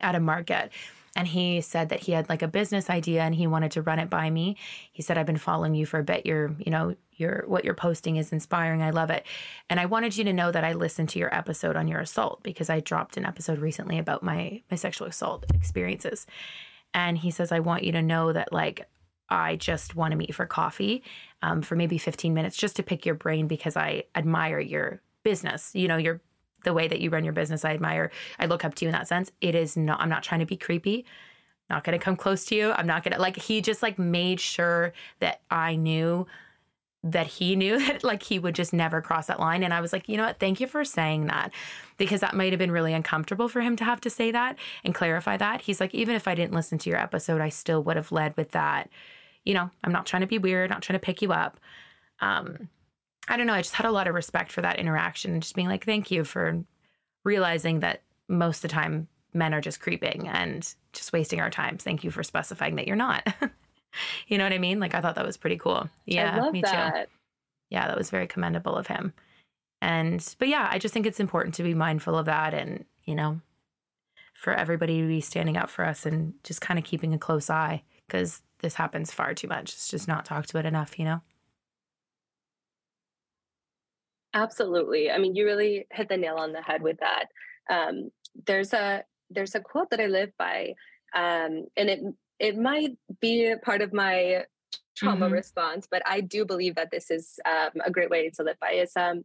at 0.00 0.14
a 0.14 0.20
market 0.20 0.72
and 1.18 1.26
he 1.26 1.60
said 1.62 1.88
that 1.88 2.04
he 2.04 2.12
had 2.12 2.28
like 2.28 2.42
a 2.42 2.48
business 2.48 2.88
idea 2.88 3.22
and 3.22 3.34
he 3.34 3.48
wanted 3.48 3.72
to 3.72 3.82
run 3.82 3.98
it 3.98 4.08
by 4.08 4.30
me. 4.30 4.56
He 4.92 5.02
said, 5.02 5.18
I've 5.18 5.26
been 5.26 5.36
following 5.36 5.74
you 5.74 5.84
for 5.84 5.98
a 5.98 6.04
bit. 6.04 6.24
You're, 6.24 6.54
you 6.60 6.70
know, 6.70 6.94
your 7.16 7.42
what 7.48 7.64
you're 7.64 7.74
posting 7.74 8.14
is 8.14 8.30
inspiring. 8.30 8.84
I 8.84 8.90
love 8.90 9.10
it. 9.10 9.26
And 9.68 9.80
I 9.80 9.86
wanted 9.86 10.16
you 10.16 10.22
to 10.22 10.32
know 10.32 10.52
that 10.52 10.62
I 10.62 10.74
listened 10.74 11.08
to 11.08 11.18
your 11.18 11.34
episode 11.34 11.74
on 11.74 11.88
your 11.88 11.98
assault 11.98 12.44
because 12.44 12.70
I 12.70 12.78
dropped 12.78 13.16
an 13.16 13.26
episode 13.26 13.58
recently 13.58 13.98
about 13.98 14.22
my 14.22 14.62
my 14.70 14.76
sexual 14.76 15.08
assault 15.08 15.44
experiences. 15.52 16.24
And 16.94 17.18
he 17.18 17.32
says, 17.32 17.50
I 17.50 17.58
want 17.58 17.82
you 17.82 17.90
to 17.92 18.00
know 18.00 18.32
that 18.32 18.52
like 18.52 18.88
I 19.28 19.56
just 19.56 19.96
want 19.96 20.12
to 20.12 20.16
meet 20.16 20.36
for 20.36 20.46
coffee 20.46 21.02
um, 21.42 21.62
for 21.62 21.74
maybe 21.74 21.98
15 21.98 22.32
minutes 22.32 22.56
just 22.56 22.76
to 22.76 22.84
pick 22.84 23.04
your 23.04 23.16
brain 23.16 23.48
because 23.48 23.76
I 23.76 24.04
admire 24.14 24.60
your 24.60 25.02
business, 25.24 25.72
you 25.74 25.88
know, 25.88 25.96
your 25.96 26.20
the 26.64 26.72
way 26.72 26.88
that 26.88 27.00
you 27.00 27.10
run 27.10 27.24
your 27.24 27.32
business. 27.32 27.64
I 27.64 27.72
admire, 27.72 28.10
I 28.38 28.46
look 28.46 28.64
up 28.64 28.74
to 28.76 28.84
you 28.84 28.88
in 28.88 28.92
that 28.92 29.08
sense. 29.08 29.30
It 29.40 29.54
is 29.54 29.76
not, 29.76 30.00
I'm 30.00 30.08
not 30.08 30.22
trying 30.22 30.40
to 30.40 30.46
be 30.46 30.56
creepy. 30.56 31.04
Not 31.70 31.84
going 31.84 31.98
to 31.98 32.02
come 32.02 32.16
close 32.16 32.44
to 32.46 32.54
you. 32.54 32.72
I'm 32.72 32.86
not 32.86 33.04
going 33.04 33.12
to, 33.12 33.20
like, 33.20 33.36
he 33.36 33.60
just 33.60 33.82
like 33.82 33.98
made 33.98 34.40
sure 34.40 34.92
that 35.20 35.42
I 35.50 35.76
knew 35.76 36.26
that 37.04 37.26
he 37.26 37.56
knew 37.56 37.78
that 37.86 38.04
like 38.04 38.22
he 38.22 38.38
would 38.38 38.54
just 38.54 38.72
never 38.72 39.00
cross 39.00 39.26
that 39.26 39.40
line. 39.40 39.62
And 39.62 39.72
I 39.72 39.80
was 39.80 39.92
like, 39.92 40.08
you 40.08 40.16
know 40.16 40.26
what? 40.26 40.38
Thank 40.38 40.60
you 40.60 40.66
for 40.66 40.84
saying 40.84 41.26
that 41.26 41.52
because 41.96 42.20
that 42.20 42.34
might 42.34 42.52
have 42.52 42.58
been 42.58 42.70
really 42.70 42.92
uncomfortable 42.92 43.48
for 43.48 43.60
him 43.60 43.76
to 43.76 43.84
have 43.84 44.00
to 44.02 44.10
say 44.10 44.30
that 44.30 44.56
and 44.84 44.94
clarify 44.94 45.36
that. 45.36 45.62
He's 45.62 45.80
like, 45.80 45.94
even 45.94 46.14
if 46.14 46.26
I 46.28 46.34
didn't 46.34 46.54
listen 46.54 46.78
to 46.78 46.90
your 46.90 46.98
episode, 46.98 47.40
I 47.40 47.48
still 47.48 47.82
would 47.84 47.96
have 47.96 48.12
led 48.12 48.36
with 48.36 48.52
that. 48.52 48.90
You 49.44 49.54
know, 49.54 49.70
I'm 49.84 49.92
not 49.92 50.06
trying 50.06 50.22
to 50.22 50.26
be 50.26 50.38
weird, 50.38 50.70
not 50.70 50.82
trying 50.82 50.98
to 50.98 51.04
pick 51.04 51.22
you 51.22 51.32
up. 51.32 51.60
Um, 52.20 52.68
I 53.28 53.36
don't 53.36 53.46
know. 53.46 53.54
I 53.54 53.62
just 53.62 53.74
had 53.74 53.86
a 53.86 53.92
lot 53.92 54.08
of 54.08 54.14
respect 54.14 54.52
for 54.52 54.62
that 54.62 54.78
interaction 54.78 55.32
and 55.32 55.42
just 55.42 55.54
being 55.54 55.68
like, 55.68 55.84
thank 55.84 56.10
you 56.10 56.24
for 56.24 56.64
realizing 57.24 57.80
that 57.80 58.02
most 58.28 58.58
of 58.58 58.62
the 58.62 58.68
time 58.68 59.08
men 59.34 59.54
are 59.54 59.60
just 59.60 59.80
creeping 59.80 60.28
and 60.28 60.74
just 60.92 61.12
wasting 61.12 61.40
our 61.40 61.50
time. 61.50 61.76
Thank 61.78 62.04
you 62.04 62.10
for 62.10 62.22
specifying 62.22 62.76
that 62.76 62.86
you're 62.86 62.96
not. 62.96 63.26
you 64.28 64.38
know 64.38 64.44
what 64.44 64.52
I 64.52 64.58
mean? 64.58 64.80
Like 64.80 64.94
I 64.94 65.00
thought 65.00 65.14
that 65.16 65.26
was 65.26 65.36
pretty 65.36 65.58
cool. 65.58 65.88
Yeah, 66.06 66.50
me 66.50 66.62
that. 66.62 67.06
too. 67.06 67.10
Yeah, 67.70 67.86
that 67.86 67.98
was 67.98 68.10
very 68.10 68.26
commendable 68.26 68.74
of 68.76 68.86
him. 68.86 69.12
And 69.80 70.24
but 70.38 70.48
yeah, 70.48 70.68
I 70.70 70.78
just 70.78 70.94
think 70.94 71.06
it's 71.06 71.20
important 71.20 71.54
to 71.56 71.62
be 71.62 71.74
mindful 71.74 72.16
of 72.16 72.26
that 72.26 72.54
and, 72.54 72.84
you 73.04 73.14
know, 73.14 73.40
for 74.34 74.52
everybody 74.52 75.00
to 75.00 75.06
be 75.06 75.20
standing 75.20 75.56
up 75.56 75.68
for 75.68 75.84
us 75.84 76.06
and 76.06 76.34
just 76.44 76.60
kind 76.60 76.78
of 76.78 76.84
keeping 76.84 77.12
a 77.12 77.18
close 77.18 77.50
eye 77.50 77.82
because 78.06 78.42
this 78.60 78.74
happens 78.74 79.12
far 79.12 79.34
too 79.34 79.48
much. 79.48 79.72
It's 79.72 79.88
just 79.88 80.08
not 80.08 80.24
talked 80.24 80.50
about 80.50 80.66
enough, 80.66 80.98
you 80.98 81.04
know? 81.04 81.20
Absolutely. 84.38 85.10
I 85.10 85.18
mean, 85.18 85.34
you 85.34 85.44
really 85.44 85.86
hit 85.92 86.08
the 86.08 86.16
nail 86.16 86.36
on 86.36 86.52
the 86.52 86.62
head 86.62 86.82
with 86.82 86.98
that. 87.00 87.26
Um, 87.70 88.10
there's 88.46 88.72
a 88.72 89.04
there's 89.30 89.54
a 89.54 89.60
quote 89.60 89.90
that 89.90 90.00
I 90.00 90.06
live 90.06 90.30
by, 90.38 90.74
um, 91.14 91.66
and 91.76 91.90
it 91.90 92.00
it 92.38 92.56
might 92.56 92.96
be 93.20 93.54
part 93.62 93.82
of 93.82 93.92
my 93.92 94.44
trauma 94.96 95.26
mm-hmm. 95.26 95.34
response, 95.34 95.88
but 95.90 96.02
I 96.06 96.20
do 96.20 96.44
believe 96.44 96.76
that 96.76 96.90
this 96.90 97.10
is 97.10 97.38
um, 97.44 97.80
a 97.84 97.90
great 97.90 98.10
way 98.10 98.30
to 98.30 98.42
live 98.42 98.58
by. 98.60 98.70
Is 98.72 98.92
um, 98.96 99.24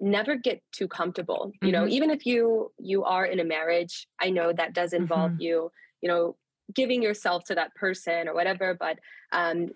never 0.00 0.36
get 0.36 0.62
too 0.72 0.88
comfortable. 0.88 1.42
Mm-hmm. 1.46 1.66
You 1.66 1.72
know, 1.72 1.82
mm-hmm. 1.84 1.96
even 1.96 2.10
if 2.10 2.26
you 2.26 2.72
you 2.78 3.04
are 3.04 3.24
in 3.24 3.40
a 3.40 3.44
marriage, 3.44 4.06
I 4.20 4.30
know 4.30 4.52
that 4.52 4.74
does 4.74 4.92
involve 4.92 5.32
mm-hmm. 5.32 5.40
you. 5.40 5.72
You 6.02 6.08
know, 6.08 6.36
giving 6.74 7.02
yourself 7.02 7.44
to 7.44 7.54
that 7.54 7.74
person 7.74 8.28
or 8.28 8.34
whatever, 8.34 8.76
but 8.78 8.98
um, 9.32 9.70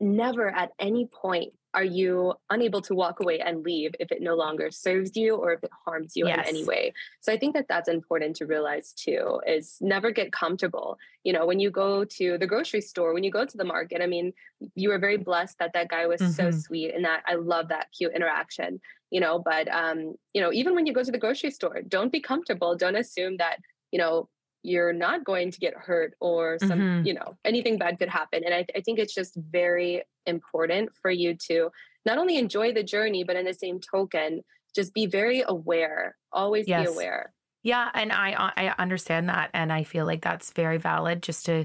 never 0.00 0.48
at 0.48 0.70
any 0.78 1.06
point 1.06 1.52
are 1.72 1.84
you 1.84 2.34
unable 2.50 2.80
to 2.82 2.94
walk 2.94 3.20
away 3.20 3.38
and 3.38 3.62
leave 3.62 3.92
if 4.00 4.10
it 4.10 4.20
no 4.20 4.34
longer 4.34 4.70
serves 4.70 5.16
you 5.16 5.36
or 5.36 5.52
if 5.52 5.62
it 5.62 5.70
harms 5.84 6.16
you 6.16 6.26
yes. 6.26 6.48
in 6.48 6.56
any 6.56 6.64
way 6.64 6.92
so 7.20 7.32
i 7.32 7.36
think 7.36 7.54
that 7.54 7.66
that's 7.68 7.88
important 7.88 8.34
to 8.34 8.46
realize 8.46 8.92
too 8.92 9.40
is 9.46 9.76
never 9.80 10.10
get 10.10 10.32
comfortable 10.32 10.98
you 11.22 11.32
know 11.32 11.46
when 11.46 11.60
you 11.60 11.70
go 11.70 12.04
to 12.04 12.38
the 12.38 12.46
grocery 12.46 12.80
store 12.80 13.14
when 13.14 13.22
you 13.22 13.30
go 13.30 13.44
to 13.44 13.56
the 13.56 13.64
market 13.64 14.02
i 14.02 14.06
mean 14.06 14.32
you 14.74 14.88
were 14.88 14.98
very 14.98 15.16
blessed 15.16 15.58
that 15.58 15.72
that 15.72 15.88
guy 15.88 16.06
was 16.06 16.20
mm-hmm. 16.20 16.32
so 16.32 16.50
sweet 16.50 16.94
and 16.94 17.04
that 17.04 17.22
i 17.26 17.34
love 17.34 17.68
that 17.68 17.86
cute 17.96 18.12
interaction 18.14 18.80
you 19.10 19.20
know 19.20 19.38
but 19.38 19.68
um 19.68 20.14
you 20.32 20.40
know 20.40 20.52
even 20.52 20.74
when 20.74 20.86
you 20.86 20.92
go 20.92 21.04
to 21.04 21.12
the 21.12 21.18
grocery 21.18 21.50
store 21.50 21.82
don't 21.86 22.12
be 22.12 22.20
comfortable 22.20 22.74
don't 22.76 22.96
assume 22.96 23.36
that 23.36 23.58
you 23.92 23.98
know 23.98 24.28
you're 24.62 24.92
not 24.92 25.24
going 25.24 25.50
to 25.50 25.58
get 25.58 25.74
hurt 25.74 26.14
or 26.20 26.58
some 26.58 26.78
mm-hmm. 26.78 27.06
you 27.06 27.14
know 27.14 27.36
anything 27.44 27.78
bad 27.78 27.98
could 27.98 28.08
happen 28.08 28.42
and 28.44 28.54
I, 28.54 28.66
I, 28.76 28.80
think 28.80 28.98
it's 28.98 29.14
just 29.14 29.34
very 29.36 30.02
important 30.26 30.90
for 31.00 31.10
you 31.10 31.34
to 31.48 31.70
not 32.04 32.18
only 32.18 32.36
enjoy 32.36 32.72
the 32.72 32.82
journey 32.82 33.24
but 33.24 33.36
in 33.36 33.44
the 33.44 33.54
same 33.54 33.80
token 33.80 34.42
just 34.74 34.92
be 34.94 35.06
very 35.06 35.42
aware 35.46 36.16
always 36.32 36.68
yes. 36.68 36.86
be 36.86 36.92
aware 36.92 37.32
yeah 37.62 37.88
and 37.94 38.12
i 38.12 38.52
i 38.56 38.74
understand 38.78 39.28
that 39.28 39.50
and 39.54 39.72
i 39.72 39.82
feel 39.82 40.04
like 40.04 40.22
that's 40.22 40.52
very 40.52 40.78
valid 40.78 41.22
just 41.22 41.46
to 41.46 41.64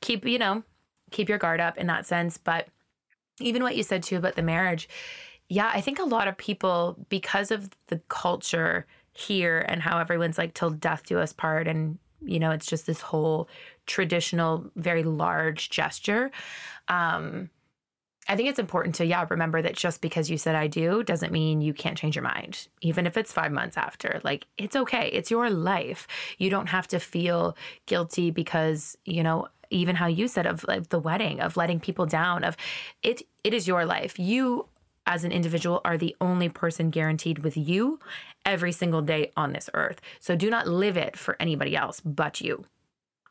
keep 0.00 0.26
you 0.26 0.38
know 0.38 0.62
keep 1.10 1.28
your 1.28 1.38
guard 1.38 1.60
up 1.60 1.78
in 1.78 1.86
that 1.86 2.06
sense 2.06 2.36
but 2.36 2.68
even 3.40 3.62
what 3.62 3.76
you 3.76 3.82
said 3.82 4.02
too 4.02 4.16
about 4.16 4.36
the 4.36 4.42
marriage 4.42 4.88
yeah 5.48 5.70
i 5.72 5.80
think 5.80 5.98
a 5.98 6.04
lot 6.04 6.28
of 6.28 6.36
people 6.36 6.96
because 7.08 7.50
of 7.50 7.70
the 7.88 8.00
culture 8.08 8.86
here 9.12 9.64
and 9.68 9.80
how 9.80 9.98
everyone's 9.98 10.38
like 10.38 10.54
till 10.54 10.70
death 10.70 11.04
do 11.06 11.18
us 11.18 11.32
part 11.32 11.68
and 11.68 11.98
you 12.20 12.38
know, 12.38 12.50
it's 12.50 12.66
just 12.66 12.86
this 12.86 13.00
whole 13.00 13.48
traditional, 13.86 14.70
very 14.76 15.02
large 15.02 15.70
gesture. 15.70 16.30
Um, 16.88 17.50
I 18.26 18.36
think 18.36 18.48
it's 18.48 18.58
important 18.58 18.94
to, 18.96 19.04
yeah, 19.04 19.26
remember 19.28 19.60
that 19.60 19.76
just 19.76 20.00
because 20.00 20.30
you 20.30 20.38
said 20.38 20.54
I 20.54 20.66
do 20.66 21.02
doesn't 21.02 21.32
mean 21.32 21.60
you 21.60 21.74
can't 21.74 21.98
change 21.98 22.16
your 22.16 22.22
mind, 22.22 22.68
even 22.80 23.06
if 23.06 23.18
it's 23.18 23.32
five 23.32 23.52
months 23.52 23.76
after. 23.76 24.20
Like, 24.24 24.46
it's 24.56 24.76
okay. 24.76 25.10
It's 25.12 25.30
your 25.30 25.50
life. 25.50 26.08
You 26.38 26.48
don't 26.48 26.68
have 26.68 26.88
to 26.88 26.98
feel 26.98 27.56
guilty 27.84 28.30
because, 28.30 28.96
you 29.04 29.22
know, 29.22 29.48
even 29.70 29.96
how 29.96 30.06
you 30.06 30.26
said 30.28 30.46
of 30.46 30.64
like, 30.66 30.88
the 30.88 30.98
wedding, 30.98 31.40
of 31.40 31.58
letting 31.58 31.80
people 31.80 32.06
down, 32.06 32.44
of 32.44 32.56
it, 33.02 33.22
it 33.42 33.52
is 33.52 33.68
your 33.68 33.84
life. 33.84 34.18
You 34.18 34.68
as 35.06 35.24
an 35.24 35.32
individual 35.32 35.82
are 35.84 35.98
the 35.98 36.16
only 36.20 36.48
person 36.48 36.88
guaranteed 36.88 37.40
with 37.40 37.56
you 37.58 37.98
every 38.44 38.72
single 38.72 39.02
day 39.02 39.32
on 39.36 39.52
this 39.52 39.70
earth. 39.74 40.00
So 40.20 40.36
do 40.36 40.50
not 40.50 40.66
live 40.66 40.96
it 40.96 41.16
for 41.16 41.36
anybody 41.40 41.76
else 41.76 42.00
but 42.04 42.40
you. 42.40 42.66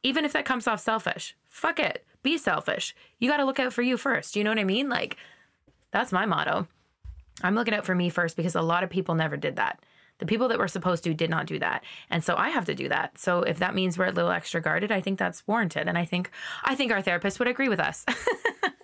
Even 0.03 0.25
if 0.25 0.33
that 0.33 0.45
comes 0.45 0.67
off 0.67 0.81
selfish, 0.81 1.35
fuck 1.47 1.79
it. 1.79 2.05
Be 2.23 2.37
selfish. 2.37 2.95
You 3.19 3.29
got 3.29 3.37
to 3.37 3.45
look 3.45 3.59
out 3.59 3.73
for 3.73 3.81
you 3.81 3.97
first. 3.97 4.35
You 4.35 4.43
know 4.43 4.51
what 4.51 4.59
I 4.59 4.63
mean? 4.63 4.89
Like, 4.89 5.17
that's 5.91 6.11
my 6.11 6.25
motto. 6.25 6.67
I'm 7.41 7.55
looking 7.55 7.73
out 7.73 7.85
for 7.85 7.95
me 7.95 8.09
first 8.09 8.35
because 8.35 8.55
a 8.55 8.61
lot 8.61 8.83
of 8.83 8.89
people 8.89 9.15
never 9.15 9.37
did 9.37 9.55
that. 9.57 9.79
The 10.19 10.25
people 10.25 10.47
that 10.49 10.59
were 10.59 10.67
supposed 10.67 11.03
to 11.05 11.13
did 11.13 11.29
not 11.29 11.47
do 11.47 11.59
that. 11.59 11.83
And 12.09 12.23
so 12.23 12.35
I 12.35 12.49
have 12.49 12.65
to 12.65 12.75
do 12.75 12.87
that. 12.89 13.17
So 13.17 13.41
if 13.41 13.59
that 13.59 13.75
means 13.75 13.97
we're 13.97 14.05
a 14.05 14.11
little 14.11 14.31
extra 14.31 14.61
guarded, 14.61 14.91
I 14.91 15.01
think 15.01 15.19
that's 15.19 15.45
warranted. 15.47 15.87
And 15.87 15.97
I 15.97 16.05
think 16.05 16.29
I 16.63 16.75
think 16.75 16.91
our 16.91 17.01
therapist 17.01 17.39
would 17.39 17.47
agree 17.47 17.69
with 17.69 17.79
us. 17.79 18.05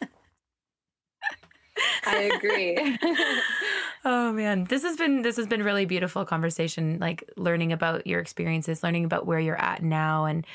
I 2.06 2.31
agree. 2.35 2.97
oh 4.06 4.31
man, 4.31 4.65
this 4.65 4.84
has 4.84 4.97
been 4.97 5.22
this 5.22 5.38
has 5.38 5.47
been 5.47 5.64
really 5.64 5.85
beautiful 5.85 6.26
conversation. 6.26 6.97
Like 6.99 7.30
learning 7.35 7.72
about 7.72 8.07
your 8.07 8.19
experiences, 8.19 8.84
learning 8.84 9.06
about 9.06 9.26
where 9.26 9.39
you're 9.39 9.60
at 9.60 9.84
now, 9.84 10.26
and 10.26 10.45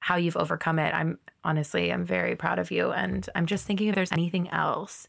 how 0.00 0.16
you've 0.16 0.36
overcome 0.36 0.78
it. 0.78 0.94
I'm 0.94 1.18
honestly, 1.44 1.92
I'm 1.92 2.04
very 2.04 2.36
proud 2.36 2.58
of 2.58 2.70
you, 2.70 2.92
and 2.92 3.28
I'm 3.34 3.46
just 3.46 3.66
thinking 3.66 3.88
if 3.88 3.94
there's 3.94 4.12
anything 4.12 4.48
else 4.50 5.08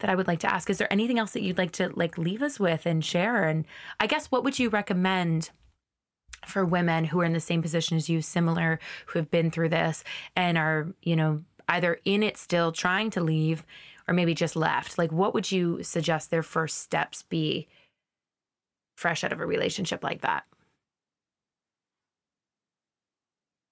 that 0.00 0.10
I 0.10 0.14
would 0.14 0.28
like 0.28 0.40
to 0.40 0.52
ask. 0.52 0.70
Is 0.70 0.78
there 0.78 0.92
anything 0.92 1.18
else 1.18 1.32
that 1.32 1.42
you'd 1.42 1.58
like 1.58 1.72
to 1.72 1.90
like 1.94 2.18
leave 2.18 2.42
us 2.42 2.60
with 2.60 2.86
and 2.86 3.04
share? 3.04 3.44
And 3.44 3.66
I 3.98 4.06
guess 4.06 4.26
what 4.26 4.44
would 4.44 4.58
you 4.58 4.68
recommend? 4.68 5.50
For 6.46 6.64
women 6.64 7.06
who 7.06 7.20
are 7.20 7.24
in 7.24 7.32
the 7.32 7.40
same 7.40 7.62
position 7.62 7.96
as 7.96 8.08
you, 8.08 8.22
similar, 8.22 8.78
who 9.06 9.18
have 9.18 9.28
been 9.28 9.50
through 9.50 9.70
this 9.70 10.04
and 10.36 10.56
are, 10.56 10.94
you 11.02 11.16
know, 11.16 11.42
either 11.68 12.00
in 12.04 12.22
it 12.22 12.36
still 12.36 12.72
trying 12.72 13.10
to 13.10 13.20
leave 13.20 13.64
or 14.08 14.14
maybe 14.14 14.34
just 14.34 14.56
left, 14.56 14.98
like 14.98 15.12
what 15.12 15.34
would 15.34 15.52
you 15.52 15.82
suggest 15.82 16.30
their 16.30 16.42
first 16.42 16.78
steps 16.78 17.22
be 17.22 17.68
fresh 18.96 19.22
out 19.22 19.32
of 19.32 19.40
a 19.40 19.46
relationship 19.46 20.02
like 20.02 20.22
that? 20.22 20.44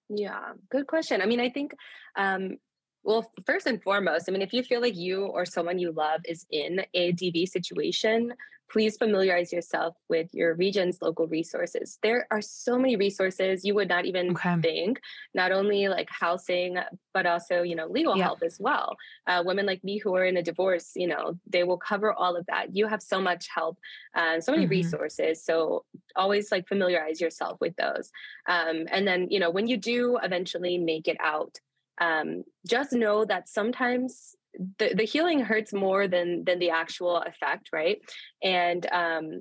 Yeah, 0.09 0.53
good 0.71 0.87
question. 0.87 1.21
I 1.21 1.27
mean, 1.27 1.41
I 1.41 1.51
think 1.51 1.75
um, 2.15 2.59
well, 3.03 3.33
first 3.47 3.67
and 3.67 3.83
foremost, 3.83 4.29
I 4.29 4.33
mean, 4.33 4.43
if 4.43 4.53
you 4.53 4.63
feel 4.63 4.81
like 4.81 4.97
you 4.97 5.27
or 5.27 5.47
someone 5.47 5.79
you 5.79 5.93
love 5.93 6.21
is 6.27 6.45
in 6.51 6.85
a 6.93 7.13
DV 7.13 7.49
situation, 7.49 8.35
please 8.71 8.97
familiarize 8.97 9.53
yourself 9.53 9.97
with 10.09 10.29
your 10.33 10.55
region's 10.55 10.99
local 11.01 11.27
resources. 11.27 11.99
There 12.03 12.27
are 12.31 12.43
so 12.43 12.79
many 12.79 12.97
resources 12.97 13.65
you 13.65 13.75
would 13.75 13.89
not 13.89 14.05
even 14.05 14.31
okay. 14.31 14.57
think, 14.61 15.01
not 15.35 15.53
only 15.53 15.89
like 15.89 16.09
housing, 16.11 16.79
but 17.15 17.27
also, 17.27 17.63
you 17.63 17.77
know, 17.77 17.87
legal 17.87 18.17
yeah. 18.17 18.25
help 18.25 18.43
as 18.43 18.59
well. 18.59 18.97
Uh, 19.27 19.43
women 19.47 19.67
like 19.67 19.83
me 19.85 19.99
who 19.99 20.15
are 20.17 20.25
in 20.25 20.37
a 20.37 20.43
divorce, 20.43 20.93
you 20.97 21.07
know, 21.07 21.39
they 21.47 21.63
will 21.63 21.79
cover 21.79 22.13
all 22.13 22.37
of 22.37 22.47
that. 22.47 22.75
You 22.75 22.87
have 22.87 23.03
so 23.03 23.21
much 23.21 23.49
help, 23.55 23.79
uh, 24.15 24.41
so 24.41 24.53
many 24.53 24.65
mm-hmm. 24.65 24.71
resources. 24.71 25.45
So 25.45 25.85
always 26.17 26.51
like 26.51 26.67
familiarize 26.69 27.21
yourself 27.21 27.59
with 27.61 27.77
those. 27.77 28.11
Um, 28.49 28.87
and 28.91 29.07
then, 29.07 29.29
you 29.31 29.41
know, 29.41 29.51
when 29.51 29.67
you 29.67 29.77
do 29.77 30.19
eventually 30.23 30.79
make 30.79 31.09
it 31.09 31.17
out, 31.21 31.61
um, 31.99 32.45
just 32.67 32.93
know 32.93 33.25
that 33.25 33.49
sometimes 33.49 34.35
the, 34.79 34.95
the 34.95 35.05
healing 35.05 35.41
hurts 35.41 35.73
more 35.73 36.09
than 36.09 36.45
than 36.45 36.59
the 36.59 36.71
actual 36.71 37.19
effect 37.19 37.71
right? 37.73 37.99
And 38.43 38.87
um, 38.93 39.41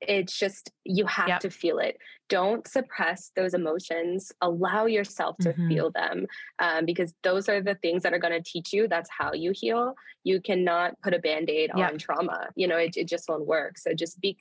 it's 0.00 0.38
just 0.38 0.70
you 0.84 1.06
have 1.06 1.28
yep. 1.28 1.40
to 1.40 1.50
feel 1.50 1.78
it. 1.78 1.96
Don't 2.28 2.66
suppress 2.66 3.30
those 3.36 3.54
emotions. 3.54 4.32
Allow 4.40 4.86
yourself 4.86 5.36
to 5.38 5.50
mm-hmm. 5.50 5.68
feel 5.68 5.90
them 5.90 6.26
um, 6.58 6.84
because 6.84 7.14
those 7.22 7.48
are 7.48 7.62
the 7.62 7.76
things 7.76 8.02
that 8.02 8.12
are 8.12 8.18
going 8.18 8.32
to 8.32 8.50
teach 8.50 8.72
you 8.72 8.88
that's 8.88 9.10
how 9.16 9.32
you 9.32 9.52
heal. 9.54 9.94
You 10.24 10.40
cannot 10.40 11.00
put 11.02 11.14
a 11.14 11.18
band-aid 11.18 11.70
yep. 11.76 11.92
on 11.92 11.98
trauma. 11.98 12.48
You 12.56 12.68
know 12.68 12.76
it, 12.76 12.96
it 12.96 13.08
just 13.08 13.28
won't 13.28 13.46
work. 13.46 13.78
So 13.78 13.94
just 13.94 14.20
be 14.20 14.36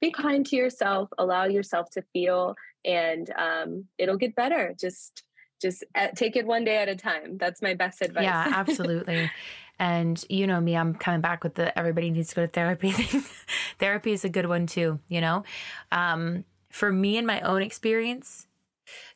be 0.00 0.10
kind 0.10 0.44
to 0.46 0.56
yourself. 0.56 1.08
Allow 1.18 1.44
yourself 1.44 1.90
to 1.90 2.02
feel 2.12 2.54
and 2.84 3.30
um, 3.36 3.84
it'll 3.98 4.16
get 4.16 4.34
better. 4.34 4.74
Just 4.78 5.22
just 5.60 5.84
uh, 5.94 6.08
take 6.14 6.36
it 6.36 6.46
one 6.46 6.64
day 6.64 6.76
at 6.76 6.88
a 6.88 6.96
time. 6.96 7.38
That's 7.38 7.62
my 7.62 7.74
best 7.74 8.02
advice. 8.02 8.24
Yeah, 8.24 8.52
absolutely. 8.54 9.30
and 9.78 10.22
you 10.28 10.46
know 10.46 10.60
me, 10.60 10.76
I'm 10.76 10.94
coming 10.94 11.20
back 11.20 11.42
with 11.42 11.54
the 11.54 11.76
everybody 11.78 12.10
needs 12.10 12.30
to 12.30 12.34
go 12.34 12.42
to 12.42 12.48
therapy 12.48 12.90
thing. 12.92 13.24
therapy 13.78 14.12
is 14.12 14.24
a 14.24 14.28
good 14.28 14.46
one 14.46 14.66
too, 14.66 15.00
you 15.08 15.20
know? 15.20 15.44
Um, 15.92 16.44
for 16.70 16.92
me 16.92 17.16
and 17.16 17.26
my 17.26 17.40
own 17.40 17.62
experience, 17.62 18.46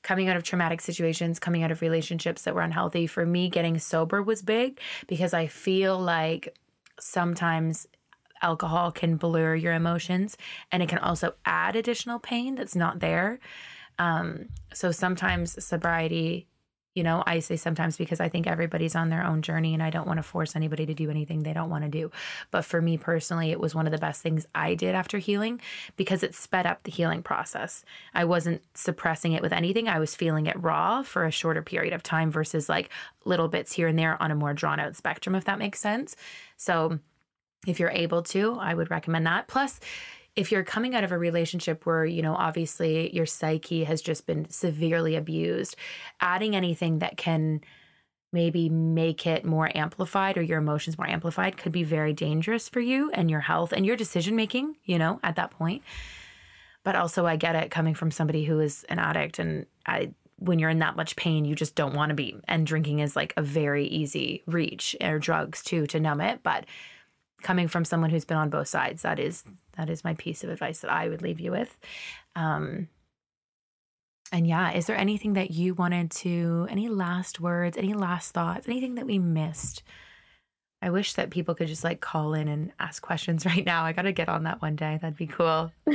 coming 0.03 0.29
out 0.29 0.37
of 0.37 0.43
traumatic 0.43 0.81
situations, 0.81 1.39
coming 1.39 1.63
out 1.63 1.71
of 1.71 1.83
relationships 1.83 2.43
that 2.43 2.55
were 2.55 2.63
unhealthy, 2.63 3.07
for 3.07 3.27
me, 3.27 3.49
getting 3.49 3.79
sober 3.79 4.23
was 4.23 4.43
big 4.43 4.81
because 5.07 5.35
I 5.35 5.47
feel 5.47 5.99
like 5.99 6.57
sometimes 6.99 7.87
alcohol 8.43 8.91
can 8.91 9.17
blur 9.17 9.55
your 9.55 9.75
emotions 9.75 10.37
and 10.73 10.83
it 10.83 10.89
can 10.89 10.99
also 10.99 11.35
add 11.45 11.77
additional 11.77 12.19
pain 12.19 12.55
that's 12.55 12.75
not 12.75 13.01
there. 13.01 13.39
Um, 14.01 14.49
so 14.73 14.91
sometimes 14.91 15.63
sobriety 15.63 16.49
you 16.95 17.05
know, 17.05 17.23
I 17.25 17.39
say 17.39 17.57
sometimes 17.57 17.97
because 17.97 18.19
I 18.19 18.29
think 18.29 18.49
everybody's 18.49 18.97
on 18.97 19.11
their 19.11 19.25
own 19.25 19.43
journey 19.43 19.75
and 19.75 19.83
I 19.83 19.91
don't 19.91 20.09
want 20.09 20.19
to 20.19 20.25
force 20.25 20.57
anybody 20.57 20.87
to 20.87 20.95
do 20.95 21.09
anything 21.09 21.43
they 21.43 21.53
don't 21.53 21.71
want 21.71 21.85
to 21.85 21.91
do. 21.91 22.11
But 22.51 22.65
for 22.65 22.83
me 22.83 22.99
personally, 22.99 23.53
it 23.53 23.61
was 23.61 23.77
one 23.77 23.87
of 23.87 23.93
the 23.93 23.99
best 23.99 24.23
things 24.23 24.45
I 24.57 24.75
did 24.75 24.97
after 24.97 25.19
healing 25.19 25.61
because 25.97 26.25
it 26.25 26.35
sped 26.35 26.67
up 26.67 26.83
the 26.83 26.91
healing 26.91 27.23
process. 27.23 27.85
I 28.13 28.25
wasn't 28.25 28.63
suppressing 28.75 29.33
it 29.33 29.43
with 29.43 29.53
anything, 29.53 29.89
I 29.89 30.01
was 30.01 30.17
feeling 30.17 30.47
it 30.47 30.61
raw 30.61 31.05
for 31.05 31.25
a 31.25 31.31
shorter 31.31 31.63
period 31.63 31.95
of 31.95 32.03
time 32.03 32.33
versus 32.33 32.69
like 32.69 32.91
little 33.25 33.47
bits 33.47 33.73
here 33.73 33.87
and 33.87 33.99
there 33.99 34.21
on 34.21 34.33
a 34.33 34.35
more 34.35 34.53
drawn 34.53 34.81
out 34.81 34.97
spectrum, 34.97 35.37
if 35.37 35.45
that 35.45 35.61
makes 35.61 35.79
sense. 35.79 36.17
So, 36.57 36.99
if 37.67 37.79
you're 37.79 37.91
able 37.91 38.23
to, 38.23 38.57
I 38.59 38.73
would 38.75 38.91
recommend 38.91 39.27
that. 39.27 39.47
Plus, 39.47 39.81
if 40.37 40.53
you're 40.53 40.65
coming 40.65 40.95
out 40.95 41.05
of 41.05 41.13
a 41.13 41.19
relationship 41.19 41.85
where, 41.87 42.05
you 42.05 42.23
know, 42.23 42.35
obviously 42.35 43.15
your 43.15 43.27
psyche 43.27 43.85
has 43.85 44.01
just 44.01 44.27
been 44.27 44.49
severely 44.49 45.17
abused, 45.17 45.77
adding 46.21 46.55
anything 46.55 47.01
that 47.01 47.17
can 47.17 47.61
maybe 48.33 48.69
make 48.69 49.27
it 49.27 49.45
more 49.45 49.77
amplified 49.77 50.39
or 50.39 50.43
your 50.43 50.59
emotions 50.59 50.97
more 50.97 51.09
amplified 51.09 51.57
could 51.57 51.73
be 51.73 51.83
very 51.83 52.13
dangerous 52.13 52.69
for 52.69 52.81
you 52.81 53.11
and 53.13 53.31
your 53.31 53.41
health 53.41 53.73
and 53.73 53.85
your 53.85 53.97
decision 53.97 54.37
making, 54.37 54.77
you 54.85 54.99
know, 54.99 55.19
at 55.23 55.37
that 55.37 55.51
point. 55.51 55.83
But 56.85 56.97
also, 56.97 57.27
I 57.27 57.37
get 57.37 57.57
it 57.57 57.71
coming 57.71 57.95
from 57.95 58.11
somebody 58.11 58.45
who 58.45 58.61
is 58.61 58.85
an 58.85 58.99
addict 58.99 59.39
and 59.39 59.67
I 59.85 60.13
when 60.41 60.59
you're 60.59 60.71
in 60.71 60.79
that 60.79 60.97
much 60.97 61.17
pain, 61.17 61.45
you 61.45 61.55
just 61.55 61.75
don't 61.75 61.95
want 61.95 62.09
to 62.09 62.15
be. 62.15 62.35
And 62.49 62.67
drinking 62.67 63.01
is 63.01 63.15
like 63.15 63.35
a 63.37 63.43
very 63.43 63.87
easy 63.87 64.43
reach, 64.47 64.97
or 65.01 65.19
drugs 65.19 65.63
too 65.63 65.87
to 65.89 66.01
numb 66.01 66.23
it. 66.23 66.43
But 66.43 66.65
coming 67.43 67.69
from 67.69 67.85
someone 67.85 68.11
who's 68.11 68.25
been 68.25 68.37
on 68.37 68.51
both 68.51 68.69
sides, 68.69 69.03
that 69.03 69.19
is 69.19 69.45
that 69.77 69.91
is 69.91 70.05
my 70.05 70.15
piece 70.15 70.45
of 70.45 70.51
advice 70.51 70.81
that 70.81 70.91
I 70.91 71.09
would 71.09 71.23
leave 71.23 71.41
you 71.41 71.51
with. 71.51 71.77
Um, 72.37 72.89
and 74.33 74.47
yeah, 74.47 74.73
is 74.73 74.87
there 74.87 74.97
anything 74.97 75.33
that 75.33 75.51
you 75.51 75.75
wanted 75.75 76.11
to, 76.13 76.67
any 76.71 76.89
last 76.89 77.41
words, 77.41 77.77
any 77.77 77.95
last 77.95 78.33
thoughts, 78.33 78.69
anything 78.69 78.95
that 78.95 79.07
we 79.07 79.19
missed? 79.19 79.83
I 80.83 80.91
wish 80.91 81.15
that 81.15 81.31
people 81.31 81.55
could 81.55 81.69
just 81.69 81.85
like 81.85 82.01
call 82.01 82.35
in 82.35 82.49
and 82.49 82.73
ask 82.79 83.01
questions 83.03 83.47
right 83.51 83.65
now. 83.65 83.85
I 83.85 83.93
got 83.93 84.03
to 84.03 84.13
get 84.13 84.29
on 84.29 84.43
that 84.45 84.61
one 84.63 84.77
day. 84.77 84.99
That'd 85.01 85.17
be 85.17 85.27
cool. 85.27 85.73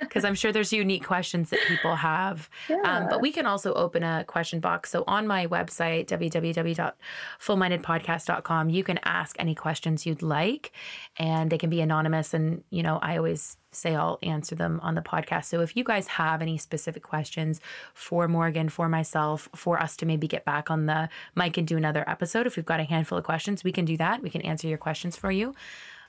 Because 0.00 0.24
I'm 0.24 0.34
sure 0.34 0.50
there's 0.50 0.72
unique 0.72 1.06
questions 1.06 1.50
that 1.50 1.60
people 1.68 1.94
have. 1.94 2.50
Yeah. 2.68 2.80
Um, 2.82 3.06
but 3.08 3.20
we 3.20 3.30
can 3.30 3.46
also 3.46 3.72
open 3.74 4.02
a 4.02 4.24
question 4.24 4.58
box. 4.58 4.90
So 4.90 5.04
on 5.06 5.28
my 5.28 5.46
website, 5.46 6.08
www.fullmindedpodcast.com, 6.08 8.70
you 8.70 8.82
can 8.82 8.98
ask 9.04 9.36
any 9.38 9.54
questions 9.54 10.06
you'd 10.06 10.22
like 10.22 10.72
and 11.16 11.48
they 11.48 11.58
can 11.58 11.70
be 11.70 11.80
anonymous. 11.80 12.34
And, 12.34 12.64
you 12.70 12.82
know, 12.82 12.98
I 13.00 13.18
always 13.18 13.56
say 13.72 13.94
I'll 13.94 14.18
answer 14.22 14.54
them 14.54 14.80
on 14.82 14.94
the 14.94 15.00
podcast. 15.02 15.44
So 15.46 15.60
if 15.60 15.76
you 15.76 15.84
guys 15.84 16.06
have 16.08 16.42
any 16.42 16.58
specific 16.58 17.02
questions 17.02 17.60
for 17.94 18.28
Morgan, 18.28 18.68
for 18.68 18.88
myself, 18.88 19.48
for 19.54 19.80
us 19.80 19.96
to 19.98 20.06
maybe 20.06 20.26
get 20.26 20.44
back 20.44 20.70
on 20.70 20.86
the 20.86 21.08
mic 21.34 21.56
and 21.56 21.66
do 21.66 21.76
another 21.76 22.08
episode, 22.08 22.46
if 22.46 22.56
we've 22.56 22.64
got 22.64 22.80
a 22.80 22.84
handful 22.84 23.18
of 23.18 23.24
questions, 23.24 23.64
we 23.64 23.72
can 23.72 23.84
do 23.84 23.96
that. 23.96 24.22
We 24.22 24.30
can 24.30 24.42
answer 24.42 24.68
your 24.68 24.78
questions 24.78 25.16
for 25.16 25.30
you. 25.30 25.54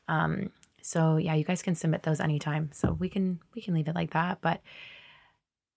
Um, 0.07 0.51
so 0.81 1.17
yeah, 1.17 1.35
you 1.35 1.43
guys 1.43 1.61
can 1.61 1.75
submit 1.75 2.03
those 2.03 2.19
anytime. 2.19 2.71
So 2.73 2.93
we 2.93 3.09
can 3.09 3.39
we 3.53 3.61
can 3.61 3.73
leave 3.73 3.87
it 3.87 3.95
like 3.95 4.11
that. 4.11 4.39
But 4.41 4.61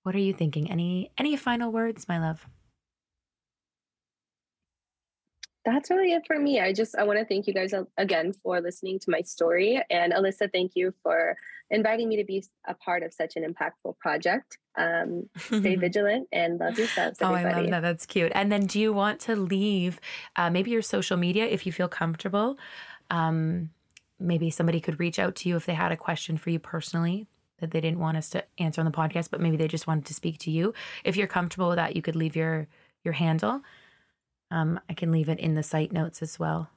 what 0.03 0.15
are 0.15 0.21
you 0.21 0.33
thinking? 0.33 0.71
Any 0.71 1.11
any 1.19 1.37
final 1.37 1.71
words, 1.71 2.09
my 2.09 2.19
love? 2.19 2.47
That's 5.65 5.91
really 5.91 6.13
it 6.13 6.27
for 6.27 6.39
me. 6.39 6.61
I 6.61 6.73
just 6.73 6.97
I 6.97 7.05
want 7.05 7.19
to 7.19 7.25
thank 7.25 7.47
you 7.47 7.55
guys 7.55 7.73
again 7.97 8.33
for 8.43 8.61
listening 8.61 8.99
to 9.01 9.11
my 9.11 9.23
story, 9.23 9.83
and 9.91 10.13
Alyssa, 10.13 10.53
thank 10.53 10.73
you 10.75 10.95
for 11.03 11.37
inviting 11.71 12.09
me 12.09 12.17
to 12.17 12.25
be 12.25 12.45
a 12.67 12.75
part 12.75 13.03
of 13.03 13.13
such 13.13 13.37
an 13.37 13.45
impactful 13.45 13.99
project. 13.99 14.59
Um, 14.77 15.29
stay 15.39 15.77
vigilant 15.77 16.29
and 16.33 16.59
love 16.59 16.79
yourselves. 16.79 17.19
Everybody. 17.21 17.55
Oh, 17.55 17.59
I 17.59 17.61
love 17.63 17.71
that. 17.71 17.81
That's 17.81 18.07
cute. 18.07 18.33
And 18.35 18.53
then, 18.53 18.67
do 18.67 18.79
you 18.79 18.93
want 18.93 19.21
to 19.21 19.37
leave 19.37 20.01
uh, 20.37 20.51
maybe 20.51 20.71
your 20.71 20.83
social 20.83 21.17
media 21.17 21.47
if 21.47 21.67
you 21.67 21.73
feel 21.73 21.89
comfortable? 21.89 22.59
Um, 23.11 23.71
maybe 24.19 24.51
somebody 24.51 24.81
could 24.81 25.01
reach 25.01 25.19
out 25.19 25.35
to 25.37 25.49
you 25.49 25.57
if 25.57 25.67
they 25.67 25.75
had 25.75 25.93
a 25.93 25.97
question 25.97 26.37
for 26.37 26.51
you 26.51 26.59
personally 26.59 27.27
that 27.59 27.71
they 27.71 27.81
didn't 27.81 27.99
want 28.01 28.17
us 28.17 28.29
to 28.31 28.45
answer 28.59 28.81
on 28.81 28.85
the 28.85 28.91
podcast, 28.91 29.31
but 29.31 29.41
maybe 29.41 29.57
they 29.57 29.69
just 29.69 29.87
wanted 29.87 30.05
to 30.07 30.15
speak 30.15 30.39
to 30.39 30.51
you. 30.51 30.75
If 31.05 31.17
you're 31.17 31.27
comfortable 31.27 31.69
with 31.69 31.77
that, 31.77 31.97
you 31.97 32.03
could 32.03 32.17
leave 32.17 32.37
your 32.37 32.67
your 33.05 33.15
handle. 33.15 33.63
Um, 34.51 34.81
I 34.89 34.95
can 34.95 35.11
leave 35.11 35.29
it 35.29 35.41
in 35.41 35.55
the 35.55 35.63
site 35.63 35.93
notes 35.93 36.23
as 36.23 36.39
well. 36.39 36.71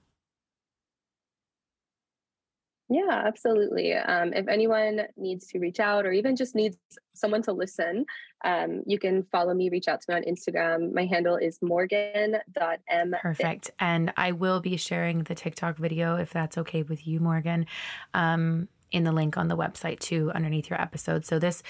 Yeah, 2.89 3.23
absolutely. 3.26 3.94
Um, 3.94 4.31
if 4.31 4.48
anyone 4.48 5.02
needs 5.18 5.48
to 5.48 5.60
reach 5.60 5.81
out 5.81 6.06
or 6.06 6.14
even 6.14 6.38
just 6.38 6.56
needs 6.56 6.77
someone 7.14 7.41
to 7.44 7.52
listen, 7.52 8.06
um, 8.45 8.81
you 8.85 8.98
can 8.98 9.23
follow 9.23 9.53
me, 9.53 9.69
reach 9.69 9.89
out 9.89 9.99
to 10.02 10.11
me 10.11 10.15
on 10.15 10.23
Instagram. 10.23 10.94
My 10.94 11.06
handle 11.06 11.35
is 11.35 11.60
morgan.m. 11.61 13.15
Perfect. 13.22 13.72
And 13.80 14.14
I 14.15 14.31
will 14.31 14.61
be 14.61 14.77
sharing 14.77 15.23
the 15.23 15.35
TikTok 15.35 15.77
video 15.77 16.15
if 16.15 16.31
that's 16.31 16.57
okay 16.60 16.84
with 16.84 17.06
you, 17.06 17.19
Morgan, 17.19 17.65
um, 18.14 18.69
in 18.91 19.03
the 19.03 19.11
link 19.11 19.38
on 19.38 19.49
the 19.49 19.57
website 19.57 19.99
too, 19.99 20.31
underneath 20.34 20.69
your 20.69 20.81
episode. 20.81 21.26
So 21.26 21.39
this 21.39 21.64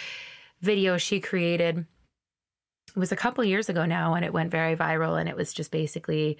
video 0.61 0.98
she 0.98 1.19
created 1.19 1.88
it 2.98 2.99
was 2.99 3.11
a 3.11 3.15
couple 3.15 3.44
years 3.44 3.69
ago 3.69 3.86
now 3.86 4.15
and 4.15 4.26
it 4.26 4.34
went 4.34 4.49
very 4.49 4.76
viral 4.76 5.19
and 5.19 5.30
it 5.30 5.36
was 5.36 5.53
just 5.53 5.69
basically 5.69 6.40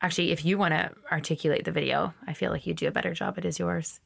actually 0.00 0.30
if 0.30 0.44
you 0.44 0.56
want 0.56 0.72
to 0.72 0.92
articulate 1.10 1.64
the 1.64 1.72
video 1.72 2.14
i 2.28 2.32
feel 2.32 2.52
like 2.52 2.64
you 2.64 2.74
do 2.74 2.86
a 2.86 2.92
better 2.92 3.12
job. 3.12 3.36
It 3.38 3.44
is 3.44 3.58
yours. 3.58 3.98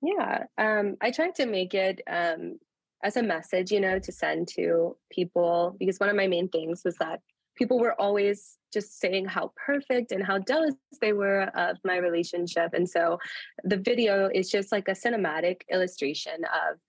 Yeah 0.00 0.44
um, 0.56 0.96
i 1.00 1.10
tried 1.10 1.34
to 1.36 1.46
make 1.46 1.74
it 1.74 2.02
um, 2.06 2.60
as 3.02 3.16
a 3.16 3.22
message 3.22 3.72
you 3.72 3.80
know 3.80 3.98
to 3.98 4.12
send 4.12 4.46
to 4.54 4.96
people 5.10 5.74
because 5.80 5.98
one 5.98 6.08
of 6.08 6.14
my 6.14 6.28
main 6.28 6.48
things 6.48 6.82
was 6.84 6.94
that 7.00 7.20
people 7.56 7.80
were 7.80 8.00
always 8.00 8.58
just 8.72 9.00
saying 9.00 9.24
how 9.24 9.52
perfect 9.56 10.12
and 10.12 10.24
how 10.24 10.38
jealous 10.38 10.74
they 11.00 11.12
were 11.12 11.42
of 11.56 11.76
my 11.84 11.96
relationship. 11.96 12.74
And 12.74 12.90
so 12.90 13.20
the 13.62 13.76
video 13.76 14.28
is 14.34 14.50
just 14.50 14.72
like 14.72 14.88
a 14.88 14.92
cinematic 14.92 15.60
illustration 15.70 16.44
of 16.44 16.80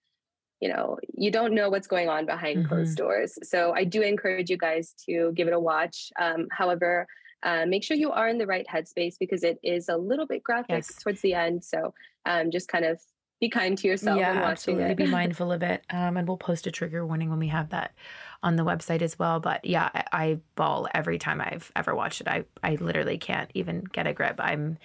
you 0.61 0.69
know 0.69 0.97
you 1.13 1.31
don't 1.31 1.53
know 1.53 1.69
what's 1.69 1.87
going 1.87 2.09
on 2.09 2.25
behind 2.25 2.59
mm-hmm. 2.59 2.67
closed 2.67 2.97
doors 2.97 3.37
so 3.43 3.73
i 3.73 3.83
do 3.83 4.01
encourage 4.01 4.49
you 4.49 4.57
guys 4.57 4.93
to 5.05 5.31
give 5.35 5.47
it 5.47 5.53
a 5.53 5.59
watch 5.59 6.11
um, 6.19 6.47
however 6.51 7.07
uh, 7.43 7.63
make 7.67 7.83
sure 7.83 7.95
you 7.95 8.11
are 8.11 8.27
in 8.27 8.39
the 8.39 8.47
right 8.47 8.65
headspace 8.71 9.15
because 9.19 9.43
it 9.43 9.59
is 9.61 9.87
a 9.87 9.95
little 9.95 10.25
bit 10.25 10.43
graphic 10.43 10.69
yes. 10.69 10.95
towards 10.95 11.21
the 11.21 11.33
end 11.33 11.63
so 11.63 11.93
um, 12.25 12.49
just 12.49 12.67
kind 12.67 12.85
of 12.85 12.99
be 13.41 13.49
kind 13.49 13.77
to 13.77 13.87
yourself 13.87 14.17
yeah, 14.17 14.31
absolutely. 14.31 14.85
It. 14.85 14.97
be 14.97 15.05
mindful 15.21 15.51
of 15.51 15.61
it 15.61 15.83
um, 15.89 16.17
and 16.17 16.27
we'll 16.27 16.37
post 16.37 16.67
a 16.67 16.71
trigger 16.71 17.05
warning 17.05 17.29
when 17.29 17.39
we 17.39 17.49
have 17.49 17.69
that 17.69 17.93
on 18.41 18.55
the 18.55 18.63
website 18.63 19.01
as 19.01 19.19
well 19.19 19.39
but 19.39 19.65
yeah 19.65 19.89
I, 19.93 20.03
I 20.11 20.39
bawl 20.55 20.87
every 20.93 21.19
time 21.19 21.41
i've 21.41 21.71
ever 21.75 21.93
watched 21.93 22.21
it 22.21 22.27
i 22.27 22.45
i 22.63 22.75
literally 22.75 23.17
can't 23.17 23.51
even 23.53 23.83
get 23.83 24.07
a 24.07 24.13
grip 24.13 24.35
i'm 24.39 24.77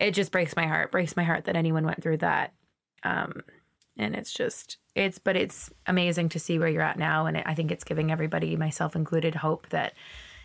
it 0.00 0.12
just 0.12 0.32
breaks 0.32 0.56
my 0.56 0.66
heart 0.66 0.90
breaks 0.90 1.16
my 1.16 1.24
heart 1.24 1.44
that 1.44 1.56
anyone 1.56 1.84
went 1.84 2.02
through 2.02 2.18
that 2.18 2.54
um 3.02 3.42
and 3.98 4.14
it's 4.14 4.32
just 4.32 4.78
it's 4.98 5.18
but 5.18 5.36
it's 5.36 5.70
amazing 5.86 6.28
to 6.30 6.38
see 6.38 6.58
where 6.58 6.68
you're 6.68 6.82
at 6.82 6.98
now. 6.98 7.26
And 7.26 7.36
it, 7.36 7.44
i 7.46 7.54
think 7.54 7.70
it's 7.70 7.84
giving 7.84 8.10
everybody 8.10 8.56
myself 8.56 8.96
included 8.96 9.34
hope 9.34 9.68
that 9.70 9.94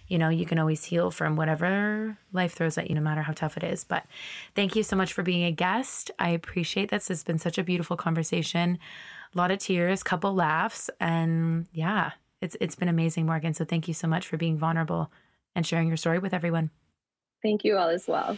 you 0.08 0.18
know 0.18 0.30
you 0.30 0.46
can 0.46 0.60
always 0.60 0.84
heal 0.84 1.12
from 1.12 1.36
whatever 1.36 2.18
life 2.34 2.54
throws 2.54 2.78
at 2.78 2.90
you 2.90 2.96
no 2.96 3.02
matter 3.02 3.22
how 3.22 3.34
tough 3.34 3.58
it 3.58 3.64
is. 3.64 3.84
But 3.84 4.06
thank 4.56 4.76
you 4.76 4.84
so 4.84 4.96
much 4.96 5.14
for 5.14 5.24
being 5.24 5.46
a 5.46 5.52
guest. 5.52 6.12
I 6.20 6.30
appreciate 6.30 6.90
this. 6.90 7.10
It's 7.10 7.24
been 7.24 7.40
such 7.40 7.58
a 7.58 7.64
beautiful 7.64 7.98
conversation. 7.98 8.78
A 9.34 9.38
lot 9.38 9.52
of 9.52 9.60
tears 9.60 10.04
couple 10.04 10.34
laughs 10.34 10.90
and 11.00 11.68
yeah 11.74 12.12
it's 12.42 12.56
it's 12.62 12.76
been 12.76 12.90
amazing 12.90 13.26
morgan. 13.26 13.54
So 13.54 13.66
thank 13.66 13.88
you 13.88 13.94
so 13.94 14.08
much 14.08 14.28
for 14.28 14.38
being 14.38 14.58
vulnerable 14.58 15.12
and 15.56 15.66
sharing 15.66 15.88
your 15.88 15.98
story 15.98 16.20
with 16.20 16.34
everyone. 16.34 16.70
Thank 17.42 17.64
you 17.66 17.78
all 17.78 17.90
as 17.90 18.08
well 18.08 18.38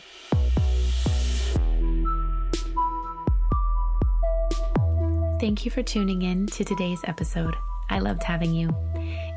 Thank 5.38 5.66
you 5.66 5.72
for 5.72 5.84
tuning 5.84 6.22
in 6.22 6.48
to 6.48 6.64
today's 6.64 7.02
episode. 7.04 7.58
I 7.90 8.00
loved 8.00 8.24
having 8.24 8.54
you. 8.54 8.74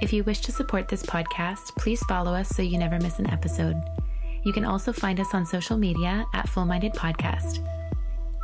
If 0.00 0.12
you 0.12 0.22
wish 0.22 0.38
to 0.42 0.52
support 0.52 0.86
this 0.88 1.02
podcast, 1.02 1.74
please 1.76 2.00
follow 2.04 2.32
us 2.32 2.50
so 2.50 2.62
you 2.62 2.78
never 2.78 3.00
miss 3.00 3.18
an 3.18 3.28
episode. 3.30 3.74
You 4.44 4.52
can 4.52 4.64
also 4.64 4.92
find 4.92 5.18
us 5.18 5.34
on 5.34 5.44
social 5.44 5.76
media 5.76 6.24
at 6.34 6.48
Full 6.48 6.66
Minded 6.66 6.92
Podcast. 6.92 7.66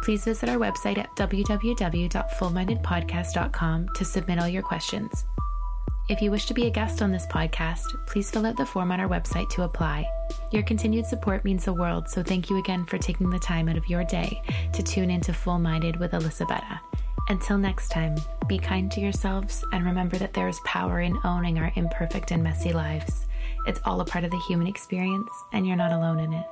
Please 0.03 0.25
visit 0.25 0.49
our 0.49 0.57
website 0.57 0.99
at 0.99 1.15
www.fullmindedpodcast.com 1.17 3.89
to 3.95 4.05
submit 4.05 4.41
all 4.41 4.49
your 4.49 4.63
questions. 4.63 5.25
If 6.11 6.21
you 6.21 6.33
wish 6.33 6.47
to 6.47 6.55
be 6.55 6.67
a 6.67 6.71
guest 6.71 7.03
on 7.03 7.13
this 7.13 7.27
podcast, 7.29 7.85
please 8.09 8.31
fill 8.31 8.47
out 8.47 8.57
the 8.57 8.67
form 8.67 8.91
on 8.91 8.99
our 9.01 9.09
website 9.09 9.49
to 9.51 9.63
apply. 9.63 10.05
Your 10.51 10.65
continued 10.65 11.07
support 11.07 11.45
means 11.45 11.65
the 11.65 11.73
world, 11.73 12.09
so 12.09 12.21
thank 12.23 12.51
you 12.51 12.59
again 12.59 12.85
for 12.85 12.99
taking 12.99 13.31
the 13.31 13.39
time 13.39 13.69
out 13.69 13.77
of 13.77 13.89
your 13.89 14.03
day 14.05 14.43
to 14.73 14.83
tune 14.83 15.11
into 15.11 15.33
Full 15.33 15.61
Minded 15.61 16.01
with 16.01 16.11
Alyssa 16.11 16.49
Betta. 16.49 16.81
Until 17.29 17.57
next 17.57 17.89
time, 17.89 18.17
be 18.47 18.59
kind 18.59 18.91
to 18.93 19.01
yourselves 19.01 19.65
and 19.73 19.87
remember 19.87 20.19
that 20.19 20.35
there 20.35 20.49
is 20.49 20.61
power 20.67 21.01
in 21.01 21.19
owning 21.25 21.59
our 21.59 21.73
imperfect 21.75 22.33
and 22.33 22.43
messy 22.43 22.73
lives. 22.73 23.27
It's 23.67 23.81
all 23.87 24.03
a 24.03 24.05
part 24.05 24.25
of 24.25 24.31
the 24.31 24.45
human 24.47 24.67
experience, 24.67 25.31
and 25.53 25.67
you're 25.67 25.77
not 25.77 25.93
alone 25.93 26.19
in 26.19 26.35
it. 26.35 26.45